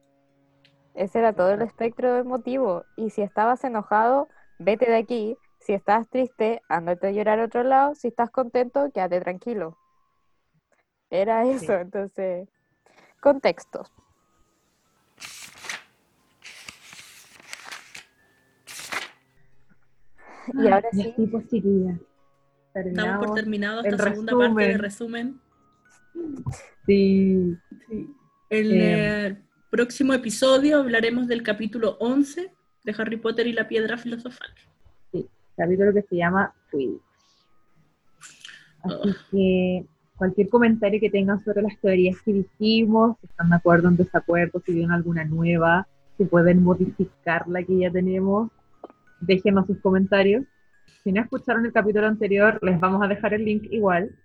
Ese 0.96 1.20
era 1.20 1.34
todo 1.34 1.52
el 1.52 1.62
espectro 1.62 2.18
emotivo. 2.18 2.84
Y 2.96 3.12
si 3.12 3.22
estabas 3.22 3.64
enojado, 3.64 4.28
vete 4.58 4.90
de 4.90 4.98
aquí. 4.98 5.38
Si 5.60 5.74
estás 5.74 6.10
triste, 6.10 6.62
ándate 6.68 7.08
a 7.08 7.12
llorar 7.12 7.40
a 7.40 7.46
otro 7.46 7.64
lado. 7.64 7.94
Si 7.94 8.08
estás 8.08 8.32
contento, 8.32 8.90
quédate 8.92 9.22
tranquilo. 9.22 9.78
Era 11.12 11.44
eso, 11.46 11.66
Sí. 11.68 11.72
entonces. 11.74 12.50
Contextos. 13.22 13.92
Y 20.54 20.68
ahora 20.68 20.88
Y 20.94 20.96
sí, 21.02 21.10
así, 21.12 21.28
pues, 21.28 21.48
chiquillas. 21.50 22.00
Damos 22.94 23.26
por 23.26 23.36
terminado 23.36 23.82
esta 23.84 23.90
el 24.08 24.14
segunda 24.14 24.34
parte 24.38 24.62
de 24.68 24.78
resumen. 24.78 25.42
resumen. 26.14 26.56
Sí, 26.86 27.58
En 28.50 28.66
Eh. 28.72 29.26
el 29.28 29.38
próximo 29.70 30.14
episodio 30.14 30.80
hablaremos 30.80 31.28
del 31.28 31.44
capítulo 31.44 31.98
11 32.00 32.52
de 32.84 32.96
Harry 32.98 33.18
Potter 33.18 33.48
y 33.48 33.54
la 33.54 33.68
piedra 33.68 33.98
filosofal. 33.98 34.50
capítulo 35.58 35.94
que 35.94 36.02
se 36.04 36.16
llama 36.16 36.54
Quidditch. 36.72 37.02
Así 38.84 39.10
Ugh. 39.10 39.16
que 39.30 39.86
cualquier 40.16 40.50
comentario 40.50 41.00
que 41.00 41.10
tengan 41.10 41.44
sobre 41.44 41.62
las 41.62 41.78
teorías 41.80 42.16
que 42.24 42.34
dijimos, 42.34 43.18
si 43.22 43.28
están 43.28 43.50
de 43.50 43.58
acuerdo 43.58 43.88
o 43.88 43.92
en 43.92 43.98
desacuerdo, 43.98 44.62
si 44.66 44.74
vieron 44.74 44.92
alguna 44.92 45.24
nueva, 45.26 45.88
si 46.18 46.26
pueden 46.26 46.64
modificar 46.64 47.48
la 47.48 47.62
que 47.64 47.78
ya 47.78 47.92
tenemos, 47.92 48.50
déjenos 49.22 49.68
sus 49.68 49.80
comentarios. 49.80 50.46
Si 51.04 51.12
no 51.12 51.22
escucharon 51.22 51.66
el 51.66 51.74
capítulo 51.74 52.08
anterior, 52.08 52.60
les 52.62 52.80
vamos 52.80 53.02
a 53.04 53.08
dejar 53.08 53.34
el 53.34 53.46
link 53.46 53.64
igual. 53.72 54.16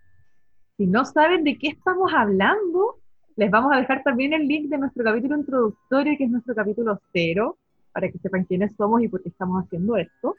Si 0.76 0.86
no 0.86 1.04
saben 1.04 1.44
de 1.44 1.56
qué 1.58 1.68
estamos 1.68 2.12
hablando, 2.12 2.96
les 3.36 3.50
vamos 3.50 3.72
a 3.72 3.78
dejar 3.78 4.02
también 4.02 4.32
el 4.32 4.46
link 4.46 4.68
de 4.68 4.78
nuestro 4.78 5.04
capítulo 5.04 5.36
introductorio, 5.36 6.14
que 6.16 6.24
es 6.24 6.30
nuestro 6.30 6.54
capítulo 6.54 7.00
cero, 7.12 7.58
para 7.92 8.10
que 8.10 8.18
sepan 8.18 8.44
quiénes 8.44 8.74
somos 8.76 9.02
y 9.02 9.08
por 9.08 9.22
qué 9.22 9.30
estamos 9.30 9.64
haciendo 9.64 9.96
esto. 9.96 10.36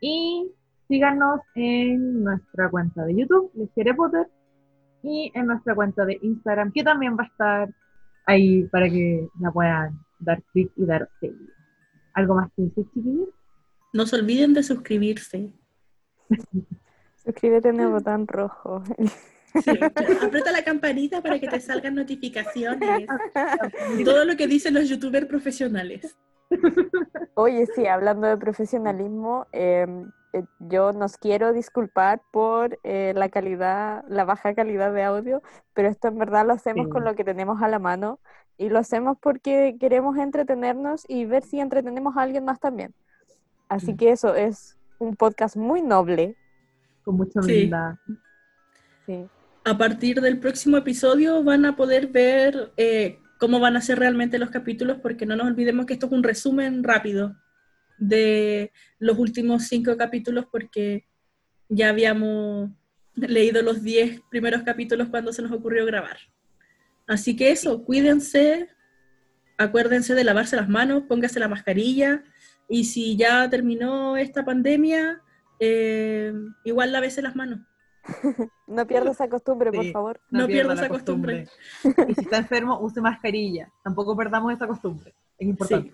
Y 0.00 0.50
síganos 0.88 1.40
en 1.54 2.24
nuestra 2.24 2.68
cuenta 2.70 3.04
de 3.04 3.16
YouTube, 3.16 3.50
Les 3.54 3.70
Quiere 3.70 3.94
Potter, 3.94 4.28
y 5.02 5.30
en 5.34 5.46
nuestra 5.46 5.74
cuenta 5.74 6.04
de 6.04 6.18
Instagram, 6.22 6.72
que 6.72 6.82
también 6.82 7.16
va 7.16 7.24
a 7.24 7.26
estar 7.26 7.74
ahí 8.26 8.64
para 8.64 8.88
que 8.88 9.28
la 9.40 9.50
puedan 9.52 9.98
dar 10.18 10.42
clic 10.52 10.72
y 10.76 10.86
dar 10.86 11.08
seguir. 11.20 11.52
¿Algo 12.14 12.34
más 12.36 12.50
que 12.56 12.62
decir, 12.62 12.86
chiquillos? 12.94 13.28
No 13.94 14.06
se 14.06 14.16
olviden 14.16 14.52
de 14.54 14.62
suscribirse. 14.64 15.52
suscríbete 17.24 17.68
en 17.68 17.78
el 17.80 17.88
botón 17.88 18.26
rojo. 18.26 18.82
Sí, 19.62 19.70
aprieta 20.20 20.50
la 20.50 20.64
campanita 20.64 21.22
para 21.22 21.38
que 21.38 21.46
te 21.46 21.60
salgan 21.60 21.94
notificaciones. 21.94 23.06
Todo 24.04 24.24
lo 24.24 24.36
que 24.36 24.48
dicen 24.48 24.74
los 24.74 24.88
youtubers 24.88 25.26
profesionales. 25.26 26.16
Oye, 27.34 27.66
sí, 27.74 27.86
hablando 27.86 28.26
de 28.26 28.36
profesionalismo, 28.36 29.46
em, 29.52 30.10
eh, 30.32 30.42
yo 30.58 30.92
nos 30.92 31.16
quiero 31.16 31.52
disculpar 31.52 32.20
por 32.32 32.80
eh, 32.82 33.12
la 33.14 33.28
calidad, 33.28 34.04
la 34.08 34.24
baja 34.24 34.54
calidad 34.56 34.92
de 34.92 35.04
audio, 35.04 35.40
pero 35.72 35.88
esto 35.88 36.08
en 36.08 36.18
verdad 36.18 36.44
lo 36.44 36.52
hacemos 36.52 36.86
Sí. 36.86 36.90
con 36.90 37.04
lo 37.04 37.14
que 37.14 37.22
tenemos 37.22 37.62
a 37.62 37.68
la 37.68 37.78
mano 37.78 38.18
y 38.58 38.70
lo 38.70 38.80
hacemos 38.80 39.16
porque 39.20 39.76
queremos 39.78 40.16
entretenernos 40.18 41.04
y 41.08 41.26
ver 41.26 41.44
si 41.44 41.60
entretenemos 41.60 42.16
a 42.16 42.22
alguien 42.22 42.44
más 42.44 42.58
también. 42.58 42.92
Así 43.68 43.92
Mm. 43.92 43.96
que 43.96 44.10
eso 44.10 44.34
es 44.34 44.76
un 44.98 45.16
podcast 45.16 45.56
muy 45.56 45.82
noble. 45.82 46.36
Con 47.02 47.16
mucha 47.16 47.42
Sí. 47.42 47.52
humildad. 47.52 47.94
Sí. 49.06 49.26
A 49.64 49.78
partir 49.78 50.20
del 50.20 50.38
próximo 50.38 50.76
episodio 50.76 51.42
van 51.42 51.64
a 51.64 51.76
poder 51.76 52.08
ver 52.08 52.72
eh, 52.76 53.18
cómo 53.38 53.60
van 53.60 53.76
a 53.76 53.80
ser 53.80 53.98
realmente 53.98 54.38
los 54.38 54.50
capítulos, 54.50 54.98
porque 55.02 55.26
no 55.26 55.36
nos 55.36 55.46
olvidemos 55.46 55.86
que 55.86 55.94
esto 55.94 56.06
es 56.06 56.12
un 56.12 56.22
resumen 56.22 56.82
rápido 56.84 57.36
de 57.98 58.72
los 58.98 59.18
últimos 59.18 59.64
cinco 59.68 59.96
capítulos, 59.96 60.46
porque 60.50 61.06
ya 61.68 61.88
habíamos 61.90 62.70
leído 63.14 63.62
los 63.62 63.82
diez 63.82 64.20
primeros 64.30 64.62
capítulos 64.62 65.08
cuando 65.08 65.32
se 65.32 65.42
nos 65.42 65.52
ocurrió 65.52 65.84
grabar. 65.86 66.16
Así 67.06 67.36
que 67.36 67.50
eso, 67.50 67.84
cuídense, 67.84 68.68
acuérdense 69.58 70.14
de 70.14 70.24
lavarse 70.24 70.56
las 70.56 70.68
manos, 70.68 71.04
póngase 71.08 71.38
la 71.38 71.48
mascarilla, 71.48 72.24
y 72.68 72.84
si 72.84 73.16
ya 73.16 73.48
terminó 73.48 74.16
esta 74.16 74.44
pandemia, 74.44 75.22
eh, 75.58 76.32
igual 76.64 76.92
lávese 76.92 77.22
las 77.22 77.36
manos. 77.36 77.60
No 78.66 78.86
pierdas 78.86 79.16
esa 79.16 79.28
costumbre, 79.28 79.70
por 79.70 79.84
favor. 79.92 80.20
No 80.30 80.46
pierda 80.46 80.72
pierda 80.72 80.74
esa 80.74 80.88
costumbre. 80.88 81.48
Y 82.08 82.14
si 82.14 82.22
está 82.22 82.38
enfermo, 82.38 82.78
use 82.80 83.00
mascarilla. 83.00 83.70
Tampoco 83.82 84.16
perdamos 84.16 84.52
esa 84.52 84.66
costumbre. 84.66 85.14
Es 85.38 85.48
importante. 85.48 85.92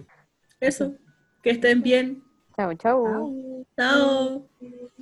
Eso, 0.61 0.95
que 1.43 1.51
estén 1.51 1.83
bien. 1.83 2.23
Chao, 2.57 2.75
chao. 2.75 3.05
Chao. 3.77 4.49
Chao. 4.59 4.97